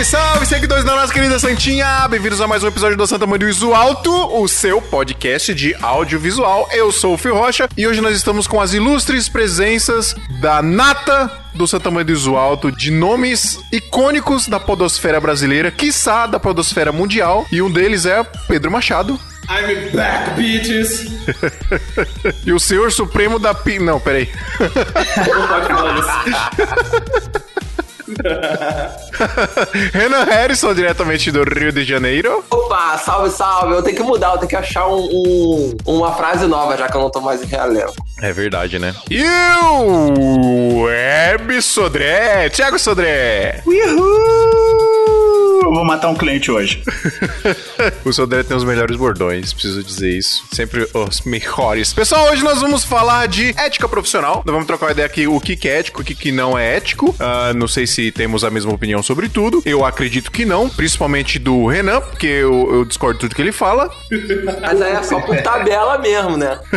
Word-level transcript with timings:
Salve, 0.00 0.04
salve, 0.04 0.46
seguidores 0.46 0.84
da 0.84 0.94
nossa 0.94 1.12
querida 1.12 1.38
Santinha! 1.38 2.06
Bem-vindos 2.08 2.40
a 2.40 2.46
mais 2.46 2.62
um 2.62 2.68
episódio 2.68 2.96
do 2.96 3.06
Santa 3.06 3.26
Maria 3.26 3.46
do 3.46 3.50
Iso 3.50 3.74
Alto, 3.74 4.10
o 4.40 4.48
seu 4.48 4.80
podcast 4.80 5.52
de 5.54 5.74
audiovisual. 5.74 6.68
Eu 6.72 6.90
sou 6.90 7.14
o 7.14 7.18
Fio 7.18 7.34
Rocha 7.34 7.68
e 7.76 7.86
hoje 7.86 8.00
nós 8.00 8.16
estamos 8.16 8.46
com 8.46 8.60
as 8.60 8.72
ilustres 8.72 9.28
presenças 9.28 10.14
da 10.40 10.62
Nata 10.62 11.30
do 11.54 11.66
Santa 11.66 11.90
Maria 11.90 12.06
do 12.06 12.12
Iso 12.12 12.34
Alto, 12.36 12.72
de 12.72 12.90
nomes 12.90 13.58
icônicos 13.70 14.46
da 14.46 14.58
podosfera 14.58 15.20
brasileira, 15.20 15.70
quiçá 15.70 16.26
da 16.26 16.40
podosfera 16.40 16.92
mundial, 16.92 17.46
e 17.52 17.60
um 17.60 17.70
deles 17.70 18.06
é 18.06 18.24
Pedro 18.48 18.70
Machado. 18.70 19.20
I'm 19.50 19.90
back, 19.94 20.30
bitches! 20.34 21.06
e 22.46 22.52
o 22.52 22.60
Senhor 22.60 22.90
Supremo 22.90 23.38
da 23.38 23.52
Pi... 23.52 23.78
Não, 23.78 24.00
peraí. 24.00 24.30
Não 24.58 25.48
pode 25.48 25.66
falar 25.66 25.98
isso. 25.98 27.44
Renan 29.92 30.24
Harrison, 30.24 30.74
diretamente 30.74 31.30
do 31.30 31.42
Rio 31.42 31.72
de 31.72 31.84
Janeiro. 31.84 32.44
Opa, 32.50 32.98
salve, 32.98 33.30
salve. 33.30 33.74
Eu 33.74 33.82
tenho 33.82 33.96
que 33.96 34.02
mudar, 34.02 34.32
eu 34.32 34.38
tenho 34.38 34.48
que 34.48 34.56
achar 34.56 34.86
um, 34.88 34.96
um- 35.02 35.76
uma 35.86 36.12
frase 36.14 36.46
nova, 36.46 36.76
já 36.76 36.88
que 36.88 36.96
eu 36.96 37.00
não 37.00 37.10
tô 37.10 37.20
mais 37.20 37.42
em 37.42 37.46
realengo. 37.46 37.92
É 38.20 38.32
verdade, 38.32 38.78
né? 38.78 38.94
E 39.10 39.22
o 39.24 40.82
Web 40.82 41.60
Sodré, 41.62 42.48
Thiago 42.48 42.78
Sodré. 42.78 43.62
Uhul! 43.66 44.89
Eu 45.62 45.74
vou 45.74 45.84
matar 45.84 46.08
um 46.08 46.14
cliente 46.14 46.50
hoje. 46.50 46.82
o 48.04 48.12
Sodré 48.12 48.42
tem 48.42 48.56
os 48.56 48.64
melhores 48.64 48.96
bordões, 48.96 49.52
preciso 49.52 49.84
dizer 49.84 50.10
isso. 50.10 50.42
Sempre 50.50 50.88
os 50.94 51.20
melhores. 51.20 51.92
Pessoal, 51.92 52.32
hoje 52.32 52.42
nós 52.42 52.60
vamos 52.60 52.82
falar 52.82 53.28
de 53.28 53.54
ética 53.56 53.86
profissional. 53.86 54.42
Nós 54.44 54.52
vamos 54.52 54.66
trocar 54.66 54.86
uma 54.86 54.92
ideia 54.92 55.06
aqui 55.06 55.26
o 55.26 55.38
que 55.38 55.56
que 55.56 55.68
é 55.68 55.78
ético, 55.78 56.00
o 56.00 56.04
que 56.04 56.14
que 56.14 56.32
não 56.32 56.58
é 56.58 56.76
ético. 56.76 57.14
Ah, 57.20 57.52
não 57.54 57.68
sei 57.68 57.86
se 57.86 58.10
temos 58.10 58.42
a 58.42 58.50
mesma 58.50 58.72
opinião 58.72 59.02
sobre 59.02 59.28
tudo. 59.28 59.62
Eu 59.66 59.84
acredito 59.84 60.32
que 60.32 60.46
não, 60.46 60.68
principalmente 60.68 61.38
do 61.38 61.66
Renan, 61.66 62.00
porque 62.00 62.26
eu, 62.26 62.72
eu 62.72 62.84
discordo 62.86 63.14
de 63.14 63.20
tudo 63.20 63.34
que 63.34 63.42
ele 63.42 63.52
fala. 63.52 63.90
Mas 64.62 64.80
aí 64.80 64.92
é 64.92 65.02
só 65.02 65.20
por 65.20 65.36
tabela 65.42 65.98
mesmo, 65.98 66.38
né? 66.38 66.58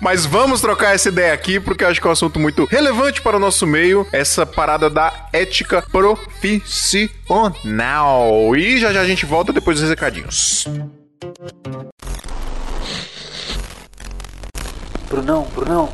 Mas 0.00 0.24
vamos 0.24 0.60
trocar 0.60 0.94
essa 0.94 1.08
ideia 1.08 1.32
aqui, 1.32 1.58
porque 1.58 1.82
eu 1.82 1.88
acho 1.88 2.00
que 2.00 2.06
é 2.06 2.10
um 2.10 2.12
assunto 2.12 2.38
muito 2.38 2.64
relevante 2.66 3.20
para 3.20 3.36
o 3.36 3.40
nosso 3.40 3.66
meio, 3.66 4.06
essa 4.12 4.46
parada 4.46 4.88
da 4.88 5.12
ética 5.32 5.82
profissional. 5.82 6.03
E 8.56 8.78
já 8.78 8.92
já 8.92 9.00
a 9.00 9.06
gente 9.06 9.24
volta 9.24 9.52
depois 9.52 9.80
dos 9.80 9.88
recadinhos. 9.88 10.66
Brunão, 15.08 15.46
Brunão, 15.54 15.88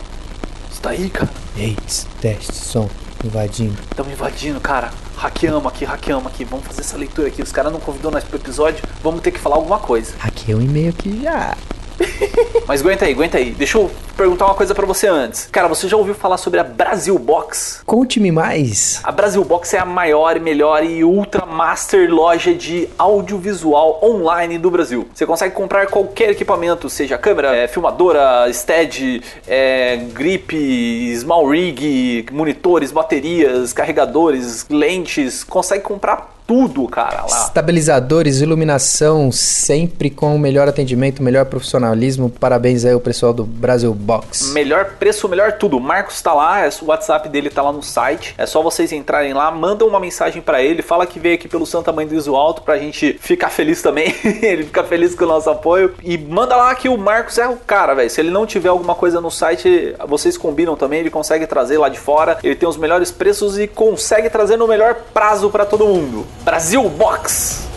você 0.69 0.81
tá 0.81 0.91
aí, 0.91 1.11
cara? 1.11 1.31
Ei, 1.56 1.77
teste, 2.20 2.55
som, 2.55 2.88
invadindo. 3.25 3.77
Estamos 3.91 4.12
invadindo, 4.12 4.61
cara. 4.61 4.91
Hackeamos 5.16 5.66
aqui, 5.66 5.84
hackeamos 5.84 6.27
aqui. 6.27 6.44
Vamos 6.44 6.66
fazer 6.66 6.81
essa 6.81 6.97
leitura 6.97 7.28
aqui. 7.28 7.42
Os 7.42 7.53
caras 7.53 7.70
não 7.70 7.78
convidou 7.78 8.11
nós 8.11 8.25
pro 8.25 8.36
episódio. 8.36 8.83
Vamos 9.03 9.20
ter 9.20 9.31
que 9.31 9.38
falar 9.38 9.56
alguma 9.56 9.78
coisa. 9.78 10.14
Hackei 10.19 10.55
um 10.55 10.62
e-mail 10.62 10.91
aqui 10.91 11.20
já. 11.22 11.56
Mas 12.67 12.81
aguenta 12.81 13.05
aí, 13.05 13.12
aguenta 13.12 13.39
aí. 13.39 13.51
Deixa 13.51 13.79
eu 13.79 13.91
perguntar 14.17 14.47
uma 14.47 14.55
coisa 14.55 14.75
pra 14.75 14.87
você 14.87 15.06
antes. 15.06 15.48
Cara, 15.51 15.69
você 15.69 15.89
já 15.89 15.97
ouviu 15.97 16.15
falar 16.15 16.37
sobre 16.37 16.61
a 16.61 16.65
Brasil 16.65 17.19
Box? 17.19 17.83
Conte-me 17.87 18.31
mais. 18.31 19.01
A 19.03 19.11
Brasil 19.11 19.45
Box 19.45 19.75
é 19.75 19.79
a 19.79 19.84
maior, 19.84 20.37
e 20.37 20.41
melhor 20.41 20.84
e 20.84 21.03
ultra 21.03 21.47
master 21.47 22.12
loja 22.12 22.55
de 22.55 22.89
audiovisual 22.98 23.98
online 24.03 24.59
do 24.59 24.71
Brasil. 24.71 25.09
Você 25.15 25.27
consegue 25.27 25.55
comprar 25.55 25.87
qualquer 25.87 26.31
equipamento, 26.31 26.89
seja 26.89 27.17
câmera, 27.17 27.56
é, 27.56 27.67
filmadora, 27.67 28.51
stead, 28.53 29.23
é, 29.47 29.97
grip, 30.12 31.17
small 31.19 31.48
rig, 31.48 32.27
monitores, 32.31 32.93
baterias, 32.93 33.72
carregadores, 33.72 34.66
lentes. 34.69 35.44
Consegue 35.44 35.83
comprar 35.83 36.40
tudo, 36.50 36.88
cara, 36.88 37.21
lá. 37.31 37.44
Estabilizadores, 37.44 38.41
iluminação, 38.41 39.31
sempre 39.31 40.11
com 40.11 40.34
o 40.34 40.38
melhor 40.38 40.66
atendimento, 40.66 41.22
melhor 41.22 41.44
profissionalismo. 41.44 42.28
Parabéns 42.28 42.84
aí 42.84 42.93
ao 42.93 42.99
pessoal 42.99 43.33
do 43.33 43.44
Brasil 43.44 43.94
Box. 43.94 44.50
Melhor 44.53 44.97
preço, 44.99 45.28
melhor 45.28 45.53
tudo. 45.53 45.77
O 45.77 45.81
Marcos 45.81 46.21
tá 46.21 46.34
lá, 46.34 46.66
é- 46.66 46.71
o 46.83 46.87
WhatsApp 46.87 47.28
dele 47.28 47.50
tá 47.50 47.62
lá 47.62 47.71
no 47.71 47.84
site. 47.84 48.34
É 48.37 48.47
só 48.47 48.60
vocês 48.65 48.91
entrarem 48.91 49.33
lá, 49.33 49.49
mandam 49.53 49.87
uma 49.87 50.00
mensagem 50.00 50.43
pra 50.43 50.60
ele, 50.60 50.83
fala 50.83 51.06
que 51.06 51.21
veio 51.21 51.37
aqui 51.37 51.47
pelo 51.47 51.65
Santa 51.65 51.93
Mãe 51.93 52.05
do 52.05 52.16
Iso 52.16 52.34
Alto 52.34 52.62
pra 52.62 52.77
gente 52.78 53.16
ficar 53.21 53.50
feliz 53.50 53.81
também. 53.81 54.12
ele 54.43 54.65
fica 54.65 54.83
feliz 54.83 55.15
com 55.15 55.27
o 55.27 55.28
nosso 55.28 55.49
apoio. 55.50 55.94
E 56.03 56.19
manda 56.19 56.56
lá 56.56 56.75
que 56.75 56.89
o 56.89 56.99
Marcos 56.99 57.39
é 57.39 57.47
o 57.47 57.59
cara, 57.59 57.94
velho. 57.94 58.10
Se 58.10 58.21
ele 58.21 58.31
não 58.31 58.44
tiver 58.44 58.71
alguma 58.71 58.97
coisa 58.97 59.21
no 59.21 59.31
site, 59.31 59.94
vocês 60.09 60.37
combinam 60.37 60.75
também, 60.75 60.99
ele 60.99 61.10
consegue 61.10 61.47
trazer 61.47 61.78
lá 61.78 61.89
de 61.89 62.00
fora. 62.00 62.39
Ele 62.43 62.56
tem 62.56 62.69
os 62.69 62.77
melhores 62.77 63.12
preços 63.12 63.56
e 63.56 63.69
consegue 63.69 64.28
trazer 64.28 64.56
no 64.56 64.66
melhor 64.66 64.97
prazo 65.15 65.49
pra 65.49 65.65
todo 65.65 65.87
mundo. 65.87 66.27
Brasil 66.45 66.89
Box. 66.89 67.69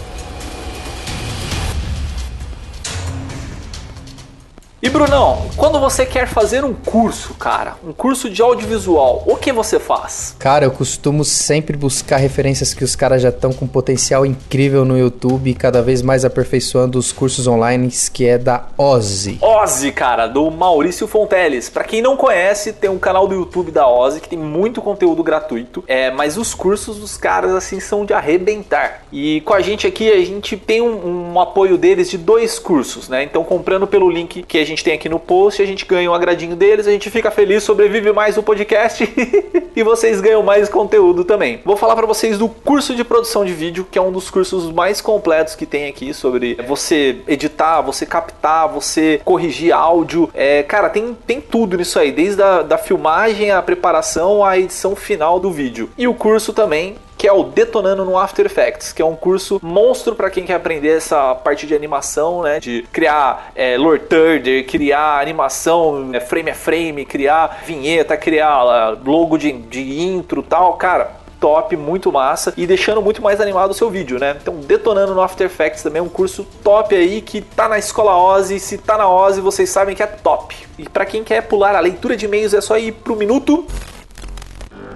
E 4.86 4.90
Brunão, 4.90 5.46
quando 5.56 5.80
você 5.80 6.06
quer 6.06 6.28
fazer 6.28 6.66
um 6.66 6.74
curso, 6.74 7.36
cara, 7.36 7.76
um 7.88 7.94
curso 7.94 8.30
de 8.30 8.42
audiovisual, 8.42 9.24
o 9.26 9.38
que 9.38 9.50
você 9.54 9.80
faz? 9.80 10.36
Cara, 10.38 10.66
eu 10.66 10.72
costumo 10.72 11.24
sempre 11.24 11.78
buscar 11.78 12.18
referências 12.18 12.74
que 12.74 12.84
os 12.84 12.94
caras 12.94 13.22
já 13.22 13.30
estão 13.30 13.54
com 13.54 13.66
potencial 13.66 14.26
incrível 14.26 14.84
no 14.84 14.98
YouTube 14.98 15.50
e 15.50 15.54
cada 15.54 15.82
vez 15.82 16.02
mais 16.02 16.26
aperfeiçoando 16.26 17.00
os 17.00 17.14
cursos 17.14 17.48
online, 17.48 17.90
que 18.12 18.28
é 18.28 18.38
da 18.38 18.66
Ozzy. 18.78 19.40
Ozzy, 19.42 19.94
cara, 19.94 20.28
do 20.28 20.52
Maurício 20.52 21.08
Fonteles. 21.08 21.70
Pra 21.70 21.86
quem 21.86 22.02
não 22.02 22.18
conhece, 22.18 22.74
tem 22.74 22.90
um 22.90 23.00
canal 23.00 23.26
do 23.26 23.36
YouTube 23.36 23.72
da 23.72 23.88
Ozzy 23.88 24.20
que 24.20 24.28
tem 24.28 24.38
muito 24.38 24.82
conteúdo 24.82 25.24
gratuito. 25.24 25.82
É, 25.88 26.12
mas 26.12 26.36
os 26.38 26.54
cursos 26.54 26.98
dos 26.98 27.16
caras 27.16 27.56
assim 27.56 27.80
são 27.80 28.04
de 28.04 28.14
arrebentar. 28.14 29.06
E 29.14 29.40
com 29.46 29.54
a 29.54 29.62
gente 29.62 29.88
aqui 29.88 30.12
a 30.12 30.26
gente 30.26 30.58
tem 30.58 30.82
um, 30.82 31.32
um 31.32 31.40
apoio 31.40 31.78
deles 31.78 32.10
de 32.10 32.18
dois 32.18 32.60
cursos, 32.60 33.08
né? 33.08 33.24
Então 33.24 33.46
comprando 33.46 33.88
pelo 33.88 34.12
link 34.12 34.44
que 34.44 34.58
a 34.58 34.66
gente 34.66 34.73
tem 34.82 34.94
aqui 34.94 35.10
no 35.10 35.20
post, 35.20 35.62
a 35.62 35.66
gente 35.66 35.86
ganha 35.86 36.10
um 36.10 36.14
agradinho 36.14 36.56
deles, 36.56 36.88
a 36.88 36.92
gente 36.92 37.10
fica 37.10 37.30
feliz, 37.30 37.64
sobrevive 37.64 38.14
mais 38.14 38.38
o 38.38 38.44
podcast 38.44 39.04
e 39.76 39.84
vocês 39.84 40.22
ganham 40.22 40.42
mais 40.42 40.70
conteúdo 40.70 41.26
também. 41.26 41.60
Vou 41.66 41.76
falar 41.76 41.98
pra 41.98 42.08
vocês 42.08 42.38
do 42.38 42.48
curso 42.48 42.96
de 42.96 43.04
produção 43.04 43.44
de 43.44 43.52
vídeo, 43.52 43.86
que 43.92 44.00
é 44.00 44.02
um 44.02 44.12
dos 44.12 44.30
cursos 44.30 44.72
mais 44.72 45.02
completos 45.02 45.54
que 45.56 45.66
tem 45.66 45.90
aqui 45.90 46.14
sobre 46.14 46.56
você 46.66 47.18
editar, 47.28 47.82
você 47.82 48.06
captar, 48.06 48.70
você 48.70 49.20
corrigir 49.26 49.74
áudio. 49.74 50.30
É, 50.34 50.64
cara, 50.64 50.90
tem, 50.90 51.18
tem 51.28 51.42
tudo 51.42 51.76
nisso 51.76 52.00
aí, 52.00 52.12
desde 52.12 52.42
a 52.42 52.62
da 52.62 52.78
filmagem, 52.78 53.52
a 53.52 53.62
preparação, 53.62 54.46
a 54.46 54.58
edição 54.58 54.96
final 54.96 55.40
do 55.40 55.52
vídeo. 55.52 55.90
E 55.98 56.08
o 56.08 56.14
curso 56.14 56.54
também 56.54 56.96
que 57.24 57.28
é 57.30 57.32
o 57.32 57.46
Detonando 57.46 58.04
no 58.04 58.18
After 58.18 58.46
Effects, 58.46 58.92
que 58.92 59.02
é 59.02 59.06
um 59.06 59.16
curso 59.16 59.58
monstro 59.64 60.14
para 60.14 60.30
quem 60.30 60.44
quer 60.44 60.56
aprender 60.56 60.98
essa 60.98 61.34
parte 61.34 61.66
de 61.66 61.74
animação, 61.74 62.42
né? 62.42 62.60
De 62.60 62.86
criar 62.92 63.50
é, 63.56 63.78
lore 63.78 64.00
third, 64.00 64.64
criar 64.64 65.22
animação 65.22 66.10
é, 66.12 66.20
frame 66.20 66.50
a 66.50 66.54
frame, 66.54 67.06
criar 67.06 67.64
vinheta, 67.66 68.18
criar 68.18 68.50
ah, 68.50 68.98
logo 69.06 69.38
de, 69.38 69.54
de 69.54 70.02
intro 70.02 70.44
tal, 70.44 70.74
cara 70.74 71.12
top, 71.40 71.78
muito 71.78 72.12
massa 72.12 72.54
e 72.58 72.68
deixando 72.68 73.02
muito 73.02 73.22
mais 73.22 73.40
animado 73.40 73.72
o 73.72 73.74
seu 73.74 73.90
vídeo, 73.90 74.20
né? 74.20 74.36
Então, 74.42 74.56
detonando 74.56 75.16
no 75.16 75.22
After 75.22 75.46
Effects 75.46 75.82
também 75.82 76.02
é 76.02 76.04
um 76.04 76.10
curso 76.10 76.46
top 76.62 76.94
aí 76.94 77.22
que 77.22 77.40
tá 77.40 77.70
na 77.70 77.80
escola 77.80 78.18
Ozzy, 78.18 78.60
se 78.60 78.78
tá 78.78 78.98
na 78.98 79.10
Ozzy, 79.10 79.40
vocês 79.40 79.70
sabem 79.70 79.96
que 79.96 80.04
é 80.04 80.08
top. 80.08 80.58
E 80.78 80.90
para 80.90 81.06
quem 81.06 81.24
quer 81.24 81.44
pular 81.44 81.74
a 81.74 81.80
leitura 81.80 82.18
de 82.18 82.26
e-mails 82.26 82.54
é 82.54 82.60
só 82.60 82.78
ir 82.78 82.92
pro 82.92 83.16
minuto 83.16 83.66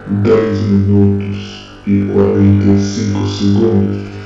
10 0.08 0.58
minutos 0.64 1.67
e 1.88 2.03
45 2.03 3.25
segundos. 3.28 4.17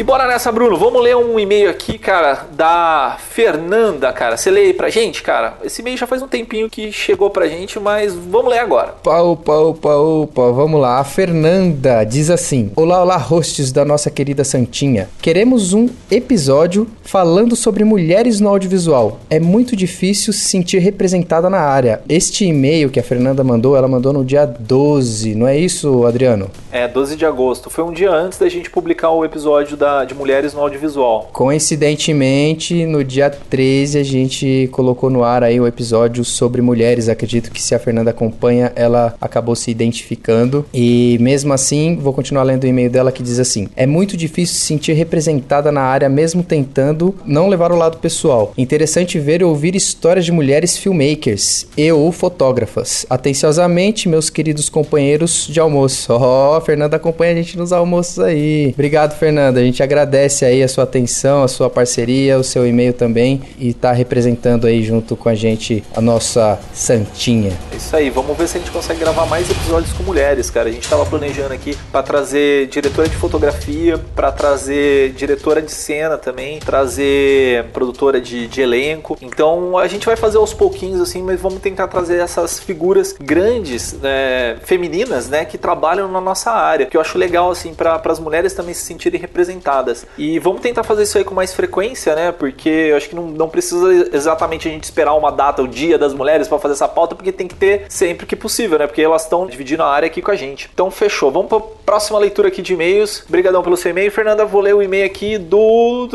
E 0.00 0.02
bora 0.02 0.26
nessa, 0.26 0.50
Bruno. 0.50 0.78
Vamos 0.78 1.02
ler 1.02 1.14
um 1.14 1.38
e-mail 1.38 1.68
aqui, 1.68 1.98
cara, 1.98 2.46
da 2.56 3.18
Fernanda, 3.20 4.10
cara. 4.14 4.34
Você 4.34 4.50
lê 4.50 4.62
aí 4.62 4.72
pra 4.72 4.88
gente, 4.88 5.22
cara? 5.22 5.58
Esse 5.62 5.82
e-mail 5.82 5.98
já 5.98 6.06
faz 6.06 6.22
um 6.22 6.26
tempinho 6.26 6.70
que 6.70 6.90
chegou 6.90 7.28
pra 7.28 7.46
gente, 7.46 7.78
mas 7.78 8.14
vamos 8.14 8.50
ler 8.50 8.60
agora. 8.60 8.94
Opa, 9.00 9.20
opa, 9.20 9.52
opa, 9.52 9.94
opa, 9.96 10.52
vamos 10.52 10.80
lá. 10.80 11.00
A 11.00 11.04
Fernanda 11.04 12.02
diz 12.04 12.30
assim: 12.30 12.72
Olá, 12.76 13.02
olá, 13.02 13.18
hosts 13.18 13.72
da 13.72 13.84
nossa 13.84 14.10
querida 14.10 14.42
Santinha. 14.42 15.10
Queremos 15.20 15.74
um 15.74 15.86
episódio 16.10 16.86
falando 17.02 17.54
sobre 17.54 17.84
mulheres 17.84 18.40
no 18.40 18.48
audiovisual. 18.48 19.20
É 19.28 19.38
muito 19.38 19.76
difícil 19.76 20.32
se 20.32 20.48
sentir 20.48 20.78
representada 20.78 21.50
na 21.50 21.60
área. 21.60 22.00
Este 22.08 22.46
e-mail 22.46 22.88
que 22.88 23.00
a 23.00 23.02
Fernanda 23.02 23.44
mandou, 23.44 23.76
ela 23.76 23.86
mandou 23.86 24.14
no 24.14 24.24
dia 24.24 24.46
12, 24.46 25.34
não 25.34 25.46
é 25.46 25.58
isso, 25.58 26.06
Adriano? 26.06 26.50
É, 26.72 26.86
12 26.86 27.16
de 27.16 27.26
agosto. 27.26 27.68
Foi 27.68 27.84
um 27.84 27.92
dia 27.92 28.10
antes 28.10 28.38
da 28.38 28.48
gente 28.48 28.70
publicar 28.70 29.10
o 29.10 29.24
episódio 29.24 29.76
da, 29.76 30.04
de 30.04 30.14
Mulheres 30.14 30.54
no 30.54 30.60
Audiovisual. 30.60 31.28
Coincidentemente, 31.32 32.86
no 32.86 33.02
dia 33.02 33.28
13 33.28 33.98
a 33.98 34.02
gente 34.02 34.68
colocou 34.72 35.10
no 35.10 35.24
ar 35.24 35.42
aí 35.42 35.60
o 35.60 35.66
episódio 35.66 36.24
sobre 36.24 36.62
mulheres. 36.62 37.08
Acredito 37.08 37.50
que 37.50 37.60
se 37.60 37.74
a 37.74 37.78
Fernanda 37.78 38.10
acompanha, 38.10 38.72
ela 38.76 39.14
acabou 39.20 39.56
se 39.56 39.70
identificando. 39.70 40.64
E 40.72 41.18
mesmo 41.20 41.52
assim, 41.52 41.96
vou 41.96 42.12
continuar 42.12 42.44
lendo 42.44 42.64
o 42.64 42.66
e-mail 42.66 42.90
dela 42.90 43.10
que 43.10 43.22
diz 43.22 43.38
assim: 43.38 43.68
É 43.74 43.86
muito 43.86 44.16
difícil 44.16 44.54
se 44.54 44.64
sentir 44.66 44.92
representada 44.92 45.72
na 45.72 45.82
área, 45.82 46.08
mesmo 46.08 46.42
tentando 46.42 47.14
não 47.24 47.48
levar 47.48 47.72
o 47.72 47.76
lado 47.76 47.98
pessoal. 47.98 48.52
Interessante 48.56 49.18
ver 49.18 49.40
e 49.40 49.44
ouvir 49.44 49.74
histórias 49.74 50.24
de 50.24 50.32
mulheres 50.32 50.76
filmmakers 50.76 51.66
e 51.76 51.90
ou 51.90 52.12
fotógrafas. 52.12 53.04
Atenciosamente, 53.10 54.08
meus 54.08 54.30
queridos 54.30 54.68
companheiros 54.68 55.46
de 55.48 55.58
almoço. 55.58 56.12
Ó, 56.20 56.59
Fernanda 56.60 56.96
acompanha 56.96 57.32
a 57.32 57.36
gente 57.36 57.56
nos 57.56 57.72
almoços 57.72 58.18
aí. 58.18 58.70
Obrigado, 58.72 59.16
Fernanda. 59.16 59.60
A 59.60 59.62
gente 59.62 59.82
agradece 59.82 60.44
aí 60.44 60.62
a 60.62 60.68
sua 60.68 60.84
atenção, 60.84 61.42
a 61.42 61.48
sua 61.48 61.68
parceria, 61.68 62.38
o 62.38 62.44
seu 62.44 62.66
e-mail 62.66 62.92
também 62.92 63.42
e 63.58 63.72
tá 63.72 63.92
representando 63.92 64.66
aí 64.66 64.82
junto 64.82 65.16
com 65.16 65.28
a 65.28 65.34
gente 65.34 65.82
a 65.94 66.00
nossa 66.00 66.58
santinha. 66.72 67.52
É 67.72 67.76
isso 67.76 67.96
aí, 67.96 68.10
vamos 68.10 68.36
ver 68.36 68.48
se 68.48 68.56
a 68.56 68.60
gente 68.60 68.70
consegue 68.70 69.00
gravar 69.00 69.26
mais 69.26 69.50
episódios 69.50 69.92
com 69.92 70.02
mulheres, 70.02 70.50
cara. 70.50 70.68
A 70.68 70.72
gente 70.72 70.88
tava 70.88 71.04
planejando 71.06 71.52
aqui 71.52 71.76
pra 71.90 72.02
trazer 72.02 72.66
diretora 72.68 73.08
de 73.08 73.16
fotografia, 73.16 73.98
pra 74.14 74.32
trazer 74.32 75.12
diretora 75.12 75.60
de 75.62 75.72
cena 75.72 76.16
também, 76.16 76.58
trazer 76.58 77.64
produtora 77.72 78.20
de, 78.20 78.46
de 78.46 78.60
elenco. 78.60 79.16
Então 79.20 79.78
a 79.78 79.86
gente 79.86 80.06
vai 80.06 80.16
fazer 80.16 80.38
aos 80.38 80.52
pouquinhos 80.52 81.00
assim, 81.00 81.22
mas 81.22 81.40
vamos 81.40 81.60
tentar 81.60 81.88
trazer 81.88 82.18
essas 82.18 82.58
figuras 82.58 83.14
grandes, 83.20 83.92
né, 83.94 84.56
femininas, 84.62 85.28
né, 85.28 85.44
que 85.44 85.58
trabalham 85.58 86.10
na 86.10 86.20
nossa 86.20 86.49
área, 86.52 86.86
que 86.86 86.96
eu 86.96 87.00
acho 87.00 87.18
legal 87.18 87.50
assim 87.50 87.74
para 87.74 88.00
as 88.04 88.18
mulheres 88.18 88.52
também 88.52 88.74
se 88.74 88.82
sentirem 88.82 89.20
representadas. 89.20 90.06
E 90.16 90.38
vamos 90.38 90.60
tentar 90.60 90.82
fazer 90.82 91.04
isso 91.04 91.18
aí 91.18 91.24
com 91.24 91.34
mais 91.34 91.54
frequência, 91.54 92.14
né? 92.14 92.32
Porque 92.32 92.68
eu 92.68 92.96
acho 92.96 93.08
que 93.08 93.14
não, 93.14 93.26
não 93.26 93.48
precisa 93.48 94.08
exatamente 94.12 94.68
a 94.68 94.70
gente 94.70 94.84
esperar 94.84 95.14
uma 95.14 95.30
data, 95.30 95.62
o 95.62 95.68
dia 95.68 95.98
das 95.98 96.14
mulheres 96.14 96.48
para 96.48 96.58
fazer 96.58 96.74
essa 96.74 96.88
pauta, 96.88 97.14
porque 97.14 97.32
tem 97.32 97.48
que 97.48 97.54
ter 97.54 97.86
sempre 97.88 98.26
que 98.26 98.36
possível, 98.36 98.78
né? 98.78 98.86
Porque 98.86 99.02
elas 99.02 99.22
estão 99.22 99.46
dividindo 99.46 99.82
a 99.82 99.88
área 99.88 100.06
aqui 100.06 100.22
com 100.22 100.30
a 100.30 100.36
gente. 100.36 100.70
Então 100.72 100.90
fechou. 100.90 101.30
Vamos 101.30 101.48
para 101.48 101.60
próxima 101.60 102.18
leitura 102.18 102.48
aqui 102.48 102.62
de 102.62 102.74
e-mails. 102.74 103.24
Obrigadão 103.28 103.62
pelo 103.62 103.76
seu 103.76 103.90
e-mail, 103.90 104.10
Fernanda. 104.10 104.44
Vou 104.44 104.60
ler 104.60 104.74
o 104.74 104.82
e-mail 104.82 105.06
aqui 105.06 105.38
do 105.38 106.08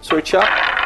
sortear 0.00 0.83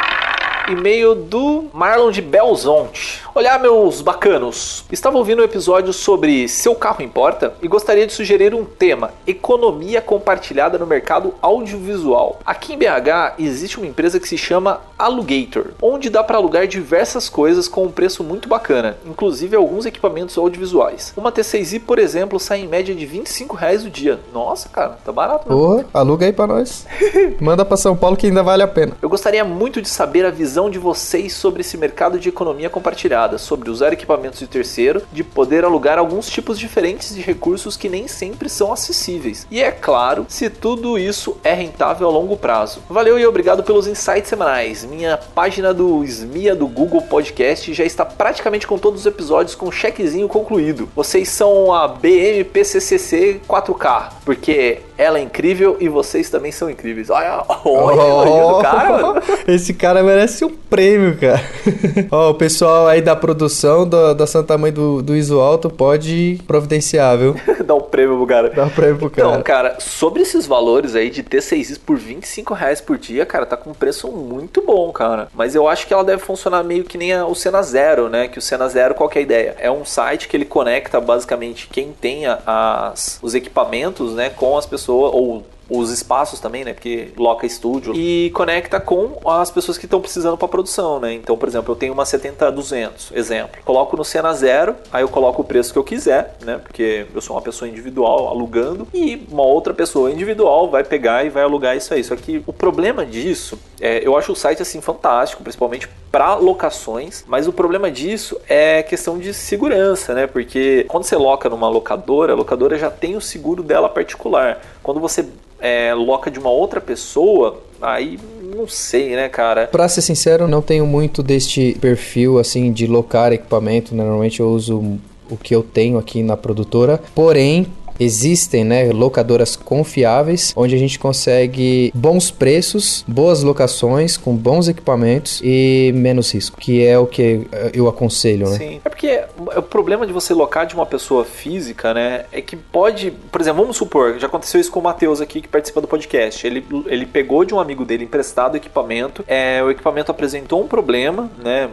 e-mail 0.70 1.14
do 1.14 1.64
Marlon 1.72 2.10
de 2.10 2.20
Belzonte. 2.20 3.22
Olá, 3.34 3.58
meus 3.58 4.02
bacanos. 4.02 4.84
Estava 4.92 5.16
ouvindo 5.16 5.40
um 5.40 5.44
episódio 5.44 5.92
sobre 5.92 6.46
Seu 6.46 6.74
Carro 6.74 7.02
Importa 7.02 7.54
e 7.62 7.68
gostaria 7.68 8.06
de 8.06 8.12
sugerir 8.12 8.54
um 8.54 8.64
tema: 8.64 9.12
economia 9.26 10.02
compartilhada 10.02 10.76
no 10.76 10.86
mercado 10.86 11.32
audiovisual. 11.40 12.40
Aqui 12.44 12.74
em 12.74 12.78
BH 12.78 13.34
existe 13.38 13.78
uma 13.78 13.86
empresa 13.86 14.20
que 14.20 14.28
se 14.28 14.36
chama 14.36 14.80
Alugator, 14.98 15.68
onde 15.80 16.10
dá 16.10 16.22
para 16.22 16.36
alugar 16.36 16.66
diversas 16.66 17.28
coisas 17.28 17.66
com 17.68 17.84
um 17.84 17.90
preço 17.90 18.22
muito 18.22 18.48
bacana, 18.48 18.98
inclusive 19.06 19.56
alguns 19.56 19.86
equipamentos 19.86 20.36
audiovisuais. 20.36 21.14
Uma 21.16 21.32
T6i, 21.32 21.80
por 21.80 21.98
exemplo, 21.98 22.38
sai 22.38 22.60
em 22.60 22.68
média 22.68 22.94
de 22.94 23.06
25 23.06 23.56
reais 23.56 23.84
o 23.84 23.90
dia. 23.90 24.18
Nossa, 24.34 24.68
cara, 24.68 24.98
tá 25.02 25.12
barato, 25.12 25.48
né? 25.48 25.54
Porra, 25.54 25.84
aluga 25.94 26.26
aí 26.26 26.32
pra 26.32 26.46
nós. 26.46 26.86
Manda 27.40 27.64
pra 27.64 27.76
São 27.76 27.96
Paulo 27.96 28.16
que 28.16 28.26
ainda 28.26 28.42
vale 28.42 28.62
a 28.62 28.68
pena. 28.68 28.92
Eu 29.00 29.08
gostaria 29.08 29.44
muito 29.44 29.80
de 29.80 29.88
saber 29.88 30.26
a 30.26 30.30
visão 30.30 30.57
de 30.66 30.78
vocês 30.78 31.34
sobre 31.34 31.60
esse 31.60 31.76
mercado 31.76 32.19
de 32.19 32.31
economia 32.31 32.70
compartilhada, 32.70 33.37
sobre 33.37 33.69
usar 33.69 33.93
equipamentos 33.93 34.38
de 34.38 34.46
terceiro, 34.46 35.02
de 35.12 35.22
poder 35.22 35.62
alugar 35.62 35.99
alguns 35.99 36.31
tipos 36.31 36.58
diferentes 36.58 37.14
de 37.14 37.20
recursos 37.20 37.76
que 37.76 37.90
nem 37.90 38.08
sempre 38.08 38.49
são 38.49 38.72
acessíveis. 38.72 39.46
E 39.50 39.60
é 39.60 39.70
claro, 39.70 40.25
se 40.26 40.49
tudo 40.49 40.99
isso 40.99 41.37
é 41.44 41.52
rentável 41.52 42.08
a 42.08 42.10
longo 42.10 42.37
prazo. 42.37 42.82
Valeu 42.88 43.19
e 43.19 43.26
obrigado 43.26 43.62
pelos 43.62 43.87
insights 43.87 44.31
semanais. 44.31 44.84
Minha 44.84 45.19
página 45.19 45.75
do 45.75 46.02
SMIA 46.02 46.55
do 46.55 46.66
Google 46.66 47.02
Podcast 47.02 47.75
já 47.75 47.84
está 47.84 48.06
praticamente 48.06 48.66
com 48.66 48.78
todos 48.78 49.00
os 49.00 49.06
episódios 49.06 49.54
com 49.54 49.70
chequezinho 49.70 50.28
concluído. 50.28 50.88
Vocês 50.96 51.28
são 51.28 51.75
a 51.75 51.87
BMPCCC 51.88 53.40
4K, 53.46 54.12
porque 54.25 54.81
ela 54.96 55.19
é 55.19 55.22
incrível 55.22 55.76
e 55.78 55.88
vocês 55.88 56.28
também 56.28 56.50
são 56.50 56.69
incríveis. 56.69 57.08
Olha, 57.08 57.44
olha, 57.64 58.02
olha 58.02 58.46
o 58.46 58.62
cara, 58.62 58.99
mano. 58.99 59.22
Esse 59.46 59.72
cara 59.72 60.02
merece 60.02 60.44
um 60.44 60.47
prêmio, 60.50 61.16
cara. 61.18 61.40
Ó, 62.10 62.30
o 62.30 62.34
pessoal 62.34 62.86
aí 62.86 63.00
da 63.02 63.14
produção 63.16 63.88
da, 63.88 64.12
da 64.12 64.26
Santa 64.26 64.56
Mãe 64.58 64.72
do, 64.72 65.02
do 65.02 65.14
Iso 65.16 65.40
Alto 65.40 65.68
pode 65.70 66.40
providenciar, 66.46 67.16
viu? 67.18 67.34
Dá 67.64 67.74
um 67.74 67.80
prêmio 67.80 68.16
pro 68.16 68.26
cara. 68.26 68.50
Dá 68.50 68.64
um 68.64 68.70
prêmio 68.70 68.96
pro 68.98 69.10
cara. 69.10 69.28
Então, 69.28 69.42
cara, 69.42 69.76
sobre 69.80 70.22
esses 70.22 70.46
valores 70.46 70.94
aí 70.94 71.10
de 71.10 71.22
T6is 71.22 71.78
por 71.84 71.96
25 71.96 72.54
reais 72.54 72.80
por 72.80 72.96
dia, 72.98 73.24
cara, 73.26 73.46
tá 73.46 73.56
com 73.56 73.70
um 73.70 73.74
preço 73.74 74.08
muito 74.08 74.62
bom, 74.62 74.90
cara. 74.92 75.28
Mas 75.34 75.54
eu 75.54 75.68
acho 75.68 75.86
que 75.86 75.92
ela 75.92 76.04
deve 76.04 76.22
funcionar 76.22 76.62
meio 76.64 76.84
que 76.84 76.96
nem 76.98 77.12
a- 77.12 77.26
o 77.26 77.34
Cena 77.34 77.62
Zero, 77.62 78.08
né? 78.08 78.28
Que 78.28 78.38
o 78.38 78.42
Cena 78.42 78.68
Zero, 78.68 78.94
qual 78.94 79.08
que 79.08 79.18
é 79.18 79.20
a 79.20 79.24
ideia? 79.24 79.56
É 79.58 79.70
um 79.70 79.84
site 79.84 80.28
que 80.28 80.36
ele 80.36 80.44
conecta 80.44 81.00
basicamente 81.00 81.68
quem 81.70 81.92
tenha 81.98 82.38
as, 82.46 83.18
os 83.22 83.34
equipamentos, 83.34 84.14
né, 84.14 84.30
com 84.30 84.56
as 84.56 84.66
pessoas, 84.66 85.12
ou 85.14 85.44
os 85.68 85.90
espaços 85.90 86.40
também, 86.40 86.64
né? 86.64 86.72
Porque 86.72 87.10
loca 87.16 87.46
estúdio 87.46 87.94
e 87.94 88.30
conecta 88.34 88.80
com 88.80 89.18
as 89.28 89.50
pessoas 89.50 89.76
que 89.76 89.86
estão 89.86 90.00
precisando 90.00 90.36
para 90.36 90.48
produção, 90.48 90.98
né? 90.98 91.12
Então, 91.12 91.36
por 91.36 91.48
exemplo, 91.48 91.72
eu 91.72 91.76
tenho 91.76 91.92
uma 91.92 92.04
70-200, 92.04 93.14
exemplo. 93.14 93.60
Coloco 93.64 93.96
no 93.96 94.04
Cena 94.04 94.32
Zero, 94.32 94.76
aí 94.92 95.02
eu 95.02 95.08
coloco 95.08 95.42
o 95.42 95.44
preço 95.44 95.72
que 95.72 95.78
eu 95.78 95.84
quiser, 95.84 96.36
né? 96.42 96.58
Porque 96.58 97.06
eu 97.14 97.20
sou 97.20 97.36
uma 97.36 97.42
pessoa 97.42 97.68
individual 97.68 98.28
alugando 98.28 98.88
e 98.94 99.26
uma 99.30 99.42
outra 99.42 99.74
pessoa 99.74 100.10
individual 100.10 100.70
vai 100.70 100.84
pegar 100.84 101.24
e 101.24 101.28
vai 101.28 101.42
alugar 101.42 101.76
isso 101.76 101.92
aí. 101.92 102.02
Só 102.02 102.16
que 102.16 102.42
o 102.46 102.52
problema 102.52 103.04
disso, 103.04 103.58
é, 103.80 104.06
eu 104.06 104.16
acho 104.16 104.32
o 104.32 104.36
site 104.36 104.62
assim 104.62 104.80
fantástico, 104.80 105.42
principalmente 105.42 105.88
para 106.10 106.34
locações, 106.36 107.24
mas 107.28 107.46
o 107.46 107.52
problema 107.52 107.90
disso 107.90 108.40
é 108.48 108.82
questão 108.82 109.18
de 109.18 109.34
segurança, 109.34 110.14
né? 110.14 110.26
Porque 110.26 110.86
quando 110.88 111.04
você 111.04 111.16
loca 111.16 111.48
numa 111.48 111.68
locadora, 111.68 112.32
a 112.32 112.36
locadora 112.36 112.78
já 112.78 112.90
tem 112.90 113.16
o 113.16 113.20
seguro 113.20 113.62
dela 113.62 113.88
particular. 113.88 114.60
Quando 114.88 115.00
você 115.00 115.26
é, 115.61 115.93
loca 115.93 116.31
de 116.31 116.38
uma 116.38 116.49
outra 116.49 116.81
pessoa, 116.81 117.61
aí 117.79 118.19
não 118.56 118.67
sei, 118.67 119.14
né, 119.14 119.29
cara? 119.29 119.67
Pra 119.67 119.87
ser 119.87 120.00
sincero, 120.00 120.49
não 120.49 120.62
tenho 120.62 120.87
muito 120.87 121.23
deste 121.23 121.76
perfil, 121.79 122.38
assim, 122.38 122.73
de 122.73 122.87
locar 122.87 123.31
equipamento. 123.31 123.94
né? 123.94 124.02
Normalmente 124.02 124.40
eu 124.40 124.49
uso 124.49 124.99
o 125.29 125.37
que 125.37 125.55
eu 125.55 125.62
tenho 125.62 125.99
aqui 125.99 126.23
na 126.23 126.38
produtora. 126.38 126.99
Porém, 127.14 127.67
existem, 127.98 128.64
né, 128.64 128.90
locadoras 128.92 129.56
confiáveis, 129.56 130.52
onde 130.56 130.74
a 130.74 130.78
gente 130.78 130.98
consegue 130.98 131.92
bons 131.94 132.30
preços, 132.30 133.04
boas 133.06 133.42
locações, 133.42 134.16
com 134.16 134.34
bons 134.34 134.68
equipamentos 134.68 135.40
e 135.42 135.92
menos 135.94 136.32
risco, 136.32 136.60
que 136.60 136.84
é 136.84 136.98
o 136.98 137.06
que 137.06 137.46
eu 137.72 137.88
aconselho, 137.88 138.48
né? 138.50 138.56
Sim. 138.56 138.80
É 138.84 138.88
porque 138.88 139.24
o 139.56 139.62
problema 139.62 140.06
de 140.06 140.12
você 140.12 140.34
locar 140.34 140.66
de 140.66 140.74
uma 140.74 140.86
pessoa 140.86 141.24
física, 141.24 141.94
né, 141.94 142.24
é 142.32 142.40
que 142.40 142.56
pode, 142.56 143.10
por 143.10 143.40
exemplo, 143.40 143.62
vamos 143.62 143.76
supor, 143.76 144.18
já 144.18 144.26
aconteceu 144.26 144.60
isso 144.60 144.70
com 144.70 144.80
o 144.80 144.82
Matheus 144.82 145.20
aqui 145.20 145.40
que 145.40 145.48
participa 145.48 145.80
do 145.80 145.88
podcast. 145.88 146.46
Ele, 146.46 146.64
ele 146.86 147.06
pegou 147.06 147.44
de 147.44 147.54
um 147.54 147.60
amigo 147.60 147.84
dele 147.84 148.04
emprestado 148.04 148.56
equipamento, 148.56 149.24
é, 149.26 149.62
o 149.62 149.70
equipamento 149.70 150.11
apresentou 150.11 150.62
um 150.62 150.66
problema, 150.66 151.30
né, 151.42 151.68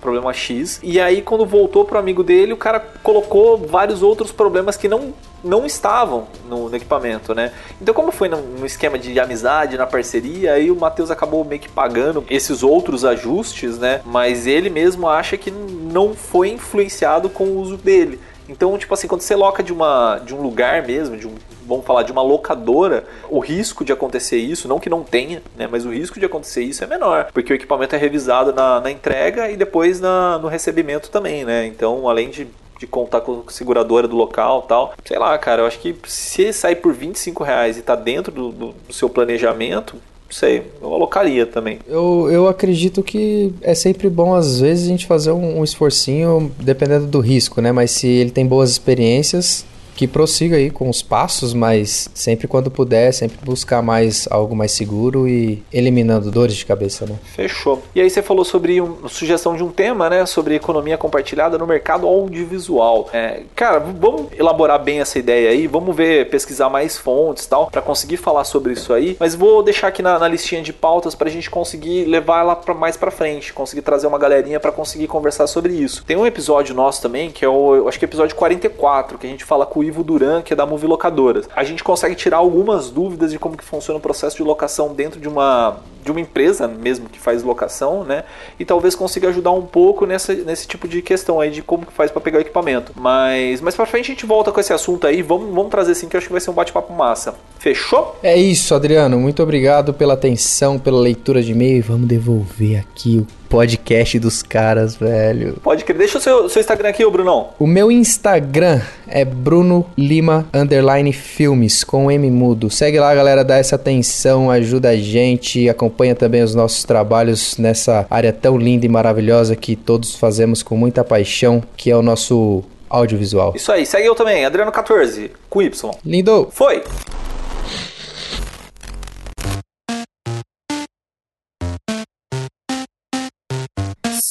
problema 0.00 0.32
X, 0.32 0.80
e 0.82 1.00
aí 1.00 1.22
quando 1.22 1.44
voltou 1.44 1.84
pro 1.84 1.98
amigo 1.98 2.22
dele, 2.22 2.52
o 2.52 2.56
cara 2.56 2.80
colocou 3.02 3.58
vários 3.58 4.02
outros 4.02 4.32
problemas 4.32 4.76
que 4.76 4.88
não 4.88 5.12
não 5.42 5.64
estavam 5.64 6.26
no, 6.48 6.68
no 6.68 6.76
equipamento, 6.76 7.34
né? 7.34 7.52
Então, 7.80 7.94
como 7.94 8.12
foi 8.12 8.28
num, 8.28 8.64
esquema 8.64 8.98
de 8.98 9.18
amizade, 9.18 9.76
na 9.76 9.86
parceria, 9.86 10.52
aí 10.52 10.70
o 10.70 10.76
Matheus 10.76 11.10
acabou 11.10 11.44
meio 11.44 11.60
que 11.60 11.68
pagando 11.68 12.24
esses 12.28 12.62
outros 12.62 13.04
ajustes, 13.04 13.78
né? 13.78 14.02
Mas 14.04 14.46
ele 14.46 14.68
mesmo 14.68 15.08
acha 15.08 15.36
que 15.36 15.50
não 15.50 16.14
foi 16.14 16.50
influenciado 16.50 17.30
com 17.30 17.44
o 17.44 17.58
uso 17.58 17.76
dele. 17.76 18.20
Então, 18.48 18.76
tipo 18.76 18.92
assim, 18.92 19.06
quando 19.06 19.20
você 19.20 19.34
loca 19.34 19.62
de, 19.62 19.72
uma, 19.72 20.18
de 20.18 20.34
um 20.34 20.42
lugar 20.42 20.82
mesmo, 20.82 21.16
de 21.16 21.26
um, 21.26 21.34
vamos 21.70 21.86
falar, 21.86 22.02
de 22.02 22.12
uma 22.12 22.22
locadora, 22.22 23.04
o 23.28 23.38
risco 23.38 23.84
de 23.84 23.92
acontecer 23.92 24.36
isso, 24.36 24.68
não 24.68 24.78
que 24.78 24.90
não 24.90 25.02
tenha, 25.02 25.42
né? 25.56 25.68
Mas 25.70 25.86
o 25.86 25.90
risco 25.90 26.18
de 26.18 26.26
acontecer 26.26 26.62
isso 26.62 26.84
é 26.84 26.86
menor, 26.86 27.30
porque 27.32 27.52
o 27.52 27.56
equipamento 27.56 27.94
é 27.94 27.98
revisado 27.98 28.52
na, 28.52 28.80
na 28.80 28.90
entrega 28.90 29.50
e 29.50 29.56
depois 29.56 30.00
na, 30.00 30.38
no 30.38 30.48
recebimento 30.48 31.10
também, 31.10 31.44
né? 31.44 31.66
Então, 31.66 32.08
além 32.08 32.28
de 32.28 32.46
de 32.78 32.86
contar 32.86 33.20
com 33.20 33.42
a 33.46 33.50
seguradora 33.50 34.08
do 34.08 34.16
local 34.16 34.62
tal. 34.62 34.94
Sei 35.04 35.18
lá, 35.18 35.36
cara, 35.36 35.60
eu 35.60 35.66
acho 35.66 35.78
que 35.78 35.94
se 36.06 36.50
sair 36.50 36.76
por 36.76 36.94
25 36.94 37.44
reais 37.44 37.76
e 37.76 37.82
tá 37.82 37.94
dentro 37.94 38.32
do, 38.32 38.50
do, 38.50 38.74
do 38.88 38.92
seu 38.94 39.06
planejamento, 39.10 39.96
sei, 40.30 40.62
eu 40.80 40.94
alocaria 40.94 41.44
também. 41.44 41.78
Eu, 41.86 42.28
eu 42.30 42.48
acredito 42.48 43.02
que 43.02 43.52
é 43.60 43.74
sempre 43.74 44.08
bom, 44.08 44.34
às 44.34 44.60
vezes, 44.60 44.86
a 44.86 44.88
gente 44.88 45.06
fazer 45.06 45.32
um, 45.32 45.58
um 45.58 45.64
esforcinho, 45.64 46.50
dependendo 46.58 47.06
do 47.06 47.20
risco, 47.20 47.60
né? 47.60 47.72
Mas 47.72 47.90
se 47.90 48.06
ele 48.06 48.30
tem 48.30 48.46
boas 48.46 48.70
experiências, 48.70 49.66
que 50.00 50.08
prossiga 50.08 50.56
aí 50.56 50.70
com 50.70 50.88
os 50.88 51.02
passos, 51.02 51.52
mas 51.52 52.08
sempre 52.14 52.48
quando 52.48 52.70
puder, 52.70 53.12
sempre 53.12 53.36
buscar 53.44 53.82
mais 53.82 54.26
algo 54.30 54.56
mais 54.56 54.72
seguro 54.72 55.28
e 55.28 55.62
eliminando 55.70 56.30
dores 56.30 56.56
de 56.56 56.64
cabeça, 56.64 57.04
né? 57.04 57.16
Fechou. 57.36 57.82
E 57.94 58.00
aí 58.00 58.08
você 58.08 58.22
falou 58.22 58.42
sobre 58.42 58.80
um, 58.80 59.06
sugestão 59.06 59.54
de 59.54 59.62
um 59.62 59.68
tema, 59.68 60.08
né? 60.08 60.24
Sobre 60.24 60.54
economia 60.54 60.96
compartilhada 60.96 61.58
no 61.58 61.66
mercado 61.66 62.06
audiovisual. 62.06 63.10
É, 63.12 63.42
cara, 63.54 63.78
vamos 63.78 64.28
elaborar 64.38 64.82
bem 64.82 65.00
essa 65.00 65.18
ideia 65.18 65.50
aí, 65.50 65.66
vamos 65.66 65.94
ver, 65.94 66.30
pesquisar 66.30 66.70
mais 66.70 66.96
fontes 66.96 67.44
tal, 67.44 67.66
para 67.66 67.82
conseguir 67.82 68.16
falar 68.16 68.44
sobre 68.44 68.72
isso 68.72 68.94
aí. 68.94 69.18
Mas 69.20 69.34
vou 69.34 69.62
deixar 69.62 69.88
aqui 69.88 70.00
na, 70.00 70.18
na 70.18 70.28
listinha 70.28 70.62
de 70.62 70.72
pautas 70.72 71.14
pra 71.14 71.28
gente 71.28 71.50
conseguir 71.50 72.06
levar 72.06 72.40
ela 72.40 72.56
pra, 72.56 72.72
mais 72.72 72.96
pra 72.96 73.10
frente, 73.10 73.52
conseguir 73.52 73.82
trazer 73.82 74.06
uma 74.06 74.18
galerinha 74.18 74.58
para 74.58 74.72
conseguir 74.72 75.08
conversar 75.08 75.46
sobre 75.46 75.74
isso. 75.74 76.02
Tem 76.06 76.16
um 76.16 76.24
episódio 76.24 76.74
nosso 76.74 77.02
também, 77.02 77.30
que 77.30 77.44
é 77.44 77.48
o, 77.50 77.86
acho 77.86 77.98
que 77.98 78.06
é 78.06 78.08
o 78.08 78.08
episódio 78.08 78.34
44, 78.34 79.18
que 79.18 79.26
a 79.26 79.30
gente 79.30 79.44
fala 79.44 79.66
com 79.66 79.80
o 79.80 79.89
Ivo 79.90 80.02
Duran, 80.02 80.42
que 80.42 80.52
é 80.52 80.56
da 80.56 80.64
Movie 80.64 80.86
Locadoras. 80.86 81.48
A 81.54 81.64
gente 81.64 81.84
consegue 81.84 82.14
tirar 82.14 82.38
algumas 82.38 82.90
dúvidas 82.90 83.30
de 83.30 83.38
como 83.38 83.56
que 83.56 83.64
funciona 83.64 83.98
o 83.98 84.00
processo 84.00 84.36
de 84.36 84.42
locação 84.42 84.94
dentro 84.94 85.20
de 85.20 85.28
uma 85.28 85.78
de 86.02 86.10
uma 86.10 86.20
empresa 86.20 86.66
mesmo 86.66 87.08
que 87.08 87.18
faz 87.18 87.42
locação, 87.42 88.04
né? 88.04 88.24
E 88.58 88.64
talvez 88.64 88.94
consiga 88.94 89.28
ajudar 89.28 89.50
um 89.50 89.62
pouco 89.62 90.06
nessa, 90.06 90.32
nesse 90.32 90.66
tipo 90.66 90.88
de 90.88 91.02
questão 91.02 91.40
aí 91.40 91.50
de 91.50 91.62
como 91.62 91.84
que 91.84 91.92
faz 91.92 92.10
para 92.10 92.20
pegar 92.20 92.38
o 92.38 92.40
equipamento. 92.40 92.92
Mas 92.96 93.60
mais 93.60 93.76
para 93.76 93.86
frente 93.86 94.06
a 94.06 94.14
gente 94.14 94.26
volta 94.26 94.50
com 94.50 94.60
esse 94.60 94.72
assunto 94.72 95.06
aí, 95.06 95.22
vamos, 95.22 95.54
vamos 95.54 95.70
trazer 95.70 95.92
assim 95.92 96.08
que 96.08 96.16
eu 96.16 96.18
acho 96.18 96.26
que 96.26 96.32
vai 96.32 96.40
ser 96.40 96.50
um 96.50 96.54
bate-papo 96.54 96.92
massa. 96.92 97.34
Fechou? 97.58 98.16
É 98.22 98.36
isso, 98.36 98.74
Adriano. 98.74 99.18
Muito 99.18 99.42
obrigado 99.42 99.92
pela 99.92 100.14
atenção, 100.14 100.78
pela 100.78 100.98
leitura 100.98 101.42
de 101.42 101.52
e-mail. 101.52 101.82
Vamos 101.82 102.08
devolver 102.08 102.80
aqui 102.80 103.18
o 103.18 103.39
podcast 103.50 104.16
dos 104.20 104.44
caras, 104.44 104.94
velho. 104.94 105.54
Pode 105.62 105.84
crer. 105.84 105.98
Deixa 105.98 106.18
o 106.18 106.20
seu, 106.20 106.48
seu 106.48 106.60
Instagram 106.60 106.88
aqui, 106.88 107.04
ô 107.04 107.10
Brunão. 107.10 107.48
O 107.58 107.66
meu 107.66 107.90
Instagram 107.90 108.80
é 109.08 109.24
Bruno 109.24 109.84
Lima 109.98 110.46
underline 110.54 111.12
filmes 111.12 111.82
com 111.82 112.10
M 112.10 112.30
mudo. 112.30 112.70
Segue 112.70 113.00
lá, 113.00 113.12
galera, 113.12 113.44
dá 113.44 113.56
essa 113.56 113.74
atenção, 113.74 114.50
ajuda 114.50 114.90
a 114.90 114.96
gente, 114.96 115.68
acompanha 115.68 116.14
também 116.14 116.42
os 116.42 116.54
nossos 116.54 116.84
trabalhos 116.84 117.58
nessa 117.58 118.06
área 118.08 118.32
tão 118.32 118.56
linda 118.56 118.86
e 118.86 118.88
maravilhosa 118.88 119.56
que 119.56 119.74
todos 119.74 120.14
fazemos 120.14 120.62
com 120.62 120.76
muita 120.76 121.02
paixão, 121.02 121.60
que 121.76 121.90
é 121.90 121.96
o 121.96 122.02
nosso 122.02 122.62
audiovisual. 122.88 123.52
Isso 123.56 123.72
aí, 123.72 123.84
segue 123.84 124.06
eu 124.06 124.14
também, 124.14 124.44
Adriano14, 124.44 125.30
com 125.48 125.60
Y. 125.60 125.90
Lindo! 126.04 126.48
Foi! 126.52 126.82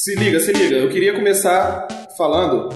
Se 0.09 0.15
liga, 0.15 0.39
se 0.39 0.51
liga. 0.51 0.75
Eu 0.75 0.89
queria 0.89 1.13
começar 1.13 1.87
falando 2.17 2.69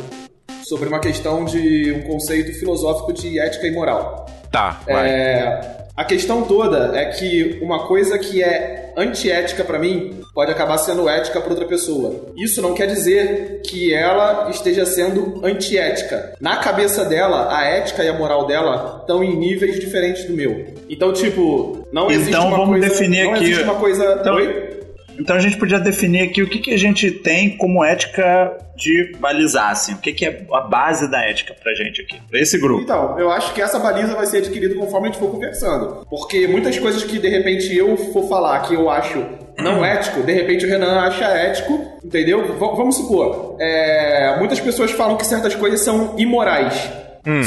sobre 0.64 0.88
uma 0.88 1.00
questão 1.00 1.44
de 1.46 1.92
um 1.92 2.02
conceito 2.04 2.54
filosófico 2.60 3.12
de 3.14 3.40
ética 3.40 3.68
e 3.68 3.72
moral. 3.72 4.26
Tá. 4.52 4.82
É, 4.88 5.84
a 5.98 6.06
questão 6.06 6.44
toda 6.44 6.98
é 6.98 7.06
que 7.06 7.58
uma 7.62 7.88
coisa 7.88 8.18
que 8.20 8.42
é 8.44 8.94
antiética 8.96 9.64
pra 9.64 9.80
mim 9.80 10.22
pode 10.34 10.52
acabar 10.52 10.78
sendo 10.78 11.10
ética 11.10 11.42
pra 11.42 11.50
outra 11.50 11.66
pessoa. 11.66 12.32
Isso 12.38 12.62
não 12.62 12.74
quer 12.76 12.86
dizer 12.88 13.62
que 13.66 13.92
ela 13.94 14.50
esteja 14.52 14.86
sendo 14.86 15.42
antiética. 15.44 16.34
Na 16.40 16.58
cabeça 16.58 17.04
dela, 17.04 17.56
a 17.56 17.66
ética 17.66 18.04
e 18.04 18.08
a 18.08 18.14
moral 18.14 18.46
dela 18.46 19.00
estão 19.02 19.24
em 19.24 19.36
níveis 19.36 19.80
diferentes 19.80 20.26
do 20.26 20.34
meu. 20.34 20.66
Então, 20.90 21.12
tipo, 21.12 21.88
não 21.92 22.10
existe 22.12 22.30
Então 22.30 22.48
uma 22.48 22.58
vamos 22.58 22.80
coisa, 22.80 22.90
definir 22.90 23.24
não 23.26 23.34
aqui- 23.34 23.44
existe 23.46 23.64
uma 23.64 23.76
coisa. 23.76 24.18
Então- 24.22 24.36
Oi? 24.36 24.73
Então 25.20 25.36
a 25.36 25.40
gente 25.40 25.58
podia 25.58 25.80
definir 25.80 26.22
aqui 26.24 26.42
o 26.42 26.50
que, 26.50 26.60
que 26.60 26.74
a 26.74 26.78
gente 26.78 27.10
tem 27.12 27.56
como 27.58 27.84
ética 27.84 28.58
de 28.76 29.16
balizar, 29.20 29.70
assim. 29.72 29.94
O 29.94 29.98
que, 29.98 30.12
que 30.14 30.26
é 30.26 30.46
a 30.52 30.62
base 30.62 31.10
da 31.10 31.22
ética 31.22 31.56
pra 31.62 31.74
gente 31.76 32.02
aqui, 32.02 32.20
pra 32.30 32.40
esse 32.40 32.58
grupo. 32.58 32.82
Então, 32.82 33.20
eu 33.20 33.30
acho 33.32 33.54
que 33.54 33.62
essa 33.62 33.78
baliza 33.80 34.16
vai 34.16 34.26
ser 34.26 34.38
adquirida 34.38 34.74
conforme 34.76 35.08
a 35.08 35.12
gente 35.12 35.20
for 35.20 35.30
conversando. 35.30 36.06
Porque 36.10 36.48
muitas 36.48 36.78
coisas 36.80 37.04
que 37.04 37.20
de 37.20 37.28
repente 37.30 37.76
eu 37.78 37.96
for 37.96 38.28
falar 38.28 38.60
que 38.62 38.74
eu 38.74 38.90
acho 38.90 39.24
não 39.60 39.84
ético, 39.86 40.24
de 40.24 40.34
repente 40.34 40.66
o 40.66 40.70
Renan 40.70 41.00
acha 41.02 41.26
ético, 41.26 41.80
entendeu? 42.04 42.44
V- 42.48 42.58
vamos 42.58 42.96
supor, 42.98 43.56
é, 43.60 44.36
muitas 44.40 44.60
pessoas 44.60 44.92
falam 44.92 45.16
que 45.16 45.26
certas 45.26 45.54
coisas 45.56 45.82
são 45.82 46.16
imorais. 46.18 46.90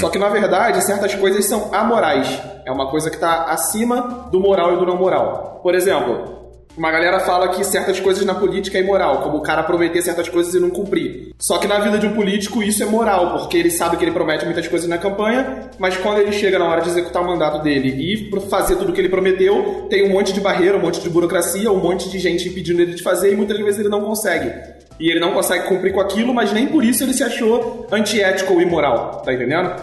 Só 0.00 0.08
que 0.08 0.18
na 0.18 0.30
verdade 0.30 0.82
certas 0.84 1.14
coisas 1.14 1.44
são 1.44 1.74
amorais. 1.74 2.40
É 2.64 2.70
uma 2.70 2.88
coisa 2.90 3.10
que 3.10 3.16
está 3.16 3.44
acima 3.44 4.26
do 4.32 4.40
moral 4.40 4.72
e 4.74 4.78
do 4.78 4.86
não 4.86 4.96
moral. 4.96 5.60
Por 5.62 5.74
exemplo, 5.74 6.45
uma 6.76 6.90
galera 6.90 7.20
fala 7.20 7.48
que 7.48 7.64
certas 7.64 7.98
coisas 7.98 8.24
na 8.24 8.34
política 8.34 8.76
é 8.76 8.82
imoral, 8.82 9.22
como 9.22 9.38
o 9.38 9.42
cara 9.42 9.62
prometer 9.62 10.02
certas 10.02 10.28
coisas 10.28 10.54
e 10.54 10.60
não 10.60 10.68
cumprir. 10.68 11.34
Só 11.38 11.58
que 11.58 11.66
na 11.66 11.78
vida 11.78 11.98
de 11.98 12.06
um 12.06 12.14
político 12.14 12.62
isso 12.62 12.82
é 12.82 12.86
moral, 12.86 13.38
porque 13.38 13.56
ele 13.56 13.70
sabe 13.70 13.96
que 13.96 14.04
ele 14.04 14.12
promete 14.12 14.44
muitas 14.44 14.68
coisas 14.68 14.88
na 14.88 14.98
campanha, 14.98 15.70
mas 15.78 15.96
quando 15.96 16.18
ele 16.18 16.32
chega 16.32 16.58
na 16.58 16.66
hora 16.66 16.82
de 16.82 16.90
executar 16.90 17.22
o 17.22 17.26
mandato 17.26 17.62
dele 17.62 17.88
e 17.88 18.40
fazer 18.50 18.76
tudo 18.76 18.90
o 18.90 18.92
que 18.92 19.00
ele 19.00 19.08
prometeu, 19.08 19.86
tem 19.88 20.06
um 20.06 20.12
monte 20.12 20.32
de 20.32 20.40
barreira, 20.40 20.76
um 20.76 20.82
monte 20.82 21.00
de 21.00 21.08
burocracia, 21.08 21.70
um 21.72 21.80
monte 21.80 22.10
de 22.10 22.18
gente 22.18 22.48
impedindo 22.48 22.82
ele 22.82 22.94
de 22.94 23.02
fazer 23.02 23.32
e 23.32 23.36
muitas 23.36 23.58
vezes 23.58 23.80
ele 23.80 23.88
não 23.88 24.02
consegue. 24.02 24.52
E 24.98 25.10
ele 25.10 25.20
não 25.20 25.32
consegue 25.32 25.68
cumprir 25.68 25.92
com 25.92 26.00
aquilo, 26.00 26.34
mas 26.34 26.52
nem 26.52 26.66
por 26.66 26.84
isso 26.84 27.04
ele 27.04 27.12
se 27.14 27.22
achou 27.22 27.86
antiético 27.90 28.54
ou 28.54 28.60
imoral, 28.60 29.22
tá 29.24 29.32
entendendo? 29.32 29.74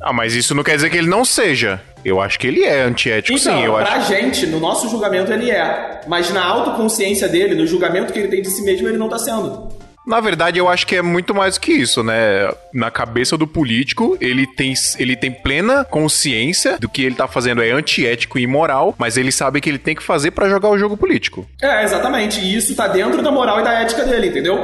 Ah, 0.00 0.12
mas 0.12 0.34
isso 0.34 0.54
não 0.54 0.64
quer 0.64 0.76
dizer 0.76 0.90
que 0.90 0.96
ele 0.96 1.08
não 1.08 1.24
seja. 1.24 1.80
Eu 2.04 2.20
acho 2.20 2.38
que 2.38 2.46
ele 2.46 2.64
é 2.64 2.82
antiético, 2.82 3.38
Então, 3.38 3.56
sim. 3.58 3.64
Eu 3.64 3.74
pra 3.74 3.94
acho. 3.96 4.08
gente, 4.08 4.46
no 4.46 4.58
nosso 4.60 4.88
julgamento 4.88 5.32
ele 5.32 5.50
é. 5.50 6.00
Mas 6.06 6.32
na 6.32 6.44
autoconsciência 6.44 7.28
dele, 7.28 7.54
no 7.54 7.66
julgamento 7.66 8.12
que 8.12 8.18
ele 8.18 8.28
tem 8.28 8.42
de 8.42 8.48
si 8.50 8.62
mesmo, 8.62 8.88
ele 8.88 8.98
não 8.98 9.08
tá 9.08 9.18
sendo. 9.18 9.68
Na 10.04 10.18
verdade, 10.18 10.58
eu 10.58 10.68
acho 10.68 10.84
que 10.84 10.96
é 10.96 11.02
muito 11.02 11.32
mais 11.32 11.54
do 11.54 11.60
que 11.60 11.70
isso, 11.70 12.02
né? 12.02 12.50
Na 12.74 12.90
cabeça 12.90 13.38
do 13.38 13.46
político, 13.46 14.16
ele 14.20 14.48
tem, 14.48 14.74
ele 14.98 15.14
tem 15.14 15.30
plena 15.30 15.84
consciência 15.84 16.76
do 16.76 16.88
que 16.88 17.04
ele 17.04 17.14
tá 17.14 17.28
fazendo 17.28 17.62
é 17.62 17.70
antiético 17.70 18.36
e 18.36 18.42
imoral, 18.42 18.96
mas 18.98 19.16
ele 19.16 19.30
sabe 19.30 19.60
que 19.60 19.68
ele 19.70 19.78
tem 19.78 19.94
que 19.94 20.02
fazer 20.02 20.32
pra 20.32 20.48
jogar 20.48 20.70
o 20.70 20.76
jogo 20.78 20.96
político. 20.96 21.46
É, 21.62 21.84
exatamente. 21.84 22.40
E 22.40 22.56
isso 22.56 22.74
tá 22.74 22.88
dentro 22.88 23.22
da 23.22 23.30
moral 23.30 23.60
e 23.60 23.62
da 23.62 23.74
ética 23.74 24.04
dele, 24.04 24.26
entendeu? 24.26 24.58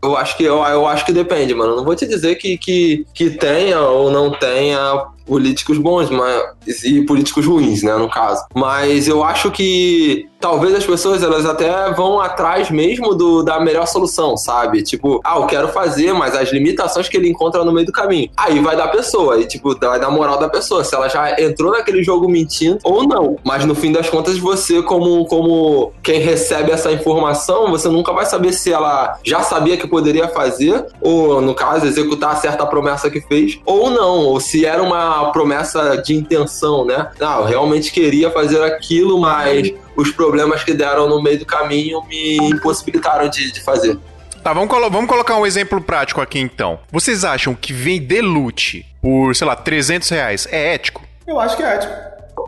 Eu 0.00 0.16
acho 0.16 0.36
que, 0.36 0.44
eu, 0.44 0.62
eu 0.62 0.86
acho 0.86 1.04
que 1.04 1.12
depende, 1.12 1.54
mano. 1.54 1.74
Não 1.74 1.84
vou 1.84 1.96
te 1.96 2.06
dizer 2.06 2.36
que, 2.36 2.56
que, 2.56 3.04
que 3.12 3.30
tenha 3.30 3.80
ou 3.80 4.12
não 4.12 4.30
tenha 4.30 5.06
políticos 5.26 5.78
bons 5.78 6.10
mas, 6.10 6.84
e 6.84 7.02
políticos 7.02 7.46
ruins, 7.46 7.82
né, 7.82 7.96
no 7.96 8.10
caso. 8.10 8.44
Mas 8.54 9.08
eu 9.08 9.24
acho 9.24 9.50
que 9.50 10.28
talvez 10.44 10.74
as 10.74 10.84
pessoas 10.84 11.22
elas 11.22 11.46
até 11.46 11.90
vão 11.92 12.20
atrás 12.20 12.70
mesmo 12.70 13.14
do, 13.14 13.42
da 13.42 13.58
melhor 13.58 13.86
solução, 13.86 14.36
sabe? 14.36 14.82
Tipo, 14.82 15.20
ah, 15.24 15.36
eu 15.36 15.46
quero 15.46 15.68
fazer, 15.68 16.12
mas 16.12 16.36
as 16.36 16.52
limitações 16.52 17.08
que 17.08 17.16
ele 17.16 17.30
encontra 17.30 17.64
no 17.64 17.72
meio 17.72 17.86
do 17.86 17.92
caminho. 17.92 18.28
Aí 18.36 18.60
vai 18.60 18.76
da 18.76 18.86
pessoa, 18.88 19.40
e 19.40 19.46
tipo, 19.46 19.74
vai 19.78 19.98
da 19.98 20.10
moral 20.10 20.38
da 20.38 20.48
pessoa, 20.48 20.84
se 20.84 20.94
ela 20.94 21.08
já 21.08 21.40
entrou 21.40 21.72
naquele 21.72 22.02
jogo 22.02 22.28
mentindo 22.28 22.78
ou 22.84 23.08
não. 23.08 23.38
Mas 23.42 23.64
no 23.64 23.74
fim 23.74 23.90
das 23.90 24.10
contas, 24.10 24.36
você, 24.38 24.82
como, 24.82 25.24
como 25.26 25.92
quem 26.02 26.20
recebe 26.20 26.70
essa 26.70 26.92
informação, 26.92 27.70
você 27.70 27.88
nunca 27.88 28.12
vai 28.12 28.26
saber 28.26 28.52
se 28.52 28.70
ela 28.70 29.18
já 29.24 29.40
sabia 29.40 29.78
que 29.78 29.86
poderia 29.86 30.28
fazer, 30.28 30.86
ou 31.00 31.40
no 31.40 31.54
caso, 31.54 31.86
executar 31.86 32.36
certa 32.36 32.66
promessa 32.66 33.08
que 33.08 33.20
fez, 33.22 33.58
ou 33.64 33.88
não, 33.88 34.26
ou 34.26 34.40
se 34.40 34.66
era 34.66 34.82
uma 34.82 35.13
promessa 35.32 35.96
de 36.02 36.14
intenção, 36.14 36.84
né? 36.84 37.10
Não, 37.18 37.40
eu 37.40 37.44
realmente 37.46 37.90
queria 37.92 38.30
fazer 38.30 38.62
aquilo, 38.62 39.20
mas 39.20 39.72
os 39.96 40.10
problemas 40.10 40.62
que 40.64 40.72
deram 40.74 41.08
no 41.08 41.22
meio 41.22 41.38
do 41.38 41.46
caminho 41.46 42.02
me 42.08 42.36
impossibilitaram 42.38 43.28
de, 43.28 43.52
de 43.52 43.62
fazer. 43.62 43.98
Tá, 44.42 44.52
vamos, 44.52 44.68
colo- 44.68 44.90
vamos 44.90 45.08
colocar 45.08 45.36
um 45.36 45.46
exemplo 45.46 45.80
prático 45.80 46.20
aqui 46.20 46.38
então. 46.38 46.78
Vocês 46.92 47.24
acham 47.24 47.54
que 47.54 47.72
vender 47.72 48.20
loot 48.20 48.84
por, 49.00 49.34
sei 49.34 49.46
lá, 49.46 49.56
300 49.56 50.08
reais 50.10 50.46
é 50.50 50.74
ético? 50.74 51.02
Eu 51.26 51.40
acho 51.40 51.56
que 51.56 51.62
é 51.62 51.74
ético. 51.76 51.92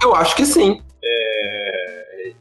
Eu 0.03 0.15
acho 0.15 0.37
que 0.37 0.45
sim. 0.45 0.83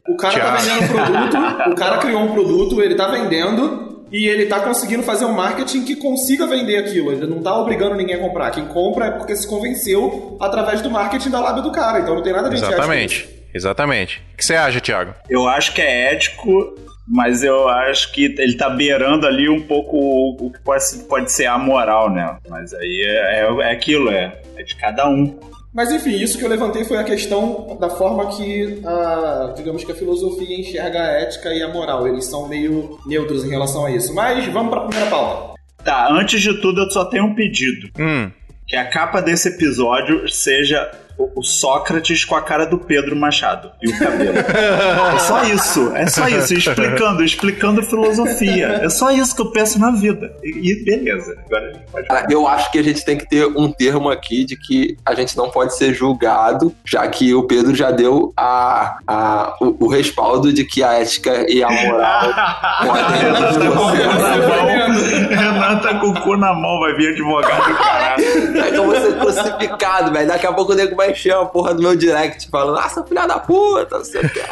O 0.08 0.16
cara 0.16 0.34
tá 0.38 0.56
Tiago. 0.58 0.82
vendendo 0.82 0.84
um 0.84 0.94
produto, 0.94 1.70
o 1.70 1.74
cara 1.74 1.98
criou 1.98 2.20
um 2.22 2.32
produto, 2.32 2.82
ele 2.82 2.94
tá 2.94 3.08
vendendo 3.08 3.95
e 4.10 4.28
ele 4.28 4.46
tá 4.46 4.60
conseguindo 4.60 5.02
fazer 5.02 5.24
um 5.24 5.32
marketing 5.32 5.84
que 5.84 5.96
consiga 5.96 6.46
vender 6.46 6.76
aquilo. 6.76 7.12
Ele 7.12 7.26
não 7.26 7.42
tá 7.42 7.56
obrigando 7.58 7.94
ninguém 7.94 8.16
a 8.16 8.20
comprar. 8.20 8.50
Quem 8.50 8.66
compra 8.66 9.06
é 9.06 9.10
porque 9.10 9.34
se 9.34 9.46
convenceu 9.48 10.36
através 10.40 10.80
do 10.80 10.90
marketing 10.90 11.30
da 11.30 11.40
lábia 11.40 11.62
do 11.62 11.72
cara. 11.72 12.00
Então 12.00 12.14
não 12.14 12.22
tem 12.22 12.32
nada 12.32 12.48
de 12.48 12.56
Exatamente. 12.56 13.28
Exatamente. 13.52 14.22
O 14.34 14.36
que 14.36 14.44
você 14.44 14.54
acha, 14.54 14.80
Thiago? 14.80 15.14
Eu 15.30 15.48
acho 15.48 15.72
que 15.72 15.80
é 15.80 16.12
ético, 16.12 16.76
mas 17.08 17.42
eu 17.42 17.68
acho 17.68 18.12
que 18.12 18.34
ele 18.38 18.56
tá 18.56 18.68
beirando 18.68 19.26
ali 19.26 19.48
um 19.48 19.62
pouco 19.62 19.96
o 19.96 20.50
que 20.52 20.60
pode, 20.60 20.84
pode 21.08 21.32
ser 21.32 21.46
amoral, 21.46 22.10
né? 22.10 22.36
Mas 22.48 22.74
aí 22.74 23.02
é, 23.02 23.40
é, 23.40 23.68
é 23.68 23.72
aquilo, 23.72 24.10
é, 24.10 24.38
é 24.56 24.62
de 24.62 24.76
cada 24.76 25.08
um. 25.08 25.38
Mas 25.76 25.92
enfim, 25.92 26.16
isso 26.16 26.38
que 26.38 26.44
eu 26.44 26.48
levantei 26.48 26.86
foi 26.86 26.96
a 26.96 27.04
questão 27.04 27.76
da 27.78 27.90
forma 27.90 28.34
que 28.34 28.80
a, 28.82 29.52
digamos 29.54 29.84
que 29.84 29.92
a 29.92 29.94
filosofia 29.94 30.58
enxerga 30.58 31.02
a 31.02 31.20
ética 31.20 31.52
e 31.52 31.62
a 31.62 31.68
moral. 31.68 32.08
Eles 32.08 32.24
são 32.24 32.48
meio 32.48 32.98
neutros 33.04 33.44
em 33.44 33.50
relação 33.50 33.84
a 33.84 33.90
isso. 33.90 34.14
Mas 34.14 34.46
vamos 34.46 34.70
para 34.70 34.80
a 34.80 34.86
primeira 34.86 35.10
pauta. 35.10 35.54
Tá, 35.84 36.08
antes 36.10 36.40
de 36.40 36.58
tudo 36.62 36.80
eu 36.80 36.90
só 36.90 37.04
tenho 37.04 37.26
um 37.26 37.34
pedido. 37.34 37.90
Hum. 37.98 38.30
Que 38.66 38.74
a 38.74 38.88
capa 38.88 39.20
desse 39.20 39.50
episódio 39.50 40.26
seja 40.30 40.90
o, 41.18 41.42
Sócrates 41.42 42.24
com 42.24 42.34
a 42.34 42.42
cara 42.42 42.66
do 42.66 42.78
Pedro 42.78 43.16
Machado 43.16 43.70
e 43.82 43.88
o 43.88 43.98
cabelo. 43.98 44.36
é 44.36 45.18
só 45.18 45.42
isso, 45.44 45.92
é 45.94 46.06
só 46.06 46.28
isso, 46.28 46.54
explicando, 46.54 47.22
explicando 47.24 47.82
filosofia. 47.82 48.80
É 48.82 48.88
só 48.88 49.10
isso 49.10 49.34
que 49.34 49.40
eu 49.40 49.50
penso 49.50 49.78
na 49.78 49.90
vida. 49.90 50.32
E, 50.42 50.72
e 50.72 50.84
beleza, 50.84 51.36
agora 51.46 51.70
a 51.70 51.72
gente 51.72 51.84
pode 51.90 52.06
Ah, 52.08 52.14
falar. 52.14 52.26
Eu 52.30 52.46
acho 52.46 52.70
que 52.70 52.78
a 52.78 52.82
gente 52.82 53.04
tem 53.04 53.16
que 53.16 53.28
ter 53.28 53.46
um 53.46 53.70
termo 53.70 54.10
aqui 54.10 54.44
de 54.44 54.56
que 54.56 54.96
a 55.04 55.14
gente 55.14 55.36
não 55.36 55.50
pode 55.50 55.76
ser 55.76 55.94
julgado, 55.94 56.74
já 56.84 57.06
que 57.08 57.32
o 57.34 57.44
Pedro 57.44 57.74
já 57.74 57.90
deu 57.90 58.32
a, 58.36 58.98
a, 59.06 59.56
o, 59.60 59.84
o 59.86 59.88
respaldo 59.88 60.52
de 60.52 60.64
que 60.64 60.82
a 60.82 60.94
ética 60.94 61.46
e 61.48 61.62
a 61.62 61.70
moral 61.70 62.34
podem 62.86 63.16
Renan 63.16 63.38
tá 63.38 63.54
com 63.60 63.68
o 63.68 64.04
cu 64.04 64.26
na 64.26 64.54
mão. 64.54 65.06
Renan 65.28 65.78
tá 65.78 65.94
com 65.94 66.06
o 66.08 66.20
cu 66.20 66.36
na 66.36 66.54
mão, 66.54 66.80
vai 66.80 66.94
vir 66.94 67.12
advogado 67.12 67.68
do 67.68 67.76
caralho. 67.76 68.24
É 68.24 68.76
eu 68.76 68.84
vou 68.84 68.94
ser 68.94 69.18
crucificado, 69.18 70.12
velho. 70.12 70.28
Daqui 70.28 70.46
a 70.46 70.52
pouco 70.52 70.72
o 70.72 70.74
nego 70.74 70.96
vai 70.96 71.05
encher 71.10 71.34
a 71.34 71.44
porra 71.44 71.74
do 71.74 71.82
meu 71.82 71.96
direct 71.96 72.48
falando, 72.50 72.78
ah, 72.78 72.88
seu 72.88 73.04
filho 73.04 73.26
da 73.26 73.38
puta, 73.38 73.98
não 73.98 74.04
sei 74.04 74.22
o 74.22 74.28
que. 74.28 74.40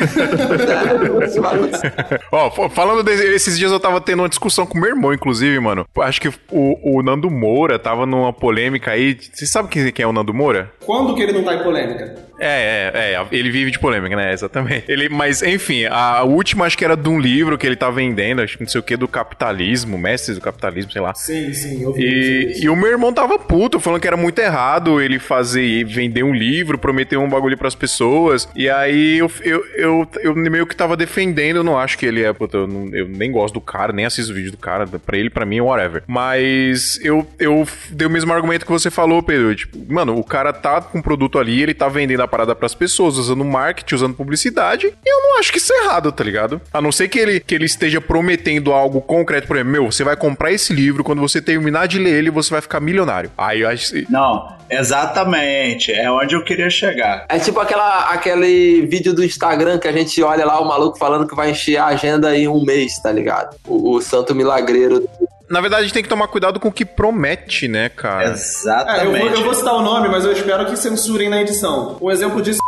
Ó, 2.31 2.69
falando 2.69 3.03
desses 3.03 3.59
dias 3.59 3.73
eu 3.73 3.81
tava 3.81 4.01
tendo 4.01 4.21
uma 4.21 4.29
discussão 4.29 4.67
com 4.67 4.79
meu 4.79 4.91
irmão, 4.91 5.13
inclusive, 5.13 5.59
mano. 5.61 5.87
Acho 5.99 6.21
que 6.21 6.29
o, 6.51 6.99
o 6.99 7.03
Nando 7.03 7.31
Moura 7.31 7.79
tava 7.79 8.07
numa 8.07 8.33
polêmica 8.33 8.93
aí. 8.93 9.19
Você 9.33 9.47
sabe 9.47 9.69
quem, 9.69 9.91
quem 9.93 10.05
é 10.05 10.07
o 10.07 10.13
Nando 10.13 10.35
Moura? 10.35 10.71
Quando 10.85 11.15
que 11.15 11.23
ele 11.23 11.33
não 11.33 11.45
tá 11.45 11.55
em 11.55 11.63
polêmica? 11.63 12.25
É, 12.39 12.91
é, 12.95 13.15
é, 13.15 13.27
ele 13.31 13.51
vive 13.51 13.71
de 13.71 13.79
polêmica, 13.79 14.17
né? 14.17 14.33
Exatamente. 14.33 14.85
Ele, 14.89 15.09
mas, 15.09 15.43
enfim, 15.43 15.85
a 15.87 16.23
última 16.25 16.67
acho 16.67 16.77
que 16.77 16.85
era 16.85 16.97
de 16.97 17.09
um 17.09 17.19
livro 17.19 17.57
que 17.57 17.67
ele 17.67 17.77
tá 17.77 17.91
vendendo, 17.91 18.43
acho 18.43 18.57
que 18.57 18.65
não 18.65 18.69
sei 18.69 18.81
o 18.81 18.83
que, 18.83 18.97
do 18.97 19.07
capitalismo, 19.07 19.97
mestres 19.97 20.37
do 20.37 20.43
capitalismo, 20.43 20.91
sei 20.91 21.01
lá. 21.01 21.15
Sim, 21.15 21.53
sim, 21.53 21.83
eu 21.83 21.93
vi. 21.93 22.03
E, 22.03 22.65
e 22.65 22.69
o 22.69 22.77
meu 22.77 22.91
irmão 22.91 23.13
tava 23.13 23.39
puto, 23.39 23.79
falando 23.79 24.01
que 24.01 24.07
era 24.07 24.17
muito 24.17 24.39
errado 24.39 25.01
ele 25.01 25.19
fazer, 25.19 25.85
vender 25.85 26.23
um 26.23 26.35
livro, 26.35 26.44
prometer 26.79 27.17
um 27.17 27.29
bagulho 27.29 27.57
pras 27.57 27.75
pessoas. 27.75 28.49
E 28.55 28.69
aí 28.69 29.19
eu, 29.19 29.31
eu, 29.43 29.65
eu, 29.77 30.09
eu 30.23 30.35
meio 30.35 30.67
que 30.67 30.77
tava 30.77 30.97
defendendo, 30.97 31.57
eu 31.57 31.65
não 31.65 31.79
acho 31.79 31.97
que 31.99 32.07
ele 32.07 32.23
é, 32.23 32.33
puta, 32.33 32.59
eu, 32.59 32.67
não- 32.67 32.95
eu 32.95 33.09
nem 33.09 33.31
gosto 33.31 33.55
do 33.55 33.61
cara, 33.61 33.93
nem 33.93 34.05
assisto 34.05 34.33
vídeo 34.35 34.51
do 34.51 34.57
cara, 34.59 34.87
pra 34.87 35.17
ele, 35.17 35.31
pra 35.31 35.45
mim, 35.47 35.61
whatever. 35.61 36.03
Mas 36.07 36.99
eu, 37.03 37.27
eu 37.39 37.67
dei 37.91 38.07
o 38.07 38.11
mesmo 38.11 38.33
argumento 38.33 38.65
que 38.67 38.73
você 38.73 38.91
falou, 38.91 39.23
Pedro. 39.23 39.55
Tipo, 39.55 39.79
mano, 39.93 40.17
o 40.19 40.25
cara 40.25 40.53
tá 40.53 40.81
com 40.81 40.99
um 40.99 41.03
produto 41.03 41.39
ali, 41.39 41.63
ele 41.63 41.75
tá 41.75 41.89
vendendo 41.89 42.21
a 42.23 42.29
parada 42.29 42.55
pras 42.55 42.75
pessoas, 42.75 43.17
usando 43.17 43.45
marketing, 43.45 43.95
usando 43.95 44.15
publicidade, 44.15 44.87
e 44.87 45.09
eu 45.09 45.23
não 45.23 45.39
acho 45.39 45.53
que 45.53 45.59
isso 45.59 45.73
é 45.73 45.85
errado, 45.85 46.11
tá 46.13 46.25
ligado? 46.25 46.61
A 46.73 46.81
não 46.81 46.91
ser 46.93 47.09
que 47.09 47.19
ele, 47.19 47.41
que 47.41 47.55
ele 47.55 47.65
esteja 47.67 48.01
prometendo 48.01 48.73
algo 48.73 49.01
concreto, 49.01 49.47
por 49.47 49.57
exemplo, 49.57 49.73
meu, 49.73 49.91
você 49.91 50.03
vai 50.05 50.17
comprar 50.17 50.53
esse 50.53 50.73
livro, 50.73 51.05
quando 51.05 51.21
você 51.21 51.41
terminar 51.41 51.87
de 51.87 51.99
ler 51.99 52.15
ele, 52.15 52.31
você 52.31 52.51
vai 52.51 52.61
ficar 52.61 52.81
milionário. 52.81 53.31
Aí 53.37 53.61
eu 53.61 53.69
acho. 53.69 53.95
Não, 54.11 54.57
exatamente. 54.71 55.93
É 55.93 56.11
onde 56.11 56.34
eu 56.35 56.45
queria 56.45 56.71
chegar. 56.71 57.27
É 57.29 57.39
tipo 57.39 57.59
aquela, 57.61 58.11
aquele 58.11 58.87
vídeo 58.87 59.15
do 59.15 59.25
Instagram 59.25 59.79
que 59.79 59.89
a 59.89 59.93
gente 59.93 60.23
olha 60.23 60.45
lá 60.45 60.61
o 60.61 60.67
maluco 60.67 60.99
falando 60.99 61.27
que 61.27 61.35
vai 61.35 61.51
encher 61.51 61.77
a 61.77 61.87
agenda 61.87 62.37
em 62.37 62.49
um 62.49 62.65
mês, 62.65 62.99
tá 63.01 63.13
ligado? 63.13 63.57
O, 63.67 63.97
o 63.97 64.01
santo 64.01 64.35
milagreiro. 64.35 65.09
Na 65.49 65.61
verdade, 65.61 65.83
a 65.83 65.85
gente 65.85 65.95
tem 65.95 66.03
que 66.03 66.09
tomar 66.09 66.29
cuidado 66.29 66.59
com 66.59 66.69
o 66.69 66.73
que 66.73 66.85
promete, 66.85 67.69
né, 67.69 67.89
cara? 67.89 68.25
É, 68.25 68.29
eu, 68.29 68.33
Exatamente. 68.33 69.19
vou, 69.19 69.31
eu 69.31 69.45
vou 69.45 69.55
citar 69.55 69.75
o 69.75 69.83
nome, 69.83 70.09
mas 70.09 70.25
eu 70.25 70.33
espero 70.33 70.67
que 70.67 70.77
censurem 70.77 71.29
na 71.29 71.41
edição. 71.41 71.99
Um 72.01 72.11
exemplo 72.11 72.41
disso. 72.41 72.59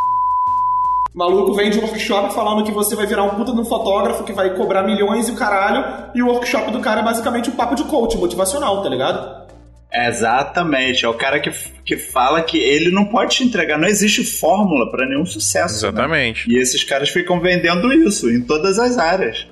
Maluco 1.13 1.55
vende 1.55 1.79
um 1.79 1.81
workshop 1.81 2.31
falando 2.35 2.63
que 2.63 2.71
você 2.71 2.95
vai 2.95 3.07
virar 3.07 3.23
um 3.23 3.31
puta 3.31 3.51
de 3.51 3.59
um 3.59 3.65
fotógrafo 3.65 4.23
que 4.23 4.31
vai 4.31 4.51
cobrar 4.51 4.83
milhões 4.83 5.27
e 5.27 5.31
o 5.31 5.35
caralho, 5.35 6.11
e 6.13 6.21
o 6.21 6.27
workshop 6.27 6.69
do 6.69 6.79
cara 6.79 7.01
é 7.01 7.03
basicamente 7.03 7.49
um 7.49 7.53
papo 7.53 7.73
de 7.73 7.83
coach 7.85 8.15
motivacional, 8.17 8.83
tá 8.83 8.89
ligado? 8.89 9.46
Exatamente. 9.91 11.05
É 11.05 11.09
o 11.09 11.13
cara 11.13 11.39
que, 11.39 11.51
que 11.85 11.97
fala 11.97 12.41
que 12.41 12.57
ele 12.57 12.91
não 12.91 13.05
pode 13.05 13.37
te 13.37 13.43
entregar, 13.43 13.77
não 13.77 13.87
existe 13.87 14.23
fórmula 14.23 14.89
pra 14.91 15.07
nenhum 15.07 15.25
sucesso. 15.25 15.73
né? 15.83 15.89
Exatamente. 15.89 16.49
E 16.51 16.57
esses 16.57 16.83
caras 16.83 17.09
ficam 17.09 17.39
vendendo 17.39 17.91
isso 17.93 18.29
em 18.29 18.41
todas 18.41 18.77
as 18.79 18.97
áreas. 18.97 19.47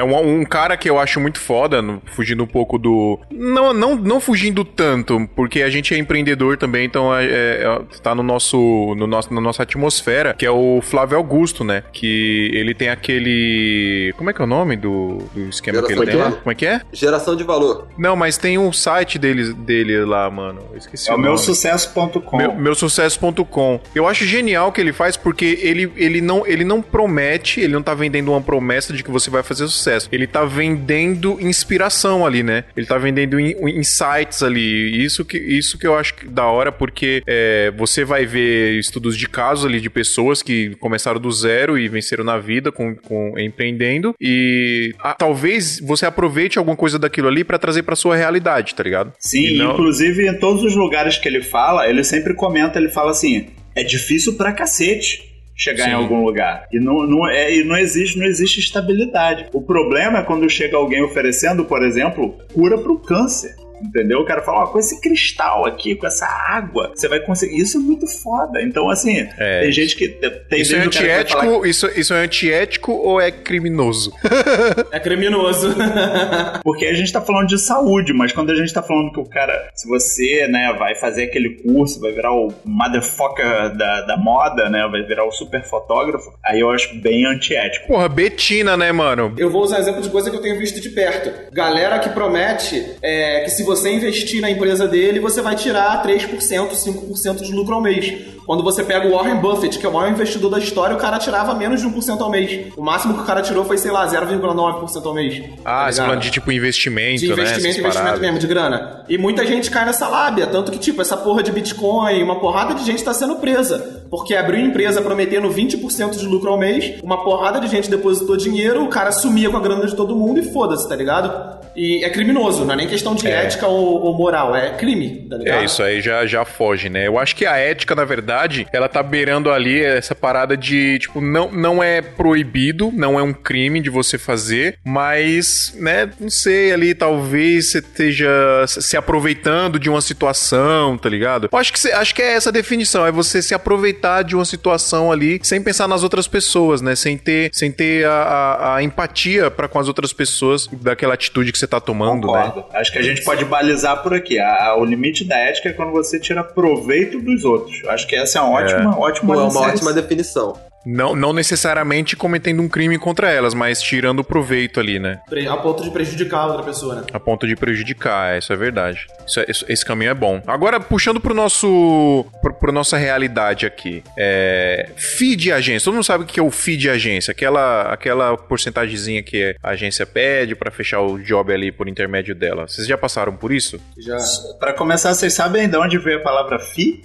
É 0.00 0.04
um, 0.04 0.40
um 0.40 0.44
cara 0.44 0.76
que 0.76 0.88
eu 0.88 0.98
acho 0.98 1.20
muito 1.20 1.38
foda, 1.38 1.82
no- 1.82 2.00
fugindo 2.06 2.42
um 2.42 2.46
pouco 2.46 2.78
do. 2.78 3.18
Não, 3.30 3.72
não, 3.74 3.94
não 3.96 4.20
fugindo 4.20 4.64
tanto, 4.64 5.28
porque 5.36 5.62
a 5.62 5.70
gente 5.70 5.94
é 5.94 5.98
empreendedor 5.98 6.56
também, 6.56 6.84
então 6.86 7.14
é, 7.14 7.24
é- 7.26 7.28
é- 7.64 7.80
tá 8.02 8.14
no 8.14 8.22
nosso, 8.22 8.94
no 8.96 9.06
nosso, 9.06 9.32
na 9.34 9.40
nossa 9.40 9.62
atmosfera, 9.62 10.34
que 10.34 10.46
é 10.46 10.50
o 10.50 10.80
Flávio 10.82 11.16
Augusto, 11.16 11.62
né? 11.64 11.82
Que 11.92 12.50
ele 12.54 12.74
tem 12.74 12.88
aquele. 12.88 14.12
Como 14.16 14.30
é 14.30 14.32
que 14.32 14.40
é 14.40 14.44
o 14.44 14.48
nome 14.48 14.76
do, 14.76 15.18
do 15.34 15.48
esquema 15.48 15.82
que 15.82 15.92
ele 15.92 16.00
tem? 16.06 16.12
Geração 16.12 16.30
de- 16.32 16.36
Como 16.38 16.52
é 16.52 16.54
que 16.54 16.66
é? 16.66 16.80
Geração 16.92 17.36
de 17.36 17.44
valor. 17.44 17.88
Não, 17.98 18.16
mas 18.16 18.36
tem 18.38 18.58
um 18.58 18.72
site 18.72 19.18
dele, 19.18 19.52
dele 19.52 20.04
lá, 20.04 20.30
mano. 20.30 20.60
Eu 20.72 20.78
esqueci 20.78 21.08
É 21.10 21.12
o 21.12 21.16
nome. 21.16 21.28
meu 21.28 21.38
sucesso.com. 21.38 22.36
Meu, 22.36 22.54
meusucesso.com. 22.54 23.80
Eu 23.94 24.06
acho 24.06 24.24
genial 24.24 24.68
o 24.68 24.72
que 24.72 24.80
ele 24.80 24.92
faz 24.92 25.16
porque 25.16 25.58
ele, 25.62 25.92
ele, 25.96 26.20
não, 26.20 26.46
ele 26.46 26.64
não 26.64 26.80
promete, 26.82 27.60
ele 27.60 27.72
não 27.72 27.82
tá 27.82 27.94
vendendo 27.94 28.30
uma 28.30 28.40
promessa 28.40 28.92
de 28.92 29.02
que 29.02 29.10
você 29.10 29.30
vai 29.30 29.42
fazer 29.42 29.66
sucesso. 29.68 29.89
Ele 30.12 30.26
tá 30.26 30.44
vendendo 30.44 31.38
inspiração 31.40 32.26
ali, 32.26 32.42
né? 32.42 32.64
Ele 32.76 32.86
tá 32.86 32.98
vendendo 32.98 33.38
in- 33.40 33.54
insights 33.78 34.42
ali. 34.42 35.04
Isso 35.04 35.24
que, 35.24 35.36
isso 35.38 35.78
que 35.78 35.86
eu 35.86 35.96
acho 35.96 36.14
que 36.14 36.26
da 36.28 36.46
hora, 36.46 36.70
porque 36.72 37.22
é, 37.26 37.72
você 37.76 38.04
vai 38.04 38.26
ver 38.26 38.78
estudos 38.78 39.16
de 39.16 39.28
casos 39.28 39.66
ali 39.66 39.80
de 39.80 39.90
pessoas 39.90 40.42
que 40.42 40.74
começaram 40.76 41.20
do 41.20 41.30
zero 41.30 41.78
e 41.78 41.88
venceram 41.88 42.24
na 42.24 42.38
vida 42.38 42.70
com, 42.72 42.94
com 42.94 43.38
empreendendo. 43.38 44.14
E 44.20 44.94
ah, 45.00 45.14
talvez 45.14 45.80
você 45.80 46.06
aproveite 46.06 46.58
alguma 46.58 46.76
coisa 46.76 46.98
daquilo 46.98 47.28
ali 47.28 47.44
pra 47.44 47.58
trazer 47.58 47.82
pra 47.82 47.96
sua 47.96 48.16
realidade, 48.16 48.74
tá 48.74 48.82
ligado? 48.82 49.12
Sim, 49.18 49.56
não- 49.56 49.72
inclusive 49.72 50.26
em 50.28 50.38
todos 50.38 50.62
os 50.62 50.74
lugares 50.76 51.16
que 51.16 51.28
ele 51.28 51.42
fala, 51.42 51.88
ele 51.88 52.04
sempre 52.04 52.34
comenta, 52.34 52.78
ele 52.78 52.88
fala 52.88 53.10
assim: 53.10 53.48
é 53.74 53.82
difícil 53.82 54.34
pra 54.36 54.52
cacete 54.52 55.29
chegar 55.60 55.84
Sim. 55.84 55.90
em 55.90 55.94
algum 55.94 56.24
lugar. 56.24 56.66
E 56.72 56.80
não, 56.80 57.06
não, 57.06 57.28
é, 57.28 57.54
e 57.54 57.62
não 57.62 57.76
existe, 57.76 58.18
não 58.18 58.26
existe 58.26 58.58
estabilidade. 58.60 59.46
O 59.52 59.60
problema 59.60 60.20
é 60.20 60.22
quando 60.22 60.48
chega 60.48 60.76
alguém 60.76 61.02
oferecendo, 61.02 61.64
por 61.66 61.84
exemplo, 61.84 62.38
cura 62.54 62.78
pro 62.78 62.98
câncer. 62.98 63.54
Entendeu? 63.82 64.20
O 64.20 64.24
cara 64.24 64.42
fala, 64.42 64.64
ó, 64.64 64.66
com 64.66 64.78
esse 64.78 65.00
cristal 65.00 65.66
aqui, 65.66 65.94
com 65.94 66.06
essa 66.06 66.26
água, 66.26 66.92
você 66.94 67.08
vai 67.08 67.20
conseguir. 67.20 67.58
Isso 67.60 67.76
é 67.78 67.80
muito 67.80 68.06
foda. 68.06 68.62
Então, 68.62 68.90
assim, 68.90 69.26
É. 69.38 69.62
tem 69.62 69.72
gente 69.72 69.96
que. 69.96 70.08
Tem 70.08 70.60
Isso 70.60 70.74
é 70.74 70.80
desde 70.80 70.98
o 70.98 71.02
cara 71.02 71.24
que 71.24 71.32
vai 71.32 71.42
falar 71.42 71.42
antiético, 71.44 71.66
isso, 71.66 71.86
isso 71.96 72.14
é 72.14 72.18
antiético 72.22 72.92
ou 72.92 73.20
é 73.20 73.30
criminoso? 73.30 74.12
É 74.92 74.98
criminoso. 74.98 75.74
Porque 76.62 76.86
a 76.86 76.94
gente 76.94 77.12
tá 77.12 77.20
falando 77.20 77.48
de 77.48 77.58
saúde, 77.58 78.12
mas 78.12 78.32
quando 78.32 78.50
a 78.50 78.54
gente 78.54 78.72
tá 78.72 78.82
falando 78.82 79.12
que 79.12 79.20
o 79.20 79.24
cara, 79.24 79.70
se 79.74 79.86
você, 79.88 80.46
né, 80.48 80.74
vai 80.78 80.94
fazer 80.94 81.24
aquele 81.24 81.50
curso, 81.62 82.00
vai 82.00 82.12
virar 82.12 82.32
o 82.32 82.52
motherfucker 82.64 83.76
da, 83.76 84.02
da 84.02 84.16
moda, 84.16 84.68
né, 84.68 84.86
vai 84.90 85.02
virar 85.02 85.24
o 85.24 85.32
super 85.32 85.62
fotógrafo, 85.64 86.32
aí 86.44 86.60
eu 86.60 86.70
acho 86.70 86.94
bem 86.96 87.24
antiético. 87.26 87.86
Porra, 87.86 88.08
Betina, 88.08 88.76
né, 88.76 88.90
mano? 88.92 89.34
Eu 89.38 89.50
vou 89.50 89.62
usar 89.62 89.78
exemplo 89.78 90.02
de 90.02 90.08
coisa 90.10 90.30
que 90.30 90.36
eu 90.36 90.42
tenho 90.42 90.58
visto 90.58 90.80
de 90.80 90.90
perto. 90.90 91.30
Galera 91.52 91.98
que 91.98 92.08
promete 92.10 92.96
é, 93.02 93.40
que 93.40 93.50
se 93.50 93.62
você 93.70 93.90
investir 93.92 94.40
na 94.40 94.50
empresa 94.50 94.88
dele, 94.88 95.20
você 95.20 95.40
vai 95.40 95.54
tirar 95.54 96.02
3%, 96.02 96.70
5% 96.72 97.42
de 97.42 97.52
lucro 97.52 97.74
ao 97.74 97.80
mês. 97.80 98.12
Quando 98.46 98.64
você 98.64 98.82
pega 98.82 99.06
o 99.06 99.12
Warren 99.12 99.36
Buffett, 99.36 99.78
que 99.78 99.86
é 99.86 99.88
o 99.88 99.92
maior 99.92 100.10
investidor 100.10 100.50
da 100.50 100.58
história, 100.58 100.96
o 100.96 100.98
cara 100.98 101.18
tirava 101.18 101.54
menos 101.54 101.80
de 101.80 101.86
1% 101.86 102.20
ao 102.20 102.28
mês. 102.30 102.72
O 102.76 102.82
máximo 102.82 103.14
que 103.14 103.20
o 103.20 103.24
cara 103.24 103.42
tirou 103.42 103.64
foi, 103.64 103.78
sei 103.78 103.92
lá, 103.92 104.04
0,9% 104.08 105.06
ao 105.06 105.14
mês. 105.14 105.44
Ah, 105.64 105.84
Tá 105.84 105.84
você 105.84 105.90
ligado? 105.92 106.06
falando 106.06 106.22
de 106.22 106.30
tipo 106.32 106.50
investimento, 106.50 107.20
De 107.20 107.28
né? 107.28 107.32
investimento, 107.34 107.68
essas 107.68 107.76
investimento 107.78 107.94
paradas. 107.98 108.20
mesmo, 108.20 108.38
de 108.40 108.46
grana. 108.48 109.04
E 109.08 109.16
muita 109.16 109.46
gente 109.46 109.70
cai 109.70 109.84
nessa 109.84 110.08
lábia, 110.08 110.48
tanto 110.48 110.72
que, 110.72 110.78
tipo, 110.78 111.00
essa 111.00 111.16
porra 111.16 111.44
de 111.44 111.52
Bitcoin, 111.52 112.22
uma 112.24 112.40
porrada 112.40 112.74
de 112.74 112.84
gente 112.84 113.04
tá 113.04 113.14
sendo 113.14 113.36
presa. 113.36 113.99
Porque 114.10 114.34
abriu 114.34 114.60
empresa 114.60 115.00
prometendo 115.00 115.48
20% 115.48 116.18
de 116.18 116.26
lucro 116.26 116.50
ao 116.50 116.58
mês, 116.58 117.00
uma 117.02 117.22
porrada 117.22 117.60
de 117.60 117.68
gente 117.68 117.88
depositou 117.88 118.36
dinheiro, 118.36 118.84
o 118.84 118.88
cara 118.88 119.12
sumia 119.12 119.48
com 119.50 119.56
a 119.56 119.60
grana 119.60 119.86
de 119.86 119.94
todo 119.94 120.16
mundo 120.16 120.40
e 120.40 120.52
foda-se, 120.52 120.88
tá 120.88 120.96
ligado? 120.96 121.60
E 121.76 122.04
é 122.04 122.10
criminoso, 122.10 122.64
não 122.64 122.74
é 122.74 122.76
nem 122.76 122.88
questão 122.88 123.14
de 123.14 123.26
É. 123.28 123.44
ética 123.44 123.66
ou, 123.66 124.02
ou 124.02 124.16
moral, 124.16 124.56
é 124.56 124.70
crime, 124.70 125.26
tá 125.30 125.36
ligado? 125.36 125.60
É, 125.60 125.64
isso 125.64 125.82
aí 125.82 126.00
já, 126.00 126.26
já 126.26 126.44
foge, 126.44 126.88
né? 126.88 127.06
Eu 127.06 127.18
acho 127.18 127.36
que 127.36 127.46
a 127.46 127.56
ética, 127.56 127.94
na 127.94 128.04
verdade, 128.04 128.66
ela 128.72 128.88
tá 128.88 129.02
beirando 129.02 129.50
ali 129.50 129.82
essa 129.82 130.14
parada 130.14 130.56
de, 130.56 130.98
tipo, 130.98 131.20
não, 131.20 131.50
não 131.52 131.82
é 131.82 132.02
proibido, 132.02 132.90
não 132.92 133.18
é 133.18 133.22
um 133.22 133.32
crime 133.32 133.80
de 133.80 133.88
você 133.90 134.18
fazer, 134.18 134.78
mas, 134.84 135.72
né, 135.76 136.10
não 136.18 136.30
sei, 136.30 136.72
ali 136.72 136.94
talvez 136.94 137.70
você 137.70 137.78
esteja 137.78 138.30
se 138.66 138.96
aproveitando 138.96 139.78
de 139.78 139.88
uma 139.88 140.00
situação, 140.00 140.98
tá 140.98 141.08
ligado? 141.08 141.48
Eu 141.52 141.58
acho 141.58 141.72
que, 141.72 141.92
acho 141.92 142.14
que 142.14 142.22
é 142.22 142.34
essa 142.34 142.50
a 142.50 142.52
definição, 142.52 143.06
é 143.06 143.12
você 143.12 143.40
se 143.40 143.54
aproveitar 143.54 143.99
de 144.24 144.34
uma 144.34 144.44
situação 144.44 145.10
ali 145.12 145.38
sem 145.42 145.62
pensar 145.62 145.86
nas 145.88 146.02
outras 146.02 146.26
pessoas, 146.26 146.80
né? 146.80 146.94
Sem 146.96 147.16
ter, 147.16 147.50
sem 147.52 147.70
ter 147.70 148.06
a, 148.06 148.12
a- 148.12 148.76
a 148.76 148.82
empatia 148.82 149.50
para 149.50 149.68
com 149.68 149.78
as 149.78 149.88
outras 149.88 150.12
pessoas 150.12 150.66
daquela 150.66 151.14
atitude 151.14 151.52
que 151.52 151.58
você 151.58 151.66
tá 151.66 151.80
tomando, 151.80 152.30
né? 152.32 152.44
Concordo. 152.44 152.64
Acho 152.76 152.92
que 152.92 152.98
a 152.98 153.02
gente 153.02 153.22
pode 153.22 153.44
balizar 153.44 154.02
por 154.02 154.14
aqui. 154.14 154.38
A- 154.38 154.66
a- 154.68 154.76
o 154.78 154.84
limite 154.84 155.24
da 155.24 155.36
ética 155.36 155.68
é 155.68 155.72
quando 155.72 155.92
você 155.92 156.18
tira 156.18 156.42
proveito 156.42 157.20
dos 157.20 157.44
outros. 157.44 157.76
Acho 157.88 158.06
que 158.06 158.16
essa 158.16 158.38
é 158.38 158.42
uma 158.42 158.50
ótima, 158.60 158.98
ótima 158.98 159.34
Pô, 159.34 159.40
é 159.40 159.44
uma 159.44 159.60
ótima 159.60 159.92
definição. 159.92 160.54
Não, 160.84 161.14
não 161.14 161.32
necessariamente 161.32 162.16
cometendo 162.16 162.62
um 162.62 162.68
crime 162.68 162.98
contra 162.98 163.30
elas, 163.30 163.52
mas 163.52 163.82
tirando 163.82 164.24
proveito 164.24 164.80
ali, 164.80 164.98
né? 164.98 165.20
A 165.48 165.56
ponto 165.58 165.82
de 165.82 165.90
prejudicar 165.90 166.38
a 166.40 166.46
outra 166.46 166.62
pessoa, 166.62 166.94
né? 166.96 167.02
A 167.12 167.20
ponto 167.20 167.46
de 167.46 167.54
prejudicar, 167.54 168.34
é, 168.34 168.38
isso 168.38 168.52
é 168.52 168.56
verdade. 168.56 169.06
Isso 169.26 169.40
é- 169.40 169.44
isso- 169.48 169.64
esse 169.68 169.84
caminho 169.84 170.10
é 170.10 170.14
bom. 170.14 170.42
Agora, 170.46 170.80
puxando 170.80 171.20
pro 171.20 171.34
nosso. 171.34 172.24
Pro, 172.40 172.54
pro 172.54 172.72
nossa 172.72 172.96
realidade 172.96 173.66
aqui. 173.66 174.02
É. 174.16 174.88
FII 174.96 175.36
de 175.36 175.52
agência. 175.52 175.84
Todo 175.84 175.94
mundo 175.94 176.04
sabe 176.04 176.24
o 176.24 176.26
que 176.26 176.40
é 176.40 176.42
o 176.42 176.50
FII 176.50 176.76
de 176.76 176.88
agência. 176.90 177.32
Aquela, 177.32 177.82
aquela 177.92 178.36
porcentagemzinha 178.36 179.22
que 179.22 179.54
a 179.62 179.70
agência 179.70 180.06
pede 180.06 180.54
pra 180.54 180.70
fechar 180.70 181.00
o 181.00 181.18
job 181.18 181.52
ali 181.52 181.70
por 181.70 181.88
intermédio 181.88 182.34
dela. 182.34 182.66
Vocês 182.66 182.86
já 182.86 182.96
passaram 182.96 183.36
por 183.36 183.52
isso? 183.52 183.78
Já. 183.98 184.16
Pra 184.58 184.72
começar, 184.72 185.12
vocês 185.14 185.34
sabem 185.34 185.68
de 185.68 185.76
onde 185.76 185.98
veio 185.98 186.18
a 186.18 186.22
palavra 186.22 186.58
fi? 186.58 187.04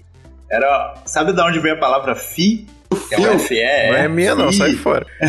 Era, 0.50 0.94
sabe 1.06 1.34
de 1.34 1.42
onde 1.42 1.60
veio 1.60 1.76
a 1.76 1.80
palavra 1.80 2.16
fi? 2.16 2.66
Que 2.96 3.16
é 3.16 3.30
o 3.32 3.40
FE. 3.40 3.56
Não 3.90 3.98
é 3.98 4.08
minha, 4.08 4.36
não, 4.36 4.52
sai 4.52 4.74
fora. 4.74 5.06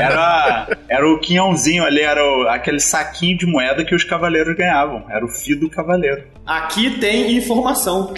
Era, 0.00 0.68
era 0.88 1.08
o 1.08 1.18
quinhãozinho 1.18 1.84
ali, 1.84 2.00
era 2.00 2.22
o- 2.22 2.48
aquele 2.48 2.80
saquinho 2.80 3.36
de 3.36 3.46
moeda 3.46 3.84
que 3.84 3.94
os 3.94 4.04
cavaleiros 4.04 4.56
ganhavam. 4.56 5.04
Era 5.10 5.24
o 5.24 5.28
fi 5.28 5.54
do 5.54 5.68
cavaleiro. 5.70 6.22
Aqui 6.46 6.98
tem 6.98 7.36
informação. 7.36 8.12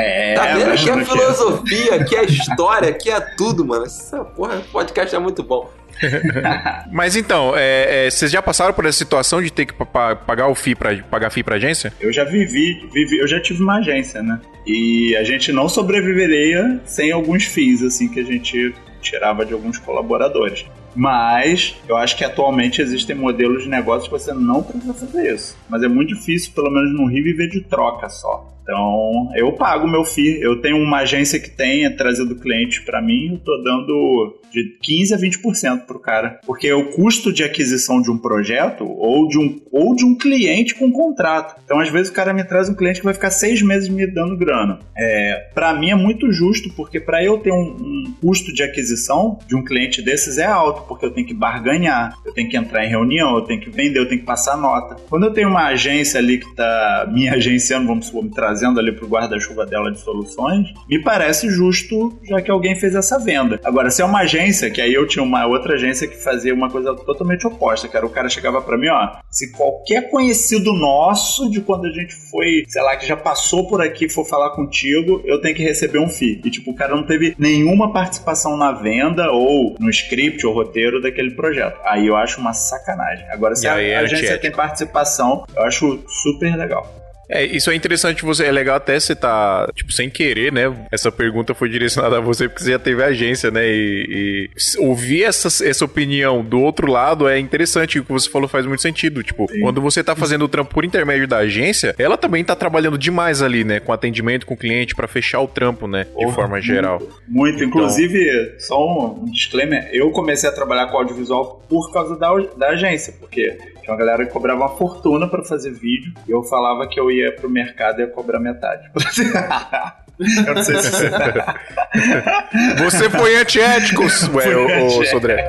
É, 0.00 0.34
Tá 0.34 0.46
vendo? 0.54 0.72
Aqui 0.72 0.90
é 0.90 1.04
filosofia, 1.04 1.94
aqui 1.96 2.16
é 2.16 2.24
história, 2.24 2.88
aqui 2.90 3.10
é 3.10 3.20
tudo, 3.20 3.64
mano. 3.64 3.84
Essa 3.84 4.24
porra, 4.24 4.60
podcast 4.72 5.14
é 5.14 5.18
muito 5.18 5.42
bom. 5.42 5.70
Mas 6.92 7.16
então, 7.16 7.54
é, 7.56 8.06
é, 8.06 8.10
vocês 8.10 8.30
já 8.30 8.40
passaram 8.42 8.72
por 8.72 8.84
essa 8.86 8.98
situação 8.98 9.42
de 9.42 9.50
ter 9.52 9.66
que 9.66 9.74
pa- 9.74 9.84
pa- 9.86 10.16
pagar 10.16 10.48
o 10.48 10.54
FII 10.54 10.74
pra, 10.74 10.96
pagar 11.10 11.30
FII 11.30 11.42
pra 11.42 11.56
agência? 11.56 11.92
Eu 12.00 12.12
já 12.12 12.24
vivi, 12.24 12.86
vivi, 12.92 13.18
eu 13.18 13.26
já 13.28 13.40
tive 13.40 13.62
uma 13.62 13.78
agência, 13.78 14.22
né? 14.22 14.40
E 14.66 15.16
a 15.16 15.24
gente 15.24 15.50
não 15.52 15.68
sobreviveria 15.68 16.80
sem 16.84 17.10
alguns 17.12 17.44
FIIs, 17.44 17.82
assim, 17.82 18.08
que 18.08 18.20
a 18.20 18.24
gente 18.24 18.74
tirava 19.00 19.44
de 19.44 19.52
alguns 19.52 19.78
colaboradores. 19.78 20.66
Mas 20.94 21.76
eu 21.88 21.96
acho 21.96 22.16
que 22.16 22.24
atualmente 22.24 22.82
existem 22.82 23.14
modelos 23.14 23.62
de 23.62 23.68
negócio 23.68 24.10
que 24.10 24.18
você 24.18 24.32
não 24.32 24.62
precisa 24.62 24.92
fazer 24.94 25.32
isso. 25.34 25.56
Mas 25.68 25.82
é 25.82 25.88
muito 25.88 26.14
difícil, 26.14 26.52
pelo 26.54 26.70
menos 26.70 26.92
no 26.92 27.06
Rio, 27.06 27.22
viver 27.24 27.48
de 27.48 27.60
troca 27.60 28.08
só. 28.08 28.44
Então, 28.68 29.30
eu 29.34 29.50
pago 29.52 29.88
meu 29.88 30.04
FII. 30.04 30.42
Eu 30.42 30.60
tenho 30.60 30.76
uma 30.76 30.98
agência 30.98 31.40
que 31.40 31.48
tenha 31.48 31.90
trazido 31.90 32.36
cliente 32.36 32.82
para 32.82 33.00
mim, 33.00 33.32
eu 33.32 33.38
tô 33.38 33.56
dando 33.62 34.38
de 34.52 34.76
15 34.82 35.14
a 35.14 35.18
20% 35.18 35.86
pro 35.86 35.98
cara. 35.98 36.38
Porque 36.46 36.70
o 36.72 36.90
custo 36.90 37.32
de 37.32 37.42
aquisição 37.42 38.02
de 38.02 38.10
um 38.10 38.18
projeto 38.18 38.84
ou 38.84 39.26
de 39.28 39.38
um, 39.38 39.60
ou 39.72 39.94
de 39.94 40.04
um 40.04 40.14
cliente 40.14 40.74
com 40.74 40.92
contrato. 40.92 41.58
Então, 41.64 41.80
às 41.80 41.88
vezes, 41.88 42.10
o 42.10 42.12
cara 42.12 42.34
me 42.34 42.44
traz 42.44 42.68
um 42.68 42.74
cliente 42.74 43.00
que 43.00 43.04
vai 43.04 43.14
ficar 43.14 43.30
seis 43.30 43.62
meses 43.62 43.88
me 43.88 44.06
dando 44.06 44.36
grana. 44.36 44.78
É, 44.96 45.48
para 45.54 45.72
mim 45.72 45.90
é 45.90 45.94
muito 45.94 46.30
justo, 46.30 46.70
porque 46.74 47.00
para 47.00 47.24
eu 47.24 47.38
ter 47.38 47.52
um, 47.52 47.76
um 47.80 48.14
custo 48.20 48.52
de 48.52 48.62
aquisição 48.62 49.38
de 49.46 49.56
um 49.56 49.64
cliente 49.64 50.02
desses 50.02 50.38
é 50.38 50.44
alto, 50.44 50.82
porque 50.82 51.06
eu 51.06 51.10
tenho 51.10 51.26
que 51.26 51.34
barganhar, 51.34 52.16
eu 52.24 52.32
tenho 52.32 52.48
que 52.48 52.56
entrar 52.56 52.84
em 52.84 52.88
reunião, 52.88 53.36
eu 53.36 53.42
tenho 53.42 53.60
que 53.60 53.70
vender, 53.70 53.98
eu 53.98 54.08
tenho 54.08 54.20
que 54.20 54.26
passar 54.26 54.56
nota. 54.56 54.96
Quando 55.08 55.24
eu 55.24 55.32
tenho 55.32 55.48
uma 55.48 55.66
agência 55.66 56.18
ali 56.18 56.38
que 56.38 56.54
tá 56.54 57.08
me 57.12 57.28
agenciando, 57.30 57.86
vamos 57.86 58.06
supor, 58.06 58.24
me 58.24 58.30
trazendo 58.58 58.80
ali 58.80 58.92
pro 58.92 59.06
guarda-chuva 59.06 59.64
dela 59.64 59.92
de 59.92 60.00
soluções, 60.00 60.68
me 60.88 61.00
parece 61.00 61.48
justo, 61.48 62.18
já 62.24 62.42
que 62.42 62.50
alguém 62.50 62.74
fez 62.74 62.94
essa 62.94 63.18
venda. 63.18 63.60
Agora, 63.64 63.90
se 63.90 64.02
é 64.02 64.04
uma 64.04 64.20
agência, 64.20 64.70
que 64.70 64.80
aí 64.80 64.92
eu 64.92 65.06
tinha 65.06 65.22
uma 65.22 65.46
outra 65.46 65.74
agência 65.74 66.08
que 66.08 66.16
fazia 66.16 66.52
uma 66.52 66.68
coisa 66.68 66.94
totalmente 66.94 67.46
oposta, 67.46 67.88
era 67.92 68.04
o 68.04 68.10
cara 68.10 68.28
chegava 68.28 68.60
para 68.60 68.76
mim, 68.76 68.88
ó, 68.88 69.18
se 69.30 69.52
qualquer 69.52 70.10
conhecido 70.10 70.72
nosso 70.72 71.50
de 71.50 71.60
quando 71.60 71.86
a 71.86 71.90
gente 71.90 72.14
foi, 72.30 72.64
sei 72.68 72.82
lá, 72.82 72.96
que 72.96 73.06
já 73.06 73.16
passou 73.16 73.68
por 73.68 73.80
aqui 73.80 74.08
for 74.08 74.24
falar 74.24 74.50
contigo, 74.50 75.22
eu 75.24 75.40
tenho 75.40 75.54
que 75.54 75.62
receber 75.62 75.98
um 75.98 76.08
FII. 76.08 76.42
E 76.44 76.50
tipo, 76.50 76.70
o 76.70 76.74
cara 76.74 76.94
não 76.94 77.04
teve 77.04 77.34
nenhuma 77.38 77.92
participação 77.92 78.56
na 78.56 78.72
venda 78.72 79.30
ou 79.30 79.76
no 79.78 79.90
script 79.90 80.44
ou 80.46 80.54
roteiro 80.54 81.00
daquele 81.00 81.30
projeto. 81.32 81.78
Aí 81.84 82.06
eu 82.06 82.16
acho 82.16 82.40
uma 82.40 82.52
sacanagem. 82.52 83.28
Agora, 83.30 83.54
se 83.54 83.66
a 83.66 83.74
aí 83.74 83.90
é 83.90 83.98
agência 83.98 84.38
tem 84.38 84.50
participação, 84.50 85.44
eu 85.56 85.62
acho 85.62 86.02
super 86.08 86.54
legal. 86.56 87.07
É, 87.28 87.44
isso 87.44 87.70
é 87.70 87.74
interessante, 87.74 88.24
você 88.24 88.46
é 88.46 88.52
legal 88.52 88.76
até 88.76 88.98
você 88.98 89.14
tá, 89.14 89.68
tipo, 89.74 89.92
sem 89.92 90.08
querer, 90.08 90.50
né? 90.50 90.74
Essa 90.90 91.12
pergunta 91.12 91.54
foi 91.54 91.68
direcionada 91.68 92.16
a 92.16 92.20
você 92.20 92.48
porque 92.48 92.64
você 92.64 92.72
já 92.72 92.78
teve 92.78 93.02
agência, 93.02 93.50
né? 93.50 93.68
E, 93.68 94.50
e 94.58 94.78
ouvir 94.78 95.24
essa, 95.24 95.48
essa 95.64 95.84
opinião 95.84 96.42
do 96.42 96.60
outro 96.60 96.90
lado 96.90 97.28
é 97.28 97.38
interessante, 97.38 97.98
o 97.98 98.04
que 98.04 98.12
você 98.12 98.30
falou 98.30 98.48
faz 98.48 98.64
muito 98.64 98.80
sentido. 98.80 99.22
Tipo, 99.22 99.46
quando 99.60 99.80
você 99.80 100.02
tá 100.02 100.16
fazendo 100.16 100.44
o 100.44 100.48
trampo 100.48 100.72
por 100.72 100.84
intermédio 100.84 101.28
da 101.28 101.38
agência, 101.38 101.94
ela 101.98 102.16
também 102.16 102.42
tá 102.42 102.56
trabalhando 102.56 102.96
demais 102.96 103.42
ali, 103.42 103.62
né? 103.62 103.78
Com 103.78 103.92
atendimento 103.92 104.46
com 104.46 104.54
o 104.54 104.56
cliente 104.56 104.94
pra 104.94 105.06
fechar 105.06 105.40
o 105.40 105.48
trampo, 105.48 105.86
né? 105.86 106.04
De 106.04 106.10
Porra, 106.12 106.32
forma 106.32 106.60
geral. 106.60 107.02
Muito. 107.26 107.62
Inclusive, 107.62 108.54
só 108.58 109.12
um 109.12 109.26
disclaimer, 109.26 109.90
eu 109.92 110.10
comecei 110.10 110.48
a 110.48 110.52
trabalhar 110.52 110.86
com 110.86 110.96
audiovisual 110.96 111.62
por 111.68 111.92
causa 111.92 112.16
da, 112.16 112.34
da 112.56 112.68
agência, 112.70 113.12
porque 113.20 113.58
tinha 113.88 113.94
uma 113.94 113.96
galera 113.96 114.26
cobrava 114.26 114.60
uma 114.60 114.76
fortuna 114.76 115.26
pra 115.26 115.42
fazer 115.42 115.70
vídeo, 115.70 116.12
e 116.26 116.30
eu 116.30 116.42
falava 116.42 116.86
que 116.86 117.00
eu 117.00 117.10
ia 117.10 117.34
pro 117.34 117.48
mercado 117.48 118.00
e 118.00 118.02
ia 118.02 118.08
cobrar 118.08 118.38
metade. 118.38 118.90
eu 120.46 120.54
não 120.54 120.62
sei 120.62 120.76
se 120.76 120.90
você... 120.90 121.10
Você 122.84 123.10
foi 123.10 123.36
antiético, 123.36 124.02
ué, 124.34 124.56
ô. 124.56 125.04
Sodré. 125.06 125.46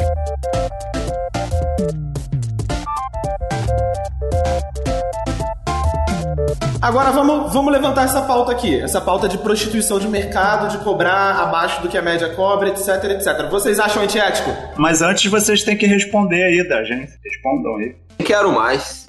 Agora 6.82 7.12
vamos, 7.12 7.52
vamos 7.52 7.74
levantar 7.74 8.06
essa 8.06 8.22
pauta 8.22 8.54
aqui. 8.54 8.80
Essa 8.80 9.02
pauta 9.02 9.28
de 9.28 9.38
prostituição 9.40 10.00
de 10.00 10.08
mercado, 10.08 10.70
de 10.70 10.84
cobrar 10.84 11.42
abaixo 11.42 11.82
do 11.82 11.90
que 11.90 11.98
a 11.98 12.02
média 12.02 12.30
cobra, 12.36 12.70
etc, 12.70 13.04
etc. 13.12 13.50
Vocês 13.50 13.80
acham 13.80 14.02
antiético? 14.02 14.50
Mas 14.78 15.02
antes 15.02 15.30
vocês 15.30 15.62
têm 15.64 15.76
que 15.76 15.86
responder 15.86 16.44
aí 16.44 16.68
da 16.68 16.80
agência. 16.80 17.20
Respondam 17.24 17.76
aí. 17.76 18.09
Quero 18.24 18.52
mais. 18.52 19.09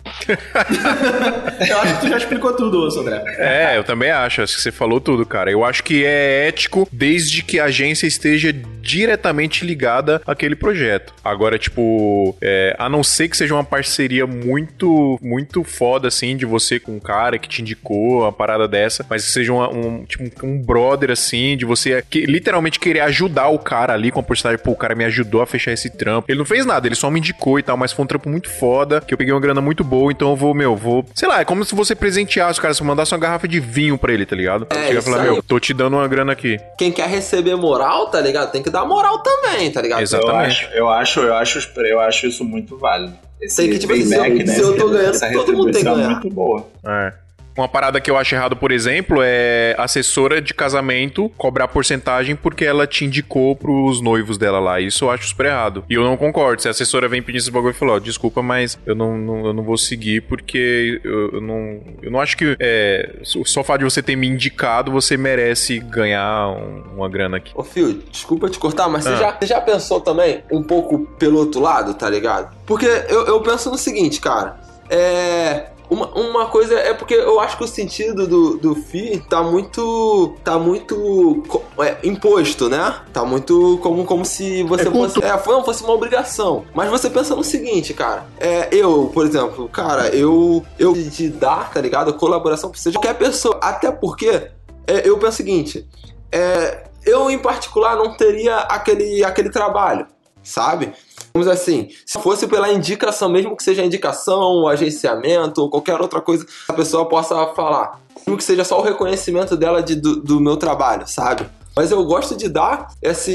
Eu 1.68 1.78
acho 1.80 1.94
que 1.94 2.00
tu 2.00 2.08
já 2.08 2.16
explicou 2.16 2.52
tudo, 2.54 2.90
Sandré. 2.90 3.22
É, 3.38 3.76
eu 3.76 3.84
também 3.84 4.10
acho. 4.10 4.42
Acho 4.42 4.56
que 4.56 4.62
você 4.62 4.72
falou 4.72 5.00
tudo, 5.00 5.24
cara. 5.26 5.50
Eu 5.50 5.64
acho 5.64 5.82
que 5.84 6.04
é 6.04 6.48
ético 6.48 6.88
desde 6.92 7.42
que 7.42 7.58
a 7.58 7.64
agência 7.64 8.06
esteja 8.06 8.52
diretamente 8.52 9.64
ligada 9.64 10.20
àquele 10.26 10.56
projeto. 10.56 11.12
Agora, 11.24 11.58
tipo, 11.58 12.36
é, 12.40 12.74
a 12.78 12.88
não 12.88 13.04
ser 13.04 13.28
que 13.28 13.36
seja 13.36 13.54
uma 13.54 13.62
parceria 13.64 14.26
muito, 14.26 15.18
muito 15.22 15.62
foda, 15.62 16.08
assim, 16.08 16.36
de 16.36 16.46
você 16.46 16.80
com 16.80 16.92
um 16.96 17.00
cara 17.00 17.38
que 17.38 17.48
te 17.48 17.60
indicou 17.62 18.20
uma 18.22 18.32
parada 18.32 18.66
dessa, 18.66 19.04
mas 19.08 19.24
que 19.26 19.32
seja 19.32 19.52
uma- 19.52 19.68
um, 19.70 20.04
tipo, 20.04 20.24
um 20.46 20.60
brother, 20.60 21.10
assim, 21.10 21.56
de 21.56 21.64
você 21.64 22.02
que, 22.08 22.24
literalmente 22.26 22.78
querer 22.80 23.00
ajudar 23.00 23.48
o 23.48 23.58
cara 23.58 23.92
ali 23.92 24.10
com 24.10 24.20
a 24.20 24.22
porcentagem, 24.22 24.58
pô, 24.58 24.72
o 24.72 24.76
cara 24.76 24.94
me 24.94 25.04
ajudou 25.04 25.42
a 25.42 25.46
fechar 25.46 25.72
esse 25.72 25.90
trampo. 25.90 26.26
Ele 26.30 26.38
não 26.38 26.46
fez 26.46 26.64
nada, 26.66 26.86
ele 26.88 26.94
só 26.94 27.10
me 27.10 27.18
indicou 27.20 27.58
e 27.58 27.62
tal, 27.62 27.76
mas 27.76 27.92
foi 27.92 28.04
um 28.04 28.08
trampo 28.08 28.28
muito 28.28 28.48
foda, 28.48 29.00
que 29.00 29.12
eu 29.14 29.18
peguei 29.18 29.32
uma 29.32 29.40
grana 29.40 29.60
muito 29.60 29.84
boa, 29.84 29.99
então 30.08 30.30
eu 30.30 30.36
vou, 30.36 30.54
meu, 30.54 30.76
vou. 30.76 31.04
Sei 31.16 31.26
lá, 31.28 31.40
é 31.40 31.44
como 31.44 31.64
se 31.64 31.74
você 31.74 31.96
presenteasse 31.96 32.60
o 32.60 32.62
cara, 32.62 32.72
se 32.72 32.84
mandasse 32.84 33.12
uma 33.12 33.18
garrafa 33.18 33.48
de 33.48 33.58
vinho 33.58 33.98
pra 33.98 34.12
ele, 34.12 34.24
tá 34.24 34.36
ligado? 34.36 34.68
É, 34.70 34.74
Chega 34.74 34.94
e 34.94 34.98
isso 34.98 35.10
fala, 35.10 35.22
aí. 35.24 35.30
meu, 35.32 35.42
tô 35.42 35.58
te 35.58 35.74
dando 35.74 35.96
uma 35.96 36.06
grana 36.06 36.30
aqui. 36.30 36.56
Quem 36.78 36.92
quer 36.92 37.08
receber 37.08 37.56
moral, 37.56 38.06
tá 38.06 38.20
ligado? 38.20 38.52
Tem 38.52 38.62
que 38.62 38.70
dar 38.70 38.84
moral 38.84 39.18
também, 39.18 39.68
tá 39.72 39.82
ligado? 39.82 40.02
Exato. 40.02 40.24
Eu 40.24 40.30
Exatamente. 40.30 40.64
acho, 40.66 40.74
eu 40.76 40.88
acho, 40.88 41.20
eu 41.20 41.34
acho, 41.34 41.58
eu 41.80 42.00
acho 42.00 42.26
isso 42.28 42.44
muito 42.44 42.78
válido. 42.78 43.12
Esse 43.40 43.56
Tem 43.56 43.70
que, 43.70 43.78
tipo 43.78 43.92
assim, 43.94 44.04
se 44.04 44.14
eu- 44.14 44.34
né, 44.34 44.46
se 44.46 44.60
eu 44.60 44.76
tô 44.76 44.88
ganhando, 44.90 45.18
todo 45.32 45.52
mundo 45.54 45.72
tem 45.72 45.82
que 45.82 45.88
é 45.88 45.94
ganhar. 45.94 46.10
muito 46.10 46.28
boa. 46.30 46.66
É. 46.86 47.12
Uma 47.60 47.68
parada 47.68 48.00
que 48.00 48.10
eu 48.10 48.16
acho 48.16 48.34
errado, 48.34 48.56
por 48.56 48.72
exemplo, 48.72 49.18
é 49.22 49.74
assessora 49.76 50.40
de 50.40 50.54
casamento 50.54 51.28
cobrar 51.36 51.68
porcentagem 51.68 52.34
porque 52.34 52.64
ela 52.64 52.86
te 52.86 53.04
indicou 53.04 53.54
pros 53.54 54.00
noivos 54.00 54.38
dela 54.38 54.58
lá. 54.58 54.80
Isso 54.80 55.04
eu 55.04 55.10
acho 55.10 55.28
super 55.28 55.44
errado. 55.46 55.84
E 55.90 55.92
eu 55.94 56.02
não 56.02 56.16
concordo. 56.16 56.62
Se 56.62 56.68
a 56.68 56.70
assessora 56.70 57.06
vem 57.06 57.20
pedir 57.22 57.36
esse 57.38 57.50
bagulho 57.50 57.72
e 57.72 57.74
falar, 57.74 57.92
ó, 57.94 57.98
desculpa, 57.98 58.42
mas 58.42 58.78
eu 58.86 58.94
não, 58.94 59.18
não- 59.18 59.46
eu 59.46 59.52
não 59.52 59.62
vou 59.62 59.76
seguir 59.76 60.22
porque 60.22 61.02
eu, 61.04 61.32
eu 61.34 61.40
não. 61.42 61.80
Eu 62.02 62.10
não 62.10 62.18
acho 62.20 62.34
que 62.36 62.56
é, 62.58 63.16
só 63.24 63.60
o 63.60 63.64
fato 63.64 63.80
de 63.80 63.84
você 63.84 64.02
ter 64.02 64.16
me 64.16 64.26
indicado, 64.26 64.90
você 64.90 65.18
merece 65.18 65.78
ganhar 65.80 66.48
um- 66.48 66.94
uma 66.96 67.08
grana 67.10 67.36
aqui. 67.36 67.52
Ô, 67.54 67.62
Fio, 67.62 67.92
desculpa 68.10 68.48
te 68.48 68.58
cortar, 68.58 68.88
mas 68.88 69.06
Ah. 69.06 69.10
você, 69.10 69.16
já, 69.22 69.32
você 69.38 69.46
já 69.46 69.60
pensou 69.60 70.00
também 70.00 70.42
um 70.50 70.62
pouco 70.62 71.00
pelo 71.18 71.38
outro 71.38 71.60
lado, 71.60 71.92
tá 71.92 72.08
ligado? 72.08 72.56
Porque 72.64 72.86
eu, 72.86 73.26
eu 73.26 73.40
penso 73.42 73.70
no 73.70 73.76
seguinte, 73.76 74.18
cara. 74.18 74.58
É. 74.88 75.66
Uma, 75.90 76.06
uma 76.16 76.46
coisa 76.46 76.78
é 76.78 76.94
porque 76.94 77.14
eu 77.14 77.40
acho 77.40 77.58
que 77.58 77.64
o 77.64 77.66
sentido 77.66 78.26
do, 78.26 78.56
do 78.56 78.74
FI 78.76 79.24
tá 79.28 79.42
muito. 79.42 80.36
tá 80.44 80.56
muito 80.56 81.42
é, 81.80 81.98
imposto, 82.06 82.68
né? 82.68 83.00
Tá 83.12 83.24
muito 83.24 83.78
como, 83.82 84.04
como 84.04 84.24
se 84.24 84.62
você 84.62 84.88
fosse. 84.88 85.22
É, 85.22 85.32
não, 85.46 85.64
fosse 85.64 85.82
uma 85.82 85.92
obrigação. 85.92 86.64
Mas 86.72 86.88
você 86.88 87.10
pensa 87.10 87.34
no 87.34 87.42
seguinte, 87.42 87.92
cara. 87.92 88.24
É, 88.38 88.68
eu, 88.70 89.10
por 89.12 89.26
exemplo, 89.26 89.68
cara, 89.68 90.08
eu. 90.14 90.64
Eu 90.78 90.92
de 90.92 91.28
dar, 91.28 91.72
tá 91.72 91.80
ligado? 91.80 92.14
Colaboração 92.14 92.70
precisa 92.70 92.92
de 92.92 92.96
qualquer 92.96 93.18
pessoa. 93.18 93.58
Até 93.60 93.90
porque 93.90 94.48
é, 94.86 95.08
eu 95.08 95.18
penso 95.18 95.32
o 95.32 95.36
seguinte. 95.36 95.88
É, 96.30 96.84
eu, 97.04 97.30
em 97.30 97.38
particular, 97.38 97.96
não 97.96 98.16
teria 98.16 98.58
aquele, 98.58 99.24
aquele 99.24 99.50
trabalho, 99.50 100.06
sabe? 100.42 100.92
Vamos 101.32 101.48
assim, 101.48 101.88
se 102.04 102.18
fosse 102.18 102.46
pela 102.46 102.70
indicação, 102.72 103.28
mesmo 103.28 103.56
que 103.56 103.62
seja 103.62 103.84
indicação, 103.84 104.66
agenciamento 104.66 105.60
ou 105.62 105.70
qualquer 105.70 106.00
outra 106.00 106.20
coisa 106.20 106.44
a 106.68 106.72
pessoa 106.72 107.06
possa 107.08 107.46
falar, 107.54 108.00
mesmo 108.26 108.36
que 108.36 108.44
seja 108.44 108.64
só 108.64 108.78
o 108.80 108.82
reconhecimento 108.82 109.56
dela 109.56 109.82
de- 109.82 109.94
do, 109.94 110.16
do 110.16 110.40
meu 110.40 110.56
trabalho, 110.56 111.06
sabe? 111.06 111.46
Mas 111.76 111.90
eu 111.92 112.04
gosto 112.04 112.36
de 112.36 112.48
dar 112.48 112.88
esse. 113.00 113.32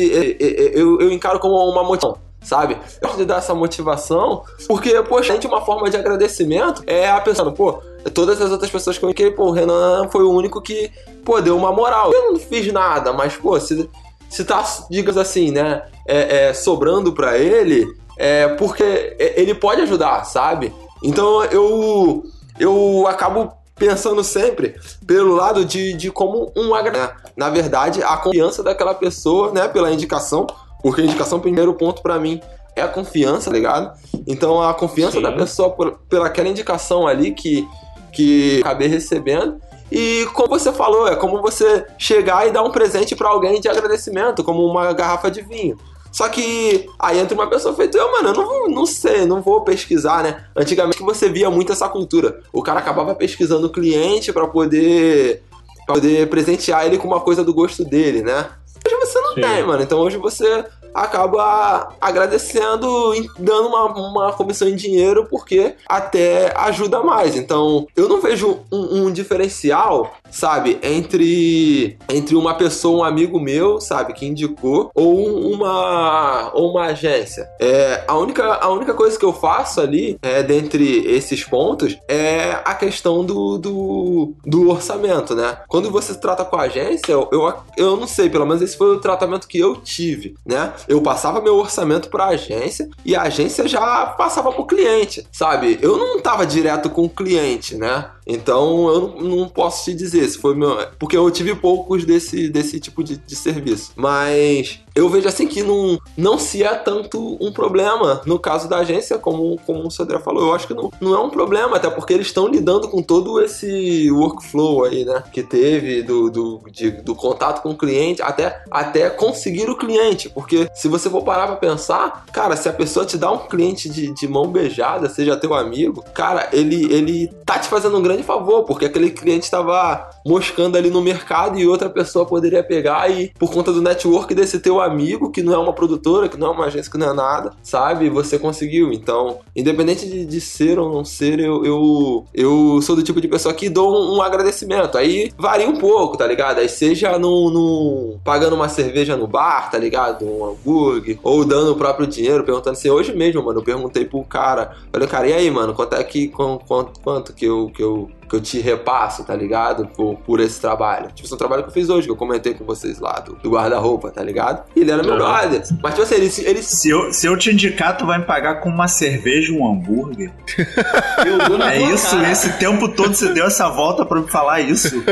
Eu, 0.73 0.99
eu 0.99 1.11
encaro 1.11 1.39
como 1.39 1.55
uma 1.55 1.83
motivação 1.83 2.23
sabe? 2.43 2.75
Eu 3.01 3.07
gosto 3.07 3.17
de 3.17 3.25
dar 3.25 3.37
essa 3.37 3.55
motivação, 3.55 4.43
porque, 4.67 5.01
poxa, 5.01 5.33
gente, 5.33 5.47
uma 5.47 5.65
forma 5.65 5.89
de 5.89 5.97
agradecimento 5.97 6.83
é 6.85 7.09
a 7.09 7.19
pessoa, 7.19 7.51
pô, 7.51 7.81
todas 8.13 8.39
as 8.39 8.51
outras 8.51 8.69
pessoas 8.69 8.99
que 8.99 9.03
eu 9.03 9.31
pô, 9.35 9.45
o 9.45 9.51
Renan 9.51 10.07
foi 10.11 10.23
o 10.23 10.29
único 10.29 10.61
que, 10.61 10.91
pô, 11.23 11.41
deu 11.41 11.57
uma 11.57 11.71
moral. 11.71 12.13
Eu 12.13 12.33
não 12.33 12.39
fiz 12.39 12.71
nada, 12.71 13.11
mas, 13.11 13.35
pô, 13.35 13.59
se, 13.59 13.89
se 14.29 14.43
tá, 14.43 14.63
digamos 14.89 15.17
assim, 15.17 15.51
né, 15.51 15.83
é, 16.07 16.47
é 16.49 16.53
sobrando 16.53 17.13
pra 17.13 17.37
ele, 17.37 17.85
é 18.17 18.47
porque 18.49 19.15
ele 19.19 19.53
pode 19.53 19.81
ajudar, 19.81 20.23
sabe? 20.23 20.73
Então 21.03 21.43
eu, 21.45 22.23
eu 22.59 23.05
acabo 23.07 23.51
pensando 23.75 24.23
sempre 24.23 24.75
pelo 25.05 25.35
lado 25.35 25.65
de, 25.65 25.93
de 25.93 26.09
como 26.09 26.51
um 26.55 26.73
agradecimento. 26.73 27.25
Na 27.35 27.49
verdade, 27.49 28.01
a 28.01 28.15
confiança 28.17 28.63
daquela 28.63 28.93
pessoa, 28.93 29.51
né, 29.51 29.67
pela 29.67 29.91
indicação, 29.91 30.47
porque 30.81 31.01
a 31.01 31.03
indicação, 31.03 31.39
primeiro 31.39 31.73
ponto 31.73 32.01
para 32.01 32.17
mim, 32.17 32.39
é 32.75 32.81
a 32.81 32.87
confiança, 32.87 33.49
tá 33.49 33.55
ligado? 33.55 33.97
Então 34.27 34.61
a 34.61 34.73
confiança 34.73 35.17
Sim. 35.17 35.21
da 35.21 35.31
pessoa 35.31 35.69
por, 35.69 35.99
pelaquela 36.09 36.47
indicação 36.47 37.07
ali 37.07 37.31
que, 37.31 37.67
que 38.11 38.59
acabei 38.61 38.87
recebendo. 38.87 39.59
E 39.95 40.25
como 40.33 40.49
você 40.49 40.73
falou, 40.73 41.07
é 41.07 41.15
como 41.15 41.41
você 41.41 41.85
chegar 41.97 42.45
e 42.45 42.51
dar 42.51 42.63
um 42.63 42.69
presente 42.69 43.15
para 43.15 43.29
alguém 43.29 43.61
de 43.61 43.69
agradecimento, 43.69 44.43
como 44.43 44.65
uma 44.65 44.91
garrafa 44.91 45.31
de 45.31 45.41
vinho. 45.41 45.79
Só 46.11 46.27
que 46.27 46.89
aí 46.99 47.17
entra 47.17 47.33
uma 47.33 47.47
pessoa 47.47 47.73
feita, 47.73 47.97
eu, 47.97 48.11
mano, 48.11 48.29
eu 48.29 48.33
não, 48.33 48.69
não 48.69 48.85
sei, 48.85 49.25
não 49.25 49.41
vou 49.41 49.61
pesquisar, 49.61 50.21
né? 50.21 50.43
Antigamente 50.53 51.01
você 51.01 51.29
via 51.29 51.49
muito 51.49 51.71
essa 51.71 51.87
cultura. 51.87 52.41
O 52.51 52.61
cara 52.61 52.79
acabava 52.79 53.15
pesquisando 53.15 53.67
o 53.67 53.69
cliente 53.69 54.33
para 54.33 54.45
poder, 54.47 55.43
pra 55.85 55.95
poder 55.95 56.27
presentear 56.29 56.85
ele 56.85 56.97
com 56.97 57.07
uma 57.07 57.21
coisa 57.21 57.41
do 57.41 57.53
gosto 57.53 57.85
dele, 57.85 58.21
né? 58.21 58.49
Hoje 58.85 58.97
você 58.97 59.21
não 59.21 59.33
Sim. 59.33 59.41
tem, 59.41 59.63
mano. 59.63 59.81
Então 59.81 59.99
hoje 59.99 60.17
você 60.17 60.65
acaba 60.95 61.89
agradecendo, 61.99 63.13
dando 63.37 63.67
uma, 63.67 63.85
uma 63.85 64.33
comissão 64.33 64.67
em 64.67 64.75
dinheiro, 64.75 65.27
porque 65.29 65.75
até 65.87 66.53
ajuda 66.55 67.03
mais. 67.03 67.35
Então, 67.35 67.85
eu 67.95 68.07
não 68.07 68.21
vejo 68.21 68.59
um, 68.71 69.05
um 69.05 69.11
diferencial, 69.11 70.15
sabe, 70.31 70.79
entre, 70.81 71.97
entre 72.07 72.35
uma 72.35 72.53
pessoa, 72.53 72.99
um 72.99 73.03
amigo 73.03 73.39
meu, 73.39 73.81
sabe, 73.81 74.13
que 74.13 74.25
indicou, 74.25 74.89
ou 74.95 75.51
uma, 75.51 76.51
ou 76.53 76.71
uma 76.71 76.85
agência. 76.85 77.47
É, 77.59 78.03
a, 78.07 78.17
única, 78.17 78.53
a 78.55 78.69
única 78.71 78.93
coisa 78.93 79.19
que 79.19 79.25
eu 79.25 79.33
faço 79.33 79.81
ali, 79.81 80.17
é, 80.21 80.41
dentre 80.41 81.05
esses 81.05 81.43
pontos, 81.43 81.97
é 82.07 82.57
a 82.63 82.73
questão 82.73 83.25
do, 83.25 83.57
do, 83.57 84.33
do 84.45 84.69
orçamento, 84.69 85.35
né? 85.35 85.57
Quando 85.67 85.91
você 85.91 86.13
trata 86.15 86.45
com 86.45 86.55
a 86.55 86.63
agência, 86.63 87.11
eu, 87.11 87.27
eu, 87.31 87.53
eu 87.77 87.97
não 87.97 88.07
sei, 88.07 88.29
pelo 88.29 88.45
menos 88.45 88.61
esse 88.61 88.77
foi 88.77 88.95
o 88.95 88.99
tratamento 88.99 89.47
que 89.47 89.59
eu 89.59 89.75
tive, 89.75 90.35
né? 90.45 90.73
Eu 90.87 91.01
passava 91.01 91.41
meu 91.41 91.55
orçamento 91.55 92.09
para 92.09 92.25
a 92.25 92.29
agência 92.29 92.89
e 93.03 93.15
a 93.15 93.23
agência 93.23 93.67
já 93.67 94.05
passava 94.07 94.51
para 94.51 94.61
o 94.61 94.67
cliente, 94.67 95.25
sabe? 95.31 95.79
Eu 95.81 95.97
não 95.97 96.21
tava 96.21 96.45
direto 96.45 96.89
com 96.89 97.03
o 97.03 97.09
cliente, 97.09 97.75
né? 97.75 98.09
Então 98.25 98.89
eu 98.89 99.01
não, 99.01 99.37
não, 99.37 99.49
posso 99.49 99.85
te 99.85 99.93
dizer 99.93 100.27
se 100.27 100.37
foi 100.37 100.55
meu. 100.55 100.77
Porque 100.97 101.15
eu 101.15 101.29
tive 101.29 101.55
poucos 101.55 102.05
desse, 102.05 102.49
desse 102.49 102.79
tipo 102.79 103.03
de, 103.03 103.17
de, 103.17 103.35
serviço. 103.35 103.91
Mas 103.95 104.79
eu 104.95 105.09
vejo 105.09 105.27
assim 105.27 105.45
que 105.45 105.61
não, 105.61 105.99
não 106.17 106.39
se 106.39 106.63
é 106.63 106.73
tanto 106.73 107.37
um 107.41 107.51
problema 107.51 108.21
no 108.25 108.39
caso 108.39 108.69
da 108.69 108.77
agência, 108.77 109.17
como, 109.17 109.59
como 109.65 109.85
o 109.85 109.91
Sodré 109.91 110.19
falou. 110.19 110.43
Eu 110.47 110.53
acho 110.53 110.67
que 110.67 110.73
não, 110.73 110.89
não 111.01 111.13
é 111.13 111.19
um 111.19 111.29
problema, 111.29 111.75
até 111.75 111.89
porque 111.89 112.13
eles 112.13 112.27
estão 112.27 112.47
lidando 112.47 112.87
com 112.87 113.03
todo 113.03 113.41
esse 113.41 114.09
workflow 114.09 114.85
aí, 114.85 115.03
né? 115.03 115.21
Que 115.33 115.43
teve 115.43 116.01
do, 116.01 116.29
do, 116.29 116.61
de, 116.71 116.91
do 116.91 117.13
contato 117.13 117.61
com 117.61 117.71
o 117.71 117.77
cliente 117.77 118.21
até, 118.21 118.63
até 118.71 119.09
conseguir 119.09 119.69
o 119.69 119.75
cliente. 119.75 120.29
Porque 120.29 120.69
se 120.73 120.87
você 120.87 121.09
for 121.09 121.23
parar 121.23 121.47
pra 121.47 121.57
pensar, 121.57 122.25
cara, 122.31 122.55
se 122.55 122.69
a 122.69 122.73
pessoa 122.73 123.05
te 123.05 123.17
dá 123.17 123.29
um 123.29 123.39
cliente 123.39 123.89
de, 123.89 124.13
de 124.13 124.27
mão 124.29 124.47
beijada, 124.47 125.09
seja 125.09 125.35
teu 125.35 125.53
amigo, 125.53 126.05
cara, 126.13 126.47
ele, 126.53 126.85
ele 126.93 127.27
tá 127.45 127.59
te 127.59 127.67
fazendo 127.67 127.97
um 127.97 128.01
grande 128.01 128.23
favor, 128.23 128.63
porque 128.63 128.85
aquele 128.85 129.11
cliente 129.11 129.43
estava 129.43 130.09
moscando 130.25 130.77
ali 130.77 130.89
no 130.89 131.01
mercado 131.01 131.59
e 131.59 131.67
outra 131.67 131.89
pessoa 131.89 132.25
poderia 132.25 132.63
pegar 132.63 133.11
e, 133.11 133.33
por 133.37 133.51
conta 133.51 133.73
do 133.73 133.81
network 133.81 134.33
desse 134.33 134.59
teu 134.59 134.84
amigo, 134.85 135.31
que 135.31 135.41
não 135.41 135.53
é 135.53 135.57
uma 135.57 135.73
produtora, 135.73 136.29
que 136.29 136.37
não 136.37 136.47
é 136.47 136.51
uma 136.51 136.65
agência, 136.65 136.91
que 136.91 136.97
não 136.97 137.09
é 137.09 137.13
nada, 137.13 137.51
sabe? 137.61 138.09
Você 138.09 138.39
conseguiu. 138.39 138.91
Então, 138.93 139.39
independente 139.55 140.05
de, 140.07 140.25
de 140.25 140.41
ser 140.41 140.79
ou 140.79 140.91
não 140.91 141.03
ser, 141.03 141.39
eu, 141.39 141.65
eu, 141.65 142.25
eu 142.33 142.79
sou 142.81 142.95
do 142.95 143.03
tipo 143.03 143.19
de 143.19 143.27
pessoa 143.27 143.53
que 143.53 143.69
dou 143.69 143.93
um, 143.93 144.17
um 144.17 144.21
agradecimento. 144.21 144.97
Aí 144.97 145.31
varia 145.37 145.67
um 145.67 145.77
pouco, 145.77 146.17
tá 146.17 146.25
ligado? 146.25 146.59
Aí 146.59 146.69
seja 146.69 147.17
no, 147.17 147.49
no, 147.49 148.19
pagando 148.23 148.55
uma 148.55 148.69
cerveja 148.69 149.15
no 149.15 149.27
bar, 149.27 149.69
tá 149.69 149.77
ligado? 149.77 150.25
Um 150.25 150.45
hambúrguer, 150.45 151.19
ou 151.23 151.43
dando 151.45 151.71
o 151.71 151.75
próprio 151.75 152.07
dinheiro, 152.07 152.43
perguntando 152.43 152.77
assim, 152.77 152.89
hoje 152.89 153.15
mesmo, 153.15 153.43
mano, 153.43 153.59
eu 153.59 153.63
perguntei 153.63 154.05
pro 154.05 154.23
cara, 154.23 154.75
falei, 154.91 155.07
cara, 155.07 155.27
e 155.27 155.33
aí, 155.33 155.51
mano, 155.51 155.73
quanto 155.73 155.95
é 155.95 156.03
que, 156.03 156.27
quanto, 156.27 156.99
quanto 157.03 157.33
que 157.33 157.45
eu, 157.45 157.71
que 157.73 157.81
eu 157.81 158.09
que 158.27 158.35
eu 158.35 158.41
te 158.41 158.59
repasso, 158.59 159.23
tá 159.23 159.35
ligado? 159.35 159.87
Por, 159.87 160.15
por 160.17 160.39
esse 160.39 160.59
trabalho. 160.59 161.07
Tipo, 161.07 161.23
esse 161.23 161.33
é 161.33 161.35
um 161.35 161.37
trabalho 161.37 161.63
que 161.63 161.69
eu 161.69 161.73
fiz 161.73 161.89
hoje, 161.89 162.07
que 162.07 162.11
eu 162.11 162.15
comentei 162.15 162.53
com 162.53 162.65
vocês 162.65 162.99
lá, 162.99 163.19
do, 163.19 163.35
do 163.35 163.49
guarda-roupa, 163.49 164.11
tá 164.11 164.23
ligado? 164.23 164.63
E 164.75 164.81
ele 164.81 164.91
era 164.91 165.03
meu 165.03 165.15
brother. 165.15 165.63
Mas, 165.81 165.93
tipo 165.93 166.03
assim, 166.03 166.15
ele, 166.15 166.31
ele... 166.49 166.63
Se, 166.63 166.89
eu, 166.89 167.13
se 167.13 167.27
eu 167.27 167.37
te 167.37 167.51
indicar, 167.51 167.97
tu 167.97 168.05
vai 168.05 168.19
me 168.19 168.25
pagar 168.25 168.61
com 168.61 168.69
uma 168.69 168.87
cerveja 168.87 169.51
e 169.51 169.57
um 169.57 169.67
hambúrguer. 169.67 170.31
é 171.71 171.81
isso, 171.93 172.15
cara. 172.15 172.31
esse 172.31 172.53
tempo 172.57 172.89
todo 172.89 173.13
você 173.13 173.29
deu 173.33 173.45
essa 173.45 173.69
volta 173.69 174.05
pra 174.05 174.21
me 174.21 174.27
falar 174.27 174.61
isso. 174.61 175.03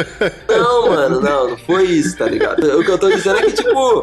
Não, 0.47 0.89
mano, 0.89 1.21
não, 1.21 1.49
não 1.52 1.58
foi 1.58 1.84
isso, 1.84 2.17
tá 2.17 2.26
ligado? 2.26 2.63
O 2.80 2.84
que 2.84 2.91
eu 2.91 2.97
tô 2.97 3.10
dizendo 3.10 3.39
é 3.39 3.43
que, 3.43 3.54
tipo. 3.54 3.99
O, 3.99 4.02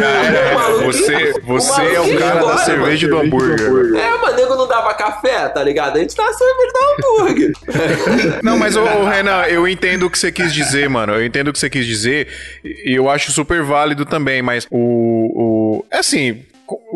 cara, 0.00 0.76
o 0.76 0.84
você, 0.84 1.40
você 1.42 1.82
é 1.94 2.00
o 2.00 2.18
cara 2.18 2.44
da 2.44 2.58
cerveja 2.58 3.06
e 3.06 3.10
do 3.10 3.18
hambúrguer. 3.18 3.96
É, 3.96 4.16
mas 4.20 4.36
nego 4.36 4.54
não 4.54 4.66
dava 4.66 4.94
café, 4.94 5.48
tá 5.48 5.62
ligado? 5.62 5.96
A 5.96 6.00
gente 6.00 6.16
dava 6.16 6.32
cerveja 6.32 6.68
e 6.68 6.72
do 6.72 6.78
hambúrguer. 6.80 7.52
Não, 8.42 8.58
mas, 8.58 8.76
ô, 8.76 9.04
Renan, 9.04 9.42
eu 9.44 9.66
entendo 9.66 10.06
o 10.06 10.10
que 10.10 10.18
você 10.18 10.32
quis 10.32 10.52
dizer, 10.52 10.88
mano. 10.88 11.14
Eu 11.14 11.24
entendo 11.24 11.48
o 11.48 11.52
que 11.52 11.58
você 11.58 11.70
quis 11.70 11.86
dizer. 11.86 12.28
E 12.64 12.94
eu 12.94 13.08
acho 13.08 13.32
super 13.32 13.62
válido 13.62 14.04
também, 14.04 14.42
mas 14.42 14.66
o. 14.70 15.80
o 15.80 15.86
é 15.90 15.98
assim, 15.98 16.44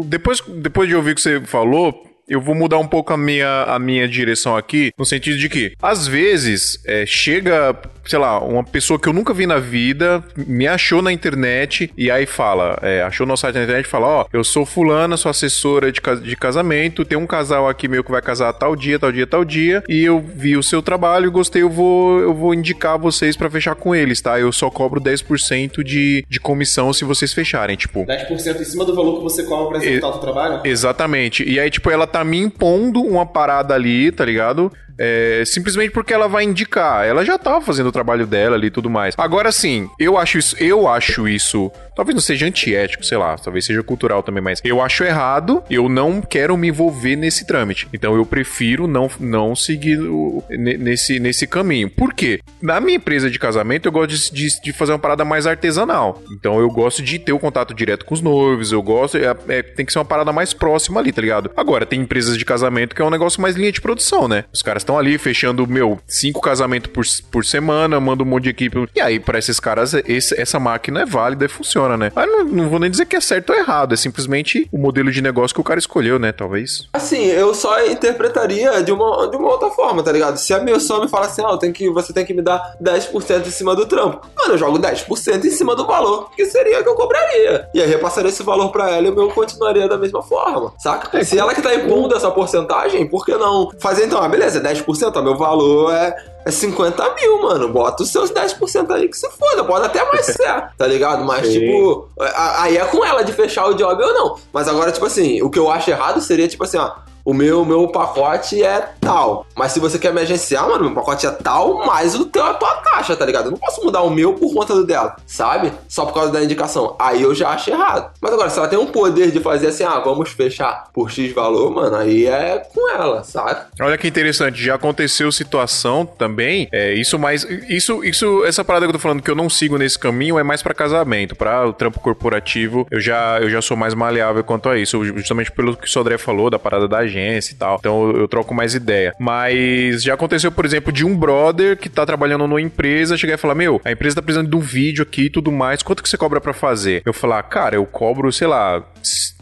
depois, 0.04 0.40
depois 0.40 0.88
de 0.88 0.94
ouvir 0.94 1.12
o 1.12 1.14
que 1.14 1.20
você 1.20 1.40
falou, 1.40 2.09
eu 2.30 2.40
vou 2.40 2.54
mudar 2.54 2.78
um 2.78 2.86
pouco 2.86 3.12
a 3.12 3.16
minha, 3.16 3.64
a 3.64 3.78
minha 3.78 4.06
direção 4.06 4.56
aqui, 4.56 4.92
no 4.96 5.04
sentido 5.04 5.36
de 5.36 5.48
que, 5.48 5.72
às 5.82 6.06
vezes, 6.06 6.80
é, 6.86 7.04
chega 7.04 7.76
sei 8.10 8.18
lá, 8.18 8.40
uma 8.40 8.64
pessoa 8.64 8.98
que 8.98 9.08
eu 9.08 9.12
nunca 9.12 9.32
vi 9.32 9.46
na 9.46 9.58
vida 9.58 10.22
me 10.36 10.66
achou 10.66 11.02
na 11.02 11.12
internet 11.12 11.92
e 11.96 12.10
aí 12.10 12.26
fala, 12.26 12.78
é, 12.82 13.02
achou 13.02 13.26
no 13.26 13.36
site 13.36 13.54
na 13.54 13.62
internet 13.62 13.86
e 13.86 13.88
fala: 13.88 14.06
Ó, 14.06 14.22
oh, 14.22 14.36
eu 14.36 14.42
sou 14.42 14.66
Fulana, 14.66 15.16
sou 15.16 15.30
assessora 15.30 15.92
de, 15.92 16.00
de 16.22 16.36
casamento, 16.36 17.04
tem 17.04 17.16
um 17.16 17.26
casal 17.26 17.68
aqui 17.68 17.86
meu 17.86 18.02
que 18.02 18.10
vai 18.10 18.22
casar 18.22 18.52
tal 18.52 18.74
dia, 18.74 18.98
tal 18.98 19.12
dia, 19.12 19.26
tal 19.26 19.44
dia, 19.44 19.82
e 19.88 20.04
eu 20.04 20.18
vi 20.20 20.56
o 20.56 20.62
seu 20.62 20.82
trabalho 20.82 21.26
e 21.26 21.30
gostei, 21.30 21.62
eu 21.62 21.70
vou, 21.70 22.20
eu 22.20 22.34
vou 22.34 22.54
indicar 22.54 22.98
vocês 22.98 23.36
para 23.36 23.50
fechar 23.50 23.74
com 23.74 23.94
eles, 23.94 24.20
tá? 24.20 24.40
Eu 24.40 24.52
só 24.52 24.70
cobro 24.70 25.00
10% 25.00 25.82
de, 25.84 26.24
de 26.28 26.40
comissão 26.40 26.92
se 26.92 27.04
vocês 27.04 27.32
fecharem, 27.32 27.76
tipo. 27.76 28.04
10% 28.06 28.60
em 28.60 28.64
cima 28.64 28.84
do 28.84 28.94
valor 28.94 29.18
que 29.18 29.22
você 29.22 29.44
cobra 29.44 29.68
pra 29.68 29.78
executar 29.78 30.10
o 30.10 30.18
trabalho? 30.18 30.60
Exatamente. 30.64 31.48
E 31.48 31.60
aí, 31.60 31.70
tipo, 31.70 31.90
ela 31.90 32.06
tá 32.06 32.19
me 32.24 32.38
impondo 32.38 33.02
uma 33.02 33.26
parada 33.26 33.74
ali, 33.74 34.10
tá 34.12 34.24
ligado? 34.24 34.72
É, 35.02 35.42
simplesmente 35.46 35.92
porque 35.92 36.12
ela 36.12 36.28
vai 36.28 36.44
indicar. 36.44 37.06
Ela 37.06 37.24
já 37.24 37.38
tava 37.38 37.62
fazendo 37.62 37.86
o 37.86 37.92
trabalho 37.92 38.26
dela 38.26 38.56
ali 38.56 38.66
e 38.66 38.70
tudo 38.70 38.90
mais. 38.90 39.14
Agora 39.16 39.50
sim, 39.50 39.88
eu 39.98 40.18
acho 40.18 40.36
isso, 40.36 40.56
eu 40.62 40.86
acho 40.86 41.26
isso, 41.26 41.72
talvez 41.96 42.14
não 42.14 42.20
seja 42.20 42.46
antiético, 42.46 43.04
sei 43.04 43.16
lá, 43.16 43.36
talvez 43.36 43.64
seja 43.64 43.82
cultural 43.82 44.22
também, 44.22 44.42
mas 44.42 44.60
eu 44.62 44.82
acho 44.82 45.02
errado, 45.02 45.62
eu 45.70 45.88
não 45.88 46.20
quero 46.20 46.54
me 46.54 46.68
envolver 46.68 47.16
nesse 47.16 47.46
trâmite. 47.46 47.88
Então 47.94 48.14
eu 48.14 48.26
prefiro 48.26 48.86
não, 48.86 49.10
não 49.18 49.56
seguir 49.56 49.98
o, 49.98 50.44
nesse, 50.50 51.18
nesse 51.18 51.46
caminho. 51.46 51.88
Por 51.88 52.12
quê? 52.12 52.40
Na 52.60 52.78
minha 52.78 52.96
empresa 52.96 53.30
de 53.30 53.38
casamento, 53.38 53.86
eu 53.86 53.92
gosto 53.92 54.34
de, 54.34 54.48
de, 54.48 54.60
de, 54.60 54.72
fazer 54.72 54.92
uma 54.92 54.98
parada 54.98 55.24
mais 55.24 55.46
artesanal. 55.46 56.22
Então 56.30 56.60
eu 56.60 56.68
gosto 56.68 57.02
de 57.02 57.18
ter 57.18 57.32
o 57.32 57.38
contato 57.38 57.72
direto 57.72 58.04
com 58.04 58.12
os 58.12 58.20
noivos, 58.20 58.70
eu 58.70 58.82
gosto, 58.82 59.16
é, 59.16 59.34
é, 59.48 59.62
tem 59.62 59.86
que 59.86 59.92
ser 59.92 59.98
uma 59.98 60.04
parada 60.04 60.30
mais 60.30 60.52
próxima 60.52 61.00
ali, 61.00 61.10
tá 61.10 61.22
ligado? 61.22 61.50
Agora, 61.56 61.86
tem 61.86 62.00
empresas 62.00 62.36
de 62.36 62.44
casamento 62.44 62.94
que 62.94 63.00
é 63.00 63.04
um 63.04 63.10
negócio 63.10 63.40
mais 63.40 63.56
linha 63.56 63.72
de 63.72 63.80
produção, 63.80 64.28
né? 64.28 64.44
Os 64.52 64.60
caras 64.60 64.82
estão 64.90 64.98
ali 64.98 65.16
fechando, 65.18 65.66
meu, 65.66 65.98
cinco 66.06 66.40
casamentos 66.40 66.90
por, 66.90 67.04
por 67.30 67.44
semana, 67.44 68.00
manda 68.00 68.24
um 68.24 68.26
monte 68.26 68.44
de 68.44 68.50
equipe. 68.50 68.88
E 68.94 69.00
aí, 69.00 69.20
para 69.20 69.38
esses 69.38 69.60
caras, 69.60 69.94
esse, 69.94 70.38
essa 70.40 70.58
máquina 70.58 71.02
é 71.02 71.06
válida 71.06 71.44
e 71.44 71.48
funciona, 71.48 71.96
né? 71.96 72.10
Mas 72.14 72.28
não, 72.28 72.44
não, 72.44 72.68
vou 72.68 72.78
nem 72.80 72.90
dizer 72.90 73.06
que 73.06 73.14
é 73.14 73.20
certo 73.20 73.50
ou 73.50 73.56
errado, 73.56 73.94
é 73.94 73.96
simplesmente 73.96 74.68
o 74.72 74.78
modelo 74.78 75.10
de 75.10 75.22
negócio 75.22 75.54
que 75.54 75.60
o 75.60 75.64
cara 75.64 75.78
escolheu, 75.78 76.18
né? 76.18 76.32
Talvez. 76.32 76.88
Assim, 76.92 77.26
eu 77.26 77.54
só 77.54 77.86
interpretaria 77.86 78.82
de 78.82 78.90
uma, 78.90 79.28
de 79.28 79.36
uma 79.36 79.50
outra 79.50 79.70
forma, 79.70 80.02
tá 80.02 80.10
ligado? 80.10 80.36
Se 80.36 80.52
a 80.52 80.58
minha 80.58 80.74
pessoa 80.74 81.04
me 81.04 81.08
fala 81.08 81.26
assim, 81.26 81.42
ó, 81.42 81.54
oh, 81.54 81.58
tem 81.58 81.72
que, 81.72 81.88
você 81.90 82.12
tem 82.12 82.24
que 82.24 82.34
me 82.34 82.42
dar 82.42 82.76
10% 82.82 83.46
em 83.46 83.50
cima 83.50 83.76
do 83.76 83.86
trampo. 83.86 84.26
Mano, 84.36 84.54
eu 84.54 84.58
jogo 84.58 84.78
10% 84.78 85.44
em 85.44 85.50
cima 85.50 85.76
do 85.76 85.86
valor, 85.86 86.30
que 86.34 86.44
seria 86.46 86.82
que 86.82 86.88
eu 86.88 86.94
cobraria. 86.94 87.68
E 87.72 87.80
aí 87.80 87.88
repassaria 87.88 88.30
esse 88.30 88.42
valor 88.42 88.70
para 88.70 88.90
ela 88.90 89.06
e 89.06 89.10
o 89.10 89.14
meu 89.14 89.28
continuaria 89.28 89.88
da 89.88 89.96
mesma 89.96 90.22
forma, 90.22 90.72
saca? 90.78 91.18
É, 91.18 91.22
Se 91.22 91.38
ela 91.38 91.54
que 91.54 91.62
tá 91.62 91.74
impondo 91.74 92.16
essa 92.16 92.30
porcentagem, 92.30 93.06
por 93.06 93.24
que 93.24 93.36
não 93.36 93.70
fazer 93.78 94.06
então, 94.06 94.22
ah, 94.22 94.28
beleza, 94.28 94.58
10%, 94.74 95.12
ó, 95.16 95.22
meu 95.22 95.36
valor 95.36 95.92
é, 95.92 96.14
é 96.44 96.50
50 96.50 97.14
mil, 97.14 97.42
mano. 97.42 97.68
Bota 97.68 98.02
os 98.02 98.10
seus 98.10 98.30
10% 98.30 98.90
aí 98.90 99.08
que 99.08 99.16
se 99.16 99.28
foda. 99.30 99.64
Pode 99.64 99.86
até 99.86 100.04
mais 100.04 100.26
ser, 100.26 100.70
tá 100.76 100.86
ligado? 100.86 101.24
Mas, 101.24 101.46
Sim. 101.46 101.60
tipo, 101.60 102.08
aí 102.18 102.76
é 102.76 102.84
com 102.84 103.04
ela 103.04 103.22
de 103.22 103.32
fechar 103.32 103.66
o 103.66 103.74
job 103.74 104.02
ou 104.02 104.14
não. 104.14 104.36
Mas 104.52 104.68
agora, 104.68 104.92
tipo 104.92 105.06
assim, 105.06 105.42
o 105.42 105.50
que 105.50 105.58
eu 105.58 105.70
acho 105.70 105.90
errado 105.90 106.20
seria, 106.20 106.48
tipo 106.48 106.64
assim, 106.64 106.78
ó. 106.78 106.92
O 107.24 107.34
meu, 107.34 107.64
meu 107.64 107.88
pacote 107.88 108.62
é 108.62 108.88
tal. 109.00 109.46
Mas 109.56 109.72
se 109.72 109.80
você 109.80 109.98
quer 109.98 110.12
me 110.12 110.20
agenciar, 110.20 110.68
mano, 110.68 110.84
meu 110.84 110.94
pacote 110.94 111.26
é 111.26 111.30
tal, 111.30 111.86
mais 111.86 112.14
o 112.14 112.24
teu 112.26 112.44
é 112.46 112.50
a 112.50 112.54
tua 112.54 112.74
taxa, 112.76 113.16
tá 113.16 113.24
ligado? 113.24 113.46
Eu 113.46 113.50
não 113.52 113.58
posso 113.58 113.84
mudar 113.84 114.02
o 114.02 114.10
meu 114.10 114.34
por 114.34 114.52
conta 114.54 114.74
do 114.74 114.86
dela, 114.86 115.16
sabe? 115.26 115.72
Só 115.88 116.04
por 116.06 116.14
causa 116.14 116.32
da 116.32 116.42
indicação. 116.42 116.96
Aí 116.98 117.22
eu 117.22 117.34
já 117.34 117.50
acho 117.50 117.70
errado. 117.70 118.10
Mas 118.20 118.32
agora, 118.32 118.50
se 118.50 118.58
ela 118.58 118.68
tem 118.68 118.78
um 118.78 118.86
poder 118.86 119.30
de 119.30 119.40
fazer 119.40 119.68
assim, 119.68 119.84
ah, 119.84 120.00
vamos 120.00 120.30
fechar 120.30 120.88
por 120.92 121.10
X 121.10 121.32
valor, 121.32 121.70
mano, 121.70 121.96
aí 121.96 122.26
é 122.26 122.58
com 122.72 122.90
ela, 122.90 123.22
sabe? 123.24 123.60
Olha 123.80 123.98
que 123.98 124.08
interessante, 124.08 124.62
já 124.62 124.74
aconteceu 124.74 125.30
situação 125.30 126.06
também. 126.06 126.68
É, 126.72 126.92
isso 126.94 127.18
mais. 127.18 127.44
Isso, 127.68 128.04
isso, 128.04 128.44
essa 128.44 128.64
parada 128.64 128.86
que 128.86 128.90
eu 128.90 128.94
tô 128.94 128.98
falando 128.98 129.22
que 129.22 129.30
eu 129.30 129.34
não 129.34 129.48
sigo 129.48 129.76
nesse 129.78 129.98
caminho 129.98 130.38
é 130.38 130.42
mais 130.42 130.62
pra 130.62 130.74
casamento. 130.74 131.34
Pra 131.36 131.66
o 131.66 131.72
trampo 131.72 132.00
corporativo, 132.00 132.86
eu 132.90 133.00
já, 133.00 133.38
eu 133.40 133.50
já 133.50 133.60
sou 133.60 133.76
mais 133.76 133.94
maleável 133.94 134.42
quanto 134.44 134.68
a 134.68 134.78
isso. 134.78 135.02
Justamente 135.04 135.50
pelo 135.52 135.76
que 135.76 135.86
o 135.86 135.90
Sodré 135.90 136.18
falou, 136.18 136.50
da 136.50 136.58
parada 136.58 136.88
da 136.88 137.06
agência 137.10 137.52
e 137.52 137.56
tal. 137.56 137.76
Então 137.78 138.10
eu, 138.10 138.28
troco 138.28 138.54
mais 138.54 138.74
ideia. 138.74 139.14
Mas 139.18 140.02
já 140.02 140.14
aconteceu, 140.14 140.52
por 140.52 140.64
exemplo, 140.64 140.92
de 140.92 141.04
um 141.04 141.16
brother 141.16 141.76
que 141.76 141.88
tá 141.88 142.06
trabalhando 142.06 142.46
numa 142.46 142.60
empresa 142.60 143.16
chegar 143.16 143.34
e 143.34 143.38
falar: 143.38 143.54
Meu, 143.54 143.80
a 143.84 143.92
empresa 143.92 144.16
tá 144.16 144.22
precisando 144.22 144.48
de 144.48 144.56
um 144.56 144.60
vídeo 144.60 145.02
aqui 145.02 145.22
e 145.22 145.30
tudo 145.30 145.50
mais. 145.50 145.82
Quanto 145.82 146.02
que 146.02 146.08
você 146.08 146.16
cobra 146.16 146.40
pra 146.40 146.52
fazer? 146.52 147.02
Eu 147.04 147.12
falar, 147.12 147.42
cara, 147.44 147.76
eu 147.76 147.86
cobro, 147.86 148.32
sei 148.32 148.46
lá. 148.46 148.82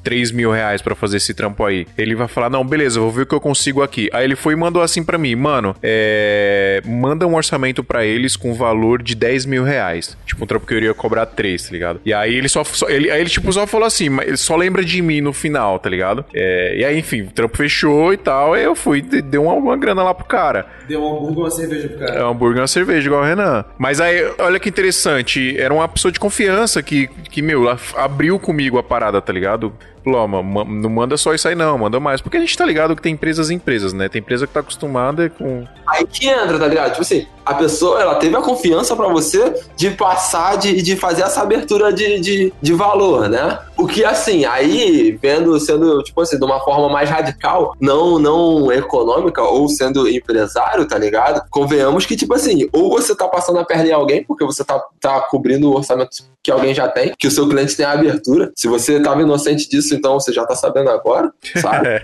3 0.09 0.31
mil 0.33 0.51
reais 0.51 0.81
pra 0.81 0.94
fazer 0.94 1.18
esse 1.18 1.35
trampo 1.35 1.62
aí. 1.66 1.87
Ele 1.99 2.14
vai 2.14 2.27
falar, 2.27 2.49
não, 2.49 2.64
beleza, 2.64 2.99
vou 2.99 3.11
ver 3.11 3.23
o 3.23 3.27
que 3.27 3.35
eu 3.35 3.40
consigo 3.40 3.83
aqui. 3.83 4.09
Aí 4.11 4.25
ele 4.25 4.35
foi 4.37 4.55
e 4.55 4.57
mandou 4.57 4.81
assim 4.81 5.05
pra 5.05 5.18
mim, 5.18 5.35
mano, 5.35 5.77
é... 5.83 6.81
manda 6.87 7.27
um 7.27 7.35
orçamento 7.35 7.85
pra 7.85 8.05
eles 8.07 8.37
com 8.37 8.55
valor 8.55 9.03
de 9.03 9.14
10 9.14 9.44
mil 9.44 9.62
reais. 9.64 10.16
Tipo, 10.25 10.44
um 10.44 10.47
trampo 10.47 10.66
que 10.66 10.73
eu 10.73 10.79
iria 10.79 10.94
cobrar 10.94 11.27
3, 11.27 11.62
tá 11.62 11.73
ligado? 11.73 12.01
E 12.07 12.14
aí 12.14 12.35
ele 12.35 12.49
só, 12.49 12.64
só- 12.64 12.88
ele, 12.88 13.11
aí 13.11 13.21
ele 13.21 13.29
tipo 13.29 13.53
só 13.53 13.66
falou 13.66 13.87
assim, 13.87 14.09
mas 14.09 14.27
ele 14.29 14.37
só 14.38 14.57
lembra 14.57 14.83
de 14.85 15.03
mim 15.03 15.21
no 15.21 15.33
final, 15.35 15.79
tá 15.79 15.90
ligado? 15.90 16.25
É, 16.35 16.77
e 16.79 16.85
aí, 16.85 16.99
enfim, 16.99 17.23
o 17.23 17.31
trampo 17.31 17.57
fechou 17.57 18.12
e 18.12 18.16
tal, 18.16 18.55
aí 18.55 18.64
eu 18.64 18.75
fui, 18.75 19.03
de- 19.03 19.21
deu 19.21 19.42
uma, 19.44 19.53
uma 19.55 19.77
grana 19.77 20.03
lá 20.03 20.14
pro 20.14 20.25
cara. 20.25 20.66
Deu 20.88 21.03
um 21.03 21.18
hambúrguer 21.29 21.37
e 21.38 21.40
uma 21.42 21.51
cerveja 21.51 21.88
pro 21.88 22.05
É 22.05 22.07
cara. 22.09 22.27
um 22.27 22.31
hambúrguer 22.31 22.57
e 22.59 22.61
uma 22.62 22.66
cerveja, 22.68 23.07
igual 23.07 23.23
o 23.23 23.25
Renan. 23.27 23.64
Mas 23.77 24.01
aí, 24.01 24.27
olha 24.38 24.59
que 24.59 24.68
interessante. 24.71 25.55
Era 25.59 25.75
uma 25.75 25.87
pessoa 25.88 26.11
de 26.11 26.18
confiança 26.18 26.83
que, 26.83 27.09
que 27.31 27.42
meu, 27.42 27.64
ela 27.68 27.79
abriu 27.97 28.38
comigo 28.38 28.79
a 28.79 28.83
parada, 28.83 29.21
tá 29.21 29.33
ligado? 29.33 29.73
Não 30.11 30.90
manda 30.90 31.16
só 31.16 31.35
isso 31.35 31.49
aí 31.49 31.55
não, 31.55 31.79
manda 31.79 31.99
mais. 32.01 32.21
Porque 32.21 32.37
a 32.37 32.40
gente 32.40 32.57
tá 32.57 32.64
ligado 32.64 32.97
que 32.97 33.03
tem 33.03 33.14
empresas 33.14 33.51
e 33.51 33.55
empresas, 33.55 33.92
né? 33.92 34.09
Tem 34.09 34.21
empresa 34.21 34.47
que 34.47 34.53
tá 34.53 34.61
acostumada 34.61 35.29
com... 35.31 35.66
Aí 35.87 36.07
que 36.07 36.29
entra, 36.29 36.59
tá 36.59 36.66
ligado? 36.66 36.90
Tipo 36.90 37.03
assim, 37.03 37.27
a 37.49 37.55
pessoa, 37.55 37.99
ela 37.99 38.17
teve 38.17 38.37
a 38.37 38.43
confiança 38.43 38.95
pra 38.95 39.09
você 39.09 39.55
de 39.75 39.91
passar, 39.91 40.59
de, 40.59 40.83
de 40.83 40.97
fazer 40.97 41.23
essa 41.23 41.41
abertura 41.41 41.91
de, 41.91 42.21
de, 42.21 42.53
de 42.61 42.73
valor, 42.75 43.27
né? 43.27 43.59
O 43.75 43.87
que, 43.87 44.05
assim, 44.05 44.45
aí, 44.45 45.19
vendo, 45.23 45.59
sendo, 45.59 46.03
tipo 46.03 46.21
assim, 46.21 46.39
de 46.39 46.45
uma 46.45 46.61
forma 46.61 46.91
mais 46.91 47.09
radical, 47.09 47.75
não, 47.81 48.19
não 48.19 48.71
econômica, 48.71 49.43
ou 49.43 49.67
sendo 49.69 50.07
empresário, 50.09 50.87
tá 50.87 50.99
ligado? 50.99 51.43
Convenhamos 51.49 52.05
que, 52.05 52.17
tipo 52.17 52.35
assim, 52.35 52.69
ou 52.73 52.91
você 52.91 53.15
tá 53.15 53.27
passando 53.29 53.59
a 53.61 53.65
perna 53.65 53.87
em 53.89 53.93
alguém, 53.93 54.25
porque 54.25 54.45
você 54.45 54.63
tá, 54.63 54.85
tá 55.01 55.21
cobrindo 55.23 55.71
o 55.71 55.77
orçamento 55.77 56.19
que 56.43 56.51
alguém 56.51 56.75
já 56.75 56.89
tem, 56.89 57.13
que 57.19 57.27
o 57.27 57.31
seu 57.31 57.49
cliente 57.49 57.77
tem 57.77 57.85
a 57.85 57.93
abertura. 57.93 58.51
Se 58.57 58.69
você 58.69 59.01
tava 59.01 59.21
inocente 59.21 59.69
disso, 59.69 59.95
então 59.95 60.15
você 60.19 60.33
já 60.33 60.47
tá 60.47 60.55
sabendo 60.55 60.91
agora, 60.91 61.31
sabe? 61.61 61.89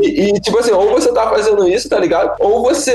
E, 0.00 0.30
e, 0.30 0.40
tipo 0.40 0.58
assim, 0.58 0.70
ou 0.70 0.90
você 0.90 1.12
tá 1.12 1.28
fazendo 1.28 1.66
isso, 1.66 1.88
tá 1.88 1.98
ligado? 1.98 2.36
Ou 2.40 2.62
você 2.62 2.94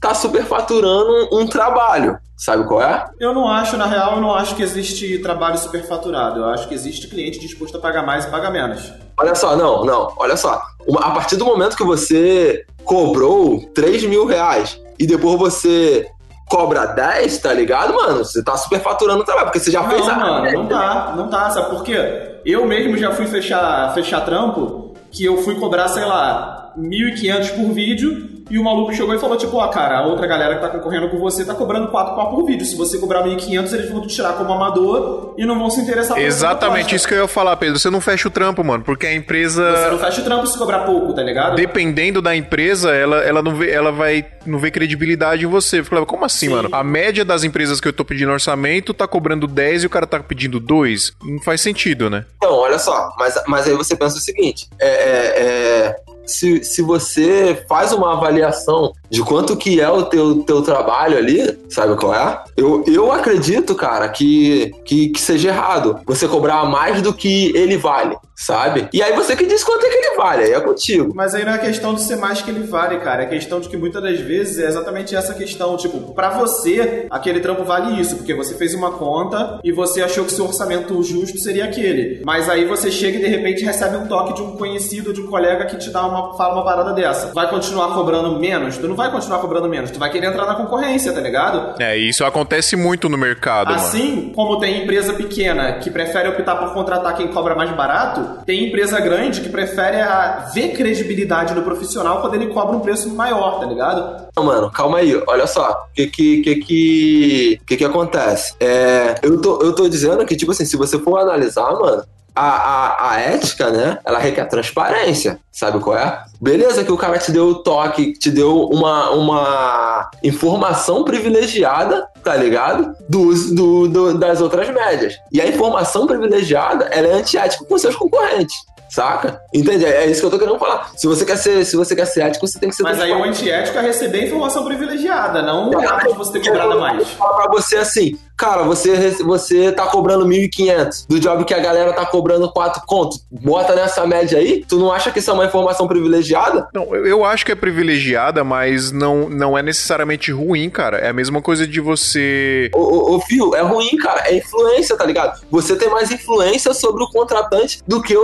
tá 0.00 0.14
superfaturando 0.14 1.28
um 1.32 1.43
trabalho. 1.48 2.18
Sabe 2.36 2.64
qual 2.66 2.82
é? 2.82 3.04
Eu 3.20 3.32
não 3.32 3.48
acho, 3.48 3.76
na 3.76 3.86
real, 3.86 4.16
eu 4.16 4.20
não 4.20 4.34
acho 4.34 4.56
que 4.56 4.62
existe 4.62 5.18
trabalho 5.20 5.56
superfaturado. 5.56 6.40
Eu 6.40 6.46
acho 6.46 6.66
que 6.68 6.74
existe 6.74 7.06
cliente 7.08 7.38
disposto 7.38 7.76
a 7.76 7.80
pagar 7.80 8.04
mais 8.04 8.24
e 8.24 8.28
pagar 8.30 8.50
menos. 8.50 8.92
Olha 9.18 9.34
só, 9.36 9.56
não, 9.56 9.84
não, 9.84 10.12
olha 10.16 10.36
só. 10.36 10.60
Uma- 10.86 11.00
a 11.00 11.10
partir 11.12 11.36
do 11.36 11.44
momento 11.44 11.76
que 11.76 11.84
você 11.84 12.64
cobrou 12.84 13.60
3 13.74 14.04
mil 14.04 14.26
reais 14.26 14.80
e 14.98 15.06
depois 15.06 15.38
você 15.38 16.06
cobra 16.48 16.86
10, 16.86 17.38
tá 17.38 17.52
ligado, 17.52 17.94
mano? 17.94 18.18
Você 18.24 18.42
tá 18.42 18.56
superfaturando 18.56 19.20
o 19.22 19.24
trabalho, 19.24 19.46
porque 19.46 19.60
você 19.60 19.70
já 19.70 19.82
fez 19.88 20.04
Não, 20.06 20.12
a. 20.12 20.16
mano, 20.16 20.52
não 20.52 20.66
tá, 20.66 21.14
não 21.16 21.28
tá. 21.30 21.50
Sabe 21.50 21.70
por 21.70 21.84
quê? 21.84 22.40
Eu 22.44 22.66
mesmo 22.66 22.96
já 22.98 23.12
fui 23.12 23.26
fechar, 23.26 23.94
fechar 23.94 24.20
trampo 24.22 24.92
que 25.10 25.24
eu 25.24 25.38
fui 25.38 25.54
cobrar, 25.54 25.88
sei 25.88 26.04
lá, 26.04 26.72
1.500 26.76 27.50
por 27.50 27.72
vídeo 27.72 28.33
e 28.50 28.58
o 28.58 28.64
maluco 28.64 28.92
chegou 28.92 29.14
e 29.14 29.18
falou, 29.18 29.36
tipo, 29.36 29.56
ó, 29.56 29.68
cara, 29.68 29.98
a 29.98 30.06
outra 30.06 30.26
galera 30.26 30.56
que 30.56 30.60
tá 30.60 30.68
concorrendo 30.68 31.08
com 31.08 31.18
você 31.18 31.44
tá 31.44 31.54
cobrando 31.54 31.88
4 31.88 32.14
pau 32.14 32.30
por 32.30 32.44
vídeo. 32.44 32.66
Se 32.66 32.76
você 32.76 32.98
cobrar 32.98 33.22
1.500, 33.24 33.72
eles 33.72 33.90
vão 33.90 34.02
te 34.02 34.08
tirar 34.08 34.34
como 34.34 34.52
amador 34.52 35.34
e 35.38 35.46
não 35.46 35.58
vão 35.58 35.70
se 35.70 35.80
interessar 35.80 36.16
por 36.16 36.22
Exatamente 36.22 36.94
isso 36.94 37.08
que 37.08 37.14
eu 37.14 37.22
ia 37.22 37.28
falar, 37.28 37.56
Pedro. 37.56 37.78
Você 37.78 37.90
não 37.90 38.00
fecha 38.00 38.28
o 38.28 38.30
trampo, 38.30 38.62
mano, 38.62 38.84
porque 38.84 39.06
a 39.06 39.10
Você 39.10 39.16
empresa... 39.16 39.90
não 39.90 39.98
fecha 39.98 40.20
o 40.20 40.24
trampo 40.24 40.46
se 40.46 40.58
cobrar 40.58 40.80
pouco, 40.80 41.14
tá 41.14 41.22
ligado? 41.22 41.56
Dependendo 41.56 42.20
da 42.20 42.36
empresa, 42.36 42.92
ela, 42.92 43.16
ela, 43.18 43.42
não 43.42 43.54
vê, 43.54 43.70
ela 43.70 43.90
vai 43.90 44.24
não 44.46 44.58
vê 44.58 44.70
credibilidade 44.70 45.44
em 45.44 45.48
você. 45.48 45.80
Eu 45.80 45.84
falava, 45.84 46.06
como 46.06 46.24
assim, 46.24 46.46
Sim. 46.46 46.52
mano? 46.52 46.68
A 46.72 46.84
média 46.84 47.24
das 47.24 47.44
empresas 47.44 47.80
que 47.80 47.88
eu 47.88 47.92
tô 47.92 48.04
pedindo 48.04 48.30
orçamento 48.30 48.92
tá 48.92 49.06
cobrando 49.06 49.46
10 49.46 49.84
e 49.84 49.86
o 49.86 49.90
cara 49.90 50.06
tá 50.06 50.20
pedindo 50.20 50.60
2? 50.60 51.12
Não 51.22 51.42
faz 51.42 51.60
sentido, 51.60 52.10
né? 52.10 52.26
Então, 52.36 52.52
olha 52.52 52.78
só, 52.78 53.14
mas, 53.18 53.42
mas 53.46 53.66
aí 53.66 53.74
você 53.74 53.96
pensa 53.96 54.16
o 54.16 54.20
seguinte: 54.20 54.68
é, 54.78 54.88
é, 54.88 55.42
é, 55.42 55.96
se, 56.26 56.64
se 56.64 56.82
você 56.82 57.64
faz 57.68 57.92
uma 57.92 58.14
avaliação 58.14 58.92
de 59.10 59.22
quanto 59.22 59.56
que 59.56 59.80
é 59.80 59.88
o 59.88 60.04
teu, 60.04 60.42
teu 60.42 60.62
trabalho 60.62 61.16
ali, 61.16 61.56
sabe 61.68 61.96
qual 61.96 62.14
é? 62.14 62.42
Eu, 62.56 62.84
eu 62.86 63.12
acredito, 63.12 63.74
cara, 63.74 64.08
que, 64.08 64.72
que, 64.84 65.08
que 65.08 65.20
seja 65.20 65.48
errado 65.48 66.00
você 66.06 66.26
cobrar 66.26 66.64
mais 66.64 67.00
do 67.02 67.12
que 67.12 67.56
ele 67.56 67.76
vale, 67.76 68.16
sabe? 68.34 68.88
E 68.92 69.02
aí 69.02 69.12
você 69.12 69.36
que 69.36 69.46
diz 69.46 69.62
quanto 69.62 69.84
é 69.86 69.88
que 69.88 69.96
ele 69.96 70.16
vale, 70.16 70.44
aí 70.44 70.52
é 70.52 70.60
contigo. 70.60 71.12
Mas 71.14 71.34
aí 71.34 71.44
não 71.44 71.52
é 71.52 71.58
questão 71.58 71.94
de 71.94 72.02
ser 72.02 72.16
mais 72.16 72.42
que 72.42 72.50
ele 72.50 72.66
vale, 72.66 72.98
cara. 72.98 73.22
É 73.22 73.26
questão 73.26 73.60
de 73.60 73.68
que 73.68 73.76
muitas 73.76 74.02
das 74.02 74.20
vezes 74.20 74.58
é 74.58 74.66
exatamente 74.66 75.14
essa 75.14 75.34
questão. 75.34 75.76
Tipo, 75.76 76.14
pra 76.14 76.30
você, 76.30 77.06
aquele 77.10 77.40
trampo 77.40 77.64
vale 77.64 78.00
isso, 78.00 78.16
porque 78.16 78.34
você 78.34 78.54
fez 78.54 78.74
uma 78.74 78.92
conta 78.92 79.60
e 79.62 79.72
você 79.72 80.02
achou 80.02 80.24
que 80.24 80.32
seu 80.32 80.44
orçamento 80.44 81.00
justo 81.02 81.38
seria 81.38 81.64
aquele. 81.64 82.22
Mas 82.24 82.48
aí 82.48 82.64
você 82.64 82.90
chega 82.90 83.18
e 83.18 83.20
de 83.20 83.28
repente 83.28 83.64
recebe 83.64 83.96
um 83.96 84.06
toque 84.06 84.34
de 84.34 84.42
um 84.42 84.56
conhecido, 84.56 85.12
de 85.12 85.20
um 85.20 85.26
colega 85.26 85.66
que 85.66 85.76
te 85.76 85.90
dá 85.90 86.06
uma, 86.06 86.13
fala 86.36 86.54
uma 86.54 86.64
parada 86.64 86.92
dessa. 86.92 87.32
Vai 87.32 87.48
continuar 87.48 87.94
cobrando 87.94 88.38
menos? 88.38 88.78
Tu 88.78 88.88
não 88.88 88.96
vai 88.96 89.10
continuar 89.10 89.38
cobrando 89.38 89.68
menos, 89.68 89.90
tu 89.90 89.98
vai 89.98 90.10
querer 90.10 90.26
entrar 90.26 90.46
na 90.46 90.54
concorrência, 90.54 91.12
tá 91.12 91.20
ligado? 91.20 91.80
É, 91.80 91.96
isso 91.96 92.24
acontece 92.24 92.76
muito 92.76 93.08
no 93.08 93.16
mercado, 93.16 93.68
mano. 93.68 93.80
Assim 93.80 94.32
como 94.34 94.58
tem 94.58 94.82
empresa 94.82 95.12
pequena 95.14 95.74
que 95.74 95.90
prefere 95.90 96.28
optar 96.28 96.56
por 96.56 96.72
contratar 96.72 97.16
quem 97.16 97.28
cobra 97.28 97.54
mais 97.54 97.70
barato, 97.74 98.44
tem 98.44 98.68
empresa 98.68 99.00
grande 99.00 99.40
que 99.40 99.48
prefere 99.48 100.00
a 100.00 100.50
ver 100.54 100.72
credibilidade 100.74 101.54
no 101.54 101.62
profissional 101.62 102.20
quando 102.20 102.34
ele 102.34 102.48
cobra 102.48 102.76
um 102.76 102.80
preço 102.80 103.14
maior, 103.14 103.60
tá 103.60 103.66
ligado? 103.66 104.28
Não, 104.36 104.44
mano, 104.44 104.70
calma 104.70 104.98
aí, 104.98 105.20
olha 105.26 105.46
só. 105.46 105.70
O 105.70 105.94
que 105.94 106.06
que, 106.06 106.42
que, 106.42 106.56
que, 106.56 107.60
que 107.66 107.76
que 107.76 107.84
acontece? 107.84 108.54
É, 108.60 109.14
eu, 109.22 109.40
tô, 109.40 109.60
eu 109.62 109.74
tô 109.74 109.88
dizendo 109.88 110.24
que, 110.26 110.36
tipo 110.36 110.52
assim, 110.52 110.64
se 110.64 110.76
você 110.76 110.98
for 110.98 111.18
analisar, 111.18 111.72
mano, 111.72 112.04
a, 112.34 112.42
a, 112.48 113.10
a 113.12 113.20
ética, 113.20 113.70
né, 113.70 113.98
ela 114.04 114.18
requer 114.18 114.44
transparência, 114.46 115.38
sabe 115.52 115.78
qual 115.80 115.96
é? 115.96 116.22
Beleza 116.40 116.82
que 116.84 116.92
o 116.92 116.96
cara 116.96 117.18
te 117.18 117.30
deu 117.32 117.46
o 117.48 117.54
toque, 117.62 118.12
te 118.12 118.30
deu 118.30 118.64
uma, 118.66 119.10
uma 119.10 120.10
informação 120.22 121.04
privilegiada, 121.04 122.06
tá 122.22 122.34
ligado? 122.36 122.94
Dos, 123.08 123.50
do, 123.52 123.88
do- 123.88 124.18
das 124.18 124.40
outras 124.40 124.68
médias. 124.70 125.14
E 125.32 125.40
a 125.40 125.46
informação 125.46 126.06
privilegiada, 126.06 126.86
ela 126.86 127.08
é 127.08 127.12
antiética 127.12 127.64
com 127.64 127.78
seus 127.78 127.94
concorrentes. 127.96 128.56
Saca? 128.90 129.40
Entende? 129.52 129.84
É 129.84 130.06
isso 130.06 130.20
que 130.20 130.26
eu 130.26 130.30
tô 130.30 130.38
querendo 130.38 130.56
falar. 130.58 130.90
Se 130.96 131.08
você 131.08 131.24
quer 131.24 131.36
ser, 131.36 131.64
se 131.64 131.74
você 131.74 131.96
quer 131.96 132.04
ser 132.04 132.20
ético, 132.22 132.46
você 132.46 132.60
tem 132.60 132.68
que 132.68 132.76
ser 132.76 132.84
Mas 132.84 133.00
aí 133.00 133.10
o 133.10 133.24
antiético 133.24 133.76
é 133.76 133.80
receber 133.82 134.26
informação 134.26 134.64
privilegiada, 134.64 135.42
não 135.42 135.70
o 135.70 135.78
ato 135.80 136.12
de 136.12 136.14
você 136.18 136.38
ter 136.38 136.48
cobrado 136.48 136.78
mais. 136.78 137.08
Fala 137.10 137.34
pra 137.42 137.50
você 137.50 137.76
assim, 137.76 138.16
cara, 138.36 138.62
você, 138.64 139.10
você 139.22 139.72
tá 139.72 139.86
cobrando 139.86 140.26
1.500 140.26 141.06
do 141.08 141.18
job 141.20 141.44
que 141.44 141.54
a 141.54 141.58
galera 141.60 141.92
tá 141.92 142.04
cobrando 142.06 142.50
4 142.52 142.82
conto. 142.86 143.16
Bota 143.30 143.74
nessa 143.74 144.06
média 144.06 144.38
aí, 144.38 144.64
tu 144.68 144.78
não 144.78 144.92
acha 144.92 145.10
que 145.10 145.18
isso 145.18 145.30
é 145.30 145.34
uma 145.34 145.44
informação 145.46 145.86
privilegiada? 145.88 146.68
Não, 146.74 146.94
eu, 146.94 147.24
acho 147.24 147.44
que 147.46 147.52
é 147.52 147.54
privilegiada, 147.54 148.44
mas 148.44 148.90
não, 148.92 149.28
não 149.28 149.56
é 149.56 149.62
necessariamente 149.62 150.30
ruim, 150.32 150.68
cara. 150.70 150.98
É 150.98 151.08
a 151.08 151.12
mesma 151.12 151.40
coisa 151.42 151.66
de 151.66 151.80
você. 151.80 152.70
Ô, 152.74 153.14
ô, 153.16 153.20
Fio, 153.20 153.54
é 153.54 153.60
ruim, 153.62 153.96
cara. 153.96 154.22
É 154.26 154.36
influência, 154.36 154.96
tá 154.96 155.04
ligado? 155.04 155.40
Você 155.50 155.76
tem 155.76 155.88
mais 155.90 156.10
influência 156.10 156.72
sobre 156.74 157.02
o 157.04 157.08
contratante 157.08 157.80
do 157.86 158.00
que 158.02 158.16
o- 158.16 158.20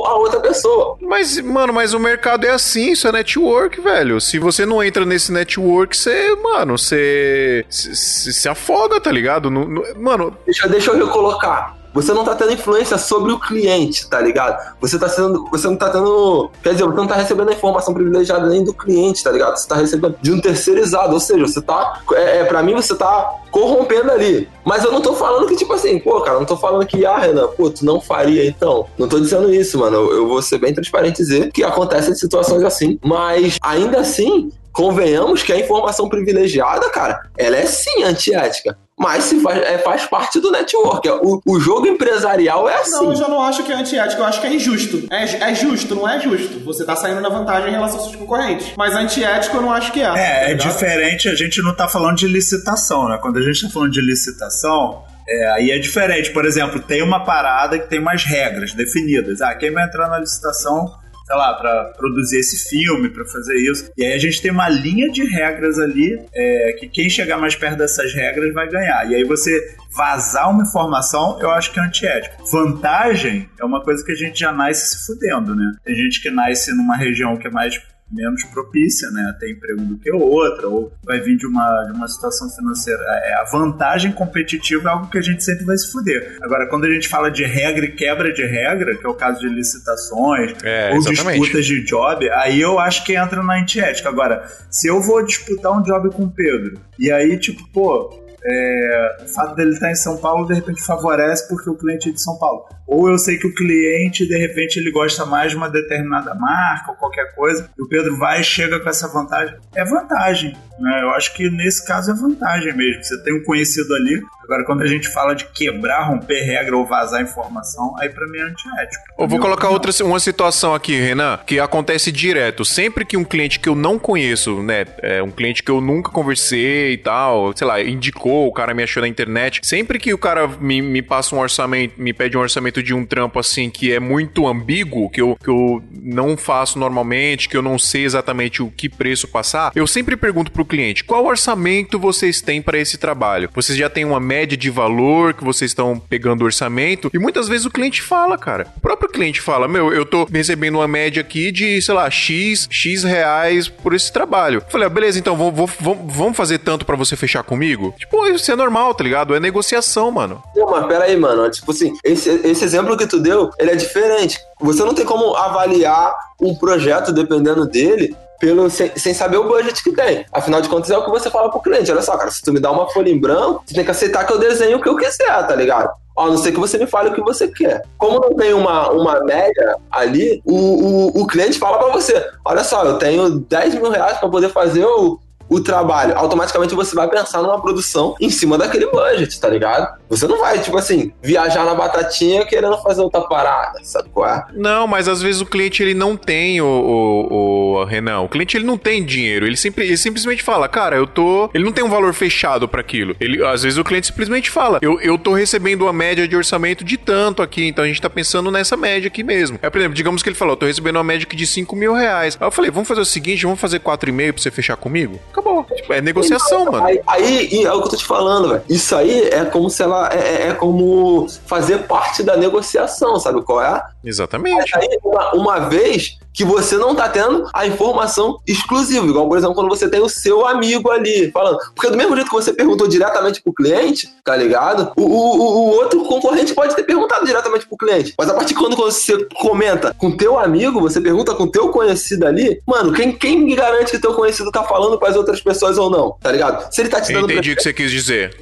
o- 0.00 0.06
a 0.06 0.16
outra 0.16 0.40
pessoa. 0.40 0.96
Mas, 1.00 1.38
mano, 1.40 1.72
mas 1.72 1.94
o 1.94 1.98
mercado 2.00 2.44
é 2.46 2.50
assim, 2.50 2.92
isso 2.92 3.06
é 3.08 3.12
network, 3.12 3.80
velho. 3.80 4.20
Se 4.20 4.38
você 4.38 4.64
não 4.66 4.82
entra 4.82 5.04
nesse 5.04 5.32
network, 5.32 5.96
você, 5.96 6.34
mano, 6.36 6.76
você. 6.78 7.64
você 7.68 7.94
se 8.32 8.48
afoga, 8.48 9.00
tá 9.00 9.10
ligado? 9.10 9.50
No- 9.52 9.68
no- 9.68 9.84
mano, 10.00 10.36
Deixa, 10.44 10.68
deixa 10.68 10.90
eu 10.90 11.06
recolocar. 11.06 11.76
você 11.94 12.12
não 12.14 12.24
tá 12.24 12.34
tendo 12.34 12.52
influência 12.54 12.96
sobre 12.96 13.32
o 13.32 13.38
cliente, 13.38 14.08
tá 14.08 14.18
ligado? 14.20 14.56
Você 14.80 14.98
tá 14.98 15.08
sendo. 15.08 15.46
Você 15.50 15.66
não 15.68 15.76
tá 15.76 15.90
tendo. 15.90 16.50
Quer 16.62 16.70
dizer, 16.72 16.84
você 16.84 16.96
não 16.96 17.06
tá 17.06 17.14
recebendo 17.16 17.50
a 17.50 17.52
informação 17.52 17.92
privilegiada 17.92 18.48
nem 18.48 18.64
do 18.64 18.72
cliente, 18.72 19.22
tá 19.22 19.30
ligado? 19.30 19.56
Você 19.58 19.68
tá 19.68 19.74
recebendo 19.76 20.16
de 20.22 20.32
um 20.32 20.40
terceirizado. 20.40 21.12
Ou 21.12 21.20
seja, 21.20 21.46
você 21.46 21.60
tá. 21.60 22.00
É, 22.14 22.38
é, 22.38 22.44
pra 22.44 22.62
mim, 22.62 22.74
você 22.74 22.94
tá 22.94 23.30
corrompendo 23.50 24.10
ali. 24.10 24.48
Mas 24.64 24.82
eu 24.84 24.90
não 24.90 25.02
tô 25.02 25.12
falando 25.12 25.46
que, 25.46 25.54
tipo 25.56 25.72
assim, 25.74 25.98
pô, 25.98 26.18
cara, 26.22 26.38
não 26.38 26.46
tô 26.46 26.56
falando 26.56 26.86
que, 26.86 27.04
ah, 27.04 27.18
Renan, 27.18 27.48
pô, 27.48 27.68
tu 27.68 27.84
não 27.84 28.00
faria 28.00 28.46
então. 28.46 28.86
Não 28.96 29.06
tô 29.06 29.20
dizendo 29.20 29.52
isso, 29.52 29.78
mano. 29.78 29.96
Eu, 29.96 30.16
eu 30.16 30.28
vou 30.28 30.40
ser 30.40 30.56
bem 30.58 30.72
transparente 30.72 31.16
e 31.20 31.24
dizer 31.24 31.52
que 31.52 31.62
acontecem 31.62 32.14
situações 32.14 32.62
assim. 32.64 32.98
Mas 33.04 33.58
ainda 33.62 34.00
assim, 34.00 34.50
convenhamos 34.72 35.42
que 35.42 35.52
a 35.52 35.58
informação 35.58 36.08
privilegiada, 36.08 36.88
cara, 36.90 37.30
ela 37.36 37.56
é 37.56 37.66
sim 37.66 38.02
antiética. 38.02 38.76
Mas 38.98 39.24
se 39.24 39.40
faz, 39.40 39.58
é, 39.58 39.78
faz 39.78 40.04
parte 40.06 40.38
do 40.38 40.50
network. 40.52 41.08
O, 41.08 41.40
o 41.44 41.58
jogo 41.58 41.88
empresarial 41.88 42.68
é 42.68 42.76
assim. 42.76 42.92
Não, 42.92 43.10
eu 43.10 43.16
já 43.16 43.26
não 43.26 43.42
acho 43.42 43.64
que 43.64 43.72
é 43.72 43.74
antiético, 43.74 44.20
eu 44.20 44.26
acho 44.26 44.40
que 44.40 44.46
é 44.46 44.54
injusto. 44.54 45.08
É, 45.10 45.50
é 45.50 45.54
justo, 45.54 45.94
não 45.94 46.08
é 46.08 46.20
justo. 46.20 46.60
Você 46.60 46.84
tá 46.84 46.94
saindo 46.94 47.20
na 47.20 47.28
vantagem 47.28 47.70
em 47.70 47.72
relação 47.72 47.98
aos 47.98 48.08
seus 48.08 48.16
concorrentes. 48.16 48.72
Mas 48.76 48.94
antiético 48.94 49.56
eu 49.56 49.62
não 49.62 49.72
acho 49.72 49.90
que 49.92 50.00
é. 50.00 50.04
É, 50.04 50.06
tá 50.06 50.16
é 50.50 50.54
diferente, 50.54 51.28
a 51.28 51.34
gente 51.34 51.60
não 51.62 51.74
tá 51.74 51.88
falando 51.88 52.16
de 52.16 52.28
licitação, 52.28 53.08
né? 53.08 53.18
Quando 53.20 53.38
a 53.38 53.42
gente 53.42 53.62
tá 53.62 53.70
falando 53.70 53.90
de 53.90 54.00
licitação, 54.00 55.02
é, 55.28 55.52
aí 55.52 55.70
é 55.72 55.78
diferente. 55.78 56.30
Por 56.30 56.44
exemplo, 56.44 56.78
tem 56.78 57.02
uma 57.02 57.24
parada 57.24 57.78
que 57.78 57.88
tem 57.88 57.98
umas 57.98 58.24
regras 58.24 58.72
definidas. 58.72 59.40
Ah, 59.40 59.54
quem 59.54 59.72
vai 59.72 59.84
entrar 59.84 60.08
na 60.08 60.18
licitação, 60.18 60.92
sei 61.26 61.36
lá, 61.36 61.54
pra 61.54 61.92
produzir 61.96 62.38
esse 62.38 62.68
filme, 62.68 63.08
pra 63.08 63.24
fazer 63.24 63.54
isso. 63.56 63.90
E 63.96 64.04
aí 64.04 64.12
a 64.12 64.18
gente 64.18 64.40
tem 64.40 64.50
uma 64.50 64.68
linha 64.68 65.10
de 65.10 65.24
regras 65.24 65.78
ali, 65.78 66.18
é, 66.34 66.76
que 66.78 66.88
quem 66.88 67.08
chegar 67.08 67.38
mais 67.38 67.54
perto 67.54 67.78
dessas 67.78 68.12
regras 68.12 68.52
vai 68.52 68.68
ganhar. 68.68 69.10
E 69.10 69.14
aí 69.14 69.24
você 69.24 69.76
vazar 69.94 70.50
uma 70.50 70.62
informação, 70.62 71.38
eu 71.40 71.50
acho 71.50 71.72
que 71.72 71.78
é 71.78 71.82
antiético. 71.82 72.44
Vantagem 72.50 73.48
é 73.58 73.64
uma 73.64 73.82
coisa 73.82 74.04
que 74.04 74.12
a 74.12 74.16
gente 74.16 74.40
já 74.40 74.52
nasce 74.52 74.96
se 74.96 75.06
fudendo, 75.06 75.54
né? 75.54 75.72
Tem 75.84 75.94
gente 75.94 76.20
que 76.20 76.30
nasce 76.30 76.74
numa 76.74 76.96
região 76.96 77.36
que 77.36 77.46
é 77.46 77.50
mais 77.50 77.80
menos 78.12 78.44
propícia, 78.44 79.10
né, 79.10 79.30
a 79.30 79.38
ter 79.38 79.50
emprego 79.50 79.80
do 79.82 79.98
que 79.98 80.12
outra, 80.12 80.68
ou 80.68 80.92
vai 81.04 81.20
vir 81.20 81.36
de 81.36 81.46
uma, 81.46 81.84
de 81.86 81.92
uma 81.92 82.06
situação 82.08 82.48
financeira. 82.50 83.02
É, 83.24 83.34
a 83.34 83.44
vantagem 83.50 84.12
competitiva 84.12 84.88
é 84.88 84.92
algo 84.92 85.08
que 85.08 85.18
a 85.18 85.22
gente 85.22 85.42
sempre 85.42 85.64
vai 85.64 85.76
se 85.76 85.90
fuder. 85.90 86.36
Agora, 86.42 86.68
quando 86.68 86.84
a 86.84 86.90
gente 86.90 87.08
fala 87.08 87.30
de 87.30 87.44
regra 87.44 87.86
e 87.86 87.92
quebra 87.92 88.32
de 88.32 88.44
regra, 88.44 88.96
que 88.96 89.06
é 89.06 89.08
o 89.08 89.14
caso 89.14 89.40
de 89.40 89.48
licitações 89.48 90.54
É, 90.62 90.90
ou 90.90 90.96
exatamente. 90.96 91.40
disputas 91.40 91.66
de 91.66 91.84
job, 91.84 92.28
aí 92.30 92.60
eu 92.60 92.78
acho 92.78 93.04
que 93.04 93.16
entra 93.16 93.42
na 93.42 93.54
antiética. 93.58 94.08
Agora, 94.08 94.46
se 94.70 94.88
eu 94.88 95.00
vou 95.00 95.24
disputar 95.24 95.72
um 95.72 95.82
job 95.82 96.10
com 96.10 96.24
o 96.24 96.30
Pedro, 96.30 96.78
e 96.98 97.10
aí, 97.10 97.38
tipo, 97.38 97.66
pô, 97.72 98.21
é, 98.44 99.16
o 99.24 99.28
fato 99.28 99.54
dele 99.54 99.70
estar 99.70 99.90
em 99.90 99.94
São 99.94 100.16
Paulo 100.16 100.46
de 100.46 100.54
repente 100.54 100.82
favorece 100.82 101.48
porque 101.48 101.70
o 101.70 101.76
cliente 101.76 102.08
é 102.08 102.12
de 102.12 102.20
São 102.20 102.38
Paulo. 102.38 102.64
Ou 102.86 103.08
eu 103.08 103.18
sei 103.18 103.38
que 103.38 103.46
o 103.46 103.54
cliente, 103.54 104.26
de 104.26 104.36
repente, 104.36 104.78
ele 104.78 104.90
gosta 104.90 105.24
mais 105.24 105.52
de 105.52 105.56
uma 105.56 105.70
determinada 105.70 106.34
marca 106.34 106.90
ou 106.90 106.96
qualquer 106.96 107.34
coisa, 107.34 107.70
e 107.78 107.82
o 107.82 107.88
Pedro 107.88 108.18
vai 108.18 108.40
e 108.40 108.44
chega 108.44 108.80
com 108.80 108.88
essa 108.88 109.08
vantagem. 109.08 109.56
É 109.74 109.84
vantagem. 109.84 110.54
Né? 110.78 111.02
Eu 111.02 111.10
acho 111.10 111.32
que 111.34 111.48
nesse 111.48 111.86
caso 111.86 112.10
é 112.10 112.14
vantagem 112.14 112.76
mesmo. 112.76 113.02
Você 113.02 113.22
tem 113.22 113.34
um 113.34 113.44
conhecido 113.44 113.94
ali. 113.94 114.20
Agora, 114.42 114.64
quando 114.64 114.82
a 114.82 114.86
gente 114.86 115.08
fala 115.08 115.34
de 115.34 115.46
quebrar, 115.46 116.08
romper 116.08 116.42
regra 116.42 116.76
ou 116.76 116.84
vazar 116.84 117.22
informação, 117.22 117.94
aí 117.98 118.10
pra 118.10 118.26
mim 118.26 118.38
é 118.38 118.42
antiético. 118.42 119.04
Eu 119.18 119.28
vou 119.28 119.38
colocar 119.38 119.68
opinião. 119.68 119.74
outra 119.74 120.04
uma 120.04 120.18
situação 120.18 120.74
aqui, 120.74 120.98
Renan, 120.98 121.38
que 121.46 121.60
acontece 121.60 122.10
direto. 122.10 122.64
Sempre 122.64 123.04
que 123.04 123.16
um 123.16 123.24
cliente 123.24 123.60
que 123.60 123.68
eu 123.68 123.74
não 123.76 123.98
conheço, 123.98 124.62
né, 124.62 124.84
é 124.98 125.22
um 125.22 125.30
cliente 125.30 125.62
que 125.62 125.70
eu 125.70 125.80
nunca 125.80 126.10
conversei 126.10 126.92
e 126.92 126.98
tal, 126.98 127.56
sei 127.56 127.66
lá, 127.66 127.80
indicou, 127.80 128.31
o 128.32 128.52
cara 128.52 128.74
me 128.74 128.82
achou 128.82 129.00
na 129.00 129.08
internet. 129.08 129.60
Sempre 129.62 129.98
que 129.98 130.12
o 130.12 130.18
cara 130.18 130.46
me, 130.46 130.80
me 130.80 131.02
passa 131.02 131.34
um 131.34 131.38
orçamento, 131.38 131.94
me 132.00 132.12
pede 132.12 132.36
um 132.36 132.40
orçamento 132.40 132.82
de 132.82 132.94
um 132.94 133.04
trampo 133.04 133.38
assim 133.38 133.70
que 133.70 133.92
é 133.92 134.00
muito 134.00 134.46
ambíguo, 134.46 135.10
que 135.10 135.20
eu, 135.20 135.36
que 135.36 135.50
eu 135.50 135.82
não 136.02 136.36
faço 136.36 136.78
normalmente, 136.78 137.48
que 137.48 137.56
eu 137.56 137.62
não 137.62 137.78
sei 137.78 138.04
exatamente 138.04 138.62
o 138.62 138.70
que 138.70 138.88
preço 138.88 139.28
passar, 139.28 139.72
eu 139.74 139.86
sempre 139.86 140.16
pergunto 140.16 140.50
pro 140.50 140.64
cliente: 140.64 141.04
qual 141.04 141.24
orçamento 141.26 141.98
vocês 141.98 142.40
têm 142.40 142.60
para 142.62 142.78
esse 142.78 142.98
trabalho? 142.98 143.50
Vocês 143.54 143.78
já 143.78 143.88
têm 143.88 144.04
uma 144.04 144.20
média 144.20 144.56
de 144.56 144.70
valor 144.70 145.34
que 145.34 145.44
vocês 145.44 145.70
estão 145.70 145.98
pegando 145.98 146.44
orçamento? 146.44 147.10
E 147.12 147.18
muitas 147.18 147.48
vezes 147.48 147.66
o 147.66 147.70
cliente 147.70 148.02
fala, 148.02 148.36
cara. 148.38 148.66
O 148.76 148.80
próprio 148.80 149.10
cliente 149.10 149.40
fala: 149.40 149.68
Meu, 149.68 149.92
eu 149.92 150.04
tô 150.04 150.24
recebendo 150.24 150.76
uma 150.76 150.88
média 150.88 151.20
aqui 151.20 151.50
de, 151.50 151.80
sei 151.80 151.94
lá, 151.94 152.10
X, 152.10 152.68
X 152.70 153.04
reais 153.04 153.68
por 153.68 153.94
esse 153.94 154.12
trabalho. 154.12 154.62
Eu 154.64 154.70
falei: 154.70 154.86
ah, 154.86 154.90
beleza, 154.90 155.18
então 155.18 155.36
vamos 155.36 156.36
fazer 156.36 156.58
tanto 156.58 156.84
para 156.84 156.96
você 156.96 157.16
fechar 157.16 157.42
comigo? 157.42 157.94
Tipo, 157.98 158.21
isso 158.26 158.50
é 158.50 158.56
normal, 158.56 158.94
tá 158.94 159.04
ligado? 159.04 159.34
É 159.34 159.40
negociação, 159.40 160.10
mano. 160.10 160.42
Não, 160.56 160.70
mas 160.70 160.86
peraí, 160.86 161.16
mano. 161.16 161.50
Tipo 161.50 161.70
assim, 161.70 161.92
esse, 162.04 162.30
esse 162.44 162.64
exemplo 162.64 162.96
que 162.96 163.06
tu 163.06 163.18
deu, 163.18 163.50
ele 163.58 163.70
é 163.70 163.76
diferente. 163.76 164.38
Você 164.60 164.84
não 164.84 164.94
tem 164.94 165.04
como 165.04 165.34
avaliar 165.34 166.14
um 166.40 166.54
projeto, 166.54 167.12
dependendo 167.12 167.66
dele, 167.66 168.16
pelo, 168.42 168.68
sem, 168.68 168.90
sem 168.96 169.14
saber 169.14 169.36
o 169.36 169.46
budget 169.46 169.84
que 169.84 169.92
tem. 169.92 170.26
Afinal 170.32 170.60
de 170.60 170.68
contas, 170.68 170.90
é 170.90 170.98
o 170.98 171.04
que 171.04 171.10
você 171.10 171.30
fala 171.30 171.48
pro 171.48 171.60
cliente. 171.60 171.92
Olha 171.92 172.02
só, 172.02 172.16
cara, 172.16 172.30
se 172.30 172.42
tu 172.42 172.52
me 172.52 172.58
dá 172.58 172.72
uma 172.72 172.88
folha 172.90 173.08
em 173.08 173.20
branco, 173.20 173.62
você 173.64 173.74
tem 173.74 173.84
que 173.84 173.90
aceitar 173.92 174.26
que 174.26 174.32
eu 174.32 174.38
desenho 174.38 174.78
o 174.78 174.82
que 174.82 174.88
eu 174.88 174.96
quiser, 174.96 175.46
tá 175.46 175.54
ligado? 175.54 175.90
A 176.18 176.26
não 176.26 176.36
ser 176.36 176.50
que 176.50 176.58
você 176.58 176.76
me 176.76 176.86
fale 176.86 177.10
o 177.10 177.14
que 177.14 177.22
você 177.22 177.46
quer. 177.46 177.82
Como 177.96 178.18
não 178.20 178.34
tem 178.34 178.52
uma, 178.52 178.90
uma 178.90 179.20
média 179.24 179.76
ali, 179.90 180.42
o, 180.44 180.54
o, 180.54 181.22
o 181.22 181.26
cliente 181.26 181.58
fala 181.58 181.78
pra 181.78 181.92
você: 181.92 182.22
olha 182.44 182.64
só, 182.64 182.84
eu 182.84 182.98
tenho 182.98 183.30
10 183.30 183.76
mil 183.76 183.90
reais 183.90 184.18
pra 184.18 184.28
poder 184.28 184.48
fazer 184.48 184.84
o, 184.84 185.18
o 185.52 185.60
trabalho. 185.60 186.16
Automaticamente 186.16 186.74
você 186.74 186.94
vai 186.94 187.08
pensar 187.08 187.42
numa 187.42 187.60
produção 187.60 188.14
em 188.20 188.30
cima 188.30 188.56
daquele 188.56 188.86
budget, 188.86 189.38
tá 189.38 189.48
ligado? 189.48 190.00
Você 190.08 190.26
não 190.26 190.38
vai, 190.38 190.58
tipo 190.58 190.76
assim, 190.76 191.12
viajar 191.22 191.64
na 191.64 191.74
batatinha 191.74 192.44
querendo 192.46 192.76
fazer 192.78 193.02
outra 193.02 193.20
parada, 193.22 193.78
sabe 193.82 194.08
qual 194.10 194.28
é? 194.28 194.44
Não, 194.54 194.86
mas 194.86 195.08
às 195.08 195.20
vezes 195.20 195.40
o 195.40 195.46
cliente 195.46 195.82
ele 195.82 195.94
não 195.94 196.16
tem 196.16 196.60
o, 196.60 196.66
o, 196.66 197.80
o 197.80 197.84
Renan. 197.84 198.20
O 198.20 198.28
cliente 198.28 198.56
ele 198.56 198.64
não 198.64 198.78
tem 198.78 199.04
dinheiro. 199.04 199.46
Ele, 199.46 199.56
sempre, 199.56 199.84
ele 199.84 199.96
simplesmente 199.96 200.42
fala, 200.42 200.68
cara, 200.68 200.96
eu 200.96 201.06
tô. 201.06 201.50
Ele 201.52 201.64
não 201.64 201.72
tem 201.72 201.84
um 201.84 201.88
valor 201.88 202.12
fechado 202.14 202.66
pra 202.68 202.80
aquilo. 202.80 203.14
Ele, 203.20 203.44
às 203.44 203.62
vezes 203.62 203.78
o 203.78 203.84
cliente 203.84 204.06
simplesmente 204.06 204.50
fala, 204.50 204.78
eu, 204.82 205.00
eu 205.00 205.18
tô 205.18 205.32
recebendo 205.34 205.82
uma 205.82 205.92
média 205.92 206.26
de 206.26 206.36
orçamento 206.36 206.84
de 206.84 206.96
tanto 206.96 207.42
aqui, 207.42 207.66
então 207.66 207.84
a 207.84 207.88
gente 207.88 208.00
tá 208.00 208.10
pensando 208.10 208.50
nessa 208.50 208.76
média 208.76 209.08
aqui 209.08 209.22
mesmo. 209.22 209.58
É, 209.62 209.68
por 209.68 209.78
exemplo, 209.78 209.94
digamos 209.94 210.22
que 210.22 210.28
ele 210.28 210.36
falou, 210.36 210.52
eu 210.52 210.58
tô 210.58 210.66
recebendo 210.66 210.96
uma 210.96 211.04
média 211.04 211.24
aqui 211.26 211.36
de 211.36 211.46
5 211.46 211.74
mil 211.76 211.92
reais. 211.94 212.36
Aí 212.40 212.46
eu 212.46 212.50
falei, 212.50 212.70
vamos 212.70 212.88
fazer 212.88 213.00
o 213.00 213.04
seguinte, 213.04 213.44
vamos 213.44 213.60
fazer 213.60 213.80
4,5 213.80 214.32
pra 214.32 214.42
você 214.42 214.50
fechar 214.50 214.76
comigo? 214.76 215.20
Acabou. 215.30 215.41
Tipo, 215.74 215.92
é 215.92 216.00
negociação, 216.00 216.64
mano. 216.66 216.86
Aí, 216.86 217.00
aí 217.06 217.64
é 217.64 217.72
o 217.72 217.80
que 217.80 217.86
eu 217.86 217.90
tô 217.90 217.96
te 217.96 218.04
falando, 218.04 218.48
velho. 218.50 218.62
Isso 218.68 218.94
aí 218.96 219.28
é 219.28 219.44
como 219.44 219.68
se 219.68 219.82
ela. 219.82 220.08
É, 220.12 220.16
é- 220.18 220.48
é 220.48 220.54
como 220.54 221.26
fazer 221.46 221.78
parte 221.86 222.22
da 222.22 222.36
negociação, 222.36 223.18
sabe 223.18 223.42
qual 223.42 223.62
é? 223.62 223.82
Exatamente. 224.04 224.76
Aí, 224.76 224.88
uma, 225.04 225.32
uma 225.34 225.58
vez 225.68 226.18
que 226.32 226.44
você 226.44 226.76
não 226.76 226.94
tá 226.94 227.08
tendo 227.08 227.46
a 227.52 227.66
informação 227.66 228.38
exclusiva, 228.46 229.06
igual, 229.06 229.28
por 229.28 229.36
exemplo, 229.36 229.54
quando 229.54 229.68
você 229.68 229.88
tem 229.88 230.00
o 230.00 230.08
seu 230.08 230.46
amigo 230.46 230.90
ali 230.90 231.30
falando. 231.30 231.58
Porque 231.74 231.90
do 231.90 231.96
mesmo 231.96 232.14
jeito 232.16 232.28
que 232.30 232.34
você 232.34 232.52
perguntou 232.52 232.88
diretamente 232.88 233.42
pro 233.42 233.52
cliente, 233.52 234.08
tá 234.24 234.34
ligado? 234.36 234.92
O, 234.96 235.02
o, 235.02 235.42
o- 235.42 235.68
outro 235.76 236.02
concorrente 236.04 236.54
pode 236.54 236.74
ter 236.74 236.84
perguntado 236.84 237.26
diretamente 237.26 237.66
pro 237.66 237.76
cliente. 237.76 238.14
Mas 238.18 238.28
a 238.30 238.34
partir 238.34 238.54
de 238.54 238.60
quando 238.60 238.76
você 238.76 239.26
comenta 239.40 239.94
com 239.98 240.10
teu 240.16 240.38
amigo, 240.38 240.80
você 240.80 241.00
pergunta 241.00 241.34
com 241.34 241.46
teu 241.46 241.68
conhecido 241.68 242.26
ali, 242.26 242.60
mano, 242.66 242.92
quem, 242.92 243.12
quem 243.12 243.54
garante 243.54 243.90
que 243.90 243.98
teu 243.98 244.14
conhecido 244.14 244.50
tá 244.50 244.62
falando 244.64 244.98
para 244.98 245.10
as 245.10 245.16
outras 245.16 245.40
pessoas 245.40 245.76
ou 245.78 245.90
não? 245.90 246.16
Tá 246.20 246.32
ligado? 246.32 246.72
Se 246.74 246.80
ele 246.80 246.88
tá 246.88 247.00
te 247.00 247.12
Eu 247.12 247.20
dando. 247.20 247.30
entendi 247.32 247.52
o 247.52 247.56
que 247.56 247.62
você 247.62 247.72
quis 247.72 247.90
dizer. 247.90 248.34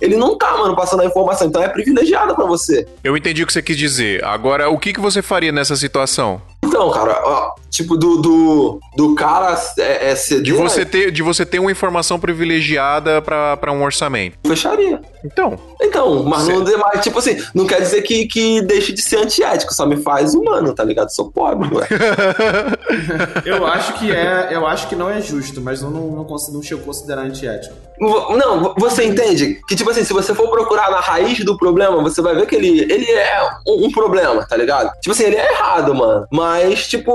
Ele 0.00 0.16
não 0.16 0.36
tá, 0.38 0.56
mano, 0.56 0.74
passando 0.74 1.02
a 1.02 1.04
informação, 1.04 1.46
então 1.46 1.62
é 1.62 1.68
privilegiado 1.68 2.34
pra 2.34 2.46
você. 2.46 2.86
Eu 3.04 3.16
entendi 3.18 3.42
o 3.42 3.46
que 3.46 3.52
você 3.52 3.60
quis 3.60 3.76
dizer. 3.76 4.24
Agora, 4.24 4.70
o 4.70 4.78
que, 4.78 4.94
que 4.94 5.00
você 5.00 5.20
faria 5.20 5.52
nessa 5.52 5.76
situação? 5.76 6.40
Então, 6.80 6.90
cara, 6.92 7.20
ó, 7.26 7.54
tipo, 7.70 7.96
do, 7.96 8.16
do, 8.16 8.80
do 8.96 9.14
cara 9.14 9.56
é, 9.78 10.10
é 10.10 10.14
ceder, 10.14 10.42
De 10.42 10.52
você 10.52 10.84
ter, 10.84 11.10
de 11.10 11.22
você 11.22 11.46
ter 11.46 11.58
uma 11.58 11.70
informação 11.70 12.18
privilegiada 12.18 13.22
pra 13.22 13.56
pra 13.56 13.72
um 13.72 13.82
orçamento. 13.82 14.36
fecharia. 14.46 15.00
Então, 15.24 15.58
Então, 15.82 16.22
mas 16.24 16.48
não 16.48 16.64
mas, 16.78 17.02
tipo 17.02 17.18
assim, 17.18 17.36
não 17.54 17.66
quer 17.66 17.80
dizer 17.80 18.00
que, 18.02 18.26
que 18.26 18.62
deixe 18.62 18.92
de 18.92 19.02
ser 19.02 19.16
antiético, 19.18 19.74
só 19.74 19.84
me 19.86 19.96
faz 19.96 20.34
humano, 20.34 20.74
tá 20.74 20.82
ligado? 20.82 21.10
Sou 21.10 21.30
pobre, 21.30 21.68
ué. 21.74 21.86
Eu 23.44 23.66
acho 23.66 23.94
que 23.94 24.10
é. 24.10 24.48
Eu 24.50 24.66
acho 24.66 24.88
que 24.88 24.96
não 24.96 25.10
é 25.10 25.20
justo, 25.20 25.60
mas 25.60 25.82
eu 25.82 25.90
não, 25.90 26.10
não, 26.10 26.24
consigo, 26.24 26.56
não 26.56 26.62
chego 26.62 26.80
a 26.82 26.84
considerar 26.84 27.22
antiético. 27.22 27.74
Não, 28.00 28.74
você 28.78 29.04
entende 29.04 29.60
que, 29.68 29.76
tipo 29.76 29.90
assim, 29.90 30.02
se 30.02 30.12
você 30.12 30.34
for 30.34 30.48
procurar 30.48 30.90
na 30.90 31.00
raiz 31.00 31.44
do 31.44 31.56
problema, 31.58 32.02
você 32.02 32.22
vai 32.22 32.34
ver 32.34 32.46
que 32.46 32.54
ele, 32.56 32.80
ele 32.90 33.10
é 33.10 33.42
um, 33.68 33.86
um 33.86 33.92
problema, 33.92 34.46
tá 34.46 34.56
ligado? 34.56 34.90
Tipo 35.00 35.12
assim, 35.12 35.24
ele 35.24 35.36
é 35.36 35.52
errado, 35.52 35.94
mano. 35.94 36.26
Mas, 36.32 36.88
tipo, 36.88 37.12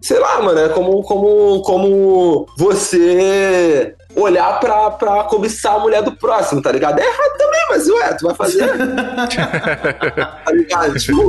sei 0.00 0.18
lá, 0.18 0.42
mano, 0.42 0.58
é 0.58 0.68
como, 0.68 1.02
como, 1.02 1.62
como 1.62 2.46
você 2.56 3.94
olhar 4.16 4.58
pra, 4.60 4.90
pra 4.90 5.24
cobiçar 5.24 5.74
a 5.76 5.78
mulher 5.78 6.02
do 6.02 6.12
próximo, 6.12 6.60
tá 6.62 6.72
ligado? 6.72 6.98
É 6.98 7.04
errado 7.04 7.38
também, 7.38 7.60
mas 7.70 7.88
ué, 7.88 8.14
tu 8.14 8.26
vai 8.26 8.34
fazer. 8.34 8.66
tá 10.44 10.52
ligado? 10.52 10.94
Tipo, 10.98 11.28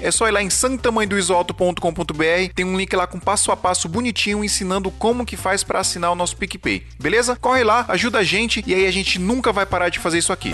é 0.01 0.11
só 0.11 0.27
ir 0.27 0.31
lá 0.31 0.41
em 0.41 0.49
santamanhodoisoalto.com.br. 0.49 2.53
Tem 2.55 2.65
um 2.65 2.77
link 2.77 2.95
lá 2.95 3.07
com 3.07 3.19
passo 3.19 3.51
a 3.51 3.57
passo 3.57 3.87
bonitinho 3.87 4.43
ensinando 4.43 4.91
como 4.91 5.25
que 5.25 5.37
faz 5.37 5.63
pra 5.63 5.79
assinar 5.79 6.11
o 6.11 6.15
nosso 6.15 6.35
PicPay. 6.37 6.83
Beleza? 6.99 7.35
Corre 7.35 7.63
lá, 7.63 7.85
ajuda 7.87 8.19
a 8.19 8.23
gente 8.23 8.63
e 8.65 8.73
aí 8.73 8.85
a 8.85 8.91
gente 8.91 9.19
nunca 9.19 9.53
vai 9.53 9.65
parar 9.65 9.89
de 9.89 9.99
fazer 9.99 10.17
isso 10.17 10.33
aqui. 10.33 10.53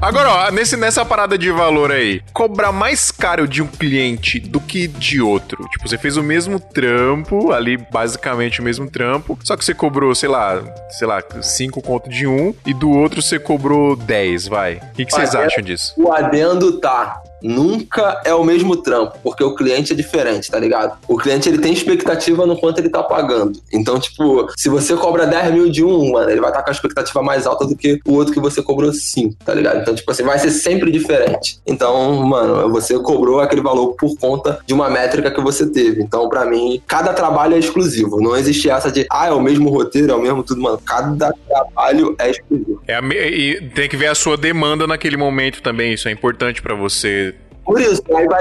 Agora, 0.00 0.30
ó, 0.30 0.50
nesse, 0.52 0.76
nessa 0.76 1.04
parada 1.04 1.36
de 1.36 1.50
valor 1.50 1.90
aí, 1.90 2.22
cobrar 2.32 2.70
mais 2.70 3.10
caro 3.10 3.48
de 3.48 3.60
um 3.60 3.66
cliente 3.66 4.38
do 4.38 4.60
que 4.60 4.86
de 4.86 5.20
outro. 5.20 5.66
Tipo, 5.70 5.88
você 5.88 5.98
fez 5.98 6.16
o 6.16 6.22
mesmo 6.22 6.60
trampo, 6.60 7.50
ali, 7.52 7.76
basicamente 7.76 8.60
o 8.60 8.64
mesmo 8.64 8.88
trampo, 8.88 9.36
só 9.42 9.56
que 9.56 9.64
você 9.64 9.74
cobrou, 9.74 10.14
sei 10.14 10.28
lá, 10.28 10.62
sei 10.90 11.06
lá, 11.06 11.20
5 11.40 11.82
conto 11.82 12.08
de 12.08 12.28
um, 12.28 12.54
e 12.64 12.72
do 12.72 12.90
outro 12.90 13.20
você 13.20 13.40
cobrou 13.40 13.96
10, 13.96 14.46
vai. 14.46 14.74
O 14.76 14.92
que, 14.94 15.04
que 15.04 15.12
vocês 15.12 15.34
acham 15.34 15.64
disso? 15.64 15.94
O 15.96 16.12
adendo 16.12 16.78
tá. 16.78 17.20
Nunca 17.42 18.20
é 18.24 18.34
o 18.34 18.44
mesmo 18.44 18.76
trampo, 18.76 19.18
porque 19.22 19.42
o 19.44 19.54
cliente 19.54 19.92
é 19.92 19.96
diferente, 19.96 20.50
tá 20.50 20.58
ligado? 20.58 20.98
O 21.06 21.16
cliente 21.16 21.48
ele 21.48 21.58
tem 21.58 21.72
expectativa 21.72 22.46
no 22.46 22.56
quanto 22.56 22.78
ele 22.78 22.88
tá 22.88 23.02
pagando. 23.02 23.58
Então, 23.72 23.98
tipo, 23.98 24.48
se 24.56 24.68
você 24.68 24.94
cobra 24.96 25.26
10 25.26 25.52
mil 25.52 25.70
de 25.70 25.84
um, 25.84 26.12
mano, 26.12 26.30
ele 26.30 26.40
vai 26.40 26.50
estar 26.50 26.62
com 26.62 26.70
a 26.70 26.72
expectativa 26.72 27.22
mais 27.22 27.46
alta 27.46 27.66
do 27.66 27.76
que 27.76 28.00
o 28.06 28.14
outro 28.14 28.32
que 28.34 28.40
você 28.40 28.62
cobrou 28.62 28.92
5, 28.92 29.36
tá 29.44 29.54
ligado? 29.54 29.80
Então, 29.80 29.94
tipo 29.94 30.10
assim, 30.10 30.22
vai 30.24 30.38
ser 30.38 30.50
sempre 30.50 30.90
diferente. 30.90 31.58
Então, 31.66 32.12
mano, 32.26 32.68
você 32.70 32.98
cobrou 32.98 33.40
aquele 33.40 33.60
valor 33.62 33.94
por 33.94 34.16
conta 34.18 34.58
de 34.66 34.74
uma 34.74 34.90
métrica 34.90 35.30
que 35.30 35.40
você 35.40 35.66
teve. 35.70 36.02
Então, 36.02 36.28
pra 36.28 36.44
mim, 36.44 36.82
cada 36.86 37.12
trabalho 37.12 37.54
é 37.54 37.58
exclusivo. 37.58 38.20
Não 38.20 38.36
existe 38.36 38.68
essa 38.68 38.90
de, 38.90 39.06
ah, 39.10 39.28
é 39.28 39.32
o 39.32 39.40
mesmo 39.40 39.70
roteiro, 39.70 40.12
é 40.12 40.14
o 40.14 40.20
mesmo 40.22 40.42
tudo, 40.42 40.60
mano. 40.60 40.80
Cada 40.84 41.32
trabalho 41.48 42.14
é 42.18 42.30
exclusivo. 42.30 42.82
É 42.86 43.00
me- 43.00 43.14
e 43.16 43.60
tem 43.70 43.88
que 43.88 43.96
ver 43.96 44.06
a 44.08 44.14
sua 44.14 44.36
demanda 44.36 44.86
naquele 44.86 45.16
momento 45.16 45.62
também, 45.62 45.92
isso 45.92 46.08
é 46.08 46.12
importante 46.12 46.60
pra 46.62 46.74
você. 46.74 47.27
Por 47.68 47.78
isso, 47.82 48.02
aí 48.16 48.26
vai 48.26 48.40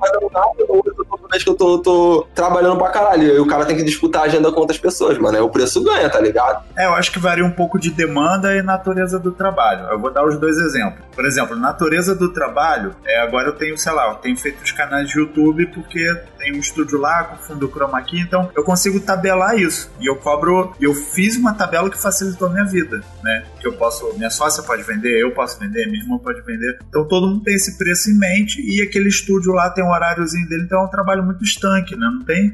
dando 0.00 0.30
nada, 0.32 0.52
que 1.48 1.50
eu 1.50 1.54
tô, 1.54 1.78
tô 1.78 2.26
trabalhando 2.34 2.76
pra 2.78 2.90
caralho. 2.90 3.22
E 3.22 3.38
o 3.38 3.46
cara 3.46 3.64
tem 3.64 3.76
que 3.76 3.82
disputar 3.82 4.22
a 4.22 4.24
agenda 4.26 4.52
com 4.52 4.60
outras 4.60 4.78
pessoas, 4.78 5.18
mano. 5.18 5.36
Aí 5.36 5.42
o 5.42 5.48
preço 5.48 5.82
ganha, 5.82 6.08
tá 6.10 6.20
ligado? 6.20 6.64
É, 6.76 6.86
eu 6.86 6.94
acho 6.94 7.10
que 7.10 7.18
varia 7.18 7.44
um 7.44 7.50
pouco 7.50 7.78
de 7.78 7.90
demanda 7.90 8.54
e 8.54 8.62
natureza 8.62 9.18
do 9.18 9.32
trabalho. 9.32 9.86
Eu 9.90 9.98
vou 9.98 10.12
dar 10.12 10.24
os 10.26 10.38
dois 10.38 10.56
exemplos. 10.58 11.00
Por 11.14 11.24
exemplo, 11.24 11.56
natureza 11.56 12.14
do 12.14 12.32
trabalho, 12.32 12.94
é, 13.04 13.20
agora 13.20 13.48
eu 13.48 13.52
tenho, 13.52 13.76
sei 13.78 13.92
lá, 13.92 14.08
eu 14.08 14.14
tenho 14.16 14.36
feito 14.36 14.62
os 14.62 14.72
canais 14.72 15.08
de 15.08 15.18
YouTube 15.18 15.66
porque 15.66 16.14
tem 16.38 16.54
um 16.54 16.60
estúdio 16.60 16.98
lá 16.98 17.24
com 17.24 17.36
fundo 17.36 17.68
chroma 17.68 18.00
key, 18.02 18.20
então 18.20 18.50
eu 18.54 18.62
consigo 18.62 19.00
tabelar 19.00 19.58
isso. 19.58 19.90
E 20.00 20.08
eu 20.08 20.16
cobro, 20.16 20.72
eu 20.80 20.94
fiz 20.94 21.36
uma 21.36 21.54
tabela 21.54 21.90
que 21.90 22.00
facilitou 22.00 22.48
a 22.48 22.50
minha 22.50 22.64
vida, 22.64 23.02
né? 23.22 23.44
Que 23.60 23.66
eu 23.66 23.72
posso, 23.72 24.12
minha 24.16 24.30
sócia 24.30 24.62
pode 24.62 24.82
vender, 24.82 25.20
eu 25.20 25.32
posso 25.32 25.58
vender, 25.58 25.86
minha 25.86 26.02
irmã 26.02 26.18
pode 26.18 26.40
vender. 26.42 26.78
Então 26.88 27.06
todo 27.06 27.26
mundo 27.26 27.42
tem 27.42 27.54
esse 27.54 27.76
preço 27.76 28.10
em 28.10 28.18
mente 28.18 28.60
e 28.60 28.80
aquele 28.82 29.08
estúdio 29.08 29.52
lá 29.52 29.70
tem 29.70 29.84
um 29.88 29.92
horáriozinho 29.92 30.48
dele, 30.48 30.64
então 30.64 30.80
é 30.80 30.84
um 30.84 30.90
trabalho 30.90 31.24
muito 31.24 31.42
estanque, 31.42 31.96
né? 31.96 32.06
Não 32.06 32.24
tem, 32.24 32.52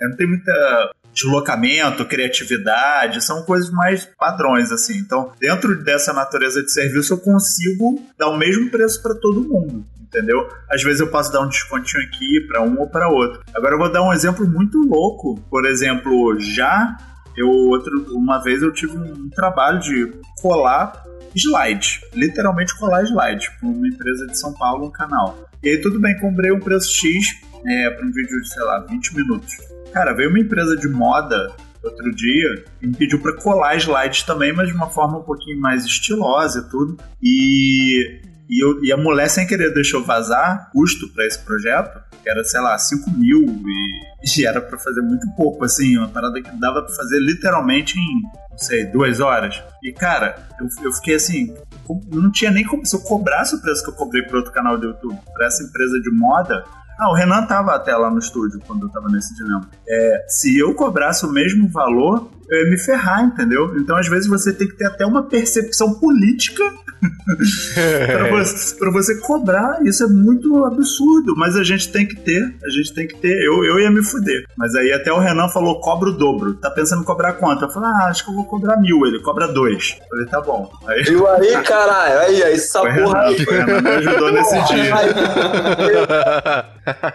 é, 0.00 0.08
não 0.08 0.16
tem 0.16 0.26
muita 0.26 0.92
deslocamento, 1.14 2.04
criatividade, 2.06 3.22
são 3.22 3.42
coisas 3.42 3.70
mais 3.70 4.04
padrões, 4.18 4.72
assim. 4.72 4.96
Então, 4.98 5.32
dentro 5.38 5.82
dessa 5.84 6.12
natureza 6.12 6.62
de 6.62 6.72
serviço, 6.72 7.12
eu 7.12 7.18
consigo 7.18 8.02
dar 8.18 8.28
o 8.28 8.38
mesmo 8.38 8.70
preço 8.70 9.02
para 9.02 9.14
todo 9.14 9.46
mundo, 9.46 9.84
entendeu? 10.00 10.48
Às 10.70 10.82
vezes 10.82 11.00
eu 11.00 11.08
posso 11.08 11.30
dar 11.30 11.40
um 11.40 11.48
descontinho 11.48 12.02
aqui 12.04 12.40
para 12.48 12.62
um 12.62 12.80
ou 12.80 12.88
para 12.88 13.08
outro. 13.08 13.42
Agora 13.54 13.74
eu 13.74 13.78
vou 13.78 13.92
dar 13.92 14.02
um 14.02 14.12
exemplo 14.12 14.46
muito 14.46 14.78
louco. 14.78 15.38
Por 15.50 15.66
exemplo, 15.66 16.38
já 16.40 16.96
eu 17.36 17.48
outro, 17.48 18.06
uma 18.14 18.42
vez 18.42 18.62
eu 18.62 18.72
tive 18.72 18.96
um 18.96 19.28
trabalho 19.30 19.80
de 19.80 20.12
colar 20.40 21.02
slide, 21.34 22.00
literalmente 22.14 22.76
colar 22.78 23.02
slide, 23.04 23.50
para 23.58 23.68
uma 23.68 23.88
empresa 23.88 24.26
de 24.26 24.38
São 24.38 24.52
Paulo, 24.52 24.86
um 24.86 24.90
canal. 24.90 25.50
E 25.62 25.68
aí 25.70 25.78
tudo 25.80 26.00
bem, 26.00 26.18
comprei 26.18 26.50
um 26.52 26.60
preço 26.60 26.90
X 26.94 27.24
é, 27.66 27.90
para 27.90 28.06
um 28.06 28.10
vídeo 28.10 28.40
de, 28.40 28.48
sei 28.48 28.62
lá, 28.64 28.80
20 28.80 29.14
minutos. 29.16 29.52
Cara, 29.92 30.12
veio 30.14 30.30
uma 30.30 30.38
empresa 30.40 30.76
de 30.76 30.88
moda 30.88 31.52
outro 31.82 32.14
dia 32.14 32.64
e 32.80 32.86
me 32.86 32.94
pediu 32.94 33.18
para 33.20 33.32
colar 33.34 33.76
slides 33.76 34.22
também, 34.22 34.52
mas 34.52 34.68
de 34.68 34.74
uma 34.74 34.88
forma 34.88 35.18
um 35.18 35.22
pouquinho 35.22 35.60
mais 35.60 35.84
estilosa 35.84 36.60
e 36.66 36.70
tudo. 36.70 36.96
E, 37.22 38.20
e, 38.48 38.64
eu- 38.64 38.84
e 38.84 38.92
a 38.92 38.96
mulher, 38.96 39.28
sem 39.28 39.46
querer, 39.46 39.72
deixou 39.74 40.02
vazar 40.04 40.70
custo 40.72 41.08
para 41.12 41.26
esse 41.26 41.38
projeto, 41.40 42.00
que 42.22 42.28
era, 42.30 42.42
sei 42.44 42.60
lá, 42.60 42.78
5 42.78 43.10
mil 43.10 43.40
e, 43.66 44.40
e 44.40 44.46
era 44.46 44.60
para 44.60 44.78
fazer 44.78 45.00
muito 45.02 45.26
pouco, 45.36 45.64
assim, 45.64 45.96
uma 45.98 46.08
parada 46.08 46.40
que 46.40 46.50
dava 46.56 46.82
para 46.82 46.94
fazer 46.94 47.18
literalmente 47.18 47.98
em, 47.98 48.22
não 48.50 48.58
sei, 48.58 48.84
duas 48.86 49.18
horas. 49.20 49.60
E, 49.82 49.92
cara, 49.92 50.36
eu, 50.60 50.68
eu 50.84 50.92
fiquei 50.92 51.14
assim, 51.16 51.52
com- 51.86 52.00
não 52.12 52.30
tinha 52.30 52.50
nem 52.50 52.64
como, 52.64 52.84
se 52.86 52.94
eu 52.96 53.00
cobrasse 53.00 53.54
o 53.54 53.60
preço 53.60 53.82
que 53.84 53.90
eu 53.90 53.94
cobrei 53.94 54.22
para 54.22 54.36
outro 54.38 54.52
canal 54.52 54.78
do 54.78 54.86
YouTube, 54.88 55.18
para 55.34 55.46
essa 55.46 55.62
empresa 55.62 56.00
de 56.00 56.10
moda, 56.10 56.64
ah, 56.98 57.10
o 57.10 57.14
Renan 57.14 57.44
tava 57.46 57.74
até 57.74 57.96
lá 57.96 58.10
no 58.10 58.18
estúdio 58.18 58.60
quando 58.66 58.86
eu 58.86 58.90
tava 58.90 59.08
nesse 59.08 59.34
dilema. 59.34 59.68
É, 59.88 60.24
se 60.28 60.56
eu 60.58 60.74
cobrasse 60.74 61.24
o 61.26 61.30
mesmo 61.32 61.68
valor, 61.68 62.30
ia 62.56 62.70
me 62.70 62.78
ferrar, 62.78 63.24
entendeu? 63.24 63.76
Então, 63.78 63.96
às 63.96 64.08
vezes, 64.08 64.28
você 64.28 64.52
tem 64.52 64.68
que 64.68 64.76
ter 64.76 64.86
até 64.86 65.04
uma 65.06 65.22
percepção 65.22 65.94
política 65.94 66.62
pra, 68.06 68.30
você, 68.44 68.90
você 68.90 69.20
cobrar. 69.20 69.84
Isso 69.84 70.04
é 70.04 70.06
muito 70.06 70.64
absurdo, 70.64 71.34
mas 71.36 71.56
a 71.56 71.64
gente 71.64 71.90
tem 71.90 72.06
que 72.06 72.16
ter, 72.16 72.54
a 72.64 72.68
gente 72.70 72.94
tem 72.94 73.06
que 73.06 73.16
ter. 73.16 73.32
Eu, 73.44 73.64
eu 73.64 73.80
ia 73.80 73.90
me 73.90 74.04
fuder. 74.04 74.44
Mas 74.56 74.74
aí 74.74 74.92
até 74.92 75.12
o 75.12 75.18
Renan 75.18 75.48
falou: 75.48 75.80
cobra 75.80 76.10
o 76.10 76.12
dobro. 76.12 76.54
Tá 76.54 76.70
pensando 76.70 77.02
em 77.02 77.04
cobrar 77.04 77.34
quanto? 77.34 77.64
Eu 77.64 77.70
falei: 77.70 77.90
ah, 77.90 78.08
acho 78.08 78.24
que 78.24 78.30
eu 78.30 78.34
vou 78.34 78.44
cobrar 78.44 78.76
mil. 78.76 79.04
Ele 79.06 79.20
cobra 79.20 79.48
dois. 79.48 79.96
Eu 80.00 80.08
falei: 80.08 80.26
tá 80.26 80.40
bom. 80.40 80.70
Aí. 80.86 81.02
Viu 81.02 81.26
aí, 81.28 81.62
caralho? 81.62 82.18
Aí, 82.20 82.42
aí, 82.42 82.54
essa 82.54 82.80
Foi 82.80 82.92
porra 82.92 83.22
Renan, 83.22 83.36
aí. 83.36 83.44
foi 83.44 83.54
o 83.54 83.66
Renan 83.66 83.80
me 83.80 83.90
ajudou 83.90 84.32
nesse 84.32 84.64
dia. 84.72 84.92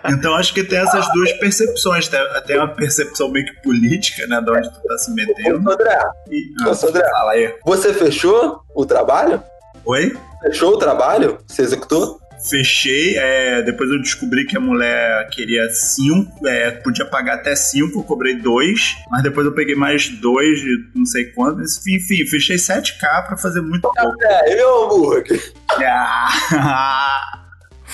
Então 0.09 0.35
acho 0.35 0.53
que 0.53 0.63
tem 0.63 0.79
essas 0.79 1.11
duas 1.13 1.31
percepções. 1.33 2.07
Tem, 2.07 2.19
tem 2.45 2.57
uma 2.57 2.67
percepção 2.67 3.29
meio 3.29 3.45
que 3.45 3.61
política, 3.61 4.25
né? 4.27 4.41
De 4.41 4.51
onde 4.51 4.69
tu 4.69 4.87
tá 4.87 4.97
se 4.97 5.13
metendo. 5.13 5.26
Ô, 5.29 5.71
E, 6.29 6.53
Ô, 6.65 6.69
André. 6.89 7.09
fala 7.11 7.31
aí. 7.31 7.53
você 7.65 7.93
fechou 7.93 8.61
o 8.75 8.85
trabalho? 8.85 9.41
Oi? 9.85 10.15
Fechou 10.43 10.73
o 10.73 10.77
trabalho? 10.77 11.37
Você 11.47 11.61
executou? 11.61 12.19
Fechei, 12.49 13.17
é, 13.17 13.63
depois 13.63 13.89
eu 13.89 13.99
descobri 13.99 14.45
que 14.45 14.55
a 14.55 14.59
mulher 14.59 15.27
queria 15.31 15.67
cinco, 15.71 16.47
é, 16.47 16.69
podia 16.69 17.03
pagar 17.03 17.33
até 17.35 17.55
cinco, 17.55 17.99
eu 17.99 18.03
cobrei 18.03 18.35
dois, 18.35 18.95
mas 19.09 19.23
depois 19.23 19.45
eu 19.47 19.53
peguei 19.55 19.73
mais 19.75 20.07
dois 20.07 20.59
de 20.59 20.69
não 20.95 21.03
sei 21.05 21.25
quanto. 21.31 21.61
Enfim, 21.63 22.25
fechei 22.27 22.55
7k 22.57 23.25
pra 23.25 23.37
fazer 23.37 23.61
muito 23.61 23.81
pouco. 23.81 24.15
É, 24.23 24.53
e 24.53 24.55
meu 24.55 24.83
hambúrguer? 24.85 25.41
Ah, 26.59 27.36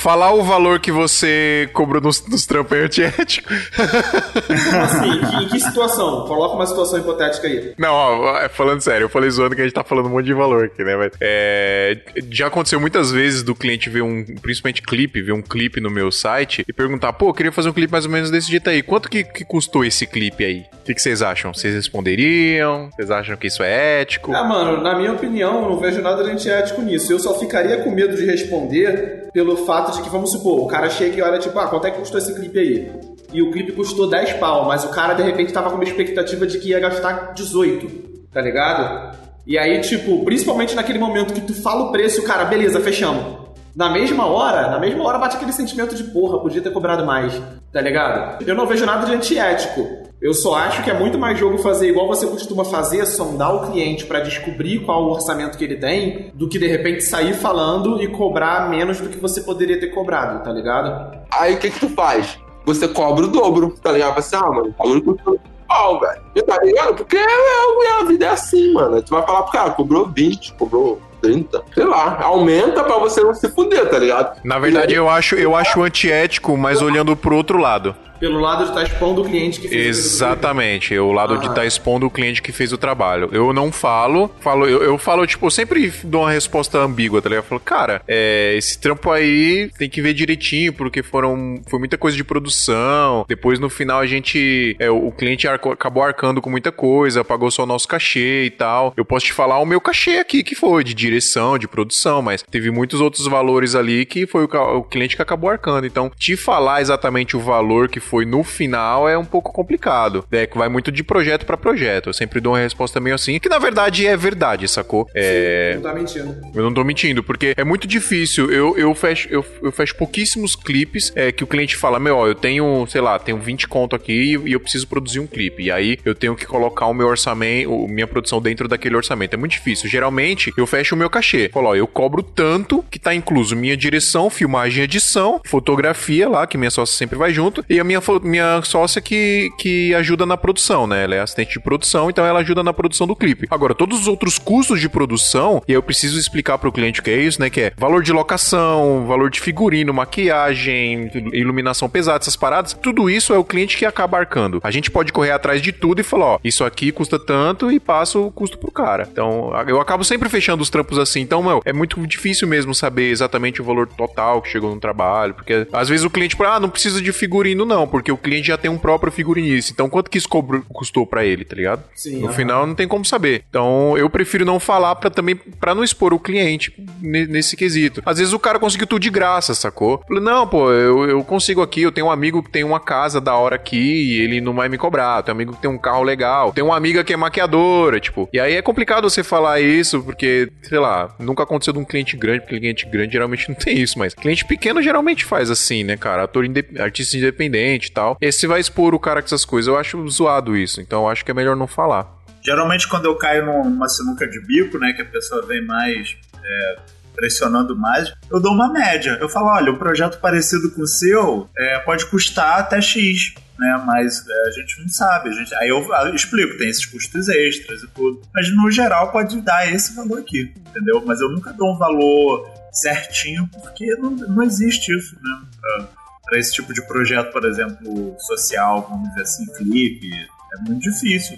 Falar 0.03 0.33
o 0.33 0.43
valor 0.43 0.81
que 0.81 0.91
você 0.91 1.69
cobrou 1.71 2.01
nos, 2.01 2.27
nos 2.27 2.45
trampos 2.45 2.77
é 2.77 2.83
antiético. 2.83 3.47
Como 3.47 4.83
assim? 4.83 5.43
Em 5.45 5.47
que 5.47 5.57
situação? 5.61 6.25
Coloca 6.27 6.55
uma 6.55 6.65
situação 6.65 6.99
hipotética 6.99 7.47
aí. 7.47 7.73
Não, 7.77 7.93
ó, 7.93 8.37
é, 8.37 8.49
falando 8.49 8.81
sério, 8.81 9.05
eu 9.05 9.09
falei 9.09 9.29
zoando 9.29 9.55
que 9.55 9.61
a 9.61 9.63
gente 9.63 9.73
tá 9.73 9.81
falando 9.81 10.07
um 10.07 10.09
monte 10.09 10.25
de 10.25 10.33
valor 10.33 10.65
aqui, 10.65 10.83
né? 10.83 10.97
Mas, 10.97 11.13
é, 11.21 12.01
já 12.29 12.47
aconteceu 12.47 12.81
muitas 12.81 13.13
vezes 13.13 13.43
do 13.43 13.55
cliente 13.55 13.89
ver 13.89 14.01
um, 14.01 14.25
principalmente 14.41 14.81
clipe, 14.81 15.21
ver 15.21 15.31
um 15.31 15.41
clipe 15.41 15.79
no 15.79 15.89
meu 15.89 16.11
site 16.11 16.65
e 16.67 16.73
perguntar, 16.73 17.13
pô, 17.13 17.29
eu 17.29 17.33
queria 17.33 17.53
fazer 17.53 17.69
um 17.69 17.73
clipe 17.73 17.89
mais 17.89 18.03
ou 18.03 18.11
menos 18.11 18.29
desse 18.29 18.51
jeito 18.51 18.69
aí. 18.69 18.83
Quanto 18.83 19.07
que, 19.07 19.23
que 19.23 19.45
custou 19.45 19.85
esse 19.85 20.05
clipe 20.05 20.43
aí? 20.43 20.65
O 20.81 20.83
que, 20.83 20.93
que 20.93 21.01
vocês 21.01 21.21
acham? 21.21 21.53
Vocês 21.53 21.73
responderiam? 21.73 22.89
Vocês 22.93 23.09
acham 23.09 23.37
que 23.37 23.47
isso 23.47 23.63
é 23.63 24.01
ético? 24.01 24.35
Ah, 24.35 24.43
mano, 24.43 24.83
na 24.83 24.97
minha 24.97 25.13
opinião, 25.13 25.63
eu 25.63 25.69
não 25.69 25.79
vejo 25.79 26.01
nada 26.01 26.25
de 26.25 26.31
antiético 26.31 26.81
nisso. 26.81 27.09
Eu 27.09 27.19
só 27.19 27.39
ficaria 27.39 27.77
com 27.77 27.89
medo 27.89 28.17
de 28.17 28.25
responder 28.25 29.29
pelo 29.31 29.65
fato 29.65 29.92
que, 30.01 30.09
vamos 30.09 30.31
supor, 30.31 30.59
o 30.61 30.67
cara 30.67 30.89
chega 30.89 31.17
e 31.17 31.21
olha, 31.21 31.39
tipo, 31.39 31.57
ah, 31.59 31.67
quanto 31.67 31.87
é 31.87 31.91
que 31.91 31.99
custou 31.99 32.17
esse 32.17 32.33
clipe 32.33 32.57
aí? 32.57 32.91
E 33.33 33.41
o 33.41 33.51
clipe 33.51 33.71
custou 33.71 34.09
10 34.09 34.33
pau, 34.33 34.65
mas 34.65 34.83
o 34.83 34.89
cara, 34.89 35.13
de 35.13 35.23
repente, 35.23 35.51
tava 35.51 35.69
com 35.69 35.75
uma 35.75 35.83
expectativa 35.83 36.45
de 36.45 36.59
que 36.59 36.69
ia 36.69 36.79
gastar 36.79 37.33
18, 37.33 37.87
tá 38.31 38.41
ligado? 38.41 39.17
E 39.45 39.57
aí, 39.57 39.81
tipo, 39.81 40.23
principalmente 40.23 40.75
naquele 40.75 40.99
momento 40.99 41.33
que 41.33 41.41
tu 41.41 41.53
fala 41.53 41.85
o 41.85 41.91
preço 41.91 42.21
o 42.21 42.23
cara, 42.23 42.45
beleza, 42.45 42.79
fechamos. 42.79 43.43
Na 43.75 43.89
mesma 43.89 44.27
hora, 44.27 44.69
na 44.69 44.79
mesma 44.79 45.03
hora 45.03 45.17
bate 45.17 45.35
aquele 45.35 45.51
sentimento 45.51 45.95
de 45.95 46.03
porra, 46.03 46.39
podia 46.39 46.61
ter 46.61 46.71
cobrado 46.71 47.05
mais, 47.05 47.33
tá 47.71 47.81
ligado? 47.81 48.43
Eu 48.45 48.55
não 48.55 48.67
vejo 48.67 48.85
nada 48.85 49.05
de 49.05 49.13
antiético. 49.13 50.02
Eu 50.23 50.33
só 50.33 50.55
acho 50.55 50.81
que 50.83 50.89
é 50.89 50.93
muito 50.97 51.19
mais 51.19 51.37
jogo 51.37 51.57
fazer 51.57 51.89
igual 51.89 52.07
você 52.07 52.25
costuma 52.25 52.63
fazer, 52.63 53.05
sondar 53.05 53.53
o 53.55 53.69
cliente 53.69 54.05
pra 54.05 54.21
descobrir 54.21 54.79
qual 54.79 55.03
o 55.03 55.11
orçamento 55.11 55.57
que 55.57 55.65
ele 55.65 55.75
tem, 55.75 56.31
do 56.33 56.47
que 56.47 56.57
de 56.57 56.65
repente 56.65 57.01
sair 57.01 57.33
falando 57.33 58.01
e 58.01 58.07
cobrar 58.07 58.69
menos 58.69 59.01
do 59.01 59.09
que 59.09 59.17
você 59.17 59.41
poderia 59.41 59.77
ter 59.77 59.87
cobrado, 59.87 60.41
tá 60.41 60.49
ligado? 60.49 61.17
Aí 61.29 61.55
o 61.55 61.57
que 61.57 61.69
que 61.69 61.77
tu 61.77 61.89
faz? 61.89 62.39
Você 62.65 62.87
cobra 62.87 63.25
o 63.25 63.27
dobro, 63.27 63.75
tá 63.83 63.91
ligado? 63.91 64.15
Você, 64.15 64.33
ah, 64.37 64.43
mano, 64.49 64.73
o 64.79 64.81
bagulho 64.81 65.03
custa 65.03 65.33
pau, 65.67 65.99
velho. 65.99 66.21
E 66.35 66.41
Tá 66.41 66.57
ligado? 66.63 66.95
Porque 66.95 67.17
é, 67.17 67.19
é- 67.21 68.01
a 68.01 68.05
vida 68.05 68.25
é 68.25 68.29
assim, 68.29 68.71
mano. 68.71 69.01
Tu 69.01 69.09
vai 69.13 69.25
falar 69.25 69.43
pro 69.43 69.51
cara, 69.51 69.71
cobrou 69.71 70.07
20, 70.07 70.53
cobrou 70.53 71.01
30, 71.21 71.61
sei 71.73 71.83
lá. 71.83 72.19
Aumenta 72.21 72.81
pra 72.83 72.97
você 72.97 73.21
não 73.21 73.33
se 73.33 73.49
fuder, 73.49 73.89
tá 73.89 73.99
ligado? 73.99 74.39
Na 74.45 74.57
verdade, 74.57 74.93
eu 74.93 75.09
acho, 75.09 75.35
eu 75.35 75.53
acho 75.53 75.81
antiético, 75.81 76.57
mas 76.57 76.81
olhando 76.81 77.13
pro 77.13 77.35
outro 77.35 77.57
lado. 77.57 77.93
Pelo 78.23 78.39
lado 78.39 78.63
de 78.63 78.69
estar 78.69 78.83
expondo 78.83 79.21
o 79.21 79.25
cliente 79.25 79.59
que 79.59 79.67
fez 79.67 79.97
Exatamente, 79.97 80.97
o 80.97 81.11
lado 81.11 81.37
de 81.37 81.45
Ah. 81.47 81.49
estar 81.49 81.65
expondo 81.65 82.05
o 82.05 82.09
cliente 82.09 82.41
que 82.41 82.53
fez 82.53 82.71
o 82.71 82.77
trabalho. 82.77 83.27
Eu 83.33 83.51
não 83.51 83.69
falo, 83.69 84.31
falo 84.39 84.65
eu, 84.65 84.81
eu 84.81 84.97
falo, 84.97 85.27
tipo, 85.27 85.45
eu 85.45 85.51
sempre 85.51 85.91
dou 86.05 86.21
uma 86.21 86.31
resposta 86.31 86.77
ambígua, 86.79 87.21
tá 87.21 87.27
ligado? 87.27 87.43
Eu 87.43 87.49
falo, 87.49 87.59
cara, 87.59 88.01
é, 88.07 88.55
esse 88.57 88.79
trampo 88.79 89.11
aí 89.11 89.69
tem 89.77 89.89
que 89.89 90.01
ver 90.01 90.13
direitinho, 90.13 90.71
porque 90.71 91.03
foram, 91.03 91.61
foi 91.69 91.79
muita 91.79 91.97
coisa 91.97 92.15
de 92.15 92.23
produção. 92.23 93.25
Depois, 93.27 93.59
no 93.59 93.69
final, 93.69 93.99
a 93.99 94.05
gente, 94.05 94.73
é, 94.79 94.89
o 94.89 95.11
cliente 95.11 95.45
arco- 95.45 95.71
acabou 95.73 96.01
arcando 96.01 96.41
com 96.41 96.49
muita 96.49 96.71
coisa, 96.71 97.25
pagou 97.25 97.51
só 97.51 97.63
o 97.63 97.65
nosso 97.65 97.89
cachê 97.89 98.45
e 98.45 98.49
tal. 98.51 98.93
Eu 98.95 99.03
posso 99.03 99.25
te 99.25 99.33
falar 99.33 99.59
o 99.59 99.65
meu 99.65 99.81
cachê 99.81 100.19
aqui, 100.19 100.43
que 100.43 100.55
foi 100.55 100.81
de 100.85 100.93
direção, 100.93 101.57
de 101.57 101.67
produção, 101.67 102.21
mas 102.21 102.41
teve 102.41 102.71
muitos 102.71 103.01
outros 103.01 103.27
valores 103.27 103.75
ali 103.75 104.05
que 104.05 104.25
foi 104.25 104.45
o, 104.45 104.77
o 104.77 104.83
cliente 104.83 105.17
que 105.17 105.21
acabou 105.21 105.49
arcando. 105.49 105.85
Então, 105.85 106.09
te 106.17 106.37
falar 106.37 106.79
exatamente 106.79 107.35
o 107.35 107.41
valor 107.41 107.89
que 107.89 107.99
foi 107.99 108.12
no 108.21 108.43
final 108.43 109.07
é 109.09 109.17
um 109.17 109.25
pouco 109.25 109.51
complicado. 109.51 110.25
É 110.31 110.45
que 110.45 110.57
vai 110.57 110.69
muito 110.69 110.91
de 110.91 111.03
projeto 111.03 111.45
pra 111.45 111.57
projeto. 111.57 112.09
Eu 112.09 112.13
sempre 112.13 112.39
dou 112.39 112.53
uma 112.53 112.59
resposta 112.59 112.99
meio 112.99 113.15
assim, 113.15 113.39
que 113.39 113.49
na 113.49 113.59
verdade 113.59 114.05
é 114.05 114.15
verdade, 114.15 114.67
sacou? 114.67 115.07
É. 115.13 115.73
Não 115.75 115.81
tá 115.81 115.93
mentindo. 115.93 116.35
Eu 116.53 116.63
não 116.63 116.73
tô 116.73 116.83
mentindo, 116.83 117.23
porque 117.23 117.53
é 117.57 117.63
muito 117.63 117.87
difícil. 117.87 118.51
Eu, 118.51 118.77
eu, 118.77 118.93
fecho, 118.95 119.27
eu, 119.29 119.45
eu 119.61 119.71
fecho 119.71 119.95
pouquíssimos 119.95 120.55
clipes 120.55 121.11
é, 121.15 121.31
que 121.31 121.43
o 121.43 121.47
cliente 121.47 121.75
fala: 121.75 121.99
Meu, 121.99 122.15
ó, 122.17 122.27
eu 122.27 122.35
tenho, 122.35 122.85
sei 122.87 123.01
lá, 123.01 123.17
tenho 123.19 123.37
20 123.39 123.67
conto 123.67 123.95
aqui 123.95 124.37
e, 124.45 124.51
eu 124.53 124.59
preciso 124.59 124.87
produzir 124.87 125.19
um 125.19 125.27
clipe. 125.27 125.63
E 125.63 125.71
aí 125.71 125.97
eu 126.05 126.13
tenho 126.15 126.35
que 126.35 126.45
colocar 126.45 126.85
o 126.87 126.93
meu 126.93 127.07
orçamento, 127.07 127.71
o- 127.71 127.87
minha 127.87 128.07
produção 128.07 128.41
dentro 128.41 128.67
daquele 128.67 128.95
orçamento. 128.95 129.33
É 129.33 129.37
muito 129.37 129.51
difícil. 129.53 129.89
Geralmente 129.89 130.53
eu 130.57 130.65
fecho 130.67 130.95
o 130.95 130.97
meu 130.97 131.09
cachê. 131.09 131.49
Falo, 131.53 131.69
ó, 131.69 131.75
eu 131.75 131.87
cobro 131.87 132.21
tanto 132.23 132.83
que 132.89 132.99
tá 132.99 133.13
incluso 133.13 133.55
minha 133.55 133.75
direção, 133.77 134.29
filmagem, 134.29 134.83
edição, 134.83 135.41
fotografia 135.45 136.27
lá, 136.29 136.45
que 136.45 136.57
minha 136.57 136.69
sócia 136.71 136.95
sempre 136.97 137.17
vai 137.17 137.33
junto, 137.33 137.63
e 137.69 137.79
a 137.79 137.83
minha, 137.83 138.01
minha 138.23 138.61
sócia 138.63 139.01
que, 139.01 139.49
que 139.57 139.93
ajuda 139.95 140.25
na 140.25 140.37
produção, 140.37 140.87
né? 140.87 141.03
Ela 141.03 141.15
é 141.15 141.19
assistente 141.19 141.53
de 141.53 141.59
produção, 141.59 142.09
então 142.09 142.25
ela 142.25 142.39
ajuda 142.39 142.63
na 142.63 142.73
produção 142.73 143.07
do 143.07 143.15
clipe. 143.15 143.47
Agora, 143.49 143.73
todos 143.73 144.01
os 144.01 144.07
outros 144.07 144.37
custos 144.37 144.79
de 144.79 144.89
produção, 144.89 145.61
e 145.67 145.73
eu 145.73 145.81
preciso 145.81 146.19
explicar 146.19 146.57
pro 146.57 146.71
cliente 146.71 146.99
o 146.99 147.03
que 147.03 147.11
é 147.11 147.17
isso, 147.17 147.39
né? 147.41 147.49
Que 147.49 147.61
é 147.61 147.73
valor 147.77 148.03
de 148.03 148.11
locação, 148.11 149.05
valor 149.07 149.29
de 149.29 149.39
figurino, 149.39 149.93
maquiagem, 149.93 151.09
iluminação 151.33 151.89
pesada, 151.89 152.19
essas 152.19 152.35
paradas, 152.35 152.73
tudo 152.73 153.09
isso 153.09 153.33
é 153.33 153.37
o 153.37 153.43
cliente 153.43 153.77
que 153.77 153.85
acaba 153.85 154.17
arcando. 154.17 154.59
A 154.63 154.71
gente 154.71 154.91
pode 154.91 155.11
correr 155.11 155.31
atrás 155.31 155.61
de 155.61 155.71
tudo 155.71 156.01
e 156.01 156.03
falar, 156.03 156.25
ó, 156.25 156.39
isso 156.43 156.63
aqui 156.63 156.91
custa 156.91 157.19
tanto 157.19 157.71
e 157.71 157.79
passa 157.79 158.19
o 158.19 158.31
custo 158.31 158.57
pro 158.57 158.71
cara. 158.71 159.07
Então, 159.11 159.51
eu 159.67 159.79
acabo 159.79 160.03
sempre 160.03 160.29
fechando 160.29 160.61
os 160.61 160.69
trampos 160.69 160.97
assim. 160.97 161.21
Então, 161.21 161.41
meu, 161.41 161.61
é 161.65 161.73
muito 161.73 162.05
difícil 162.07 162.47
mesmo 162.47 162.73
saber 162.73 163.09
exatamente 163.09 163.61
o 163.61 163.65
valor 163.65 163.87
total 163.87 164.41
que 164.41 164.49
chegou 164.49 164.73
no 164.73 164.79
trabalho, 164.79 165.33
porque 165.33 165.67
às 165.71 165.89
vezes 165.89 166.05
o 166.05 166.09
cliente 166.09 166.35
ah, 166.43 166.59
não 166.59 166.69
precisa 166.69 167.01
de 167.01 167.11
figurino 167.11 167.65
não, 167.65 167.82
porque 167.87 168.11
o 168.11 168.17
cliente 168.17 168.47
já 168.47 168.57
tem 168.57 168.69
um 168.69 168.77
próprio 168.77 169.11
figurinista. 169.11 169.71
Então, 169.71 169.89
quanto 169.89 170.09
que 170.09 170.17
isso 170.17 170.27
cobrou- 170.29 170.63
custou 170.69 171.05
pra 171.05 171.25
ele, 171.25 171.43
tá 171.45 171.55
ligado? 171.55 171.83
Sim, 171.95 172.19
no 172.19 172.27
aham. 172.27 172.33
final 172.33 172.67
não 172.67 172.75
tem 172.75 172.87
como 172.87 173.05
saber. 173.05 173.43
Então, 173.49 173.97
eu 173.97 174.09
prefiro 174.09 174.45
não 174.45 174.59
falar 174.59 174.95
para 174.95 175.09
também 175.09 175.35
para 175.35 175.73
não 175.75 175.83
expor 175.83 176.13
o 176.13 176.19
cliente 176.19 176.73
ne- 177.01 177.25
nesse 177.27 177.55
quesito. 177.55 178.01
Às 178.05 178.17
vezes 178.17 178.33
o 178.33 178.39
cara 178.39 178.59
conseguiu 178.59 178.87
tudo 178.87 179.01
de 179.01 179.09
graça, 179.09 179.53
sacou? 179.53 180.03
Falei, 180.07 180.23
não, 180.23 180.47
pô, 180.47 180.71
eu, 180.71 181.09
eu 181.09 181.23
consigo 181.23 181.61
aqui, 181.61 181.81
eu 181.81 181.91
tenho 181.91 182.07
um 182.07 182.11
amigo 182.11 182.41
que 182.43 182.49
tem 182.51 182.63
uma 182.63 182.79
casa 182.79 183.19
da 183.19 183.35
hora 183.35 183.55
aqui 183.55 183.77
e 183.77 184.21
ele 184.21 184.41
não 184.41 184.53
vai 184.53 184.69
me 184.69 184.77
cobrar. 184.77 185.21
Tem 185.23 185.33
um 185.33 185.37
amigo 185.37 185.53
que 185.53 185.61
tem 185.61 185.69
um 185.69 185.77
carro 185.77 186.03
legal. 186.03 186.51
Tem 186.53 186.63
uma 186.63 186.75
amiga 186.77 187.03
que 187.03 187.13
é 187.13 187.17
maquiadora, 187.17 187.99
tipo. 187.99 188.29
E 188.33 188.39
aí 188.39 188.53
é 188.55 188.61
complicado 188.61 189.09
você 189.09 189.23
falar 189.23 189.59
isso, 189.61 190.01
porque, 190.03 190.49
sei 190.63 190.79
lá, 190.79 191.13
nunca 191.19 191.43
aconteceu 191.43 191.73
de 191.73 191.79
um 191.79 191.85
cliente 191.85 192.15
grande, 192.17 192.41
porque 192.41 192.59
cliente 192.59 192.85
grande 192.85 193.13
geralmente 193.13 193.47
não 193.49 193.55
tem 193.55 193.79
isso, 193.79 193.97
mas 193.99 194.13
cliente 194.13 194.45
pequeno 194.45 194.81
geralmente 194.81 195.25
faz 195.25 195.49
assim, 195.49 195.83
né, 195.83 195.97
cara? 195.97 196.23
Ator 196.23 196.43
artista 196.79 197.17
independente 197.17 197.72
e 197.75 197.91
tal. 197.91 198.17
E 198.21 198.31
você 198.31 198.47
vai 198.47 198.59
expor 198.59 198.93
o 198.93 198.99
cara 198.99 199.21
com 199.21 199.25
essas 199.25 199.45
coisas. 199.45 199.67
Eu 199.67 199.77
acho 199.77 200.07
zoado 200.09 200.55
isso, 200.55 200.81
então 200.81 201.03
eu 201.03 201.09
acho 201.09 201.23
que 201.23 201.31
é 201.31 201.33
melhor 201.33 201.55
não 201.55 201.67
falar. 201.67 202.23
Geralmente, 202.43 202.87
quando 202.87 203.05
eu 203.05 203.15
caio 203.15 203.45
numa 203.45 203.87
sinuca 203.87 204.27
de 204.27 204.39
bico, 204.41 204.77
né, 204.77 204.91
que 204.93 205.01
a 205.01 205.05
pessoa 205.05 205.45
vem 205.45 205.65
mais 205.65 206.17
é, 206.43 206.75
pressionando 207.15 207.75
mais, 207.75 208.13
eu 208.29 208.39
dou 208.39 208.51
uma 208.53 208.71
média. 208.71 209.17
Eu 209.21 209.29
falo, 209.29 209.47
olha, 209.47 209.71
um 209.71 209.77
projeto 209.77 210.19
parecido 210.19 210.69
com 210.71 210.81
o 210.81 210.87
seu 210.87 211.49
é, 211.57 211.79
pode 211.79 212.05
custar 212.07 212.59
até 212.59 212.81
X, 212.81 213.33
né, 213.57 213.81
mas 213.85 214.27
é, 214.27 214.47
a 214.47 214.51
gente 214.51 214.81
não 214.81 214.89
sabe. 214.89 215.29
A 215.29 215.31
gente, 215.31 215.55
aí 215.55 215.69
eu, 215.69 215.87
eu 215.89 216.15
explico, 216.15 216.57
tem 216.57 216.69
esses 216.69 216.85
custos 216.85 217.29
extras 217.29 217.81
e 217.81 217.87
tudo. 217.87 218.21
Mas 218.33 218.53
no 218.53 218.69
geral 218.69 219.11
pode 219.11 219.39
dar 219.41 219.71
esse 219.71 219.95
valor 219.95 220.19
aqui, 220.19 220.51
entendeu? 220.69 221.01
Mas 221.05 221.21
eu 221.21 221.29
nunca 221.29 221.53
dou 221.53 221.73
um 221.73 221.77
valor 221.77 222.49
certinho, 222.73 223.47
porque 223.53 223.95
não, 223.95 224.11
não 224.11 224.43
existe 224.43 224.93
isso, 224.93 225.15
né? 225.21 225.41
Pra, 225.61 226.02
pra 226.25 226.39
esse 226.39 226.53
tipo 226.53 226.73
de 226.73 226.85
projeto, 226.87 227.31
por 227.31 227.45
exemplo, 227.45 228.15
social, 228.19 228.87
vamos 228.89 229.09
dizer 229.09 229.21
assim, 229.21 229.45
clipe, 229.53 230.11
é 230.13 230.61
muito 230.67 230.81
difícil. 230.81 231.37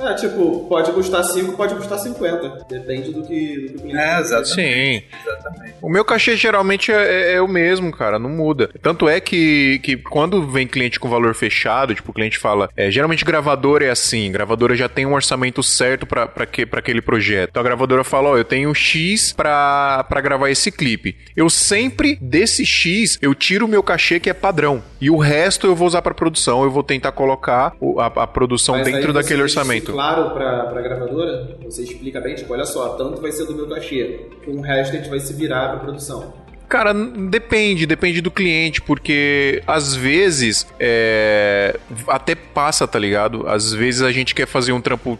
É, 0.00 0.12
tipo, 0.14 0.66
pode 0.68 0.90
custar 0.92 1.22
5, 1.24 1.52
pode 1.56 1.74
custar 1.76 1.98
50. 1.98 2.66
Depende 2.68 3.12
do 3.12 3.22
que, 3.22 3.56
do 3.58 3.68
que 3.68 3.76
o 3.76 3.80
cliente 3.80 3.96
É, 3.96 4.18
exatamente. 4.18 4.48
Sim. 4.54 5.02
Exatamente. 5.22 5.74
O 5.80 5.88
meu 5.88 6.04
cachê 6.04 6.36
geralmente 6.36 6.90
é, 6.90 6.96
é- 6.96 7.32
é 7.34 7.40
o 7.40 7.46
mesmo, 7.46 7.92
cara, 7.92 8.18
não 8.18 8.28
muda. 8.28 8.68
Tanto 8.82 9.08
é 9.08 9.20
que, 9.20 9.78
que 9.84 9.96
quando 9.96 10.46
vem 10.48 10.66
cliente 10.66 10.98
com 10.98 11.08
valor 11.08 11.32
fechado, 11.34 11.94
tipo, 11.94 12.10
o 12.10 12.14
cliente 12.14 12.38
fala, 12.38 12.68
é, 12.76 12.90
geralmente 12.90 13.24
gravadora 13.24 13.84
é 13.84 13.90
assim, 13.90 14.32
gravadora 14.32 14.74
já 14.74 14.88
tem 14.88 15.06
um 15.06 15.14
orçamento 15.14 15.62
certo 15.62 16.06
pra 16.06 16.28
aquele 16.72 17.00
projeto. 17.00 17.50
Então 17.50 17.60
a 17.60 17.64
gravadora 17.64 18.02
fala, 18.02 18.30
ó, 18.30 18.36
eu 18.36 18.44
tenho 18.44 18.74
X 18.74 19.32
pra, 19.32 20.04
pra 20.08 20.20
gravar 20.20 20.50
esse 20.50 20.72
clipe. 20.72 21.16
Eu 21.36 21.48
sempre, 21.48 22.18
desse 22.20 22.66
X, 22.66 23.16
eu 23.22 23.32
tiro 23.34 23.66
o 23.66 23.68
meu 23.68 23.82
cachê 23.82 24.18
que 24.18 24.28
é 24.28 24.34
padrão. 24.34 24.82
E 25.00 25.08
o 25.08 25.18
resto 25.18 25.66
eu 25.66 25.76
vou 25.76 25.86
usar 25.86 26.02
pra 26.02 26.14
produção, 26.14 26.64
eu 26.64 26.70
vou 26.70 26.82
tentar 26.82 27.12
colocar 27.12 27.72
a, 27.98 28.06
a 28.22 28.26
produção 28.26 28.76
Mas 28.76 28.86
dentro 28.86 29.12
daquele 29.12 29.40
deixa 29.42 29.60
Claro, 29.84 30.30
pra, 30.30 30.66
pra 30.66 30.82
gravadora, 30.82 31.56
você 31.62 31.82
explica 31.82 32.20
bem, 32.20 32.34
tipo, 32.34 32.52
olha 32.52 32.64
só, 32.64 32.90
tanto 32.90 33.20
vai 33.20 33.32
ser 33.32 33.46
do 33.46 33.54
meu 33.54 33.68
cachê, 33.68 34.28
com 34.44 34.52
o 34.52 34.60
resto 34.60 34.94
a 34.94 34.98
gente 34.98 35.10
vai 35.10 35.20
se 35.20 35.32
virar 35.32 35.70
pra 35.70 35.80
produção. 35.80 36.43
Cara, 36.74 36.92
depende, 36.92 37.86
depende 37.86 38.20
do 38.20 38.32
cliente, 38.32 38.82
porque 38.82 39.62
às 39.64 39.94
vezes 39.94 40.66
é, 40.80 41.78
até 42.08 42.34
passa, 42.34 42.84
tá 42.84 42.98
ligado? 42.98 43.46
Às 43.46 43.72
vezes 43.72 44.02
a 44.02 44.10
gente 44.10 44.34
quer 44.34 44.44
fazer 44.44 44.72
um 44.72 44.80
trampo 44.80 45.16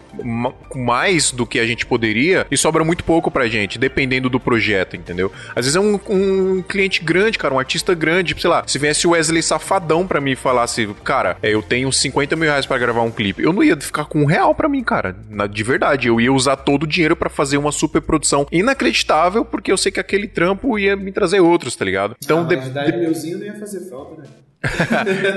mais 0.75 1.31
do 1.31 1.47
que 1.47 1.61
a 1.61 1.65
gente 1.67 1.87
poderia 1.87 2.45
e 2.51 2.57
sobra 2.57 2.83
muito 2.83 3.05
pouco 3.05 3.31
pra 3.31 3.47
gente, 3.47 3.79
dependendo 3.79 4.29
do 4.29 4.41
projeto, 4.41 4.97
entendeu? 4.97 5.31
Às 5.51 5.67
vezes 5.67 5.77
é 5.77 5.81
um, 5.81 6.01
um 6.11 6.61
cliente 6.61 7.05
grande, 7.05 7.39
cara, 7.39 7.55
um 7.55 7.59
artista 7.61 7.95
grande, 7.95 8.35
sei 8.37 8.51
lá, 8.51 8.65
se 8.67 8.77
viesse 8.77 9.07
o 9.07 9.11
Wesley 9.11 9.41
Safadão 9.41 10.09
pra 10.09 10.21
mim 10.21 10.33
e 10.33 10.37
falasse, 10.37 10.89
cara, 11.05 11.37
é, 11.41 11.55
eu 11.55 11.63
tenho 11.63 11.93
50 11.93 12.35
mil 12.35 12.49
reais 12.49 12.67
pra 12.67 12.79
gravar 12.79 13.03
um 13.03 13.13
clipe, 13.13 13.45
eu 13.45 13.53
não 13.53 13.63
ia 13.63 13.77
ficar 13.81 14.07
com 14.07 14.23
um 14.23 14.27
real 14.27 14.57
pra 14.57 14.69
mim, 14.69 14.83
cara, 14.83 15.15
na- 15.31 15.47
de 15.47 15.63
verdade, 15.63 16.09
eu 16.09 16.21
ia 16.21 16.33
usar 16.33 16.57
todo 16.57 16.83
o 16.83 16.87
dinheiro 16.89 17.15
pra 17.15 17.31
fazer 17.31 17.59
uma 17.59 17.71
super 17.71 18.03
produção 18.03 18.45
inacreditável, 18.51 19.45
porque 19.45 19.71
eu 19.71 19.77
sei 19.77 19.93
que 19.93 20.01
aquele 20.01 20.27
trampo 20.27 20.77
ia 20.77 20.97
me 20.97 21.13
trazer 21.13 21.44
outros, 21.45 21.77
tá 21.77 21.85
ligado? 21.85 22.17
Então, 22.23 22.41
ah, 22.41 22.45
de- 22.45 22.57
mas 22.57 22.69
10 22.71 22.95
milzinho 22.99 23.39
não 23.39 23.47
ia 23.47 23.55
fazer 23.59 23.81
falta, 23.89 24.23
né? 24.23 24.29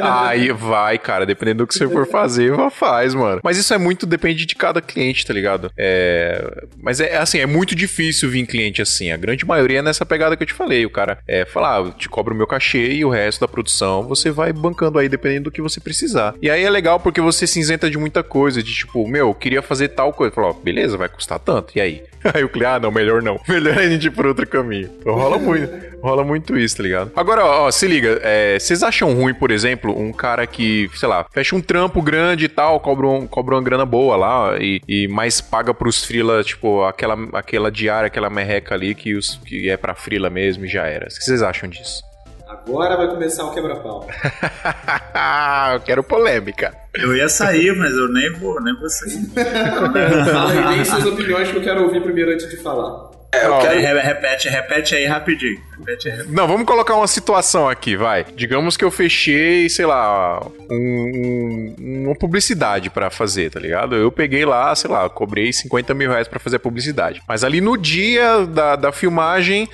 Aí 0.02 0.52
vai, 0.52 0.98
cara, 0.98 1.26
dependendo 1.26 1.64
do 1.64 1.68
que 1.68 1.74
você 1.74 1.88
for 1.88 2.08
fazer, 2.08 2.54
faz, 2.72 3.14
mano. 3.14 3.42
Mas 3.44 3.58
isso 3.58 3.74
é 3.74 3.78
muito, 3.78 4.06
depende 4.06 4.46
de 4.46 4.56
cada 4.56 4.82
cliente, 4.82 5.26
tá 5.26 5.34
ligado? 5.34 5.72
É. 5.78 6.66
Mas 6.82 7.00
é 7.00 7.18
assim, 7.18 7.40
é 7.40 7.46
muito 7.46 7.76
difícil 7.76 8.30
vir 8.30 8.46
cliente 8.46 8.82
assim. 8.82 9.12
A 9.12 9.18
grande 9.18 9.46
maioria 9.46 9.80
é 9.80 9.82
nessa 9.82 10.06
pegada 10.06 10.36
que 10.36 10.44
eu 10.44 10.48
te 10.48 10.54
falei. 10.54 10.86
O 10.86 10.90
cara 10.90 11.20
é 11.28 11.46
falar, 11.46 11.80
ah, 11.80 11.92
te 11.92 12.10
cobro 12.10 12.34
o 12.34 12.38
meu 12.38 12.48
cachê 12.48 12.92
e 12.94 13.06
o 13.06 13.10
resto 13.10 13.42
da 13.42 13.48
produção 13.48 14.04
você 14.08 14.32
vai 14.32 14.54
bancando 14.54 15.00
aí, 15.00 15.10
dependendo 15.10 15.46
do 15.46 15.52
que 15.52 15.62
você 15.62 15.80
precisar. 15.80 16.34
E 16.42 16.50
aí 16.50 16.64
é 16.64 16.70
legal 16.70 17.00
porque 17.00 17.22
você 17.22 17.46
se 17.46 17.60
isenta 17.60 17.90
de 17.90 17.98
muita 17.98 18.24
coisa, 18.24 18.64
de 18.64 18.74
tipo, 18.74 19.08
meu, 19.08 19.28
eu 19.28 19.34
queria 19.34 19.62
fazer 19.62 19.90
tal 19.90 20.14
coisa. 20.14 20.34
Falou, 20.34 20.52
ó, 20.52 20.54
beleza, 20.54 20.98
vai 20.98 21.10
custar 21.10 21.40
tanto. 21.40 21.78
E 21.78 21.82
aí? 21.82 22.04
Aí 22.34 22.44
o 22.44 22.50
cliente, 22.50 22.68
ah, 22.68 22.80
não, 22.80 22.92
melhor 22.92 23.22
não. 23.22 23.40
Melhor 23.48 23.78
a 23.78 23.88
gente 23.88 24.08
ir 24.08 24.12
por 24.12 24.26
outro 24.26 24.46
caminho. 24.48 24.90
Então 25.00 25.14
rola 25.14 25.38
muito, 25.38 25.72
rola 26.02 26.24
muito 26.24 26.58
isso, 26.58 26.78
tá 26.78 26.84
ligado? 26.84 27.12
Agora, 27.16 27.46
ó, 27.46 27.72
se 27.72 27.88
liga, 27.88 28.20
é, 28.24 28.58
vocês 28.60 28.84
acham 28.84 29.14
ruim, 29.18 29.34
por 29.34 29.52
exemplo, 29.52 29.98
um 29.98 30.14
cara 30.14 30.46
que, 30.46 30.90
sei 30.96 31.10
lá, 31.10 31.26
fecha 31.32 31.56
um 31.56 31.62
trampo 31.62 32.02
grande 32.02 32.46
e 32.46 32.50
tal, 32.50 32.80
cobra, 32.80 33.08
um, 33.08 33.28
cobra 33.28 33.56
uma 33.56 33.62
grana 33.62 33.86
boa 33.86 34.16
lá 34.16 34.58
e, 34.60 34.82
e 34.88 35.08
mais 35.08 35.42
paga 35.42 35.74
pros 35.74 36.04
frila, 36.04 36.44
tipo, 36.44 36.84
aquela, 36.84 37.18
aquela 37.34 37.72
diária, 37.72 38.08
aquela 38.08 38.30
merreca 38.30 38.76
ali 38.76 38.96
que, 38.96 39.16
os, 39.16 39.40
que 39.46 39.70
é 39.70 39.78
pra 39.78 39.96
frila 39.96 40.30
mesmo 40.30 40.66
e 40.66 40.68
já 40.68 40.86
era. 40.86 41.06
O 41.06 41.10
que 41.10 41.24
vocês 41.24 41.42
acham 41.42 41.70
disso? 41.70 42.02
Agora 42.48 42.96
vai 42.96 43.08
começar 43.08 43.46
o 43.46 43.52
quebra-pau. 43.52 44.08
eu 45.74 45.80
quero 45.82 46.04
polêmica. 46.04 46.74
Eu 46.96 47.16
ia 47.16 47.28
sair, 47.30 47.76
mas 47.76 47.92
eu 47.92 48.12
nem 48.12 48.34
vou, 48.34 48.62
nem 48.62 48.74
vou 48.76 48.90
sair. 48.90 49.26
Fala 50.32 50.52
aí, 50.52 50.76
nem 50.76 50.86
suas 50.86 51.06
opiniões 51.06 51.52
que 51.52 51.58
eu 51.58 51.64
quero 51.64 51.84
ouvir 51.84 52.02
primeiro 52.02 52.32
antes 52.32 52.50
de 52.50 52.58
falar. 52.58 53.12
É, 53.38 53.46
eu 53.48 53.60
quero. 53.60 53.80
Re- 53.80 54.02
Repete, 54.02 54.50
repete 54.50 54.96
aí 54.96 55.06
rapidinho. 55.06 55.60
Repete 55.78 56.10
aí. 56.10 56.26
Não, 56.30 56.48
vamos 56.48 56.66
colocar 56.66 56.96
uma 56.96 57.08
situação 57.08 57.68
aqui, 57.70 57.96
vai. 57.96 58.26
Digamos 58.36 58.76
que 58.78 58.84
eu 58.84 58.92
fechei, 58.92 59.70
sei 59.70 59.86
lá, 59.86 60.40
um- 60.70 61.76
um- 61.80 62.06
uma 62.08 62.16
publicidade 62.16 62.90
pra 62.90 63.10
fazer, 63.10 63.50
tá 63.52 63.60
ligado? 63.60 63.96
Eu 63.96 64.12
peguei 64.12 64.46
lá, 64.46 64.74
sei 64.76 64.90
lá, 64.90 65.10
cobrei 65.10 65.52
50 65.54 65.94
mil 65.94 66.10
reais 66.10 66.28
pra 66.28 66.40
fazer 66.40 66.56
a 66.58 66.60
publicidade. 66.60 67.22
Mas 67.28 67.44
ali 67.44 67.62
no 67.62 67.78
dia 67.78 68.46
da, 68.46 68.76
da 68.76 68.92
filmagem, 68.92 69.68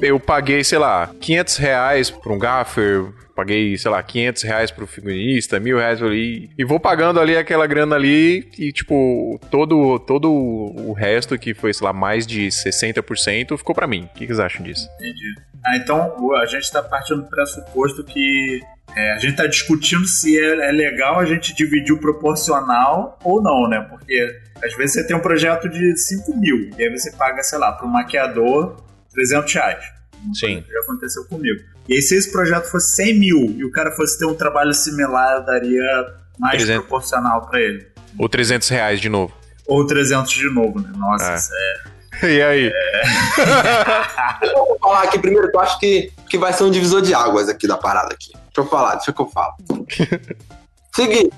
eu 0.00 0.18
paguei, 0.20 0.62
sei 0.64 0.78
lá, 0.78 1.10
500 1.20 1.56
reais 1.56 2.10
pra 2.10 2.32
um 2.32 2.38
gaffer, 2.38 3.06
paguei, 3.34 3.76
sei 3.78 3.90
lá, 3.90 4.02
500 4.02 4.42
reais 4.42 4.70
pro 4.70 4.86
figurinista, 4.86 5.60
mil 5.60 5.78
reais 5.78 6.02
ali, 6.02 6.50
e 6.58 6.64
vou 6.64 6.80
pagando 6.80 7.20
ali 7.20 7.36
aquela 7.36 7.66
grana 7.66 7.94
ali, 7.94 8.48
e 8.58 8.72
tipo, 8.72 9.38
todo, 9.50 9.98
todo 10.00 10.32
o 10.32 10.92
resto, 10.92 11.38
que 11.38 11.54
foi, 11.54 11.72
sei 11.72 11.86
lá, 11.86 11.92
mais 11.92 12.26
de 12.26 12.48
60%, 12.48 13.56
ficou 13.56 13.74
pra 13.74 13.86
mim. 13.86 14.08
O 14.12 14.18
que 14.18 14.26
que 14.26 14.26
vocês 14.26 14.40
acham 14.40 14.64
disso? 14.64 14.88
Entendi. 14.96 15.34
Ah, 15.64 15.76
então 15.76 16.34
a 16.36 16.46
gente 16.46 16.64
está 16.64 16.82
partindo 16.82 17.22
do 17.22 17.28
pressuposto 17.28 18.02
que 18.02 18.60
é, 18.96 19.12
a 19.12 19.18
gente 19.18 19.32
está 19.32 19.46
discutindo 19.46 20.06
se 20.06 20.38
é, 20.38 20.68
é 20.68 20.72
legal 20.72 21.20
a 21.20 21.24
gente 21.24 21.54
dividir 21.54 21.92
o 21.92 22.00
proporcional 22.00 23.18
ou 23.22 23.42
não, 23.42 23.68
né? 23.68 23.86
Porque 23.88 24.40
às 24.64 24.74
vezes 24.76 24.94
você 24.94 25.06
tem 25.06 25.16
um 25.16 25.20
projeto 25.20 25.68
de 25.68 25.96
5 25.96 26.36
mil 26.36 26.70
e 26.76 26.82
aí 26.82 26.90
você 26.90 27.12
paga, 27.12 27.42
sei 27.42 27.58
lá, 27.58 27.72
para 27.72 27.86
um 27.86 27.90
maquiador 27.90 28.87
300 29.12 29.52
reais. 29.54 29.84
Sim. 30.34 30.64
Já 30.70 30.80
aconteceu 30.80 31.24
comigo. 31.26 31.60
E 31.88 31.94
aí, 31.94 32.02
se 32.02 32.14
esse 32.16 32.30
projeto 32.30 32.64
fosse 32.70 32.96
100 32.96 33.18
mil 33.18 33.44
e 33.56 33.64
o 33.64 33.70
cara 33.70 33.92
fosse 33.92 34.18
ter 34.18 34.26
um 34.26 34.34
trabalho 34.34 34.74
similar, 34.74 35.36
eu 35.38 35.44
daria 35.44 35.82
mais 36.38 36.56
300. 36.56 36.82
proporcional 36.86 37.46
para 37.48 37.60
ele. 37.60 37.86
Ou 38.18 38.28
300 38.28 38.68
reais 38.68 39.00
de 39.00 39.08
novo. 39.08 39.32
Ou 39.66 39.86
300 39.86 40.30
de 40.32 40.50
novo, 40.52 40.80
né? 40.80 40.90
Nossa, 40.96 41.32
É. 41.32 41.34
isso 41.36 41.50
é. 41.54 41.98
E 42.28 42.42
aí? 42.42 42.72
Eu 44.42 44.66
vou 44.66 44.78
falar 44.80 45.02
aqui 45.04 45.18
primeiro 45.20 45.48
que 45.50 45.56
eu 45.56 45.60
acho 45.60 45.78
que, 45.78 46.12
que 46.28 46.36
vai 46.36 46.52
ser 46.52 46.64
um 46.64 46.70
divisor 46.70 47.00
de 47.00 47.14
águas 47.14 47.48
aqui 47.48 47.66
da 47.68 47.76
parada 47.76 48.12
aqui. 48.12 48.32
Deixa 48.32 48.48
eu 48.58 48.66
falar, 48.66 48.96
deixa 48.96 49.12
que 49.12 49.20
eu 49.22 49.26
falo. 49.28 49.54
Seguinte, 50.94 51.30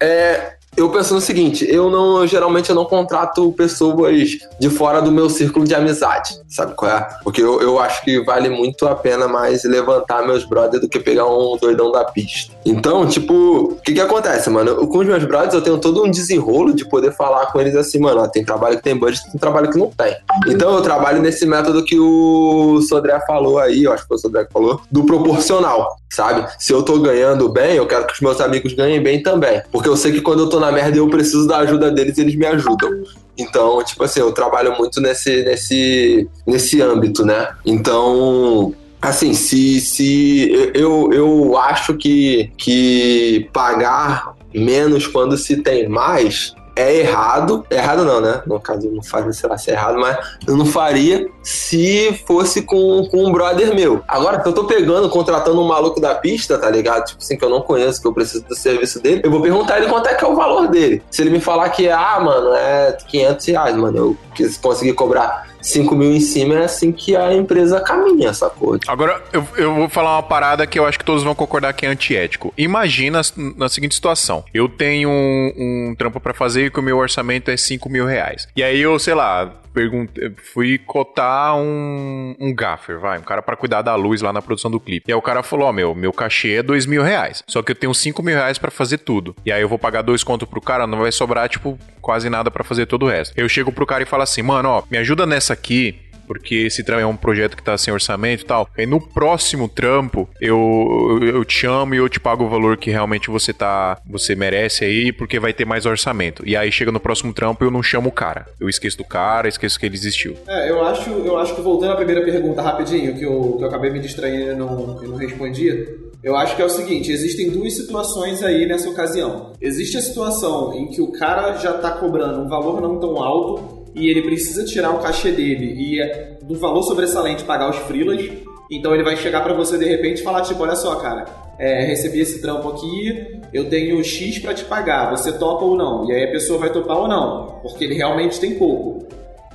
é, 0.00 0.56
eu 0.76 0.90
penso 0.90 1.14
no 1.14 1.20
seguinte, 1.20 1.66
eu 1.68 1.90
não, 1.90 2.20
eu, 2.20 2.26
geralmente 2.26 2.70
eu 2.70 2.76
não 2.76 2.84
contrato 2.84 3.52
pessoas 3.52 4.38
de 4.58 4.70
fora 4.70 5.00
do 5.00 5.12
meu 5.12 5.30
círculo 5.30 5.64
de 5.64 5.74
amizade, 5.74 6.34
sabe 6.48 6.74
qual 6.74 6.90
é? 6.90 7.08
Porque 7.22 7.42
eu, 7.42 7.60
eu 7.60 7.78
acho 7.78 8.02
que 8.04 8.24
vale 8.24 8.48
muito 8.48 8.86
a 8.86 8.94
pena 8.94 9.28
mais 9.28 9.64
levantar 9.64 10.26
meus 10.26 10.44
brothers 10.44 10.80
do 10.80 10.88
que 10.88 10.98
pegar 10.98 11.26
um 11.26 11.56
doidão 11.56 11.92
da 11.92 12.04
pista. 12.04 12.52
Então, 12.64 13.06
tipo, 13.06 13.34
o 13.34 13.76
que 13.76 13.92
que 13.92 14.00
acontece, 14.00 14.50
mano? 14.50 14.70
Eu, 14.70 14.86
com 14.88 14.98
os 14.98 15.06
meus 15.06 15.24
brothers 15.24 15.54
eu 15.54 15.62
tenho 15.62 15.78
todo 15.78 16.04
um 16.04 16.10
desenrolo 16.10 16.74
de 16.74 16.88
poder 16.88 17.12
falar 17.12 17.46
com 17.46 17.60
eles 17.60 17.76
assim, 17.76 17.98
mano, 17.98 18.22
ó, 18.22 18.28
tem 18.28 18.44
trabalho 18.44 18.76
que 18.76 18.82
tem 18.82 18.96
budget, 18.96 19.30
tem 19.30 19.40
trabalho 19.40 19.70
que 19.70 19.78
não 19.78 19.90
tem. 19.90 20.16
Então 20.48 20.74
eu 20.74 20.82
trabalho 20.82 21.22
nesse 21.22 21.46
método 21.46 21.84
que 21.84 21.98
o 21.98 22.80
Sodré 22.82 23.20
falou 23.26 23.58
aí, 23.58 23.84
eu 23.84 23.92
acho 23.92 24.02
que 24.02 24.08
foi 24.08 24.16
o 24.16 24.20
Sodré 24.20 24.44
que 24.44 24.52
falou, 24.52 24.80
do 24.90 25.04
proporcional, 25.04 25.96
sabe? 26.14 26.46
Se 26.58 26.72
eu 26.72 26.82
tô 26.82 26.98
ganhando 27.00 27.48
bem, 27.48 27.76
eu 27.76 27.86
quero 27.86 28.06
que 28.06 28.14
os 28.14 28.20
meus 28.20 28.40
amigos 28.40 28.72
ganhem 28.72 29.02
bem 29.02 29.22
também. 29.22 29.62
Porque 29.70 29.88
eu 29.88 29.96
sei 29.96 30.12
que 30.12 30.20
quando 30.20 30.40
eu 30.40 30.48
tô 30.48 30.60
na 30.60 30.72
merda 30.72 30.96
eu 30.96 31.08
preciso 31.08 31.46
da 31.46 31.58
ajuda 31.58 31.90
deles, 31.90 32.16
eles 32.18 32.34
me 32.34 32.46
ajudam. 32.46 32.90
Então, 33.36 33.82
tipo 33.82 34.04
assim, 34.04 34.20
eu 34.20 34.32
trabalho 34.32 34.76
muito 34.78 35.00
nesse, 35.00 35.42
nesse, 35.42 36.28
nesse 36.46 36.80
âmbito, 36.80 37.24
né? 37.24 37.48
Então, 37.66 38.72
assim, 39.02 39.34
se, 39.34 39.80
se 39.80 40.70
eu, 40.72 41.12
eu 41.12 41.56
acho 41.58 41.94
que, 41.94 42.52
que 42.56 43.48
pagar 43.52 44.34
menos 44.54 45.06
quando 45.06 45.36
se 45.36 45.56
tem 45.56 45.88
mais 45.88 46.54
é 46.76 46.96
errado. 46.96 47.64
É 47.70 47.76
errado 47.76 48.04
não, 48.04 48.20
né? 48.20 48.42
No 48.46 48.60
caso, 48.60 48.90
não 48.90 49.02
faz, 49.02 49.36
sei 49.36 49.48
lá, 49.48 49.56
se 49.56 49.70
é 49.70 49.74
errado, 49.74 49.98
mas 49.98 50.16
eu 50.46 50.56
não 50.56 50.66
faria 50.66 51.28
se 51.42 52.22
fosse 52.26 52.62
com, 52.62 53.06
com 53.10 53.24
um 53.24 53.32
brother 53.32 53.74
meu. 53.74 54.02
Agora, 54.08 54.42
se 54.42 54.48
eu 54.48 54.52
tô 54.52 54.64
pegando, 54.64 55.08
contratando 55.08 55.60
um 55.60 55.66
maluco 55.66 56.00
da 56.00 56.14
pista, 56.14 56.58
tá 56.58 56.68
ligado? 56.70 57.04
Tipo 57.04 57.22
assim, 57.22 57.36
que 57.36 57.44
eu 57.44 57.50
não 57.50 57.60
conheço, 57.60 58.00
que 58.00 58.06
eu 58.06 58.12
preciso 58.12 58.44
do 58.44 58.54
serviço 58.54 59.00
dele, 59.00 59.22
eu 59.24 59.30
vou 59.30 59.40
perguntar 59.40 59.78
ele 59.78 59.88
quanto 59.88 60.08
é 60.08 60.14
que 60.14 60.24
é 60.24 60.28
o 60.28 60.34
valor 60.34 60.68
dele. 60.68 61.02
Se 61.10 61.22
ele 61.22 61.30
me 61.30 61.40
falar 61.40 61.68
que 61.70 61.88
é, 61.88 61.92
ah, 61.92 62.20
mano, 62.20 62.54
é 62.54 62.96
500 63.08 63.46
reais, 63.46 63.76
mano, 63.76 63.96
eu 63.98 64.16
conseguir 64.60 64.94
cobrar 64.94 65.53
5 65.64 65.96
mil 65.96 66.12
em 66.12 66.20
cima, 66.20 66.56
é 66.56 66.64
assim 66.64 66.92
que 66.92 67.16
a 67.16 67.32
empresa 67.32 67.80
caminha, 67.80 68.34
sacou? 68.34 68.78
Agora, 68.86 69.22
eu, 69.32 69.46
eu 69.56 69.74
vou 69.74 69.88
falar 69.88 70.16
uma 70.16 70.22
parada 70.22 70.66
que 70.66 70.78
eu 70.78 70.86
acho 70.86 70.98
que 70.98 71.04
todos 71.04 71.22
vão 71.22 71.34
concordar 71.34 71.72
que 71.72 71.86
é 71.86 71.88
antiético. 71.88 72.52
Imagina 72.56 73.22
na 73.56 73.68
seguinte 73.68 73.94
situação: 73.94 74.44
eu 74.52 74.68
tenho 74.68 75.08
um, 75.08 75.52
um 75.90 75.94
trampo 75.96 76.20
pra 76.20 76.34
fazer 76.34 76.66
e 76.66 76.70
que 76.70 76.78
o 76.78 76.82
meu 76.82 76.98
orçamento 76.98 77.50
é 77.50 77.56
5 77.56 77.88
mil 77.88 78.04
reais. 78.04 78.46
E 78.54 78.62
aí 78.62 78.78
eu, 78.78 78.98
sei 78.98 79.14
lá, 79.14 79.50
perguntei, 79.74 80.32
fui 80.52 80.78
cotar 80.78 81.56
um, 81.56 82.34
um 82.38 82.54
gaffer, 82.54 82.98
vai, 82.98 83.18
um 83.18 83.22
cara 83.22 83.42
pra 83.42 83.56
cuidar 83.56 83.82
da 83.82 83.94
luz 83.96 84.22
lá 84.22 84.32
na 84.32 84.40
produção 84.40 84.70
do 84.70 84.78
clipe. 84.78 85.04
E 85.08 85.12
aí 85.12 85.18
o 85.18 85.22
cara 85.22 85.42
falou: 85.42 85.68
Ó, 85.68 85.72
meu, 85.72 85.94
meu 85.94 86.12
cachê 86.12 86.54
é 86.54 86.62
2 86.62 86.86
mil 86.86 87.02
reais. 87.02 87.42
Só 87.46 87.62
que 87.62 87.72
eu 87.72 87.76
tenho 87.76 87.92
5 87.92 88.22
mil 88.22 88.36
reais 88.36 88.56
pra 88.56 88.70
fazer 88.70 88.98
tudo. 88.98 89.34
E 89.44 89.50
aí 89.50 89.60
eu 89.60 89.68
vou 89.68 89.78
pagar 89.78 90.02
dois 90.02 90.22
contos 90.22 90.48
pro 90.48 90.60
cara, 90.60 90.86
não 90.86 90.98
vai 90.98 91.10
sobrar, 91.10 91.48
tipo, 91.48 91.78
quase 92.00 92.30
nada 92.30 92.50
pra 92.50 92.62
fazer 92.62 92.86
todo 92.86 93.06
o 93.06 93.08
resto. 93.08 93.34
Eu 93.36 93.48
chego 93.48 93.72
pro 93.72 93.86
cara 93.86 94.02
e 94.02 94.06
falo 94.06 94.22
assim: 94.22 94.42
mano, 94.42 94.68
ó, 94.68 94.82
me 94.90 94.96
ajuda 94.96 95.26
nessa 95.26 95.52
aqui 95.52 95.98
porque 96.26 96.54
esse 96.54 96.82
trampo 96.82 97.02
é 97.02 97.06
um 97.06 97.16
projeto 97.16 97.56
que 97.56 97.62
tá 97.62 97.76
sem 97.76 97.92
orçamento 97.92 98.42
e 98.42 98.46
tal. 98.46 98.68
Aí 98.76 98.86
no 98.86 99.00
próximo 99.00 99.68
trampo, 99.68 100.28
eu, 100.40 101.20
eu, 101.22 101.44
te 101.44 101.54
chamo 101.54 101.94
e 101.94 101.98
eu 101.98 102.08
te 102.08 102.20
pago 102.20 102.44
o 102.44 102.48
valor 102.48 102.76
que 102.76 102.90
realmente 102.90 103.30
você 103.30 103.52
tá. 103.52 103.98
Você 104.08 104.34
merece 104.34 104.84
aí, 104.84 105.12
porque 105.12 105.38
vai 105.38 105.52
ter 105.52 105.64
mais 105.64 105.86
orçamento. 105.86 106.42
E 106.46 106.56
aí 106.56 106.70
chega 106.70 106.92
no 106.92 107.00
próximo 107.00 107.32
trampo 107.32 107.64
eu 107.64 107.70
não 107.70 107.82
chamo 107.82 108.08
o 108.08 108.12
cara. 108.12 108.46
Eu 108.60 108.68
esqueço 108.68 108.98
do 108.98 109.04
cara, 109.04 109.48
esqueço 109.48 109.78
que 109.78 109.86
ele 109.86 109.94
existiu. 109.94 110.36
É, 110.46 110.70
eu 110.70 110.84
acho, 110.84 111.10
eu 111.10 111.38
acho 111.38 111.54
que 111.54 111.60
voltando 111.60 111.92
à 111.92 111.96
primeira 111.96 112.22
pergunta 112.22 112.62
rapidinho, 112.62 113.16
que 113.16 113.24
eu, 113.24 113.56
que 113.58 113.64
eu 113.64 113.68
acabei 113.68 113.90
me 113.90 114.00
distraindo 114.00 114.52
e 114.52 114.54
não, 114.54 115.04
e 115.04 115.08
não 115.08 115.16
respondi, 115.16 115.88
eu 116.24 116.34
acho 116.36 116.56
que 116.56 116.62
é 116.62 116.64
o 116.64 116.70
seguinte, 116.70 117.12
existem 117.12 117.50
duas 117.50 117.76
situações 117.76 118.42
aí 118.42 118.66
nessa 118.66 118.88
ocasião. 118.88 119.52
Existe 119.60 119.98
a 119.98 120.00
situação 120.00 120.72
em 120.72 120.88
que 120.88 121.02
o 121.02 121.12
cara 121.12 121.56
já 121.56 121.74
tá 121.74 121.90
cobrando 121.90 122.40
um 122.40 122.48
valor 122.48 122.80
não 122.80 122.98
tão 122.98 123.22
alto 123.22 123.83
e 123.94 124.08
ele 124.08 124.22
precisa 124.22 124.64
tirar 124.64 124.90
o 124.90 124.98
cachê 124.98 125.30
dele 125.30 125.74
e 125.76 126.00
é 126.00 126.38
do 126.42 126.58
valor 126.58 126.82
sobressalente 126.82 127.44
pagar 127.44 127.70
os 127.70 127.76
freelas, 127.76 128.28
então 128.70 128.94
ele 128.94 129.04
vai 129.04 129.16
chegar 129.16 129.42
pra 129.42 129.54
você 129.54 129.78
de 129.78 129.84
repente 129.84 130.20
e 130.20 130.24
falar 130.24 130.42
tipo, 130.42 130.62
olha 130.62 130.76
só, 130.76 130.96
cara, 130.96 131.26
é, 131.58 131.84
recebi 131.84 132.20
esse 132.20 132.40
trampo 132.40 132.68
aqui, 132.68 133.40
eu 133.52 133.68
tenho 133.68 134.02
X 134.02 134.38
pra 134.38 134.54
te 134.54 134.64
pagar, 134.64 135.10
você 135.10 135.32
topa 135.32 135.64
ou 135.64 135.76
não? 135.76 136.08
E 136.08 136.12
aí 136.12 136.24
a 136.24 136.30
pessoa 136.30 136.58
vai 136.58 136.70
topar 136.70 136.98
ou 136.98 137.08
não, 137.08 137.60
porque 137.62 137.84
ele 137.84 137.94
realmente 137.94 138.40
tem 138.40 138.54
pouco. 138.54 139.06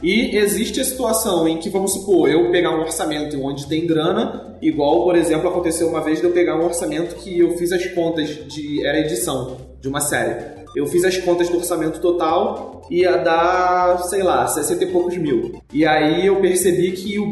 E 0.01 0.37
existe 0.37 0.79
a 0.79 0.83
situação 0.83 1.45
em 1.47 1.57
que, 1.57 1.69
vamos 1.69 1.93
supor, 1.93 2.29
eu 2.29 2.49
pegar 2.51 2.71
um 2.71 2.79
orçamento 2.79 3.37
onde 3.43 3.67
tem 3.67 3.85
grana, 3.85 4.57
igual, 4.61 5.03
por 5.03 5.15
exemplo, 5.15 5.49
aconteceu 5.49 5.89
uma 5.89 6.01
vez 6.01 6.19
de 6.19 6.25
eu 6.25 6.31
pegar 6.31 6.55
um 6.55 6.63
orçamento 6.63 7.15
que 7.15 7.37
eu 7.37 7.57
fiz 7.57 7.73
as 7.73 7.85
contas 7.87 8.29
de. 8.47 8.85
era 8.85 8.99
edição 8.99 9.57
de 9.81 9.89
uma 9.89 9.99
série. 9.99 10.58
Eu 10.75 10.85
fiz 10.87 11.03
as 11.03 11.17
contas 11.17 11.49
do 11.49 11.57
orçamento 11.57 11.99
total 11.99 12.81
ia 12.91 13.17
dar, 13.17 13.99
sei 14.03 14.23
lá, 14.23 14.47
60 14.47 14.83
e 14.83 14.87
poucos 14.87 15.17
mil. 15.17 15.61
E 15.73 15.85
aí 15.85 16.25
eu 16.25 16.37
percebi 16.37 16.91
que 16.91 17.19
o, 17.19 17.23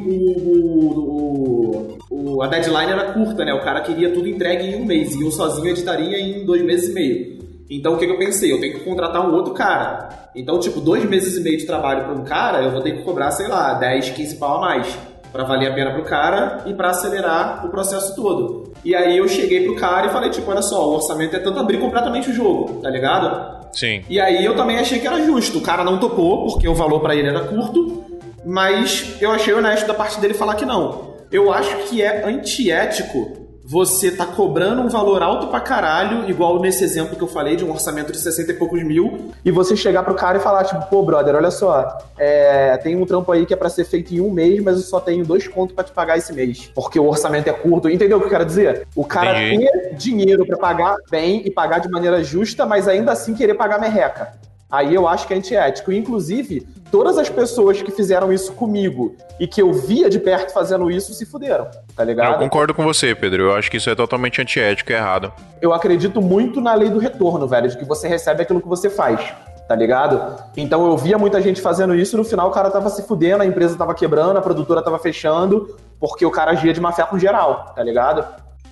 o, 0.91 1.97
o- 2.09 2.41
a 2.43 2.47
deadline 2.47 2.91
era 2.91 3.13
curta, 3.13 3.43
né? 3.45 3.53
O 3.53 3.63
cara 3.63 3.81
queria 3.81 4.11
tudo 4.13 4.27
entregue 4.27 4.65
em 4.67 4.81
um 4.81 4.85
mês 4.85 5.15
e 5.15 5.21
eu 5.21 5.31
sozinho 5.31 5.67
editaria 5.69 6.19
em 6.19 6.45
dois 6.45 6.61
meses 6.63 6.89
e 6.89 6.93
meio. 6.93 7.37
Então 7.69 7.93
o 7.93 7.97
que, 7.97 8.05
que 8.05 8.11
eu 8.13 8.17
pensei? 8.19 8.51
Eu 8.51 8.59
tenho 8.59 8.73
que 8.77 8.85
contratar 8.85 9.27
um 9.27 9.33
outro 9.33 9.53
cara. 9.53 10.09
Então, 10.35 10.59
tipo, 10.59 10.79
dois 10.79 11.03
meses 11.05 11.35
e 11.37 11.41
meio 11.41 11.57
de 11.57 11.65
trabalho 11.65 12.03
para 12.05 12.13
um 12.13 12.23
cara, 12.23 12.61
eu 12.61 12.71
vou 12.71 12.81
ter 12.81 12.91
que 12.97 13.03
cobrar, 13.03 13.31
sei 13.31 13.47
lá, 13.47 13.73
10, 13.73 14.11
15 14.11 14.35
pau 14.37 14.57
a 14.57 14.61
mais. 14.61 14.97
Pra 15.31 15.43
valer 15.43 15.71
a 15.71 15.73
pena 15.73 15.91
pro 15.93 16.03
cara 16.03 16.63
e 16.67 16.73
pra 16.73 16.91
acelerar 16.91 17.65
o 17.65 17.69
processo 17.69 18.15
todo. 18.15 18.71
E 18.87 18.95
aí 18.95 19.17
eu 19.17 19.27
cheguei 19.27 19.65
pro 19.65 19.75
cara 19.75 20.07
e 20.07 20.09
falei, 20.11 20.29
tipo, 20.29 20.49
olha 20.49 20.61
só, 20.61 20.89
o 20.89 20.93
orçamento 20.93 21.35
é 21.35 21.39
tanto 21.39 21.59
abrir 21.59 21.77
completamente 21.77 22.29
o 22.29 22.33
jogo, 22.33 22.79
tá 22.81 22.89
ligado? 22.89 23.67
Sim. 23.73 24.01
E 24.07 24.17
aí 24.17 24.45
eu 24.45 24.55
também 24.55 24.79
achei 24.79 24.97
que 24.97 25.05
era 25.05 25.21
justo. 25.25 25.57
O 25.57 25.61
cara 25.61 25.83
não 25.83 25.99
topou, 25.99 26.47
porque 26.47 26.69
o 26.69 26.73
valor 26.73 27.01
pra 27.01 27.13
ele 27.13 27.27
era 27.27 27.41
curto, 27.41 28.05
mas 28.45 29.17
eu 29.19 29.29
achei 29.29 29.53
honesto 29.53 29.85
da 29.85 29.93
parte 29.93 30.21
dele 30.21 30.33
falar 30.33 30.55
que 30.55 30.63
não. 30.63 31.15
Eu 31.29 31.51
acho 31.51 31.75
que 31.89 32.01
é 32.01 32.25
antiético 32.25 33.46
você 33.69 34.09
tá 34.09 34.25
cobrando 34.25 34.81
um 34.81 34.87
valor 34.87 35.21
alto 35.21 35.47
pra 35.47 35.59
caralho, 35.59 36.29
igual 36.29 36.57
nesse 36.61 36.85
exemplo 36.85 37.17
que 37.17 37.21
eu 37.21 37.27
falei, 37.27 37.57
de 37.57 37.65
um 37.65 37.71
orçamento 37.71 38.13
de 38.13 38.17
60 38.17 38.53
e 38.53 38.55
poucos 38.55 38.81
mil, 38.81 39.29
e 39.43 39.51
você 39.51 39.75
chegar 39.75 40.03
pro 40.03 40.15
cara 40.15 40.37
e 40.37 40.41
falar, 40.41 40.63
tipo, 40.63 40.81
pô, 40.85 41.03
brother, 41.03 41.35
olha 41.35 41.51
só, 41.51 41.97
é, 42.17 42.77
tem 42.77 42.95
um 42.95 43.05
trampo 43.05 43.29
aí 43.29 43.45
que 43.45 43.53
é 43.53 43.57
pra 43.57 43.67
ser 43.67 43.83
feito 43.83 44.15
em 44.15 44.21
um 44.21 44.31
mês, 44.31 44.63
mas 44.63 44.77
eu 44.77 44.83
só 44.83 45.01
tenho 45.01 45.25
dois 45.25 45.49
contos 45.49 45.75
pra 45.75 45.83
te 45.83 45.91
pagar 45.91 46.17
esse 46.17 46.31
mês, 46.31 46.71
porque 46.73 46.97
o 46.97 47.05
orçamento 47.05 47.49
é 47.49 47.53
curto. 47.53 47.89
Entendeu 47.89 48.17
o 48.17 48.21
que 48.21 48.27
eu 48.27 48.31
quero 48.31 48.45
dizer? 48.45 48.87
O 48.95 49.03
cara 49.03 49.43
Entendi. 49.43 49.69
ter 49.69 49.95
dinheiro 49.95 50.45
pra 50.45 50.57
pagar 50.57 50.95
bem 51.11 51.41
e 51.45 51.51
pagar 51.51 51.79
de 51.79 51.89
maneira 51.89 52.23
justa, 52.23 52.65
mas 52.65 52.87
ainda 52.87 53.11
assim 53.11 53.33
querer 53.33 53.55
pagar 53.55 53.81
merreca. 53.81 54.31
Aí 54.69 54.93
eu 54.93 55.07
acho 55.07 55.27
que 55.27 55.33
é 55.33 55.37
antiético. 55.37 55.91
Inclusive, 55.91 56.67
todas 56.91 57.17
as 57.17 57.29
pessoas 57.29 57.81
que 57.81 57.91
fizeram 57.91 58.31
isso 58.31 58.53
comigo 58.53 59.15
e 59.39 59.47
que 59.47 59.61
eu 59.61 59.73
via 59.73 60.09
de 60.09 60.19
perto 60.19 60.53
fazendo 60.53 60.89
isso 60.89 61.13
se 61.13 61.25
fuderam, 61.25 61.67
tá 61.95 62.03
ligado? 62.03 62.33
Eu 62.33 62.39
concordo 62.39 62.73
com 62.73 62.83
você, 62.83 63.13
Pedro. 63.13 63.43
Eu 63.43 63.55
acho 63.55 63.69
que 63.69 63.77
isso 63.77 63.89
é 63.89 63.95
totalmente 63.95 64.41
antiético 64.41 64.91
e 64.91 64.95
errado. 64.95 65.31
eu 65.61 65.73
acredito 65.73 66.21
muito 66.21 66.61
na 66.61 66.73
lei 66.73 66.89
do 66.89 66.99
retorno, 66.99 67.47
velho, 67.47 67.69
de 67.69 67.77
que 67.77 67.85
você 67.85 68.07
recebe 68.07 68.41
aquilo 68.41 68.61
que 68.61 68.67
você 68.67 68.89
faz, 68.89 69.33
tá 69.67 69.75
ligado? 69.75 70.41
Então 70.55 70.85
eu 70.87 70.97
via 70.97 71.17
muita 71.17 71.41
gente 71.41 71.61
fazendo 71.61 71.95
isso 71.95 72.15
e 72.15 72.17
no 72.17 72.23
final 72.23 72.47
o 72.47 72.51
cara 72.51 72.69
tava 72.69 72.89
se 72.89 73.03
fudendo, 73.03 73.43
a 73.43 73.45
empresa 73.45 73.77
tava 73.77 73.93
quebrando, 73.93 74.37
a 74.37 74.41
produtora 74.41 74.81
tava 74.81 74.99
fechando, 74.99 75.75
porque 75.99 76.25
o 76.25 76.31
cara 76.31 76.51
agia 76.51 76.73
de 76.73 76.81
má 76.81 76.91
fé 76.91 77.03
com 77.03 77.17
geral, 77.17 77.73
tá 77.75 77.83
ligado? 77.83 78.25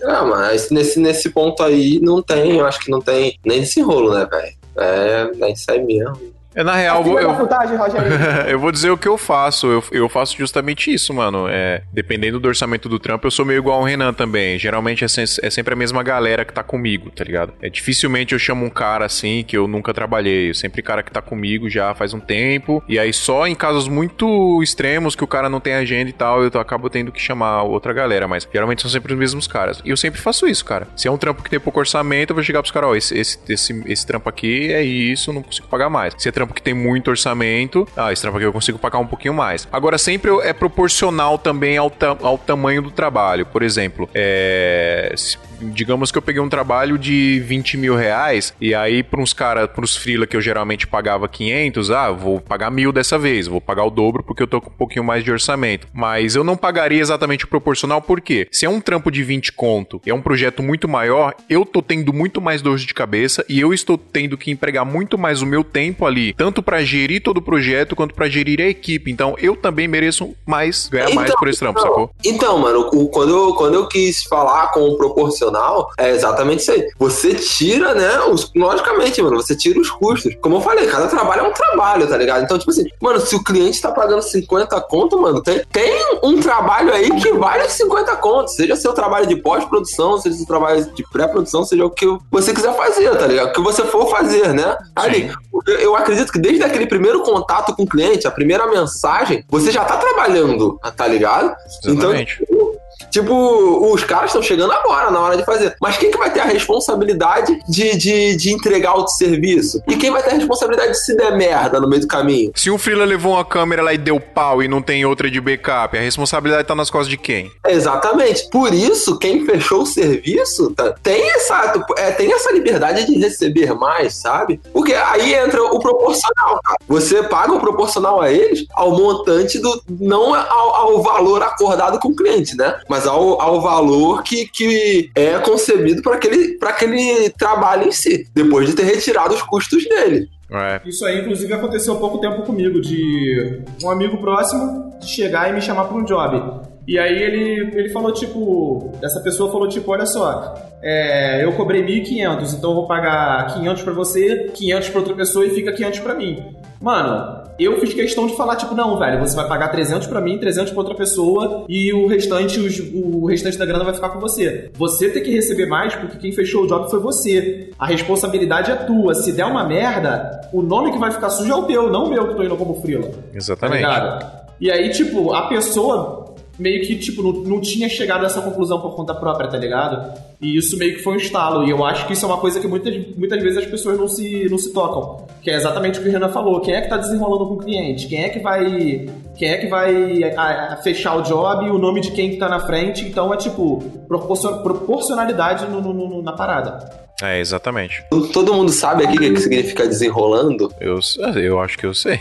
Ah, 0.03 0.23
mas 0.23 0.69
nesse, 0.69 0.99
nesse 0.99 1.29
ponto 1.29 1.63
aí 1.63 1.99
não 2.01 2.21
tem, 2.21 2.57
eu 2.57 2.65
acho 2.65 2.79
que 2.79 2.91
não 2.91 2.99
tem 2.99 3.37
nem 3.45 3.61
desenrolo, 3.61 4.13
né, 4.13 4.27
velho? 4.29 4.64
É, 4.77 5.45
é 5.45 5.51
isso 5.51 5.71
aí 5.71 5.81
mesmo. 5.83 6.34
É, 6.55 6.63
na 6.63 6.73
real, 6.75 7.01
Acima 7.01 7.21
eu, 7.21 7.33
vantagem, 7.35 7.77
eu 8.47 8.57
vou 8.59 8.71
dizer 8.71 8.89
o 8.89 8.97
que 8.97 9.07
eu 9.07 9.17
faço. 9.17 9.67
Eu, 9.67 9.83
eu 9.91 10.09
faço 10.09 10.37
justamente 10.37 10.93
isso, 10.93 11.13
mano. 11.13 11.47
É, 11.49 11.81
dependendo 11.91 12.39
do 12.39 12.47
orçamento 12.47 12.87
do 12.87 12.97
trampo, 12.97 13.27
eu 13.27 13.31
sou 13.31 13.45
meio 13.45 13.57
igual 13.59 13.79
ao 13.79 13.83
Renan 13.83 14.13
também. 14.13 14.57
Geralmente 14.57 15.03
é, 15.03 15.07
sen- 15.07 15.25
é 15.41 15.49
sempre 15.49 15.73
a 15.73 15.77
mesma 15.77 16.01
galera 16.01 16.45
que 16.45 16.53
tá 16.53 16.63
comigo, 16.63 17.11
tá 17.11 17.23
ligado? 17.23 17.53
É 17.61 17.69
dificilmente 17.69 18.33
eu 18.33 18.39
chamo 18.39 18.65
um 18.65 18.69
cara 18.69 19.05
assim 19.05 19.43
que 19.45 19.57
eu 19.57 19.67
nunca 19.67 19.93
trabalhei. 19.93 20.53
Sempre 20.53 20.81
cara 20.81 21.03
que 21.03 21.11
tá 21.11 21.21
comigo 21.21 21.69
já 21.69 21.93
faz 21.93 22.13
um 22.13 22.19
tempo. 22.19 22.81
E 22.87 22.97
aí 22.97 23.11
só 23.11 23.45
em 23.47 23.55
casos 23.55 23.87
muito 23.87 24.61
extremos 24.63 25.15
que 25.15 25.23
o 25.23 25.27
cara 25.27 25.49
não 25.49 25.59
tem 25.59 25.73
agenda 25.73 26.09
e 26.09 26.13
tal, 26.13 26.41
eu 26.43 26.59
acabo 26.59 26.89
tendo 26.89 27.11
que 27.11 27.21
chamar 27.21 27.63
outra 27.63 27.91
galera. 27.91 28.27
Mas 28.27 28.47
geralmente 28.51 28.81
são 28.81 28.89
sempre 28.89 29.11
os 29.13 29.19
mesmos 29.19 29.45
caras. 29.47 29.81
E 29.83 29.89
eu 29.89 29.97
sempre 29.97 30.21
faço 30.21 30.47
isso, 30.47 30.63
cara. 30.63 30.87
Se 30.95 31.07
é 31.07 31.11
um 31.11 31.17
trampo 31.17 31.43
que 31.43 31.49
tem 31.49 31.59
pouco 31.59 31.79
orçamento, 31.79 32.31
eu 32.31 32.35
vou 32.35 32.43
chegar 32.43 32.61
pros 32.61 32.71
caras, 32.71 32.89
ó, 32.89 32.95
esse, 32.95 33.17
esse, 33.17 33.39
esse, 33.49 33.83
esse 33.87 34.07
trampo 34.07 34.29
aqui 34.29 34.71
é 34.71 34.81
isso, 34.81 35.33
não 35.33 35.41
consigo 35.43 35.67
pagar 35.67 35.89
mais. 35.89 36.13
Se 36.17 36.29
é 36.29 36.31
trampo 36.31 36.44
que 36.53 36.61
tem 36.61 36.73
muito 36.73 37.09
orçamento, 37.09 37.87
ah, 37.95 38.11
esse 38.11 38.21
trampo 38.21 38.37
aqui 38.37 38.45
eu 38.45 38.53
consigo 38.53 38.77
pagar 38.77 38.99
um 38.99 39.07
pouquinho 39.07 39.33
mais. 39.33 39.67
Agora, 39.71 39.97
sempre 39.97 40.31
é 40.43 40.53
proporcional 40.53 41.37
também 41.37 41.77
ao, 41.77 41.89
ta- 41.89 42.17
ao 42.21 42.37
tamanho 42.37 42.81
do 42.81 42.91
trabalho. 42.91 43.45
Por 43.45 43.63
exemplo, 43.63 44.09
é, 44.13 45.13
digamos 45.61 46.11
que 46.11 46.17
eu 46.17 46.21
peguei 46.21 46.41
um 46.41 46.49
trabalho 46.49 46.97
de 46.97 47.39
20 47.45 47.77
mil 47.77 47.95
reais, 47.95 48.53
e 48.59 48.73
aí 48.73 49.03
para 49.03 49.21
uns 49.21 49.33
caras, 49.33 49.69
para 49.69 49.83
os 49.83 49.95
freela 49.95 50.27
que 50.27 50.35
eu 50.35 50.41
geralmente 50.41 50.87
pagava 50.87 51.27
500, 51.27 51.91
ah, 51.91 52.11
vou 52.11 52.39
pagar 52.39 52.71
mil 52.71 52.91
dessa 52.91 53.17
vez, 53.17 53.47
vou 53.47 53.61
pagar 53.61 53.83
o 53.85 53.89
dobro 53.89 54.23
porque 54.23 54.43
eu 54.43 54.47
tô 54.47 54.61
com 54.61 54.69
um 54.69 54.73
pouquinho 54.73 55.03
mais 55.03 55.23
de 55.23 55.31
orçamento. 55.31 55.87
Mas 55.93 56.35
eu 56.35 56.43
não 56.43 56.57
pagaria 56.57 57.01
exatamente 57.01 57.45
o 57.45 57.47
proporcional, 57.47 58.01
por 58.01 58.21
quê? 58.21 58.47
Se 58.51 58.65
é 58.65 58.69
um 58.69 58.81
trampo 58.81 59.11
de 59.11 59.23
20 59.23 59.53
conto, 59.53 60.01
é 60.05 60.13
um 60.13 60.21
projeto 60.21 60.61
muito 60.61 60.87
maior, 60.87 61.33
eu 61.49 61.65
tô 61.65 61.81
tendo 61.81 62.13
muito 62.13 62.41
mais 62.41 62.61
dor 62.61 62.77
de 62.77 62.93
cabeça 62.93 63.45
e 63.47 63.59
eu 63.59 63.73
estou 63.73 63.97
tendo 63.97 64.37
que 64.37 64.51
empregar 64.51 64.85
muito 64.85 65.17
mais 65.17 65.41
o 65.41 65.45
meu 65.45 65.63
tempo 65.63 66.05
ali, 66.05 66.33
tanto 66.33 66.61
para 66.61 66.83
gerir 66.83 67.21
todo 67.21 67.37
o 67.37 67.41
projeto 67.41 67.95
quanto 67.95 68.13
para 68.13 68.29
gerir 68.29 68.61
a 68.61 68.67
equipe. 68.67 69.11
Então 69.11 69.35
eu 69.39 69.55
também 69.55 69.87
mereço 69.87 70.35
mais, 70.45 70.87
ganhar 70.87 71.13
mais 71.13 71.29
Então, 71.29 71.39
por 71.39 71.47
esse 71.47 71.59
trampo, 71.59 71.79
então, 71.79 71.89
sacou? 71.89 72.11
Então, 72.23 72.57
mano, 72.57 72.89
quando, 73.09 73.29
eu, 73.29 73.53
quando 73.55 73.73
eu 73.75 73.87
quis 73.87 74.23
falar 74.23 74.71
com 74.71 74.81
o 74.81 74.97
proporcional, 75.45 75.91
é 75.97 76.11
exatamente 76.11 76.61
isso 76.61 76.71
aí. 76.71 76.87
Você 76.97 77.33
tira, 77.35 77.93
né? 77.93 78.19
Os, 78.21 78.51
logicamente, 78.55 79.21
mano, 79.21 79.37
você 79.37 79.55
tira 79.55 79.79
os 79.79 79.89
custos. 79.89 80.35
Como 80.41 80.57
eu 80.57 80.61
falei, 80.61 80.87
cada 80.87 81.07
trabalho 81.07 81.41
é 81.41 81.47
um 81.47 81.53
trabalho, 81.53 82.07
tá 82.07 82.17
ligado? 82.17 82.43
Então, 82.43 82.57
tipo 82.57 82.71
assim, 82.71 82.85
mano, 83.01 83.19
se 83.19 83.35
o 83.35 83.43
cliente 83.43 83.81
tá 83.81 83.91
pagando 83.91 84.21
50 84.21 84.79
conto, 84.81 85.19
mano, 85.19 85.41
tem, 85.41 85.61
tem 85.71 85.93
um 86.23 86.39
trabalho 86.39 86.93
aí 86.93 87.09
que 87.21 87.31
vale 87.33 87.67
50 87.69 88.15
conto. 88.17 88.49
Seja 88.49 88.75
seu 88.75 88.93
trabalho 88.93 89.27
de 89.27 89.35
pós-produção, 89.35 90.17
seja 90.17 90.35
seu 90.35 90.45
trabalho 90.45 90.85
de 90.93 91.03
pré-produção, 91.09 91.63
seja 91.63 91.85
o 91.85 91.89
que 91.89 92.05
você 92.31 92.53
quiser 92.53 92.75
fazer, 92.75 93.15
tá 93.17 93.27
ligado? 93.27 93.49
O 93.49 93.53
que 93.53 93.61
você 93.61 93.83
for 93.83 94.09
fazer, 94.09 94.53
né? 94.53 94.77
Ali, 94.95 95.31
eu, 95.67 95.75
eu 95.75 95.95
acredito 95.95 96.31
que 96.31 96.39
desde 96.39 96.63
aquele 96.63 96.87
primeiro 96.87 97.21
contato 97.21 97.75
com 97.75 97.83
o 97.83 97.87
cliente, 97.87 98.27
a 98.27 98.31
primeira 98.31 98.67
mensagem, 98.67 99.43
você 99.49 99.71
já 99.71 99.83
tá 99.83 99.97
trabalhando, 99.97 100.79
tá 100.95 101.07
ligado? 101.07 101.55
Exatamente. 101.83 102.43
Então, 102.49 102.74
tipo, 103.11 103.93
os 103.93 104.03
caras 104.03 104.27
estão 104.27 104.41
chegando 104.41 104.71
agora 104.71 105.11
na 105.11 105.19
hora 105.19 105.37
de 105.37 105.45
fazer. 105.45 105.75
Mas 105.81 105.97
quem 105.97 106.11
que 106.11 106.17
vai 106.17 106.31
ter 106.31 106.41
a 106.41 106.45
responsabilidade 106.45 107.59
de, 107.67 107.97
de, 107.97 108.35
de 108.35 108.53
entregar 108.53 108.95
o 108.95 109.07
serviço? 109.07 109.81
E 109.87 109.95
quem 109.95 110.11
vai 110.11 110.21
ter 110.23 110.31
a 110.31 110.33
responsabilidade 110.35 110.91
de 110.91 111.03
se 111.03 111.15
der 111.15 111.35
merda 111.37 111.79
no 111.79 111.87
meio 111.87 112.01
do 112.01 112.07
caminho? 112.07 112.51
Se 112.55 112.69
um 112.69 112.77
freela 112.77 113.05
levou 113.05 113.33
uma 113.33 113.45
câmera 113.45 113.81
lá 113.81 113.93
e 113.93 113.97
deu 113.97 114.19
pau 114.19 114.61
e 114.61 114.67
não 114.67 114.81
tem 114.81 115.05
outra 115.05 115.29
de 115.29 115.39
backup, 115.39 115.97
a 115.97 116.01
responsabilidade 116.01 116.67
tá 116.67 116.75
nas 116.75 116.89
costas 116.89 117.09
de 117.09 117.17
quem? 117.17 117.51
Exatamente. 117.65 118.49
Por 118.49 118.73
isso, 118.73 119.17
quem 119.17 119.45
fechou 119.45 119.83
o 119.83 119.85
serviço 119.85 120.71
tá, 120.71 120.93
tem, 121.03 121.29
essa, 121.31 121.85
é, 121.97 122.11
tem 122.11 122.31
essa 122.33 122.51
liberdade 122.51 123.05
de 123.05 123.17
receber 123.17 123.73
mais, 123.73 124.15
sabe? 124.15 124.59
Porque 124.73 124.93
aí 124.93 125.33
entra 125.33 125.63
o 125.63 125.79
proporcional, 125.79 126.59
cara. 126.63 126.77
Você 126.87 127.23
paga 127.23 127.53
o 127.53 127.59
proporcional 127.59 128.21
a 128.21 128.31
eles 128.31 128.65
ao 128.73 128.91
montante 128.91 129.59
do. 129.59 129.81
não 129.89 130.33
ao, 130.33 130.75
ao 130.75 131.01
valor 131.01 131.41
acordado 131.43 131.99
com 131.99 132.09
o 132.09 132.15
cliente, 132.15 132.55
né? 132.55 132.79
Mas 132.87 133.07
ao, 133.07 133.41
ao 133.41 133.61
valor 133.61 134.23
que, 134.23 134.47
que 134.47 135.09
é 135.15 135.37
concebido 135.39 136.01
para 136.01 136.15
aquele, 136.15 136.57
pra 136.57 136.69
aquele 136.69 137.29
trabalho 137.31 137.87
em 137.87 137.91
si, 137.91 138.27
depois 138.33 138.67
de 138.67 138.75
ter 138.75 138.83
retirado 138.83 139.33
os 139.33 139.41
custos 139.41 139.83
dele. 139.85 140.29
É. 140.51 140.81
Isso 140.85 141.03
aí, 141.05 141.19
inclusive, 141.19 141.51
aconteceu 141.53 141.95
há 141.95 141.99
pouco 141.99 142.19
tempo 142.19 142.43
comigo, 142.43 142.79
de 142.79 143.63
um 143.83 143.89
amigo 143.89 144.17
próximo 144.17 144.93
chegar 145.01 145.49
e 145.49 145.53
me 145.53 145.61
chamar 145.61 145.85
para 145.85 145.97
um 145.97 146.03
job. 146.03 146.65
E 146.87 146.99
aí 146.99 147.21
ele, 147.21 147.79
ele 147.79 147.89
falou, 147.89 148.11
tipo, 148.11 148.91
essa 149.01 149.19
pessoa 149.19 149.51
falou, 149.51 149.67
tipo, 149.67 149.91
olha 149.91 150.05
só, 150.05 150.53
é, 150.83 151.43
eu 151.43 151.51
cobrei 151.53 151.83
1.500, 151.83 152.53
então 152.53 152.69
eu 152.69 152.75
vou 152.75 152.87
pagar 152.87 153.55
500 153.55 153.81
pra 153.81 153.93
você, 153.93 154.51
500 154.53 154.89
pra 154.89 154.99
outra 154.99 155.15
pessoa 155.15 155.45
e 155.45 155.49
fica 155.49 155.73
500 155.73 155.99
pra 155.99 156.13
mim. 156.13 156.55
Mano, 156.79 157.43
eu 157.59 157.79
fiz 157.79 157.93
questão 157.93 158.27
de 158.27 158.35
falar, 158.35 158.55
tipo, 158.57 158.75
não, 158.75 158.97
velho, 158.99 159.19
você 159.19 159.35
vai 159.35 159.47
pagar 159.47 159.69
300 159.69 160.07
pra 160.07 160.19
mim, 160.21 160.37
300 160.37 160.71
pra 160.71 160.81
outra 160.81 160.95
pessoa 160.95 161.65
e 161.69 161.93
o 161.93 162.07
restante, 162.07 162.59
os- 162.59 162.79
o 162.93 163.25
restante 163.25 163.57
da 163.57 163.65
grana 163.65 163.83
vai 163.83 163.93
ficar 163.93 164.09
com 164.09 164.19
você. 164.19 164.69
Você 164.73 165.09
tem 165.09 165.23
que 165.23 165.31
receber 165.31 165.65
mais 165.65 165.95
porque 165.95 166.17
quem 166.17 166.31
fechou 166.31 166.63
o 166.63 166.67
job 166.67 166.89
foi 166.89 166.99
você. 166.99 167.69
A 167.79 167.85
responsabilidade 167.85 168.71
é 168.71 168.75
tua. 168.75 169.13
Se 169.15 169.31
der 169.31 169.45
uma 169.45 169.63
merda, 169.63 170.41
o 170.51 170.61
nome 170.61 170.91
que 170.91 170.97
vai 170.97 171.11
ficar 171.11 171.29
sujo 171.29 171.51
é 171.51 171.55
o 171.55 171.63
teu, 171.63 171.89
não 171.91 172.05
o 172.05 172.09
meu 172.09 172.27
que 172.27 172.35
tô 172.35 172.43
indo 172.43 172.57
como 172.57 172.81
frila. 172.81 173.07
Tá 173.07 173.17
Exatamente. 173.33 173.77
ligado? 173.77 174.45
E 174.59 174.71
aí, 174.71 174.89
tipo, 174.91 175.33
a 175.33 175.47
pessoa 175.47 176.24
meio 176.57 176.81
que, 176.85 176.95
tipo, 176.97 177.21
não, 177.21 177.31
não 177.31 177.61
tinha 177.61 177.87
chegado 177.89 178.23
a 178.23 178.27
essa 178.27 178.41
conclusão 178.41 178.79
por 178.79 178.95
conta 178.95 179.13
própria, 179.13 179.49
tá 179.49 179.57
ligado? 179.57 180.13
E 180.41 180.57
isso 180.57 180.77
meio 180.77 180.95
que 180.95 181.03
foi 181.03 181.13
um 181.13 181.17
estalo. 181.17 181.65
E 181.65 181.69
eu 181.69 181.83
acho 181.85 182.05
que 182.07 182.13
isso 182.13 182.25
é 182.25 182.27
uma 182.27 182.37
coisa 182.37 182.59
que 182.59 182.67
muitas, 182.67 182.93
muitas 183.17 183.41
vezes 183.41 183.57
as 183.59 183.65
pessoas 183.65 183.97
não 183.97 184.07
se, 184.07 184.47
não 184.49 184.57
se 184.57 184.71
tocam. 184.73 185.25
Que 185.41 185.51
é 185.51 185.55
exatamente 185.55 185.99
o 185.99 186.03
que 186.03 186.09
o 186.09 186.11
Renan 186.11 186.29
falou. 186.29 186.59
Quem 186.61 186.73
é 186.73 186.81
que 186.81 186.89
tá 186.89 186.97
desenrolando 186.97 187.47
com 187.47 187.53
o 187.55 187.57
cliente? 187.57 188.07
Quem 188.07 188.23
é 188.23 188.29
que 188.29 188.39
vai. 188.39 189.07
Quem 189.37 189.49
é 189.49 189.57
que 189.57 189.67
vai 189.67 190.23
a- 190.35 190.73
a 190.73 190.77
fechar 190.77 191.15
o 191.17 191.21
job 191.21 191.65
e 191.65 191.69
o 191.69 191.77
nome 191.77 192.01
de 192.01 192.11
quem 192.11 192.31
que 192.31 192.37
tá 192.37 192.47
na 192.49 192.59
frente? 192.61 193.05
Então 193.05 193.33
é 193.33 193.37
tipo, 193.37 193.83
proporcion- 194.07 194.59
proporcionalidade 194.63 195.65
no- 195.67 195.81
no- 195.81 195.93
no- 195.93 196.21
na 196.23 196.31
parada. 196.33 197.04
É, 197.21 197.39
exatamente. 197.39 198.03
Todo 198.33 198.53
mundo 198.53 198.71
sabe 198.71 199.05
aqui 199.05 199.15
o 199.15 199.33
que 199.33 199.39
significa 199.39 199.87
desenrolando? 199.87 200.69
Eu, 200.81 200.99
eu 201.35 201.59
acho 201.61 201.77
que 201.77 201.85
eu 201.85 201.93
sei. 201.93 202.19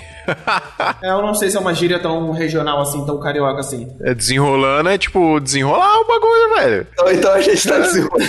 É, 1.02 1.10
eu 1.10 1.20
não 1.20 1.34
sei 1.34 1.50
se 1.50 1.56
é 1.56 1.60
uma 1.60 1.74
gíria 1.74 1.98
tão 1.98 2.30
regional 2.30 2.80
assim, 2.80 3.04
tão 3.04 3.18
carioca 3.18 3.58
assim. 3.58 3.88
É 4.02 4.14
desenrolando 4.14 4.88
é 4.88 4.96
tipo 4.96 5.40
desenrolar 5.40 5.98
o 5.98 6.06
bagulho, 6.06 6.54
velho. 6.54 6.86
Então, 6.92 7.12
então 7.12 7.32
a 7.32 7.40
gente 7.40 7.68
tá 7.68 7.78
desenrolando. 7.78 8.24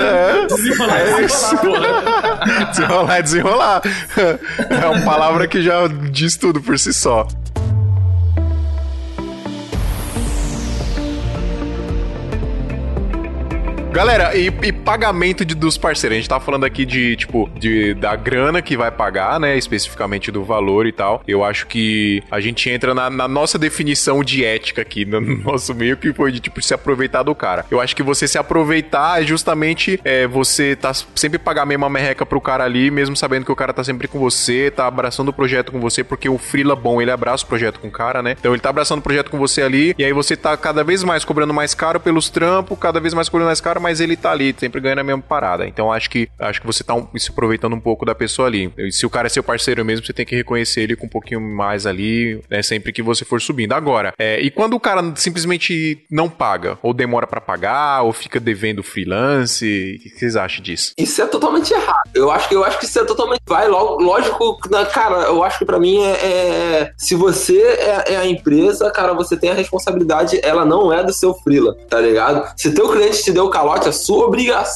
É. 0.00 0.46
Desenrolar, 0.46 1.00
É 1.00 1.24
isso. 1.24 1.56
desenrolar 2.70 3.16
é 3.16 3.22
desenrolar. 3.22 3.82
É 4.82 4.86
uma 4.86 5.04
palavra 5.04 5.46
que 5.46 5.62
já 5.62 5.86
diz 6.10 6.36
tudo 6.36 6.60
por 6.60 6.78
si 6.78 6.92
só. 6.92 7.26
Galera, 13.92 14.36
e, 14.36 14.46
e 14.62 14.72
pagamento 14.88 15.44
de- 15.44 15.54
dos 15.54 15.76
parceiros? 15.76 16.16
A 16.16 16.20
gente 16.20 16.28
tá 16.30 16.40
falando 16.40 16.64
aqui 16.64 16.86
de, 16.86 17.14
tipo, 17.14 17.46
de, 17.58 17.92
da 17.92 18.16
grana 18.16 18.62
que 18.62 18.74
vai 18.74 18.90
pagar, 18.90 19.38
né? 19.38 19.54
Especificamente 19.58 20.32
do 20.32 20.42
valor 20.42 20.86
e 20.86 20.92
tal. 20.92 21.22
Eu 21.28 21.44
acho 21.44 21.66
que 21.66 22.22
a 22.30 22.40
gente 22.40 22.70
entra 22.70 22.94
na, 22.94 23.10
na 23.10 23.28
nossa 23.28 23.58
definição 23.58 24.24
de 24.24 24.42
ética 24.42 24.80
aqui, 24.80 25.04
no 25.04 25.20
nosso 25.44 25.74
meio, 25.74 25.94
que 25.98 26.10
foi 26.14 26.32
de, 26.32 26.40
tipo, 26.40 26.62
se 26.62 26.72
aproveitar 26.72 27.22
do 27.22 27.34
cara. 27.34 27.66
Eu 27.70 27.82
acho 27.82 27.94
que 27.94 28.02
você 28.02 28.26
se 28.26 28.38
aproveitar 28.38 29.20
é 29.22 29.26
justamente 29.26 30.00
é, 30.04 30.26
você 30.26 30.74
tá 30.74 30.92
sempre 31.14 31.38
pagar 31.38 31.62
a 31.64 31.66
mesma 31.66 31.90
merreca 31.90 32.24
pro 32.24 32.40
cara 32.40 32.64
ali, 32.64 32.90
mesmo 32.90 33.14
sabendo 33.14 33.44
que 33.44 33.52
o 33.52 33.56
cara 33.56 33.74
tá 33.74 33.84
sempre 33.84 34.08
com 34.08 34.18
você, 34.18 34.70
tá 34.70 34.86
abraçando 34.86 35.28
o 35.28 35.32
projeto 35.34 35.70
com 35.70 35.80
você, 35.80 36.02
porque 36.02 36.30
o 36.30 36.38
Freela 36.38 36.74
bom, 36.74 37.02
ele 37.02 37.10
abraça 37.10 37.44
o 37.44 37.46
projeto 37.46 37.78
com 37.78 37.88
o 37.88 37.90
cara, 37.90 38.22
né? 38.22 38.36
Então 38.40 38.52
ele 38.54 38.60
tá 38.62 38.70
abraçando 38.70 39.00
o 39.00 39.02
projeto 39.02 39.30
com 39.30 39.36
você 39.36 39.60
ali, 39.60 39.94
e 39.98 40.04
aí 40.04 40.14
você 40.14 40.34
tá 40.34 40.56
cada 40.56 40.82
vez 40.82 41.04
mais 41.04 41.26
cobrando 41.26 41.52
mais 41.52 41.74
caro 41.74 42.00
pelos 42.00 42.30
trampos, 42.30 42.78
cada 42.78 42.98
vez 43.00 43.12
mais 43.12 43.28
cobrando 43.28 43.48
mais 43.48 43.60
caro, 43.60 43.80
mas 43.82 44.00
ele 44.00 44.16
tá 44.16 44.30
ali, 44.30 44.54
sempre 44.56 44.77
sempre 44.78 44.80
ganha 44.80 44.96
na 44.96 45.04
mesma 45.04 45.22
parada. 45.22 45.66
Então 45.66 45.92
acho 45.92 46.08
que 46.08 46.28
acho 46.38 46.60
que 46.60 46.66
você 46.66 46.82
tá 46.84 46.94
um- 46.94 47.06
se 47.16 47.30
aproveitando 47.30 47.74
um 47.74 47.80
pouco 47.80 48.04
da 48.06 48.14
pessoa 48.14 48.46
ali. 48.48 48.72
E 48.78 48.92
se 48.92 49.04
o 49.04 49.10
cara 49.10 49.26
é 49.26 49.30
seu 49.30 49.42
parceiro 49.42 49.84
mesmo, 49.84 50.04
você 50.06 50.12
tem 50.12 50.24
que 50.24 50.36
reconhecer 50.36 50.82
ele 50.82 50.96
com 50.96 51.06
um 51.06 51.08
pouquinho 51.08 51.40
mais 51.40 51.86
ali, 51.86 52.40
né? 52.50 52.62
Sempre 52.62 52.92
que 52.92 53.02
você 53.02 53.24
for 53.24 53.40
subindo. 53.40 53.72
Agora, 53.72 54.12
é, 54.18 54.40
e 54.40 54.50
quando 54.50 54.74
o 54.74 54.80
cara 54.80 55.02
simplesmente 55.16 56.04
não 56.10 56.28
paga, 56.28 56.78
ou 56.82 56.94
demora 56.94 57.26
pra 57.26 57.40
pagar, 57.40 58.02
ou 58.02 58.12
fica 58.12 58.38
devendo 58.40 58.82
freelance, 58.82 59.96
o 59.98 60.02
que 60.02 60.10
vocês 60.18 60.36
acham 60.36 60.62
disso? 60.62 60.92
Isso 60.96 61.20
é 61.20 61.26
totalmente 61.26 61.72
errado. 61.72 62.10
Eu 62.14 62.30
acho 62.30 62.48
que 62.48 62.54
eu 62.54 62.64
acho 62.64 62.78
que 62.78 62.84
isso 62.84 62.98
é 62.98 63.04
totalmente. 63.04 63.40
Vai 63.46 63.66
logo, 63.68 64.02
lógico, 64.02 64.58
na- 64.70 64.86
cara, 64.86 65.22
eu 65.24 65.42
acho 65.42 65.58
que 65.58 65.64
pra 65.64 65.78
mim 65.78 66.02
é. 66.02 66.12
é- 66.12 66.92
se 66.96 67.14
você 67.14 67.60
é, 67.60 68.12
é 68.14 68.16
a 68.16 68.26
empresa, 68.26 68.90
cara, 68.90 69.12
você 69.14 69.36
tem 69.36 69.50
a 69.50 69.54
responsabilidade, 69.54 70.40
ela 70.42 70.64
não 70.64 70.92
é 70.92 71.02
do 71.02 71.12
seu 71.12 71.34
freela, 71.34 71.74
tá 71.88 72.00
ligado? 72.00 72.52
Se 72.56 72.72
teu 72.72 72.88
cliente 72.88 73.22
te 73.22 73.32
deu 73.32 73.48
calote, 73.50 73.88
a 73.88 73.92
sua 73.92 74.26
obrigação 74.26 74.67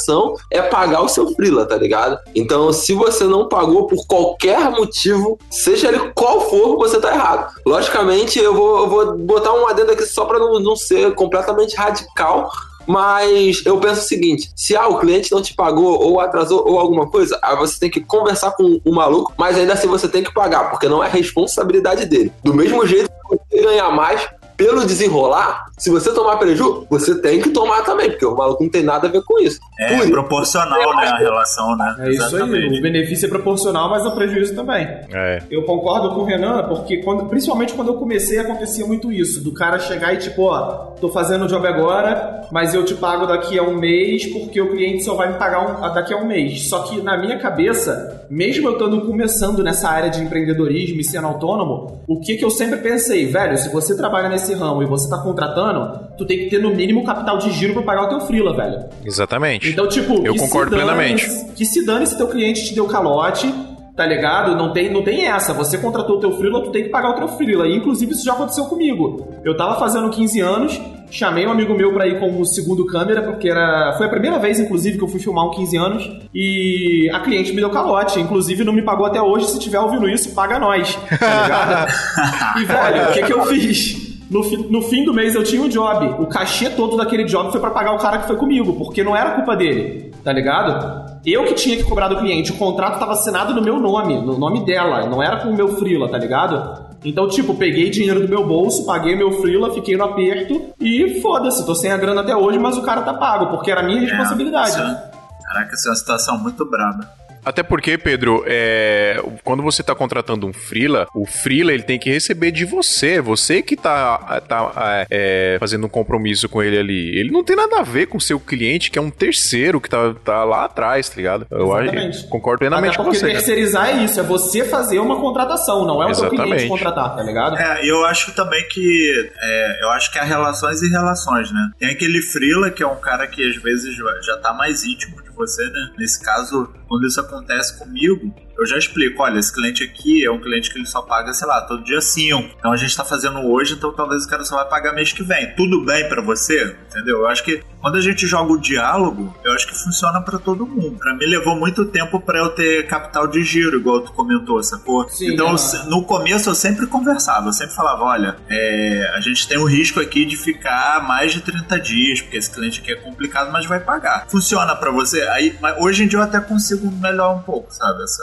é 0.50 0.62
pagar 0.62 1.02
o 1.02 1.08
seu 1.08 1.32
freela, 1.34 1.66
tá 1.66 1.76
ligado? 1.76 2.18
Então, 2.34 2.72
se 2.72 2.94
você 2.94 3.24
não 3.24 3.48
pagou 3.48 3.86
por 3.86 4.06
qualquer 4.06 4.70
motivo, 4.70 5.38
seja 5.50 5.88
ele 5.88 6.12
qual 6.14 6.40
for, 6.48 6.76
você 6.76 7.00
tá 7.00 7.12
errado. 7.14 7.52
Logicamente, 7.66 8.38
eu 8.38 8.54
vou, 8.54 8.78
eu 8.78 8.88
vou 8.88 9.18
botar 9.18 9.52
um 9.52 9.66
adendo 9.66 9.92
aqui 9.92 10.04
só 10.04 10.24
pra 10.24 10.38
não, 10.38 10.58
não 10.60 10.76
ser 10.76 11.14
completamente 11.14 11.76
radical, 11.76 12.50
mas 12.86 13.64
eu 13.64 13.78
penso 13.78 14.00
o 14.00 14.04
seguinte: 14.04 14.50
se 14.56 14.76
ah, 14.76 14.88
o 14.88 14.98
cliente 14.98 15.32
não 15.32 15.42
te 15.42 15.54
pagou 15.54 16.02
ou 16.02 16.20
atrasou 16.20 16.66
ou 16.66 16.78
alguma 16.78 17.08
coisa, 17.08 17.38
aí 17.42 17.56
você 17.56 17.78
tem 17.78 17.90
que 17.90 18.00
conversar 18.00 18.52
com 18.52 18.80
o 18.84 18.94
maluco, 18.94 19.32
mas 19.36 19.56
ainda 19.56 19.74
assim 19.74 19.86
você 19.86 20.08
tem 20.08 20.22
que 20.22 20.32
pagar, 20.32 20.70
porque 20.70 20.88
não 20.88 21.02
é 21.02 21.08
responsabilidade 21.08 22.06
dele. 22.06 22.32
Do 22.42 22.54
mesmo 22.54 22.86
jeito 22.86 23.08
que 23.08 23.36
você 23.36 23.62
ganhar 23.62 23.90
mais 23.90 24.28
pelo 24.56 24.84
desenrolar, 24.84 25.66
se 25.78 25.90
você 25.90 26.12
tomar 26.12 26.36
prejuízo, 26.36 26.86
você 26.88 27.20
tem 27.20 27.40
que 27.40 27.50
tomar 27.50 27.82
também, 27.82 28.10
porque 28.10 28.24
o 28.26 28.36
maluco 28.36 28.62
não 28.62 28.70
tem 28.70 28.82
nada 28.82 29.08
a 29.08 29.10
ver 29.10 29.22
com 29.24 29.38
isso. 29.40 29.58
É 29.80 29.88
Por 29.88 30.02
isso, 30.04 30.10
proporcional, 30.10 30.96
né, 30.96 31.06
a 31.08 31.16
relação, 31.18 31.76
né? 31.76 31.96
É 32.00 32.10
isso 32.10 32.36
aí, 32.36 32.42
o 32.42 32.82
benefício 32.82 33.26
é 33.26 33.28
proporcional, 33.28 33.88
mas 33.90 34.04
o 34.06 34.12
prejuízo 34.12 34.54
também. 34.54 34.86
É. 35.12 35.42
Eu 35.50 35.64
concordo 35.64 36.10
com 36.14 36.20
o 36.20 36.24
Renan, 36.24 36.64
porque 36.68 36.98
quando, 36.98 37.26
principalmente 37.26 37.72
quando 37.74 37.88
eu 37.88 37.94
comecei, 37.98 38.38
acontecia 38.38 38.86
muito 38.86 39.10
isso. 39.12 39.42
Do 39.42 39.52
cara 39.52 39.78
chegar 39.78 40.14
e 40.14 40.18
tipo, 40.18 40.42
ó, 40.44 40.92
tô 41.00 41.08
fazendo 41.08 41.44
o 41.44 41.48
job 41.48 41.66
agora, 41.66 42.46
mas 42.52 42.74
eu 42.74 42.84
te 42.84 42.94
pago 42.94 43.26
daqui 43.26 43.58
a 43.58 43.62
um 43.62 43.76
mês, 43.76 44.26
porque 44.26 44.60
o 44.60 44.70
cliente 44.70 45.04
só 45.04 45.14
vai 45.14 45.32
me 45.32 45.38
pagar 45.38 45.60
um- 45.90 45.94
daqui 45.94 46.12
a 46.12 46.16
um 46.18 46.26
mês. 46.26 46.68
Só 46.68 46.80
que 46.82 47.00
na 47.02 47.16
minha 47.16 47.38
cabeça, 47.38 48.26
mesmo 48.30 48.68
eu 48.68 48.72
estando 48.72 49.00
começando 49.02 49.62
nessa 49.62 49.88
área 49.88 50.10
de 50.10 50.20
empreendedorismo 50.22 51.00
e 51.00 51.04
sendo 51.04 51.26
autônomo, 51.26 52.02
o 52.06 52.20
que 52.20 52.36
que 52.36 52.44
eu 52.44 52.50
sempre 52.50 52.78
pensei, 52.78 53.26
velho, 53.26 53.56
se 53.58 53.68
você 53.72 53.96
trabalha 53.96 54.28
nesse 54.28 54.41
ramo 54.54 54.82
e 54.82 54.86
você 54.86 55.08
tá 55.08 55.18
contratando, 55.18 55.98
tu 56.18 56.24
tem 56.26 56.38
que 56.38 56.50
ter 56.50 56.60
no 56.60 56.74
mínimo 56.74 57.04
capital 57.04 57.38
de 57.38 57.50
giro 57.52 57.72
pra 57.74 57.82
pagar 57.82 58.02
o 58.04 58.08
teu 58.08 58.20
freela, 58.20 58.54
velho. 58.54 58.84
Exatamente. 59.04 59.68
Então, 59.70 59.88
tipo, 59.88 60.26
Eu 60.26 60.34
concordo 60.36 60.70
dane- 60.70 60.82
plenamente. 60.82 61.28
Que 61.54 61.64
se 61.64 61.84
dane 61.84 62.06
se 62.06 62.16
teu 62.16 62.28
cliente 62.28 62.64
te 62.64 62.74
deu 62.74 62.86
calote, 62.86 63.52
tá 63.96 64.06
ligado? 64.06 64.56
Não 64.56 64.72
tem, 64.72 64.90
não 64.92 65.02
tem 65.02 65.26
essa. 65.26 65.52
Você 65.52 65.78
contratou 65.78 66.16
o 66.16 66.20
teu 66.20 66.32
freela, 66.38 66.62
tu 66.62 66.70
tem 66.70 66.82
que 66.84 66.88
pagar 66.88 67.10
o 67.10 67.14
teu 67.14 67.28
freela. 67.28 67.66
E, 67.66 67.76
inclusive, 67.76 68.12
isso 68.12 68.24
já 68.24 68.32
aconteceu 68.32 68.64
comigo. 68.64 69.28
Eu 69.44 69.56
tava 69.56 69.78
fazendo 69.78 70.08
15 70.08 70.40
anos, 70.40 70.80
chamei 71.10 71.46
um 71.46 71.50
amigo 71.50 71.74
meu 71.74 71.92
pra 71.92 72.06
ir 72.06 72.18
como 72.18 72.44
segundo 72.46 72.86
câmera, 72.86 73.20
porque 73.22 73.48
era. 73.50 73.94
Foi 73.98 74.06
a 74.06 74.08
primeira 74.08 74.38
vez, 74.38 74.58
inclusive, 74.58 74.96
que 74.96 75.04
eu 75.04 75.08
fui 75.08 75.20
filmar 75.20 75.46
um 75.46 75.50
15 75.50 75.76
anos. 75.76 76.10
E 76.34 77.10
a 77.12 77.20
cliente 77.20 77.50
me 77.52 77.60
deu 77.60 77.68
calote. 77.70 78.18
Inclusive, 78.18 78.64
não 78.64 78.72
me 78.72 78.82
pagou 78.82 79.04
até 79.06 79.20
hoje. 79.20 79.46
Se 79.48 79.58
tiver 79.58 79.78
ouvindo 79.78 80.08
isso, 80.08 80.34
paga 80.34 80.58
nós. 80.58 80.96
Tá 81.18 81.42
ligado? 81.42 81.92
e, 82.60 82.64
velho, 82.64 83.10
o 83.10 83.12
que, 83.12 83.22
que 83.24 83.32
eu 83.32 83.44
fiz? 83.44 84.11
No, 84.32 84.42
fi- 84.42 84.56
no 84.70 84.80
fim 84.82 85.04
do 85.04 85.12
mês 85.12 85.34
eu 85.34 85.44
tinha 85.44 85.60
um 85.62 85.68
job. 85.68 86.06
O 86.22 86.26
cachê 86.26 86.70
todo 86.70 86.96
daquele 86.96 87.24
job 87.24 87.50
foi 87.52 87.60
pra 87.60 87.70
pagar 87.70 87.92
o 87.92 87.98
cara 87.98 88.18
que 88.18 88.26
foi 88.26 88.36
comigo, 88.36 88.72
porque 88.72 89.04
não 89.04 89.14
era 89.14 89.32
culpa 89.32 89.54
dele, 89.54 90.10
tá 90.24 90.32
ligado? 90.32 91.02
Eu 91.24 91.44
que 91.44 91.54
tinha 91.54 91.76
que 91.76 91.84
cobrar 91.84 92.08
do 92.08 92.16
cliente. 92.16 92.50
O 92.50 92.56
contrato 92.56 92.98
tava 92.98 93.12
assinado 93.12 93.54
no 93.54 93.62
meu 93.62 93.78
nome, 93.78 94.20
no 94.20 94.36
nome 94.38 94.64
dela, 94.64 95.06
não 95.06 95.22
era 95.22 95.36
com 95.36 95.50
o 95.50 95.54
meu 95.54 95.68
freela, 95.76 96.08
tá 96.08 96.18
ligado? 96.18 96.82
Então, 97.04 97.28
tipo, 97.28 97.54
peguei 97.54 97.90
dinheiro 97.90 98.20
do 98.20 98.28
meu 98.28 98.46
bolso, 98.46 98.86
paguei 98.86 99.14
meu 99.16 99.32
freela, 99.40 99.72
fiquei 99.74 99.96
no 99.96 100.04
aperto 100.04 100.60
e 100.80 101.20
foda-se, 101.20 101.66
tô 101.66 101.74
sem 101.74 101.90
a 101.92 101.96
grana 101.96 102.20
até 102.22 102.34
hoje, 102.34 102.58
mas 102.58 102.76
o 102.78 102.82
cara 102.82 103.02
tá 103.02 103.12
pago, 103.14 103.48
porque 103.48 103.70
era 103.70 103.82
minha 103.82 104.00
responsabilidade. 104.00 104.70
isso 104.70 104.80
é- 104.80 105.12
Caraca, 105.52 105.74
isso 105.74 105.88
é 105.88 105.90
uma 105.90 105.96
situação 105.96 106.38
muito 106.38 106.64
braba. 106.64 107.06
Até 107.44 107.62
porque, 107.62 107.98
Pedro, 107.98 108.44
é, 108.46 109.20
quando 109.42 109.62
você 109.62 109.82
tá 109.82 109.94
contratando 109.94 110.46
um 110.46 110.52
freela, 110.52 111.06
o 111.14 111.26
freela 111.26 111.72
ele 111.72 111.82
tem 111.82 111.98
que 111.98 112.10
receber 112.10 112.50
de 112.52 112.64
você. 112.64 113.20
Você 113.20 113.62
que 113.62 113.76
tá, 113.76 114.40
tá 114.48 115.06
é, 115.10 115.56
fazendo 115.58 115.86
um 115.86 115.88
compromisso 115.88 116.48
com 116.48 116.62
ele 116.62 116.78
ali. 116.78 117.18
Ele 117.18 117.30
não 117.30 117.42
tem 117.42 117.56
nada 117.56 117.80
a 117.80 117.82
ver 117.82 118.06
com 118.06 118.18
o 118.18 118.20
seu 118.20 118.38
cliente, 118.38 118.90
que 118.90 118.98
é 118.98 119.02
um 119.02 119.10
terceiro 119.10 119.80
que 119.80 119.88
tá, 119.90 120.14
tá 120.24 120.44
lá 120.44 120.64
atrás, 120.64 121.08
tá 121.08 121.16
ligado? 121.16 121.46
Eu 121.50 121.74
acho- 121.74 121.84
Exatamente. 121.88 122.26
concordo 122.28 122.58
plenamente 122.60 122.96
com 122.96 123.04
porque 123.04 123.18
você. 123.18 123.26
cara. 123.26 123.38
terceirizar 123.38 123.88
é 123.88 124.04
isso, 124.04 124.20
é 124.20 124.22
você 124.22 124.64
fazer 124.64 124.98
uma 125.00 125.20
contratação, 125.20 125.84
não 125.86 126.02
é 126.02 126.06
o 126.06 126.14
teu 126.14 126.28
cliente 126.30 126.42
Exatamente. 126.42 126.68
contratar, 126.68 127.16
tá 127.16 127.22
ligado? 127.22 127.56
É, 127.56 127.84
eu 127.84 128.04
acho 128.04 128.32
também 128.34 128.66
que. 128.68 129.30
é, 129.40 129.82
eu 129.84 129.90
acho 129.90 130.12
que 130.12 130.18
há 130.18 130.24
relações 130.24 130.80
e 130.82 130.88
relações, 130.88 131.50
né? 131.52 131.70
Tem 131.78 131.88
aquele 131.90 132.22
Freela, 132.22 132.70
que 132.70 132.82
é 132.82 132.86
um 132.86 132.96
cara 133.00 133.26
que 133.26 133.42
às 133.48 133.56
vezes 133.56 133.96
já- 133.96 134.20
já 134.22 134.36
tá 134.38 134.52
mais 134.54 134.84
íntimo 134.84 135.20
de 135.22 135.30
você, 135.46 135.64
né? 135.70 135.92
Nesse 135.98 136.22
caso, 136.22 136.72
quando 136.88 137.06
isso 137.06 137.20
acontece 137.20 137.78
comigo, 137.78 138.34
eu 138.62 138.66
já 138.66 138.78
explico: 138.78 139.22
olha, 139.22 139.38
esse 139.38 139.52
cliente 139.52 139.84
aqui 139.84 140.24
é 140.24 140.30
um 140.30 140.40
cliente 140.40 140.70
que 140.70 140.78
ele 140.78 140.86
só 140.86 141.02
paga, 141.02 141.32
sei 141.32 141.46
lá, 141.46 141.60
todo 141.62 141.84
dia 141.84 142.00
5. 142.00 142.56
Então 142.58 142.72
a 142.72 142.76
gente 142.76 142.96
tá 142.96 143.04
fazendo 143.04 143.38
hoje, 143.40 143.74
então 143.74 143.92
talvez 143.92 144.24
o 144.24 144.28
cara 144.28 144.44
só 144.44 144.56
vai 144.56 144.68
pagar 144.68 144.94
mês 144.94 145.12
que 145.12 145.22
vem. 145.22 145.54
Tudo 145.54 145.84
bem 145.84 146.08
pra 146.08 146.22
você? 146.22 146.76
Entendeu? 146.90 147.20
Eu 147.20 147.28
acho 147.28 147.44
que 147.44 147.62
quando 147.80 147.96
a 147.96 148.00
gente 148.00 148.26
joga 148.26 148.52
o 148.52 148.60
diálogo, 148.60 149.36
eu 149.44 149.52
acho 149.52 149.66
que 149.66 149.74
funciona 149.74 150.20
pra 150.20 150.38
todo 150.38 150.64
mundo. 150.64 150.98
Pra 150.98 151.14
mim 151.14 151.26
levou 151.26 151.56
muito 151.56 151.84
tempo 151.84 152.20
pra 152.20 152.38
eu 152.38 152.50
ter 152.50 152.86
capital 152.86 153.26
de 153.26 153.42
giro, 153.42 153.76
igual 153.76 154.00
tu 154.02 154.12
comentou, 154.12 154.62
sacou? 154.62 155.08
Sim, 155.08 155.32
então, 155.32 155.56
no 155.88 156.04
começo 156.04 156.48
eu 156.48 156.54
sempre 156.54 156.86
conversava, 156.86 157.48
eu 157.48 157.52
sempre 157.52 157.74
falava, 157.74 158.04
olha, 158.04 158.36
é, 158.48 159.10
a 159.14 159.20
gente 159.20 159.48
tem 159.48 159.58
o 159.58 159.64
risco 159.64 159.98
aqui 159.98 160.24
de 160.24 160.36
ficar 160.36 161.02
mais 161.06 161.32
de 161.32 161.40
30 161.40 161.80
dias, 161.80 162.20
porque 162.20 162.36
esse 162.36 162.50
cliente 162.50 162.80
aqui 162.80 162.92
é 162.92 162.96
complicado, 162.96 163.50
mas 163.50 163.66
vai 163.66 163.80
pagar. 163.80 164.26
Funciona 164.28 164.76
pra 164.76 164.92
você? 164.92 165.22
Aí, 165.22 165.58
hoje 165.78 166.04
em 166.04 166.06
dia 166.06 166.20
eu 166.20 166.22
até 166.22 166.40
consigo 166.40 166.88
melhorar 166.92 167.30
um 167.30 167.42
pouco, 167.42 167.74
sabe? 167.74 168.02
Essa, 168.02 168.22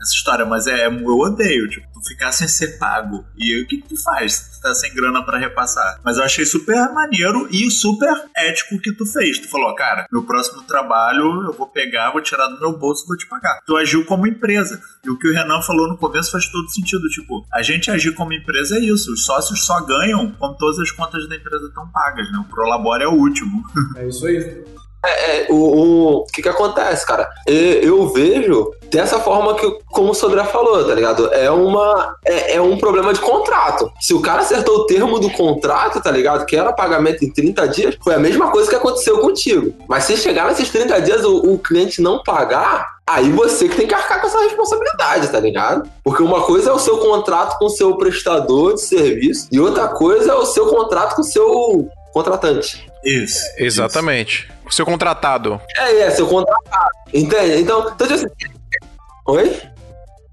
essa 0.00 0.14
história, 0.14 0.44
mas 0.44 0.66
é, 0.66 0.86
eu 0.86 1.18
odeio, 1.18 1.68
tipo, 1.68 1.86
tu 1.92 2.08
ficar 2.08 2.32
sem 2.32 2.48
ser 2.48 2.78
pago. 2.78 3.24
E 3.36 3.62
o 3.62 3.66
que, 3.66 3.78
que 3.78 3.88
tu 3.88 4.02
faz? 4.02 4.56
Tu 4.56 4.60
tá 4.60 4.74
sem 4.74 4.94
grana 4.94 5.24
pra 5.24 5.38
repassar. 5.38 6.00
Mas 6.04 6.16
eu 6.16 6.24
achei 6.24 6.44
super 6.44 6.92
maneiro 6.92 7.48
e 7.50 7.70
super 7.70 8.14
ético 8.36 8.76
o 8.76 8.80
que 8.80 8.92
tu 8.92 9.06
fez. 9.06 9.38
Tu 9.38 9.48
falou, 9.48 9.74
cara, 9.74 10.06
meu 10.10 10.22
próximo 10.22 10.62
trabalho 10.62 11.42
eu 11.44 11.52
vou 11.52 11.66
pegar, 11.66 12.10
vou 12.12 12.22
tirar 12.22 12.48
do 12.48 12.60
meu 12.60 12.76
bolso 12.76 13.04
e 13.04 13.08
vou 13.08 13.16
te 13.16 13.26
pagar. 13.26 13.60
Tu 13.66 13.76
agiu 13.76 14.04
como 14.04 14.26
empresa. 14.26 14.80
E 15.04 15.10
o 15.10 15.18
que 15.18 15.28
o 15.28 15.32
Renan 15.32 15.62
falou 15.62 15.88
no 15.88 15.96
começo 15.96 16.32
faz 16.32 16.46
todo 16.48 16.70
sentido. 16.70 17.08
Tipo, 17.08 17.44
a 17.52 17.62
gente 17.62 17.90
agir 17.90 18.14
como 18.14 18.32
empresa 18.32 18.76
é 18.76 18.80
isso. 18.80 19.12
Os 19.12 19.24
sócios 19.24 19.64
só 19.64 19.80
ganham 19.84 20.32
quando 20.32 20.56
todas 20.56 20.78
as 20.78 20.90
contas 20.90 21.28
da 21.28 21.36
empresa 21.36 21.66
estão 21.66 21.88
pagas, 21.90 22.30
né? 22.32 22.38
O 22.38 22.44
Prolabore 22.44 23.04
é 23.04 23.08
o 23.08 23.12
último. 23.14 23.62
É 23.96 24.06
isso 24.06 24.26
aí. 24.26 24.64
É, 25.04 25.46
o, 25.48 25.54
o, 25.54 26.16
o 26.18 26.26
que 26.26 26.42
que 26.42 26.48
acontece, 26.48 27.06
cara? 27.06 27.28
Eu 27.46 28.08
vejo 28.08 28.72
dessa 28.90 29.18
forma 29.20 29.54
que, 29.54 29.78
como 29.86 30.10
o 30.10 30.14
Sodré 30.14 30.44
falou, 30.44 30.84
tá 30.86 30.94
ligado? 30.94 31.32
É 31.32 31.50
uma 31.50 32.16
é, 32.26 32.56
é 32.56 32.60
um 32.60 32.76
problema 32.76 33.12
de 33.12 33.20
contrato. 33.20 33.90
Se 34.00 34.12
o 34.12 34.20
cara 34.20 34.40
acertou 34.40 34.78
o 34.78 34.86
termo 34.86 35.18
do 35.18 35.30
contrato, 35.30 36.00
tá 36.00 36.10
ligado? 36.10 36.44
Que 36.46 36.56
era 36.56 36.72
pagamento 36.72 37.24
em 37.24 37.30
30 37.30 37.68
dias, 37.68 37.98
foi 38.02 38.14
a 38.14 38.18
mesma 38.18 38.50
coisa 38.50 38.68
que 38.68 38.76
aconteceu 38.76 39.18
contigo. 39.18 39.74
Mas 39.88 40.04
se 40.04 40.16
chegar 40.16 40.48
nesses 40.48 40.68
30 40.70 41.00
dias 41.00 41.24
o, 41.24 41.52
o 41.52 41.58
cliente 41.58 42.02
não 42.02 42.22
pagar, 42.22 42.98
aí 43.06 43.30
você 43.30 43.68
que 43.68 43.76
tem 43.76 43.86
que 43.86 43.94
arcar 43.94 44.20
com 44.20 44.26
essa 44.26 44.40
responsabilidade, 44.40 45.28
tá 45.28 45.40
ligado? 45.40 45.88
Porque 46.02 46.22
uma 46.22 46.42
coisa 46.42 46.70
é 46.70 46.72
o 46.72 46.78
seu 46.78 46.98
contrato 46.98 47.58
com 47.58 47.66
o 47.66 47.70
seu 47.70 47.96
prestador 47.96 48.74
de 48.74 48.82
serviço 48.82 49.48
e 49.52 49.60
outra 49.60 49.88
coisa 49.88 50.32
é 50.32 50.34
o 50.34 50.44
seu 50.44 50.66
contrato 50.66 51.14
com 51.14 51.22
o 51.22 51.24
seu 51.24 51.88
contratante. 52.12 52.88
Isso. 53.04 53.38
Exatamente. 53.56 54.50
O 54.57 54.57
seu 54.70 54.84
contratado. 54.84 55.60
É, 55.76 56.00
é, 56.00 56.10
seu 56.10 56.26
contratado. 56.26 56.90
Entende? 57.12 57.62
Então, 57.62 57.90
então 57.94 58.06
tipo 58.06 58.14
assim. 58.14 58.26
Oi? 59.26 59.60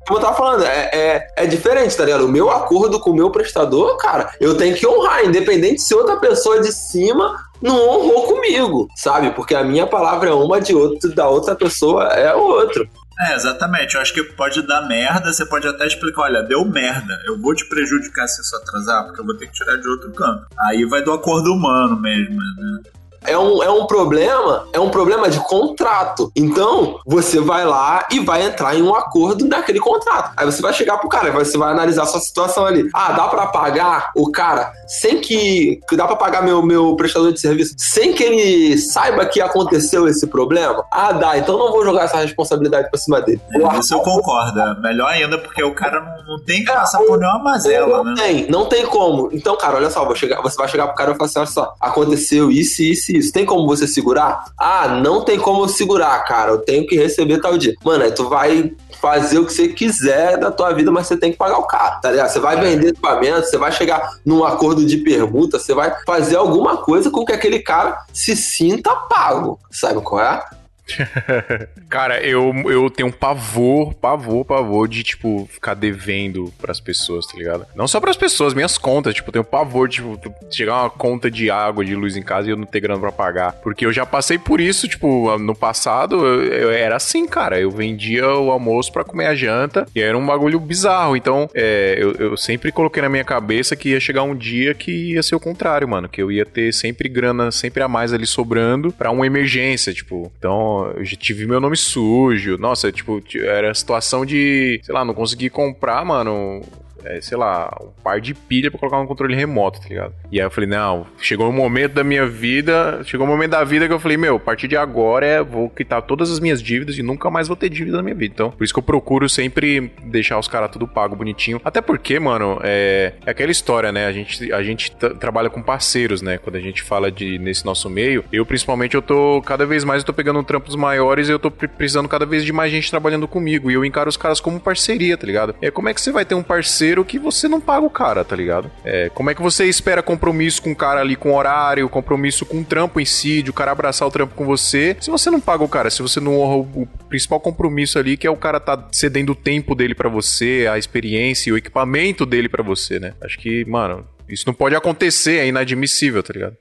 Como 0.07 0.19
eu 0.19 0.23
tava 0.23 0.37
falando, 0.37 0.63
é, 0.63 0.89
é, 0.93 1.27
é 1.35 1.45
diferente, 1.47 1.97
tá 1.97 2.05
ligado? 2.05 2.25
O 2.25 2.29
meu 2.29 2.51
acordo 2.51 2.99
com 2.99 3.09
o 3.09 3.15
meu 3.15 3.31
prestador, 3.31 3.97
cara, 3.97 4.31
eu 4.39 4.55
tenho 4.55 4.75
que 4.75 4.85
honrar, 4.85 5.25
independente 5.25 5.81
se 5.81 5.95
outra 5.95 6.17
pessoa 6.17 6.61
de 6.61 6.71
cima 6.71 7.35
não 7.59 7.75
honrou 7.75 8.27
comigo, 8.27 8.87
sabe? 8.95 9.31
Porque 9.31 9.55
a 9.55 9.63
minha 9.63 9.87
palavra 9.87 10.29
é 10.29 10.33
uma 10.33 10.61
de 10.61 10.75
outro, 10.75 11.13
da 11.15 11.27
outra 11.27 11.55
pessoa 11.55 12.03
é 12.09 12.33
outra. 12.35 12.87
É, 13.21 13.35
exatamente. 13.35 13.95
Eu 13.95 14.01
acho 14.01 14.13
que 14.13 14.23
pode 14.23 14.61
dar 14.61 14.87
merda, 14.87 15.33
você 15.33 15.45
pode 15.45 15.67
até 15.67 15.87
explicar, 15.87 16.23
olha, 16.23 16.43
deu 16.43 16.63
merda, 16.65 17.17
eu 17.25 17.39
vou 17.41 17.55
te 17.55 17.65
prejudicar 17.65 18.27
se 18.27 18.41
isso 18.41 18.55
atrasar, 18.57 19.05
porque 19.05 19.21
eu 19.21 19.25
vou 19.25 19.35
ter 19.35 19.47
que 19.47 19.53
tirar 19.53 19.77
de 19.77 19.87
outro 19.87 20.11
canto. 20.11 20.45
Aí 20.67 20.85
vai 20.85 21.01
do 21.01 21.13
acordo 21.13 21.51
humano 21.51 21.99
mesmo, 21.99 22.35
né? 22.35 22.79
É 23.27 23.37
um, 23.37 23.63
é 23.63 23.69
um 23.69 23.85
problema, 23.85 24.67
é 24.73 24.79
um 24.79 24.89
problema 24.89 25.29
de 25.29 25.39
contrato. 25.39 26.31
Então, 26.35 26.99
você 27.05 27.39
vai 27.39 27.65
lá 27.65 28.07
e 28.11 28.19
vai 28.19 28.43
entrar 28.43 28.75
em 28.75 28.81
um 28.81 28.95
acordo 28.95 29.47
naquele 29.47 29.79
contrato. 29.79 30.31
Aí 30.37 30.45
você 30.45 30.61
vai 30.61 30.73
chegar 30.73 30.97
pro 30.97 31.09
cara, 31.09 31.31
você 31.31 31.57
vai 31.57 31.71
analisar 31.71 32.03
a 32.03 32.07
sua 32.07 32.19
situação 32.19 32.65
ali. 32.65 32.89
Ah, 32.93 33.13
dá 33.13 33.27
pra 33.27 33.47
pagar 33.47 34.11
o 34.15 34.31
cara 34.31 34.71
sem 34.87 35.19
que. 35.19 35.79
que 35.87 35.95
Dá 35.95 36.05
pra 36.05 36.15
pagar 36.15 36.43
meu, 36.43 36.61
meu 36.61 36.95
prestador 36.95 37.31
de 37.31 37.39
serviço 37.39 37.75
sem 37.77 38.13
que 38.13 38.23
ele 38.23 38.77
saiba 38.77 39.25
que 39.25 39.41
aconteceu 39.41 40.07
esse 40.07 40.27
problema? 40.27 40.83
Ah, 40.91 41.11
dá, 41.11 41.37
então 41.37 41.57
não 41.57 41.71
vou 41.71 41.83
jogar 41.83 42.03
essa 42.03 42.17
responsabilidade 42.17 42.89
pra 42.89 42.99
cima 42.99 43.21
dele. 43.21 43.41
Vou 43.53 43.71
Isso 43.79 43.93
eu 43.93 43.99
concordo. 43.99 44.59
É 44.59 44.75
Melhor 44.79 45.07
ainda 45.07 45.37
porque 45.37 45.63
o 45.63 45.73
cara 45.73 46.01
não, 46.01 46.35
não 46.35 46.43
tem 46.43 46.63
que 46.63 46.71
passar 46.71 46.99
por 46.99 47.17
nenhuma 47.17 47.39
mazela, 47.39 48.03
não 48.03 48.03
né? 48.03 48.13
tem, 48.15 48.49
não 48.49 48.65
tem 48.65 48.85
como. 48.85 49.29
Então, 49.31 49.57
cara, 49.57 49.77
olha 49.77 49.89
só, 49.89 50.13
chegar, 50.15 50.41
você 50.41 50.55
vai 50.57 50.67
chegar 50.67 50.87
pro 50.87 50.95
cara 50.95 51.11
e 51.11 51.15
falar 51.15 51.25
assim: 51.25 51.39
olha 51.39 51.47
só, 51.47 51.73
aconteceu 51.79 52.51
isso, 52.51 52.81
isso 52.81 53.14
e 53.15 53.19
isso. 53.19 53.31
Tem 53.31 53.45
como 53.45 53.67
você 53.67 53.87
segurar? 53.87 54.45
Ah, 54.57 54.87
não 54.87 55.23
tem 55.23 55.39
como 55.39 55.63
eu 55.63 55.67
segurar, 55.67 56.23
cara. 56.25 56.51
Eu 56.51 56.59
tenho 56.59 56.85
que 56.85 56.95
receber 56.95 57.39
tal 57.39 57.57
dia. 57.57 57.75
Mano, 57.83 58.03
aí 58.03 58.11
tu 58.11 58.27
vai 58.29 58.73
fazer 59.01 59.39
o 59.39 59.45
que 59.45 59.53
você 59.53 59.67
quiser 59.67 60.37
da 60.37 60.51
tua 60.51 60.73
vida, 60.73 60.91
mas 60.91 61.07
você 61.07 61.17
tem 61.17 61.31
que 61.31 61.37
pagar 61.37 61.57
o 61.57 61.67
cara, 61.67 61.97
tá 61.97 62.11
ligado? 62.11 62.29
Você 62.29 62.39
vai 62.39 62.59
vender 62.59 62.89
equipamento, 62.89 63.47
você 63.47 63.57
vai 63.57 63.71
chegar 63.71 64.17
num 64.25 64.43
acordo 64.43 64.85
de 64.85 64.97
permuta, 64.97 65.59
você 65.59 65.73
vai 65.73 65.93
fazer 66.05 66.35
alguma 66.35 66.77
coisa 66.77 67.11
com 67.11 67.25
que 67.25 67.33
aquele 67.33 67.59
cara 67.59 67.99
se 68.11 68.35
sinta 68.35 68.95
pago. 68.95 69.59
Sabe 69.69 70.01
qual 70.01 70.21
é? 70.21 70.43
Cara, 71.89 72.21
eu, 72.21 72.53
eu 72.69 72.89
tenho 72.89 73.09
um 73.09 73.11
pavor, 73.11 73.93
pavor, 73.93 74.45
pavor 74.45 74.87
de, 74.87 75.03
tipo, 75.03 75.47
ficar 75.51 75.73
devendo 75.73 76.53
pras 76.59 76.79
pessoas, 76.79 77.25
tá 77.25 77.37
ligado? 77.37 77.65
Não 77.75 77.87
só 77.87 77.99
pras 77.99 78.17
pessoas, 78.17 78.53
minhas 78.53 78.77
contas. 78.77 79.13
Tipo, 79.13 79.29
eu 79.29 79.33
tenho 79.33 79.43
pavor, 79.43 79.89
tipo, 79.89 80.19
chegar 80.51 80.83
uma 80.83 80.89
conta 80.89 81.29
de 81.29 81.49
água, 81.49 81.83
de 81.83 81.95
luz 81.95 82.15
em 82.15 82.23
casa 82.23 82.47
e 82.47 82.51
eu 82.51 82.57
não 82.57 82.65
ter 82.65 82.79
grana 82.79 82.99
pra 82.99 83.11
pagar. 83.11 83.53
Porque 83.53 83.85
eu 83.85 83.93
já 83.93 84.05
passei 84.05 84.37
por 84.37 84.61
isso, 84.61 84.87
tipo, 84.87 85.37
no 85.37 85.55
passado, 85.55 86.25
eu, 86.25 86.43
eu 86.43 86.71
era 86.71 86.95
assim, 86.95 87.25
cara. 87.27 87.59
Eu 87.59 87.71
vendia 87.71 88.27
o 88.27 88.51
almoço 88.51 88.91
pra 88.91 89.03
comer 89.03 89.27
a 89.27 89.35
janta 89.35 89.87
e 89.95 90.01
era 90.01 90.17
um 90.17 90.25
bagulho 90.25 90.59
bizarro. 90.59 91.15
Então, 91.15 91.49
é, 91.53 91.95
eu, 91.99 92.13
eu 92.13 92.37
sempre 92.37 92.71
coloquei 92.71 93.01
na 93.01 93.09
minha 93.09 93.23
cabeça 93.23 93.75
que 93.75 93.89
ia 93.89 93.99
chegar 93.99 94.23
um 94.23 94.35
dia 94.35 94.73
que 94.73 95.13
ia 95.13 95.23
ser 95.23 95.35
o 95.35 95.39
contrário, 95.39 95.87
mano. 95.87 96.07
Que 96.07 96.21
eu 96.21 96.31
ia 96.31 96.45
ter 96.45 96.73
sempre 96.73 97.09
grana, 97.09 97.51
sempre 97.51 97.81
a 97.81 97.87
mais 97.87 98.13
ali 98.13 98.25
sobrando 98.25 98.91
pra 98.91 99.11
uma 99.11 99.25
emergência, 99.25 99.93
tipo. 99.93 100.31
Então, 100.37 100.74
eu 100.95 101.05
já 101.05 101.15
tive 101.15 101.45
meu 101.45 101.59
nome 101.59 101.77
sujo. 101.77 102.57
Nossa, 102.57 102.91
tipo, 102.91 103.21
era 103.35 103.73
situação 103.73 104.25
de, 104.25 104.79
sei 104.83 104.93
lá, 104.93 105.05
não 105.05 105.13
consegui 105.13 105.49
comprar, 105.49 106.03
mano. 106.05 106.61
É, 107.05 107.21
sei 107.21 107.37
lá, 107.37 107.75
um 107.81 107.89
par 108.03 108.19
de 108.19 108.33
pilha 108.33 108.69
pra 108.69 108.79
colocar 108.79 108.99
no 108.99 109.07
controle 109.07 109.35
remoto, 109.35 109.79
tá 109.81 109.87
ligado? 109.87 110.13
E 110.31 110.39
aí 110.39 110.45
eu 110.45 110.51
falei, 110.51 110.69
não, 110.69 111.05
chegou 111.19 111.47
um 111.47 111.53
momento 111.53 111.93
da 111.93 112.03
minha 112.03 112.25
vida, 112.25 113.01
chegou 113.05 113.25
um 113.25 113.29
momento 113.29 113.51
da 113.51 113.63
vida 113.63 113.87
que 113.87 113.93
eu 113.93 113.99
falei, 113.99 114.17
meu, 114.17 114.35
a 114.37 114.39
partir 114.39 114.67
de 114.67 114.75
agora 114.75 115.25
é, 115.25 115.43
vou 115.43 115.69
quitar 115.69 116.01
todas 116.01 116.31
as 116.31 116.39
minhas 116.39 116.61
dívidas 116.61 116.97
e 116.97 117.03
nunca 117.03 117.29
mais 117.29 117.47
vou 117.47 117.55
ter 117.55 117.69
dívida 117.69 117.97
na 117.97 118.03
minha 118.03 118.15
vida. 118.15 118.33
Então, 118.33 118.51
por 118.51 118.63
isso 118.63 118.73
que 118.73 118.79
eu 118.79 118.83
procuro 118.83 119.29
sempre 119.29 119.91
deixar 120.03 120.37
os 120.39 120.47
caras 120.47 120.71
tudo 120.71 120.87
pago, 120.87 121.15
bonitinho. 121.15 121.61
Até 121.63 121.81
porque, 121.81 122.19
mano, 122.19 122.59
é, 122.63 123.13
é 123.25 123.31
aquela 123.31 123.51
história, 123.51 123.91
né? 123.91 124.05
A 124.05 124.11
gente, 124.11 124.51
a 124.51 124.63
gente 124.63 124.91
trabalha 125.19 125.49
com 125.49 125.61
parceiros, 125.61 126.21
né? 126.21 126.37
Quando 126.37 126.55
a 126.55 126.59
gente 126.59 126.81
fala 126.81 127.11
de 127.11 127.37
nesse 127.37 127.65
nosso 127.65 127.89
meio, 127.89 128.23
eu 128.31 128.45
principalmente 128.45 128.95
eu 128.95 129.01
tô 129.01 129.41
cada 129.41 129.65
vez 129.65 129.83
mais 129.83 130.01
eu 130.01 130.05
tô 130.05 130.13
pegando 130.13 130.41
trampos 130.43 130.75
maiores 130.75 131.27
e 131.27 131.31
eu 131.31 131.39
tô 131.39 131.49
pre- 131.51 131.67
precisando 131.67 132.07
cada 132.07 132.25
vez 132.25 132.45
de 132.45 132.53
mais 132.53 132.71
gente 132.71 132.89
trabalhando 132.89 133.27
comigo. 133.27 133.69
E 133.69 133.73
eu 133.73 133.83
encaro 133.83 134.09
os 134.09 134.17
caras 134.17 134.39
como 134.39 134.59
parceria, 134.59 135.17
tá 135.17 135.25
ligado? 135.25 135.55
É 135.61 135.71
como 135.71 135.89
é 135.89 135.93
que 135.93 136.01
você 136.01 136.11
vai 136.11 136.23
ter 136.23 136.35
um 136.35 136.43
parceiro 136.43 136.94
que 137.03 137.19
você 137.19 137.47
não 137.47 137.59
paga 137.59 137.85
o 137.85 137.89
cara, 137.89 138.23
tá 138.23 138.35
ligado? 138.35 138.71
É, 138.83 139.09
como 139.09 139.29
é 139.29 139.35
que 139.35 139.41
você 139.41 139.65
espera 139.65 140.01
compromisso 140.01 140.61
com 140.61 140.71
o 140.71 140.75
cara 140.75 141.01
ali 141.01 141.15
com 141.15 141.35
horário, 141.35 141.89
compromisso 141.89 142.45
com 142.45 142.61
o 142.61 142.63
trampo 142.63 142.99
em 142.99 143.05
si, 143.05 143.41
de 143.41 143.49
o 143.49 143.53
cara 143.53 143.71
abraçar 143.71 144.07
o 144.07 144.11
trampo 144.11 144.35
com 144.35 144.45
você, 144.45 144.95
se 145.01 145.09
você 145.09 145.29
não 145.29 145.41
paga 145.41 145.63
o 145.63 145.69
cara, 145.69 145.89
se 145.89 146.01
você 146.01 146.19
não 146.19 146.39
honra 146.39 146.69
o, 146.75 146.87
principal 147.09 147.39
compromisso 147.39 147.97
ali, 147.97 148.17
que 148.17 148.27
é 148.27 148.29
o 148.29 148.37
cara 148.37 148.59
tá 148.59 148.87
cedendo 148.91 149.31
o 149.31 149.35
tempo 149.35 149.73
dele 149.75 149.95
pra 149.95 150.09
você, 150.09 150.67
a 150.71 150.77
experiência 150.77 151.49
e 151.49 151.53
o 151.53 151.57
equipamento 151.57 152.25
dele 152.25 152.49
pra 152.49 152.63
você, 152.63 152.99
né? 152.99 153.13
Acho 153.21 153.37
que, 153.39 153.65
mano, 153.65 154.05
isso 154.27 154.43
não 154.47 154.53
pode 154.53 154.75
acontecer, 154.75 155.39
é 155.39 155.47
inadmissível, 155.47 156.21
tá 156.21 156.33
ligado? 156.33 156.57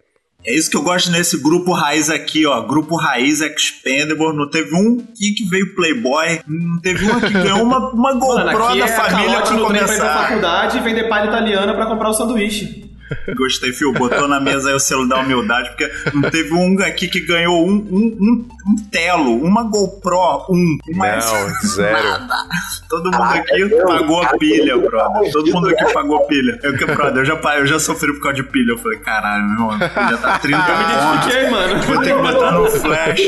É 0.47 0.55
isso 0.55 0.71
que 0.71 0.77
eu 0.77 0.83
gosto 0.83 1.11
nesse 1.11 1.39
grupo 1.39 1.73
raiz 1.73 2.11
aqui, 2.11 2.45
ó. 2.45 2.61
Grupo 2.63 2.97
raiz 2.97 3.41
Expendable. 3.41 4.37
Não 4.37 4.49
teve 4.49 4.75
um 4.75 4.99
aqui 4.99 5.33
que 5.33 5.45
veio 5.49 5.75
Playboy. 5.75 6.41
Não 6.47 6.81
teve 6.81 7.11
um 7.11 7.19
que 7.19 7.33
ganhou 7.33 7.63
uma, 7.63 7.91
uma 7.91 8.13
GoPro 8.13 8.59
Mano, 8.59 8.79
da 8.79 8.85
é 8.85 8.89
família 8.89 9.37
pra 9.39 9.43
trem 9.47 9.59
pra 9.59 9.67
começar. 9.67 10.29
faculdade 10.29 10.77
e 10.77 10.81
vender 10.81 11.09
palha 11.09 11.29
italiana 11.29 11.75
pra 11.75 11.87
comprar 11.87 12.11
o 12.11 12.13
sanduíche. 12.13 12.94
Gostei, 13.37 13.73
Fio. 13.73 13.93
Botou 13.93 14.29
na 14.29 14.41
mesa 14.41 14.69
aí 14.71 14.75
o 14.75 14.81
selo 14.81 15.09
da 15.09 15.19
humildade, 15.19 15.71
porque 15.71 15.91
não 16.15 16.23
teve 16.31 16.53
um 16.55 16.81
aqui 16.83 17.09
que 17.09 17.21
ganhou 17.21 17.67
um, 17.67 17.73
um, 17.75 18.17
um, 18.21 18.49
um 18.69 18.89
telo, 18.91 19.43
uma 19.43 19.63
GoPro, 19.65 20.47
um. 20.51 20.79
Uma 20.89 21.17
Não, 21.17 21.55
zero. 21.67 21.99
Todo 22.89 23.05
mundo 23.05 23.17
Caraca, 23.19 23.41
aqui 23.41 23.69
pagou 23.69 24.23
a 24.23 24.29
pilha, 24.39 24.79
brother. 24.79 25.33
Todo 25.33 25.53
mundo 25.53 25.69
aqui 25.69 25.93
pagou 25.93 26.17
a 26.17 26.27
pilha. 26.27 26.59
Eu 26.63 26.77
que, 26.77 26.85
brother, 26.85 27.23
eu 27.23 27.25
já, 27.25 27.35
eu 27.57 27.67
já 27.67 27.79
sofri 27.79 28.13
por 28.13 28.23
causa 28.23 28.37
de 28.37 28.43
pilha. 28.45 28.73
Eu 28.73 28.79
falei, 28.79 28.99
caralho, 29.01 29.45
meu 29.45 29.53
irmão, 29.53 29.79
já 29.79 29.89
tá 30.19 30.39
30 30.39 30.57
Eu 30.69 30.79
me 30.79 30.85
identifiquei, 30.85 31.51
mano. 31.51 31.83
Vou 31.83 32.01
ter 32.03 32.15
que 32.17 32.23
botar 32.23 32.53
no 32.53 32.71
flash. 32.71 33.21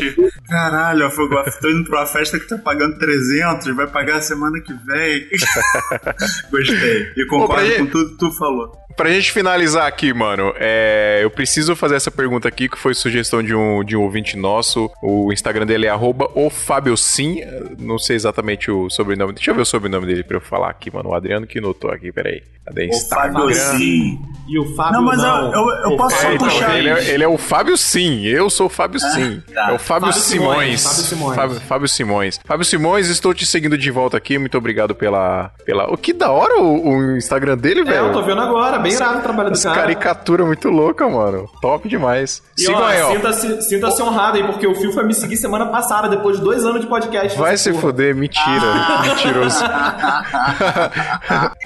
Caralho, 0.49 1.03
eu 1.03 1.11
fui- 1.11 1.29
tô 1.61 1.69
indo 1.71 1.89
pra 1.89 2.01
uma 2.01 2.07
festa 2.07 2.39
que 2.39 2.47
tá 2.47 2.59
pagando 2.59 2.99
300, 2.99 3.75
vai 3.75 3.87
pagar 3.87 4.21
semana 4.21 4.61
que 4.61 4.73
vem. 4.73 5.27
Gostei. 6.51 7.13
E 7.17 7.27
concordo 7.27 7.75
com 7.77 7.87
tudo 7.87 8.11
que 8.11 8.19
tu 8.19 8.31
falou. 8.33 8.73
Pra 8.97 9.11
gente 9.11 9.31
finalizar 9.31 9.87
aqui, 9.87 10.13
mano, 10.15 10.53
é, 10.57 11.21
eu 11.23 11.31
preciso 11.31 11.77
fazer 11.77 11.97
essa 11.97 12.11
pergunta 12.11 12.49
aqui, 12.49 12.69
que 12.69 12.79
foi 12.79 12.95
sugestão 12.95 13.43
de 13.43 13.55
um, 13.55 13.85
de 13.85 13.97
um 13.97 14.03
ouvinte 14.03 14.37
nosso. 14.37 14.91
O 15.03 15.33
Instagram 15.33 15.67
dele 15.67 15.87
é 15.87 15.91
arroba 15.91 16.29
o 16.35 16.49
Fábio 16.49 16.97
Sim. 16.97 17.41
Não 17.79 17.99
sei 17.99 18.17
exatamente 18.17 18.71
o 18.71 18.89
sobrenome. 18.89 19.35
Deixa 19.35 19.51
eu 19.51 19.55
ver 19.55 19.63
o 19.63 19.67
sobrenome 19.67 20.07
dele 20.07 20.25
pra 20.25 20.39
eu 20.39 20.41
falar 20.41 20.71
aqui, 20.71 20.91
mano. 20.93 21.11
O 21.11 21.15
Adriano 21.15 21.47
que 21.47 21.61
notou 21.61 21.91
aqui, 21.91 22.11
peraí. 22.11 22.43
Cadê? 22.65 22.89
O 22.93 23.09
Fábio 23.09 23.55
Sim. 23.55 24.19
E 24.49 24.59
o 24.59 24.75
Fábio 24.75 24.95
Não, 24.95 25.03
mas 25.03 25.19
eu, 25.21 25.25
não. 25.27 25.53
eu, 25.53 25.69
eu 25.85 25.89
O 25.91 25.97
posso 25.97 26.17
só 26.17 26.23
Fábio 26.23 26.35
Então, 26.37 26.49
puxar. 26.49 26.79
ele, 26.79 26.89
é, 26.89 27.11
ele 27.11 27.25
é 27.25 27.29
o 27.29 27.39
Fábio 27.39 27.77
Sim, 27.77 28.25
eu 28.25 28.49
sou 28.51 28.67
o 28.67 28.71
Fábio 28.71 28.99
Sim. 28.99 29.43
tá. 29.55 29.71
É 29.71 29.73
o 29.75 29.79
Fábio, 29.79 30.09
Fábio 30.09 30.13
Simões. 30.15 30.81
Simões, 30.81 30.83
Fábio 30.83 31.05
Simões. 31.05 31.37
Fábio, 31.37 31.61
Fábio 31.61 31.89
Simões. 31.89 32.41
Fábio 32.45 32.65
Simões, 32.65 33.09
estou 33.09 33.33
te 33.35 33.45
seguindo 33.47 33.77
de 33.79 33.91
volta 33.91 34.17
aqui. 34.17 34.39
Muito 34.39 34.57
obrigado 34.59 34.95
pela. 34.95 35.51
pela... 35.65 35.93
O 35.93 35.97
que 35.97 36.13
da 36.13 36.31
hora 36.31 36.59
o, 36.61 36.89
o 36.89 37.17
Instagram 37.17 37.57
dele, 37.57 37.81
É, 37.81 37.85
velho. 37.85 38.07
eu 38.07 38.13
tô 38.13 38.23
vendo 38.23 38.41
agora. 38.41 38.79
Bem 38.89 38.97
irado 38.97 39.19
o 39.19 39.23
trabalho 39.23 39.51
do 39.51 39.55
Essa 39.55 39.69
cara. 39.71 39.81
caricatura 39.83 40.45
muito 40.45 40.69
louca, 40.69 41.09
mano. 41.09 41.49
Top 41.61 41.89
demais. 41.89 42.43
E, 42.57 42.63
Sigam 42.63 42.81
ó, 42.81 42.87
aí, 42.87 43.03
ó. 43.03 43.13
Sinta-se 43.13 43.63
sinta 43.63 43.89
honrado 44.03 44.37
aí, 44.37 44.45
porque 44.45 44.67
o 44.67 44.75
Fio 44.75 44.93
foi 44.93 45.05
me 45.05 45.15
seguir 45.15 45.37
semana 45.37 45.67
passada, 45.67 46.09
depois 46.09 46.39
de 46.39 46.43
dois 46.45 46.65
anos 46.65 46.81
de 46.83 46.87
podcast. 46.87 47.39
Vai 47.39 47.57
se 47.57 47.71
porra. 47.71 47.83
fuder, 47.83 48.15
mentira. 48.15 48.67
Mentiroso. 49.03 49.65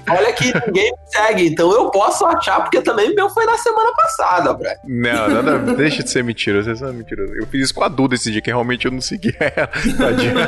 Olha 0.09 0.33
que 0.33 0.53
ninguém 0.67 0.93
me 0.93 0.99
segue, 1.07 1.47
então 1.49 1.71
eu 1.73 1.91
posso 1.91 2.25
achar, 2.25 2.61
porque 2.61 2.81
também 2.81 3.15
meu 3.15 3.29
foi 3.29 3.45
na 3.45 3.59
semana 3.59 3.93
passada, 3.95 4.55
Brad. 4.55 4.79
Não, 4.85 5.29
nada, 5.29 5.59
deixa 5.77 6.03
de 6.03 6.11
ser 6.11 6.25
mentiroso, 6.25 6.65
vocês 6.65 6.79
são 6.79 6.93
mentirosos. 6.93 7.37
Eu 7.37 7.47
fiz 7.47 7.65
isso 7.65 7.75
com 7.75 7.85
a 7.85 7.89
Duda 7.89 8.15
esse 8.15 8.31
dia, 8.31 8.41
que 8.41 8.51
realmente 8.51 8.87
eu 8.87 8.93
não 8.93 9.01
segui 9.01 9.35
ela. 9.39 9.69
Tadinha. 9.99 10.47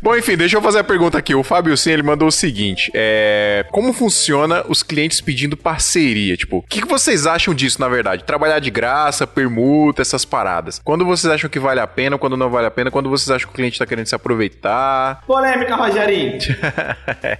Bom, 0.00 0.16
enfim, 0.16 0.36
deixa 0.36 0.56
eu 0.56 0.62
fazer 0.62 0.78
a 0.78 0.84
pergunta 0.84 1.18
aqui. 1.18 1.34
O 1.34 1.42
Fábio 1.42 1.76
Sim, 1.76 1.90
ele 1.90 2.02
mandou 2.02 2.28
o 2.28 2.32
seguinte: 2.32 2.90
é, 2.94 3.66
Como 3.70 3.92
funciona 3.92 4.64
os 4.68 4.82
clientes 4.82 5.20
pedindo 5.20 5.41
parceria? 5.56 6.36
Tipo, 6.36 6.58
o 6.58 6.62
que, 6.62 6.82
que 6.82 6.88
vocês 6.88 7.26
acham 7.26 7.54
disso, 7.54 7.80
na 7.80 7.88
verdade? 7.88 8.24
Trabalhar 8.24 8.58
de 8.58 8.70
graça, 8.70 9.26
permuta, 9.26 10.02
essas 10.02 10.24
paradas. 10.24 10.80
Quando 10.84 11.04
vocês 11.04 11.32
acham 11.32 11.48
que 11.48 11.58
vale 11.58 11.80
a 11.80 11.86
pena, 11.86 12.18
quando 12.18 12.36
não 12.36 12.50
vale 12.50 12.66
a 12.66 12.70
pena, 12.70 12.90
quando 12.90 13.10
vocês 13.10 13.30
acham 13.30 13.48
que 13.48 13.54
o 13.54 13.56
cliente 13.56 13.78
tá 13.78 13.86
querendo 13.86 14.06
se 14.06 14.14
aproveitar? 14.14 15.22
Polêmica, 15.26 15.76
Rogerinho. 15.76 16.38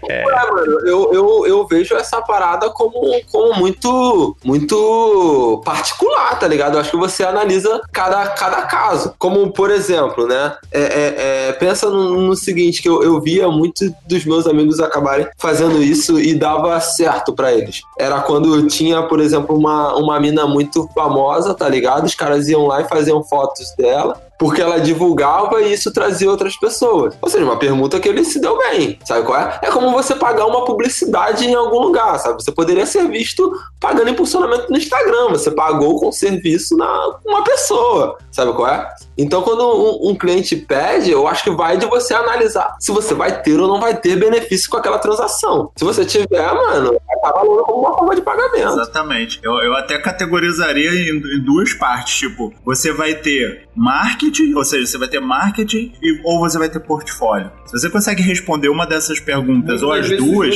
É, 0.09 0.25
mano, 0.25 0.81
eu, 0.87 1.13
eu, 1.13 1.47
eu 1.47 1.67
vejo 1.67 1.95
essa 1.95 2.21
parada 2.21 2.71
como, 2.71 3.21
como 3.31 3.55
muito, 3.59 4.37
muito 4.45 5.63
particular, 5.65 6.39
tá 6.39 6.47
ligado? 6.47 6.75
Eu 6.75 6.81
acho 6.81 6.91
que 6.91 6.97
você 6.97 7.25
analisa 7.25 7.81
cada, 7.93 8.27
cada 8.29 8.63
caso. 8.63 9.15
Como, 9.19 9.51
por 9.53 9.71
exemplo, 9.71 10.27
né? 10.27 10.57
é, 10.71 10.81
é, 10.81 11.49
é, 11.49 11.53
pensa 11.53 11.89
no, 11.89 12.23
no 12.23 12.37
seguinte, 12.37 12.83
que 12.83 12.89
eu, 12.89 13.03
eu 13.03 13.21
via 13.21 13.49
muitos 13.49 13.91
dos 14.07 14.25
meus 14.25 14.47
amigos 14.47 14.81
acabarem 14.81 15.27
fazendo 15.39 15.83
isso 15.83 16.19
e 16.19 16.35
dava 16.35 16.79
certo 16.81 17.33
pra 17.33 17.53
eles. 17.53 17.83
Era 17.99 18.21
quando 18.23 18.67
tinha, 18.67 19.03
por 19.03 19.21
exemplo, 19.21 19.57
uma, 19.57 19.95
uma 19.97 20.19
mina 20.19 20.47
muito 20.47 20.89
famosa, 20.95 21.55
tá 21.55 21.69
ligado? 21.69 22.05
Os 22.07 22.15
caras 22.15 22.49
iam 22.49 22.67
lá 22.67 22.81
e 22.81 22.89
faziam 22.89 23.23
fotos 23.23 23.75
dela 23.77 24.21
porque 24.43 24.61
ela 24.61 24.81
divulgava 24.81 25.63
e 25.63 25.73
isso 25.73 25.93
trazia 25.93 26.29
outras 26.29 26.57
pessoas. 26.57 27.17
Ou 27.23 27.31
seja, 27.31 27.45
uma 27.45 27.61
permuta 27.61 28.01
que 28.01 28.09
ele 28.09 28.25
se 28.25 28.41
deu 28.41 28.59
bem, 28.59 28.99
sabe 29.05 29.25
qual 29.25 29.39
é? 29.39 29.61
É 29.63 29.71
como 29.71 29.93
você 29.93 30.17
pagar 30.17 30.47
uma 30.47 30.65
publicidade 30.65 31.47
em 31.47 31.55
algum 31.55 31.79
lugar, 31.79 32.19
sabe? 32.19 32.43
Você 32.43 32.51
poderia 32.51 32.85
ser 32.85 33.07
visto 33.07 33.53
pagando 33.79 34.11
impulsionamento 34.11 34.69
no 34.69 34.77
Instagram, 34.77 35.29
você 35.29 35.49
pagou 35.49 36.01
com 36.01 36.11
serviço 36.11 36.77
na 36.77 37.21
uma 37.25 37.45
pessoa, 37.45 38.19
sabe 38.33 38.53
qual 38.53 38.67
é? 38.67 38.93
Então, 39.17 39.43
quando 39.43 39.63
um, 39.63 40.11
um 40.11 40.15
cliente 40.17 40.57
pede, 40.57 41.11
eu 41.11 41.29
acho 41.29 41.45
que 41.45 41.51
vai 41.51 41.77
de 41.77 41.87
você 41.87 42.13
analisar 42.13 42.75
se 42.81 42.91
você 42.91 43.15
vai 43.15 43.43
ter 43.43 43.61
ou 43.61 43.69
não 43.69 43.79
vai 43.79 43.95
ter 43.95 44.17
benefício 44.17 44.69
com 44.69 44.77
aquela 44.77 44.99
transação. 44.99 45.71
Se 45.77 45.85
você 45.85 46.05
tiver, 46.05 46.53
mano, 46.53 46.99
vai 47.23 47.33
valendo 47.33 47.63
como 47.63 47.81
uma 47.81 47.97
forma 47.97 48.15
de 48.17 48.23
pagamento. 48.23 48.73
Exatamente. 48.73 49.39
Eu, 49.43 49.53
eu 49.63 49.77
até 49.77 49.99
categorizaria 49.99 50.91
em, 50.91 51.17
em 51.17 51.45
duas 51.45 51.73
partes. 51.75 52.17
Tipo, 52.17 52.53
você 52.65 52.93
vai 52.93 53.15
ter 53.15 53.69
marketing, 53.75 54.32
ou 54.55 54.65
seja, 54.65 54.87
você 54.87 54.99
vai 54.99 55.09
ter 55.09 55.21
marketing 55.21 55.93
e, 56.03 56.21
ou 56.25 56.39
você 56.41 56.59
vai 56.59 56.69
ter 56.69 56.81
portfólio. 56.81 57.51
Se 57.67 57.73
você 57.79 57.91
consegue 57.91 58.23
responder 58.23 58.69
uma 58.69 58.87
dessas 58.87 59.19
perguntas 59.21 59.83
ou 59.83 59.93
as 59.93 60.07
duas, 60.19 60.55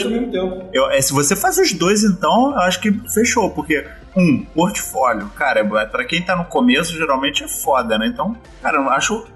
eu- 0.72 0.90
é, 0.90 1.00
se 1.00 1.12
você 1.12 1.34
faz 1.36 1.58
os 1.58 1.72
dois, 1.72 2.02
então, 2.04 2.52
eu 2.52 2.60
acho 2.60 2.80
que 2.80 2.92
fechou, 3.12 3.50
porque 3.50 3.86
um, 4.16 4.44
portfólio, 4.54 5.28
cara, 5.36 5.60
é- 5.60 5.86
pra 5.86 6.04
quem 6.04 6.22
tá 6.22 6.34
no 6.36 6.44
começo, 6.44 6.92
geralmente 6.94 7.44
é 7.44 7.48
foda, 7.48 7.98
né? 7.98 8.06
Então, 8.06 8.36
cara, 8.62 8.78
eu 8.78 8.88
acho 8.90 9.26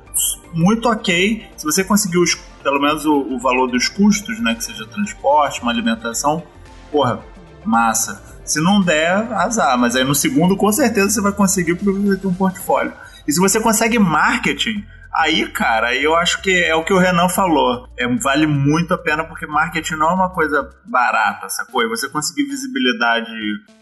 muito 0.53 0.89
ok 0.89 1.45
se 1.57 1.65
você 1.65 1.85
conseguir 1.85 2.19
os, 2.19 2.35
pelo 2.63 2.81
menos 2.81 3.05
o, 3.07 3.15
o 3.15 3.39
valor 3.39 3.67
dos 3.71 3.89
custos, 3.89 4.41
né? 4.41 4.55
Que 4.55 4.65
seja 4.65 4.85
transporte, 4.87 5.63
uma 5.63 5.71
alimentação, 5.71 6.43
porra, 6.91 7.21
massa. 7.65 8.23
Se 8.45 8.61
não 8.61 8.81
der, 8.81 9.33
azar, 9.33 9.79
mas 9.79 9.95
aí 9.95 10.03
no 10.03 10.15
segundo, 10.15 10.57
com 10.57 10.73
certeza 10.73 11.09
você 11.11 11.21
vai 11.21 11.31
conseguir 11.33 11.75
porque 11.77 11.93
você 11.93 12.09
vai 12.09 12.17
ter 12.17 12.27
um 12.27 12.35
portfólio. 12.35 12.93
E 13.27 13.33
se 13.33 13.41
você 13.41 13.61
consegue 13.61 13.99
marketing, 13.99 14.85
Aí, 15.13 15.49
cara, 15.49 15.89
aí 15.89 16.05
eu 16.05 16.15
acho 16.15 16.41
que 16.41 16.53
é 16.63 16.75
o 16.75 16.85
que 16.85 16.93
o 16.93 16.99
Renan 16.99 17.29
falou. 17.29 17.89
É, 17.99 18.07
vale 18.19 18.47
muito 18.47 18.95
a 18.95 18.99
pena 18.99 19.25
porque 19.25 19.45
marketing 19.45 19.95
não 19.95 20.11
é 20.11 20.15
uma 20.15 20.31
coisa 20.31 20.71
barata, 20.85 21.49
sacou? 21.49 21.83
E 21.83 21.89
você 21.89 22.09
conseguir 22.09 22.45
visibilidade 22.45 23.31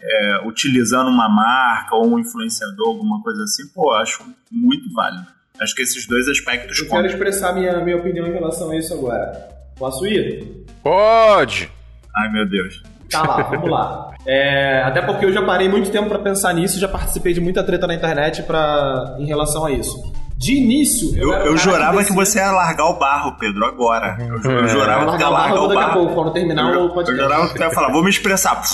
é, 0.01 0.41
utilizando 0.47 1.09
uma 1.09 1.29
marca 1.29 1.95
ou 1.95 2.07
um 2.07 2.19
influenciador, 2.19 2.87
alguma 2.87 3.21
coisa 3.21 3.43
assim, 3.43 3.67
pô, 3.73 3.93
eu 3.93 3.97
acho 4.01 4.23
muito 4.51 4.91
válido. 4.91 5.27
Acho 5.61 5.75
que 5.75 5.83
esses 5.83 6.07
dois 6.07 6.27
aspectos 6.27 6.79
Eu 6.79 6.85
quero 6.85 7.03
contam. 7.03 7.11
expressar 7.11 7.53
minha, 7.53 7.79
minha 7.83 7.97
opinião 7.97 8.25
em 8.25 8.31
relação 8.31 8.71
a 8.71 8.77
isso 8.77 8.93
agora. 8.93 9.31
Posso 9.77 10.07
ir? 10.07 10.65
Pode! 10.81 11.71
Ai, 12.17 12.31
meu 12.31 12.49
Deus. 12.49 12.81
Tá 13.11 13.21
lá, 13.23 13.43
vamos 13.43 13.69
lá. 13.69 14.09
É, 14.25 14.81
até 14.83 15.01
porque 15.01 15.25
eu 15.25 15.31
já 15.33 15.41
parei 15.41 15.67
muito 15.69 15.89
tempo 15.91 16.07
pra 16.09 16.19
pensar 16.19 16.53
nisso, 16.53 16.79
já 16.79 16.87
participei 16.87 17.33
de 17.33 17.41
muita 17.41 17.63
treta 17.63 17.87
na 17.87 17.95
internet 17.95 18.43
pra, 18.43 19.15
em 19.17 19.25
relação 19.25 19.65
a 19.65 19.71
isso. 19.71 20.13
De 20.37 20.53
início, 20.55 21.17
Eu, 21.17 21.31
eu 21.33 21.43
cara 21.45 21.57
jurava 21.57 21.91
que, 21.91 21.97
decidia- 22.03 22.25
você 22.25 22.39
ia 22.39 22.51
largar 22.51 22.85
o 22.85 22.97
barro, 22.99 23.35
Pedro, 23.39 23.65
agora. 23.65 24.15
Eu, 24.19 24.41
ju- 24.41 24.49
eu 24.51 24.59
Vou 24.59 24.67
jurava 24.69 24.99
que 25.01 25.05
largar 25.11 25.19
ia 25.19 25.27
o 25.27 25.31
barro, 25.31 25.33
largar 25.33 25.49
eu 25.49 25.55
vou 25.57 25.65
o 25.65 25.67
daqui 25.67 25.81
a 25.81 25.85
barro. 25.87 25.99
pouco, 25.99 26.13
quando 26.13 26.31
terminar 26.33 26.73
eu, 26.73 26.85
o 26.85 27.01
eu 27.01 27.05
jurava 27.17 27.47
que 27.49 27.55
tu 27.55 27.61
ia 27.61 27.71
falar, 27.71 27.91
vou 27.91 28.03
me 28.03 28.09
expressar. 28.09 28.61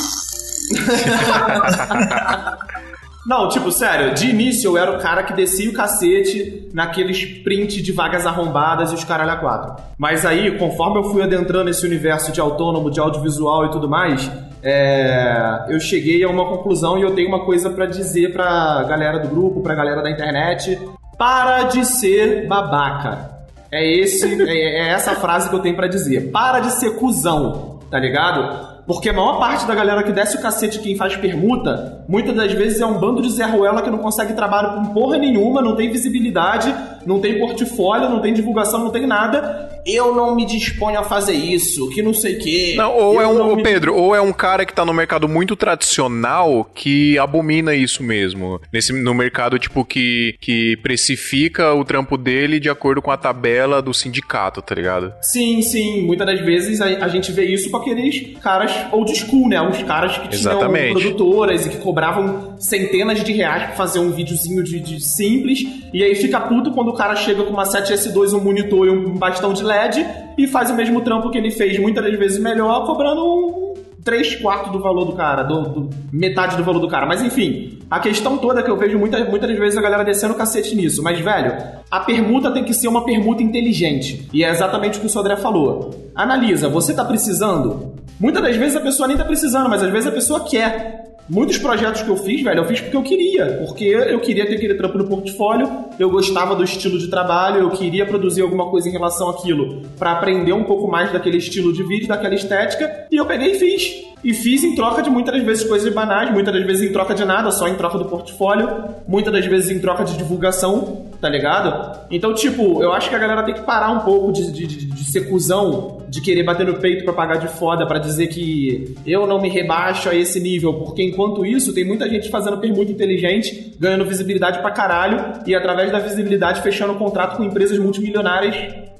Não, 3.26 3.50
tipo, 3.50 3.72
sério, 3.72 4.14
de 4.14 4.30
início 4.30 4.70
eu 4.70 4.78
era 4.78 4.92
o 4.92 5.00
cara 5.00 5.24
que 5.24 5.34
descia 5.34 5.68
o 5.68 5.74
cacete 5.74 6.70
naqueles 6.72 7.26
print 7.44 7.82
de 7.82 7.92
vagas 7.92 8.28
arrombadas 8.28 8.92
e 8.92 8.96
os 8.96 9.04
caralho 9.04 9.32
a 9.32 9.38
quatro. 9.38 9.84
Mas 9.98 10.26
aí, 10.26 10.56
conforme 10.60 11.00
eu 11.00 11.04
fui 11.06 11.24
adentrando 11.24 11.70
esse 11.70 11.84
universo 11.86 12.32
de 12.32 12.40
autônomo, 12.40 12.92
de 12.92 13.00
audiovisual 13.00 13.66
e 13.66 13.72
tudo 13.72 13.90
mais, 13.90 14.32
é, 14.62 15.66
eu 15.70 15.80
cheguei 15.80 16.24
a 16.24 16.30
uma 16.30 16.46
conclusão 16.48 17.00
e 17.00 17.02
eu 17.02 17.16
tenho 17.16 17.28
uma 17.28 17.46
coisa 17.46 17.70
pra 17.72 17.88
dizer 17.88 18.32
pra 18.32 18.84
galera 18.84 19.20
do 19.20 19.28
grupo, 19.28 19.62
pra 19.62 19.74
galera 19.74 20.04
da 20.04 20.12
internet. 20.12 20.80
Para 21.18 21.64
de 21.64 21.84
ser 21.84 22.46
babaca. 22.48 23.48
É, 23.72 23.84
esse, 23.92 24.44
é, 24.44 24.88
é 24.88 24.88
essa 24.90 25.16
frase 25.16 25.50
que 25.50 25.56
eu 25.56 25.60
tenho 25.60 25.76
pra 25.76 25.88
dizer. 25.88 26.30
Para 26.32 26.60
de 26.60 26.72
ser 26.74 26.92
cuzão, 26.96 27.80
tá 27.90 27.98
ligado? 27.98 28.75
Porque 28.88 29.10
a 29.10 29.14
maior 29.14 29.40
parte 29.40 29.66
da 29.66 29.74
galera 29.74 30.04
que 30.04 30.12
desce 30.12 30.38
o 30.38 30.42
cacete 30.42 30.80
quem 30.80 30.96
faz 30.96 31.16
permuta, 31.16 32.04
muitas 32.08 32.36
das 32.36 32.54
vezes 32.54 32.82
é 32.82 32.86
um 32.86 33.00
bando 33.00 33.22
de 33.22 33.32
Zé 33.32 33.46
Ruela 33.46 33.82
que 33.82 33.90
não 33.90 33.98
consegue 33.98 34.34
trabalho 34.34 34.76
com 34.76 34.94
porra 34.94 35.18
nenhuma, 35.18 35.60
não 35.60 35.76
tem 35.76 35.92
visibilidade, 35.92 36.74
não 37.06 37.20
tem 37.20 37.40
portfólio, 37.40 38.10
não 38.10 38.20
tem 38.22 38.34
divulgação, 38.34 38.84
não 38.84 38.90
tem 38.92 39.06
nada. 39.06 39.70
Eu 39.86 40.16
não 40.16 40.36
me 40.36 40.46
disponho 40.46 41.00
a 41.00 41.04
fazer 41.04 41.34
isso, 41.34 41.90
que 41.92 42.02
não 42.02 42.14
sei 42.14 42.36
o 42.38 42.40
quê. 42.40 42.74
Não, 42.76 42.92
ou 42.98 43.14
Eu 43.16 43.22
é 43.22 43.28
um, 43.28 43.56
me- 43.56 43.64
Pedro, 43.64 43.96
ou 43.96 44.16
é 44.16 44.22
um 44.22 44.34
cara 44.34 44.66
que 44.66 44.74
tá 44.74 44.84
no 44.84 44.94
mercado 44.94 45.28
muito 45.30 45.56
tradicional 45.56 46.70
que 46.74 47.18
abomina 47.20 47.76
isso 47.76 48.02
mesmo. 48.04 48.60
Nesse, 48.74 48.92
no 48.94 49.14
mercado, 49.14 49.60
tipo, 49.60 49.86
que, 49.86 50.36
que 50.42 50.76
precifica 50.78 51.74
o 51.74 51.86
trampo 51.86 52.18
dele 52.18 52.60
de 52.60 52.70
acordo 52.70 53.02
com 53.02 53.12
a 53.12 53.18
tabela 53.18 53.82
do 53.82 53.94
sindicato, 53.94 54.62
tá 54.62 54.74
ligado? 54.74 55.14
Sim, 55.22 55.62
sim. 55.62 56.02
Muitas 56.02 56.26
das 56.26 56.40
vezes 56.42 56.82
a, 56.82 56.86
a 56.86 57.08
gente 57.08 57.32
vê 57.32 57.46
isso 57.46 57.70
com 57.70 57.78
aqueles 57.78 58.36
caras 58.42 58.72
old 58.92 59.14
school, 59.16 59.48
né? 59.48 59.62
Os 59.62 59.82
caras 59.84 60.14
que 60.18 60.30
tinham 60.30 60.54
Exatamente. 60.54 60.94
produtoras 61.02 61.66
e 61.66 61.70
que 61.70 61.78
cobravam 61.78 62.56
centenas 62.60 63.24
de 63.24 63.32
reais 63.34 63.64
pra 63.68 63.74
fazer 63.76 64.00
um 64.00 64.12
videozinho 64.12 64.64
de, 64.64 64.80
de 64.80 65.00
simples. 65.00 65.60
E 65.94 66.04
aí 66.04 66.16
fica 66.16 66.40
puto 66.42 66.72
quando 66.72 66.90
o 66.90 66.94
cara 66.96 67.16
chega 67.16 67.44
com 67.44 67.52
uma 67.52 67.64
7S2, 67.64 68.34
um 68.34 68.44
monitor 68.44 68.88
e 68.88 68.90
um 68.90 69.14
bastão 69.16 69.54
de 69.54 69.64
LED 69.64 70.06
e 70.38 70.48
faz 70.48 70.70
o 70.70 70.76
mesmo 70.76 71.02
trampo 71.02 71.30
que 71.30 71.38
ele 71.38 71.52
fez 71.52 71.78
muitas 71.80 72.04
das 72.04 72.18
vezes 72.18 72.40
melhor, 72.40 72.86
cobrando 72.86 73.22
um 73.24 73.74
3 74.04 74.36
quartos 74.36 74.72
do 74.72 74.80
valor 74.80 75.06
do 75.06 75.14
cara, 75.14 75.42
do, 75.44 75.62
do- 75.64 75.90
metade 76.12 76.56
do 76.58 76.64
valor 76.64 76.80
do 76.80 76.88
cara. 76.88 77.06
Mas 77.08 77.24
enfim, 77.24 77.80
a 77.90 78.00
questão 78.00 78.38
toda 78.38 78.62
que 78.62 78.70
eu 78.70 78.78
vejo 78.78 79.00
muitas, 79.00 79.28
muitas 79.28 79.58
vezes 79.58 79.78
a 79.78 79.82
galera 79.82 80.04
descendo 80.04 80.34
o 80.34 80.38
cacete 80.38 80.76
nisso. 80.76 81.02
Mas, 81.02 81.20
velho, 81.20 81.56
a 81.90 82.00
permuta 82.02 82.52
tem 82.52 82.64
que 82.64 82.74
ser 82.74 82.88
uma 82.88 83.04
permuta 83.04 83.42
inteligente. 83.42 84.28
E 84.32 84.44
é 84.44 84.50
exatamente 84.52 84.98
o 84.98 85.02
que 85.02 85.08
o 85.08 85.10
Sodré 85.10 85.36
falou. 85.38 85.90
Analisa, 86.14 86.70
você 86.70 86.94
tá 86.94 87.04
precisando? 87.04 87.94
Muitas 88.20 88.42
das 88.42 88.56
vezes 88.56 88.76
a 88.76 88.82
pessoa 88.82 89.08
nem 89.08 89.18
tá 89.18 89.26
precisando, 89.26 89.70
mas 89.70 89.84
às 89.84 89.92
vezes 89.92 90.08
a 90.08 90.12
pessoa 90.12 90.40
quer. 90.42 91.04
Muitos 91.28 91.58
projetos 91.58 92.04
que 92.04 92.10
eu 92.10 92.18
fiz, 92.18 92.44
velho, 92.44 92.60
eu 92.60 92.66
fiz 92.66 92.80
porque 92.80 92.96
eu 92.96 93.02
queria. 93.02 93.64
Porque 93.66 93.84
eu 93.84 94.20
queria 94.20 94.46
ter 94.46 94.56
aquele 94.56 94.76
trampo 94.76 94.98
no 94.98 95.08
portfólio, 95.08 95.68
eu 96.00 96.10
gostava 96.10 96.56
do 96.56 96.64
estilo 96.64 97.00
de 97.00 97.08
trabalho, 97.08 97.62
eu 97.62 97.72
queria 97.72 98.06
produzir 98.06 98.42
alguma 98.42 98.70
coisa 98.70 98.88
em 98.88 98.92
relação 98.92 99.30
àquilo 99.30 99.82
pra 99.98 100.12
aprender 100.12 100.54
um 100.54 100.64
pouco 100.64 100.88
mais 100.88 101.12
daquele 101.12 101.38
estilo 101.38 101.74
de 101.74 101.84
vídeo, 101.84 102.08
daquela 102.08 102.36
estética, 102.36 103.08
e 103.12 103.18
eu 103.18 103.26
peguei 103.26 103.54
e 103.54 103.60
fiz. 103.60 104.06
E 104.24 104.34
fiz 104.34 104.64
em 104.64 104.76
troca 104.76 105.02
de 105.02 105.10
muitas 105.10 105.36
das 105.36 105.44
vezes 105.44 105.64
coisas 105.68 105.92
banais, 105.94 106.32
muitas 106.32 106.54
das 106.54 106.64
vezes 106.64 106.90
em 106.90 106.94
troca 106.94 107.14
de 107.14 107.26
nada, 107.26 107.52
só 107.52 107.68
em 107.68 107.76
troca 107.76 107.98
do 107.98 108.06
portfólio, 108.06 108.86
muitas 109.08 109.34
das 109.34 109.46
vezes 109.46 109.72
em 109.72 109.80
troca 109.80 110.04
de 110.04 110.18
divulgação, 110.18 111.08
tá 111.20 111.30
ligado? 111.30 112.00
Então, 112.12 112.34
tipo, 112.34 112.82
eu 112.82 112.94
acho 112.94 113.10
que 113.10 113.16
a 113.16 113.20
galera 113.20 113.44
tem 113.44 113.54
que 113.54 113.62
parar 113.62 113.92
um 113.92 114.00
pouco 114.00 114.32
de, 114.32 114.52
de, 114.52 114.68
de, 114.68 114.86
de 114.86 115.04
ser 115.04 115.30
cuzão, 115.30 116.04
de 116.08 116.22
querer 116.22 116.44
bater 116.44 116.66
no 116.66 116.76
peito 116.76 117.04
pra 117.04 117.14
pagar 117.14 117.38
de 117.38 117.48
foda, 117.48 117.86
pra 117.86 118.00
dizer 118.00 118.28
que 118.28 118.96
eu 119.06 119.26
não 119.26 119.42
me 119.42 119.50
rebaixo 119.50 120.10
a 120.10 120.16
esse 120.16 120.40
nível, 120.40 120.74
porque 120.74 121.04
enquanto 121.04 121.46
isso, 121.46 121.74
tem 121.74 121.86
muita 121.86 122.10
gente 122.10 122.30
fazendo 122.30 122.58
permuta 122.58 122.92
inteligente, 122.92 123.76
ganhando 123.80 124.06
visibilidade 124.06 124.60
pra 124.60 124.72
caralho, 124.72 125.42
e 125.46 125.56
através 125.56 125.92
da 125.92 126.00
visibilidade 126.00 126.62
fechando 126.62 126.96
contrato 126.96 127.38
com 127.38 127.44
empresas 127.44 127.78
multimilionárias, 127.78 128.56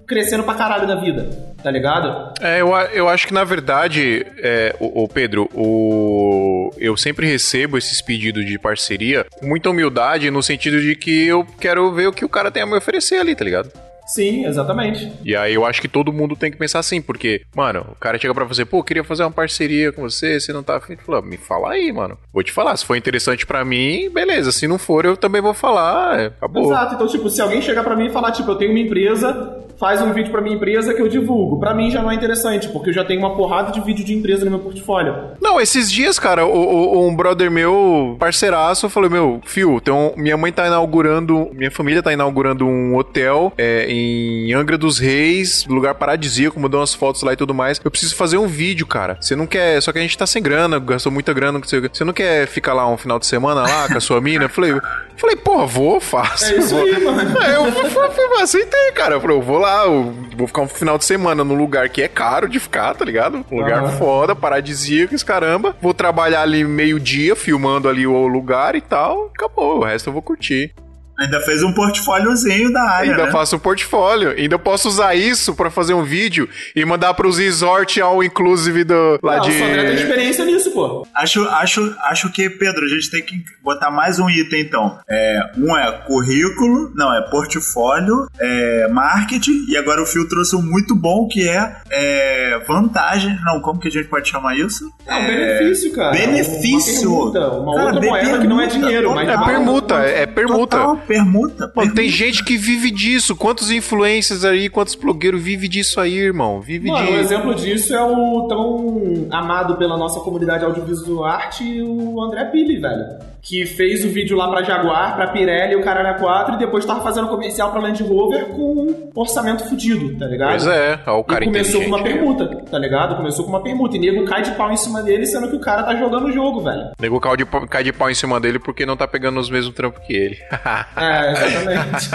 crescendo 0.06 0.44
pra 0.44 0.54
caralho 0.54 0.88
na 0.88 0.96
vida, 0.96 1.55
tá 1.66 1.72
ligado? 1.72 2.32
É, 2.40 2.62
eu, 2.62 2.70
eu 2.94 3.10
acho 3.10 3.26
que 3.26 3.34
na 3.34 3.44
verdade, 3.44 4.24
é, 4.38 4.76
o, 4.80 5.04
o 5.04 5.08
Pedro, 5.08 5.50
o, 5.52 6.72
eu 6.78 6.96
sempre 6.96 7.26
recebo 7.26 7.76
esses 7.76 8.04
pedidos 8.04 8.46
de 8.46 8.60
parceria 8.60 9.26
com 9.40 9.48
muita 9.48 9.72
humildade, 9.72 10.30
no 10.30 10.44
sentido 10.44 10.80
de 10.80 10.96
que 10.96 11.26
eu 11.26 11.44
quero 11.60 11.92
ver 11.92 12.08
o 12.08 12.14
que 12.14 12.24
o 12.24 12.30
cara 12.30 12.52
tem 12.52 12.62
a 12.62 12.68
me 12.68 12.78
oferecer 12.78 13.16
ali, 13.16 13.36
tá 13.36 13.44
ligado? 13.44 13.72
Sim, 14.06 14.46
exatamente. 14.46 15.12
E 15.24 15.36
aí 15.36 15.54
eu 15.54 15.66
acho 15.66 15.82
que 15.82 15.88
todo 15.88 16.14
mundo 16.14 16.36
tem 16.36 16.52
que 16.52 16.58
pensar 16.58 16.80
assim, 16.80 17.02
porque, 17.02 17.42
mano, 17.56 17.86
o 17.92 17.96
cara 17.96 18.18
chega 18.20 18.34
pra 18.34 18.46
você, 18.46 18.64
pô, 18.64 18.84
queria 18.84 19.04
fazer 19.04 19.24
uma 19.24 19.32
parceria 19.32 19.92
com 19.92 20.02
você, 20.04 20.40
você 20.40 20.54
não 20.54 20.64
tá 20.64 20.78
afim, 20.78 20.96
fala, 20.96 21.22
me 21.22 21.38
fala 21.38 21.72
aí, 21.72 21.92
mano. 21.92 22.18
Vou 22.34 22.44
te 22.44 22.52
falar, 22.52 22.76
se 22.78 22.86
for 22.86 22.96
interessante 22.96 23.46
pra 23.46 23.66
mim, 23.66 24.10
beleza. 24.12 24.52
Se 24.52 24.68
não 24.68 24.78
for, 24.78 25.06
eu 25.06 25.18
também 25.18 25.42
vou 25.42 25.54
falar, 25.54 26.20
é, 26.20 26.26
acabou. 26.28 26.66
Exato, 26.72 26.96
então, 26.96 27.08
tipo, 27.08 27.30
se 27.30 27.42
alguém 27.42 27.62
chegar 27.62 27.84
pra 27.84 27.96
mim 27.96 28.08
e 28.08 28.12
falar, 28.12 28.32
tipo, 28.32 28.50
eu 28.52 28.56
tenho 28.56 28.72
uma 28.72 28.80
empresa, 28.80 29.64
faz 29.80 30.02
um 30.02 30.14
vídeo 30.14 30.32
pra 30.32 30.42
minha 30.42 30.56
empresa 30.56 30.94
que 30.94 31.02
eu 31.02 31.08
divulgo. 31.08 31.60
Pra 31.60 31.74
mim 31.74 31.90
já 31.90 32.02
não 32.02 32.12
é 32.12 32.16
interessante, 32.16 32.70
porque 32.70 32.90
eu 32.92 32.94
já 32.94 33.04
tenho 33.04 33.20
uma 33.20 33.36
porrada 33.36 33.72
de 33.72 33.82
vídeo 33.82 34.06
de 34.06 34.14
empresa 34.14 34.46
no 34.46 34.52
meu 34.52 34.60
portfólio. 34.60 35.32
Não, 35.42 35.60
esses 35.60 35.92
dias, 35.92 36.20
cara, 36.20 36.46
o, 36.46 36.52
o- 36.52 37.08
um 37.08 37.16
brother 37.16 37.50
meu, 37.52 38.16
parceiraço, 38.20 38.90
falou: 38.90 39.10
Meu, 39.10 39.42
Fio, 39.46 39.78
então, 39.78 40.14
minha 40.16 40.38
mãe 40.38 40.52
tá 40.52 40.68
inaugurando, 40.68 41.50
minha 41.54 41.72
família 41.72 42.02
tá 42.04 42.14
inaugurando 42.14 42.66
um 42.66 42.96
hotel 42.96 43.52
é, 43.58 43.86
em 43.96 44.54
Angra 44.54 44.78
dos 44.78 45.00
Reis, 45.00 45.66
lugar 45.68 45.96
paradisíaco, 45.96 46.60
mandou 46.60 46.80
umas 46.80 46.94
fotos 46.94 47.22
lá 47.24 47.34
e 47.34 47.36
tudo 47.36 47.54
mais. 47.54 47.80
Eu 47.84 47.90
preciso 47.92 48.16
fazer 48.16 48.38
um 48.38 48.48
vídeo, 48.48 48.86
cara. 48.86 49.18
Você 49.20 49.36
não 49.36 49.48
quer. 49.48 49.82
Só 49.82 49.92
que 49.92 50.00
a 50.00 50.02
gente 50.02 50.18
tá 50.18 50.26
sem 50.26 50.42
grana, 50.42 50.80
gastou 50.80 51.12
muita 51.12 51.34
grana. 51.34 51.60
não 51.60 51.66
sei. 51.68 51.82
Você 51.82 52.04
não 52.04 52.14
quer 52.14 52.48
ficar 52.48 52.74
lá 52.74 52.88
um 52.88 52.98
final 52.98 53.20
de 53.20 53.26
semana 53.26 53.62
lá 53.62 53.88
com 53.88 53.98
a 53.98 54.02
sua 54.02 54.20
mina? 54.22 54.46
Eu 54.46 54.50
falei, 54.50 54.72
eu 54.72 54.82
falei, 55.18 55.36
porra, 55.36 55.66
vou, 55.66 56.00
faço. 56.00 56.46
É 56.54 56.58
isso 56.58 56.76
vou. 56.76 56.84
aí, 56.86 57.04
mano. 57.04 57.42
É, 57.42 57.56
eu 57.56 57.72
fui- 57.72 58.26
aceitei, 58.42 58.92
cara. 58.94 59.16
Eu 59.16 59.22
falei, 59.22 59.38
eu 59.38 59.42
vou 59.42 59.58
lá, 59.58 59.86
eu 59.86 60.14
vou 60.38 60.46
ficar 60.48 60.62
um 60.62 60.68
final 60.68 60.98
de 60.98 61.06
semana 61.06 61.44
num 61.44 61.56
lugar 61.56 61.90
que 61.90 62.02
é 62.02 62.08
caro 62.08 62.48
de 62.48 62.60
ficar, 62.60 62.94
tá 62.94 63.04
ligado? 63.06 63.44
Um 63.52 63.60
lugar 63.60 63.84
Aham. 63.84 63.98
foda, 63.98 64.36
paradisíaco, 64.36 65.16
esse 65.16 65.26
caramba. 65.26 65.76
Vou 65.82 65.94
trabalhar 65.94 66.42
ali 66.42 66.64
meio-dia, 66.64 67.36
filmando 67.36 67.88
ali 67.90 68.06
o 68.06 68.28
lugar 68.28 68.76
e 68.76 68.82
tal. 68.82 69.32
Acabou, 69.36 69.80
o 69.80 69.84
resto 69.84 70.10
eu 70.10 70.14
vou 70.14 70.22
curtir. 70.22 70.74
Ainda 71.18 71.40
fez 71.42 71.64
um 71.64 71.72
portfóliozinho 71.72 72.72
da 72.72 72.82
área, 72.82 73.12
Ainda 73.12 73.26
né? 73.26 73.32
faço 73.32 73.56
um 73.56 73.60
portfólio. 73.60 74.32
Ainda 74.32 74.60
posso 74.60 74.88
usar 74.88 75.16
isso 75.16 75.54
pra 75.56 75.70
fazer 75.70 75.94
um 75.94 76.04
vídeo 76.04 76.48
e 76.76 76.84
mandar 76.84 77.14
pros 77.14 77.38
resort 77.38 78.02
all 78.02 78.24
inclusive 78.24 78.84
do 78.84 79.20
lá 79.24 79.38
Não, 79.38 79.44
de 79.44 79.52
o 79.52 79.54
Sandré 79.60 79.84
tem 79.86 79.96
experiência 79.96 80.46
nisso, 80.46 80.72
pô. 80.72 81.08
Acho, 81.14 81.48
acho, 81.48 81.96
acho 82.04 82.32
que, 82.32 82.50
Pedro, 82.50 82.86
a 82.86 82.88
gente 82.88 83.10
tem 83.10 83.22
que 83.22 83.44
botar 83.64 83.90
mais 83.90 84.20
um 84.20 84.30
item, 84.30 84.62
então. 84.62 85.00
É, 85.10 85.40
um 85.58 85.76
é 85.78 85.92
currículo, 86.06 86.92
não, 86.96 87.14
é 87.14 87.22
portfólio, 87.30 88.28
é 88.40 88.88
marketing, 88.90 89.66
e 89.70 89.78
agora 89.78 90.02
o 90.02 90.06
Fio 90.06 90.28
trouxe 90.28 90.56
um 90.56 90.62
muito 90.62 90.96
bom 90.96 91.28
que 91.28 91.48
é, 91.48 91.76
é 91.90 92.60
vantagem. 92.68 93.38
Não, 93.46 93.62
como 93.62 93.80
que 93.80 93.88
a 93.88 93.92
gente 93.92 94.08
pode 94.08 94.30
chamar 94.30 94.58
isso? 94.58 94.92
É 95.08 95.16
um 95.16 95.26
benefício, 95.28 95.94
cara. 95.94 96.12
Benefício. 96.12 97.12
Uma 97.12 97.32
permuta, 97.32 97.58
uma 97.58 97.76
Cara, 97.76 97.86
outra 97.94 98.10
moeda 98.10 98.40
que 98.40 98.48
não 98.48 98.62
é 98.62 98.68
dinheiro, 98.68 99.14
mas 99.14 99.30
É 99.30 99.38
permuta, 99.38 99.96
é 99.96 100.26
permuta. 100.26 100.78
Total, 100.78 101.05
permuta. 101.06 101.72
Mano, 101.76 101.94
tem 101.94 102.10
gente 102.10 102.44
que 102.44 102.58
vive 102.58 102.92
disso. 102.92 103.36
Quantos 103.36 103.72
influencers 103.72 104.44
aí, 104.44 104.70
quantos 104.70 104.96
blogueiros 104.96 105.42
vive 105.42 105.68
disso 105.68 106.00
aí, 106.00 106.18
irmão? 106.18 106.60
Vive 106.62 106.90
Mano, 106.90 107.10
um 107.10 107.14
de. 107.14 107.20
exemplo 107.20 107.56
disso 107.56 107.94
é 107.94 108.04
o 108.04 108.48
tão 108.48 109.28
amado 109.32 109.76
pela 109.78 109.98
nossa 109.98 110.20
comunidade 110.20 110.66
audiovisual 110.66 111.24
arte, 111.24 111.82
o 111.82 112.22
André 112.22 112.46
Pili, 112.46 112.80
velho. 112.80 113.06
Que 113.48 113.64
fez 113.64 114.04
o 114.04 114.10
vídeo 114.10 114.36
lá 114.36 114.50
pra 114.50 114.64
Jaguar, 114.64 115.16
pra 115.16 115.28
Pirelli, 115.28 115.76
o 115.76 115.84
Caralho 115.84 116.18
4, 116.20 116.56
e 116.56 116.58
depois 116.58 116.84
tava 116.84 117.02
fazendo 117.04 117.28
comercial 117.28 117.72
pra 117.72 117.80
Land 117.80 118.02
Rover 118.02 118.46
com 118.48 118.74
um 118.74 119.10
orçamento 119.14 119.70
fudido, 119.70 120.18
tá 120.18 120.26
ligado? 120.26 120.50
Pois 120.50 120.66
é, 120.66 121.00
ó, 121.06 121.20
o 121.20 121.24
cara 121.24 121.44
e 121.44 121.48
começou 121.48 121.80
com 121.82 121.88
uma 121.88 122.00
inteligente. 122.00 122.24
permuta, 122.26 122.64
tá 122.72 122.80
ligado? 122.80 123.16
Começou 123.16 123.46
com 123.46 123.52
uma 123.52 123.62
permuta. 123.62 123.98
E 123.98 124.00
nego 124.00 124.26
cai 124.26 124.42
de 124.42 124.50
pau 124.54 124.72
em 124.72 124.78
cima 124.78 125.04
dele, 125.04 125.28
sendo 125.28 125.48
que 125.48 125.56
o 125.56 125.60
cara 125.60 125.84
tá 125.84 125.96
jogando 125.96 126.26
o 126.26 126.32
jogo, 126.32 126.62
velho. 126.62 126.90
Nego 127.00 127.20
cai 127.20 127.38
de, 127.38 127.46
pau- 127.46 127.68
cai 127.68 127.84
de 127.84 127.94
pau 127.94 128.10
em 128.10 128.16
cima 128.16 128.40
dele 128.40 128.58
porque 128.58 128.84
não 128.84 128.98
tá 128.98 129.08
pegando 129.08 129.40
os 129.40 129.50
mesmos 129.52 129.76
trampos 129.76 130.02
que 130.08 130.14
ele. 130.14 130.38
É, 130.98 131.32
exatamente. 131.32 132.10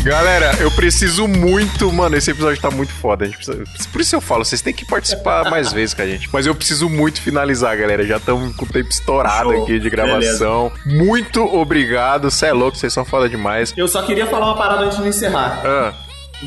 Galera, 0.03 0.51
eu 0.59 0.69
preciso 0.71 1.29
muito, 1.29 1.89
mano, 1.91 2.17
esse 2.17 2.29
episódio 2.29 2.61
tá 2.61 2.69
muito 2.69 2.91
foda. 2.91 3.25
Precisa- 3.25 3.63
por 3.91 4.01
isso 4.01 4.13
eu 4.15 4.19
falo, 4.19 4.43
vocês 4.43 4.61
têm 4.61 4.73
que 4.73 4.85
participar 4.85 5.45
mais 5.49 5.71
vezes 5.71 5.93
com 5.95 6.01
a 6.01 6.05
gente. 6.05 6.29
Mas 6.31 6.45
eu 6.45 6.53
preciso 6.53 6.89
muito 6.89 7.21
finalizar, 7.21 7.77
galera. 7.77 8.05
Já 8.05 8.17
estamos 8.17 8.53
com 8.55 8.65
o 8.65 8.67
tempo 8.67 8.89
estourado 8.89 9.51
Show. 9.53 9.63
aqui 9.63 9.79
de 9.79 9.89
gravação. 9.89 10.71
Muito 10.85 11.41
obrigado. 11.41 12.29
Cê 12.29 12.47
é 12.47 12.53
louco, 12.53 12.77
vocês 12.77 12.91
são 12.91 13.05
foda 13.05 13.29
demais. 13.29 13.73
Eu 13.77 13.87
só 13.87 14.03
queria 14.03 14.25
falar 14.27 14.47
uma 14.47 14.57
parada 14.57 14.83
antes 14.83 14.97
de 15.01 15.07
encerrar. 15.07 15.61
Ah, 15.65 15.93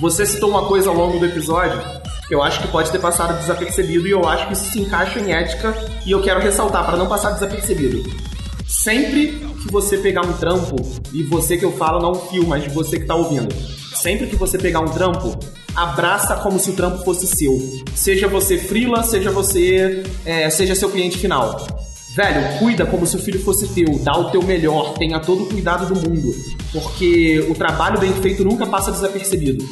Você 0.00 0.26
citou 0.26 0.50
uma 0.50 0.66
coisa 0.66 0.90
ao 0.90 0.94
longo 0.94 1.18
do 1.18 1.24
episódio 1.24 1.80
que 2.28 2.34
eu 2.34 2.42
acho 2.42 2.60
que 2.60 2.68
pode 2.68 2.90
ter 2.90 2.98
passado 2.98 3.38
desapercebido 3.38 4.06
e 4.06 4.10
eu 4.10 4.28
acho 4.28 4.48
que 4.48 4.52
isso 4.52 4.70
se 4.70 4.80
encaixa 4.80 5.18
em 5.20 5.32
ética 5.32 5.72
e 6.04 6.10
eu 6.10 6.20
quero 6.20 6.40
ressaltar 6.40 6.84
para 6.84 6.96
não 6.96 7.06
passar 7.06 7.30
desapercebido. 7.30 8.02
Sempre 8.86 9.40
que 9.60 9.72
você 9.72 9.98
pegar 9.98 10.24
um 10.24 10.32
trampo, 10.34 10.76
e 11.12 11.24
você 11.24 11.56
que 11.56 11.64
eu 11.64 11.72
falo 11.72 12.00
não 12.00 12.14
fio, 12.14 12.46
mas 12.46 12.72
você 12.72 13.00
que 13.00 13.04
tá 13.04 13.16
ouvindo, 13.16 13.52
sempre 13.96 14.28
que 14.28 14.36
você 14.36 14.56
pegar 14.56 14.78
um 14.78 14.88
trampo, 14.88 15.36
abraça 15.74 16.36
como 16.36 16.56
se 16.60 16.70
o 16.70 16.72
trampo 16.72 17.04
fosse 17.04 17.26
seu. 17.26 17.58
Seja 17.96 18.28
você 18.28 18.56
freela, 18.56 19.02
seja 19.02 19.32
você, 19.32 20.04
é, 20.24 20.48
seja 20.50 20.76
seu 20.76 20.88
cliente 20.88 21.18
final. 21.18 21.66
Velho, 22.14 22.60
cuida 22.60 22.86
como 22.86 23.04
se 23.08 23.16
o 23.16 23.18
filho 23.18 23.42
fosse 23.42 23.66
teu, 23.66 23.98
dá 24.04 24.16
o 24.16 24.30
teu 24.30 24.40
melhor, 24.40 24.94
tenha 24.94 25.18
todo 25.18 25.42
o 25.42 25.46
cuidado 25.46 25.92
do 25.92 26.08
mundo, 26.08 26.32
porque 26.72 27.44
o 27.50 27.56
trabalho 27.56 27.98
bem 27.98 28.12
feito 28.12 28.44
nunca 28.44 28.66
passa 28.66 28.92
desapercebido. 28.92 29.64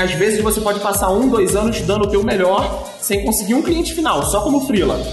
Às 0.00 0.12
vezes 0.12 0.40
você 0.40 0.60
pode 0.60 0.78
passar 0.78 1.10
um, 1.10 1.28
dois 1.28 1.56
anos 1.56 1.80
dando 1.80 2.04
o 2.04 2.08
teu 2.08 2.22
melhor 2.22 2.88
sem 3.00 3.24
conseguir 3.24 3.54
um 3.54 3.62
cliente 3.62 3.92
final, 3.92 4.24
só 4.24 4.40
como 4.42 4.68
freela. 4.68 5.04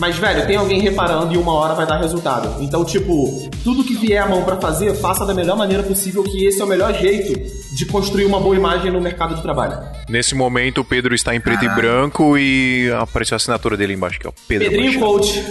Mas, 0.00 0.16
velho, 0.16 0.46
tem 0.46 0.56
alguém 0.56 0.80
reparando 0.80 1.32
e 1.34 1.36
uma 1.36 1.52
hora 1.52 1.74
vai 1.74 1.86
dar 1.86 1.98
resultado. 2.00 2.62
Então, 2.62 2.84
tipo, 2.84 3.48
tudo 3.62 3.84
que 3.84 3.94
vier 3.94 4.22
à 4.22 4.26
mão 4.26 4.42
pra 4.44 4.56
fazer, 4.56 4.94
faça 4.94 5.26
da 5.26 5.34
melhor 5.34 5.56
maneira 5.58 5.82
possível, 5.82 6.24
que 6.24 6.46
esse 6.46 6.58
é 6.60 6.64
o 6.64 6.66
melhor 6.66 6.94
jeito 6.94 7.38
de 7.76 7.84
construir 7.84 8.24
uma 8.24 8.40
boa 8.40 8.56
imagem 8.56 8.90
no 8.90 9.00
mercado 9.00 9.34
de 9.34 9.42
trabalho. 9.42 9.78
nesse 10.08 10.34
momento 10.34 10.80
o 10.80 10.84
Pedro 10.84 11.14
está 11.14 11.34
em 11.34 11.40
preto 11.40 11.64
e 11.64 11.68
branco 11.68 12.36
e 12.38 12.90
apareceu 12.98 13.34
a 13.34 13.36
assinatura 13.36 13.76
dele 13.76 13.92
embaixo, 13.92 14.18
que 14.18 14.26
é 14.26 14.30
o 14.30 14.34
Pedro 14.48 14.70
Pedrinho 14.70 14.92
Machado. 15.00 15.12
Coach. 15.12 15.44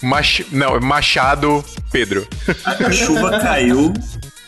Mach... 0.02 0.40
Não, 0.52 0.76
é 0.76 0.80
Machado 0.80 1.64
Pedro. 1.90 2.26
A, 2.64 2.90
chuva 2.90 3.38
caiu, 3.40 3.92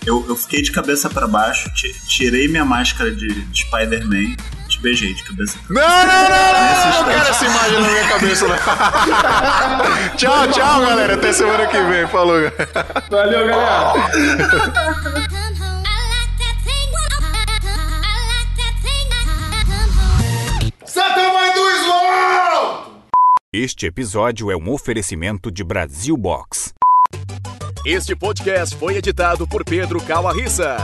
eu, 0.07 0.25
eu 0.29 0.37
fiquei 0.37 0.63
de 0.63 0.71
cabeça 0.73 1.11
pra 1.11 1.27
baixo, 1.27 1.69
ti- 1.75 1.93
tirei 2.09 2.49
minha 2.49 2.65
máscara 2.65 3.11
de, 3.11 3.27
de 3.29 3.61
Spider-Man, 3.61 4.37
beijei 4.85 5.15
de 5.15 5.25
cabeça 5.25 5.59
Não, 5.71 5.81
não, 5.81 6.07
não, 6.07 6.29
não, 6.29 6.91
não, 6.93 7.03
não 7.03 7.05
quero 7.09 7.29
essa 7.29 7.45
imagem 7.47 7.81
na 7.81 7.89
minha 7.89 8.09
cabeça, 8.09 8.47
não. 8.47 8.57
tchau, 10.17 10.49
tchau, 10.49 10.81
galera. 10.83 11.15
Até 11.15 11.33
semana 11.33 11.67
que 11.67 11.83
vem. 11.83 12.07
Falou. 12.07 12.39
Valeu, 13.11 13.47
galera. 13.47 13.95
Este 23.53 23.87
episódio 23.87 24.51
é 24.51 24.57
um 24.57 24.71
oferecimento 24.71 25.51
de 25.51 25.65
Brasil 25.65 26.17
Box. 26.17 26.75
Este 27.87 28.15
podcast 28.17 28.77
foi 28.77 28.97
editado 28.97 29.47
por 29.47 29.65
Pedro 29.65 30.03
Calarissa. 30.03 30.77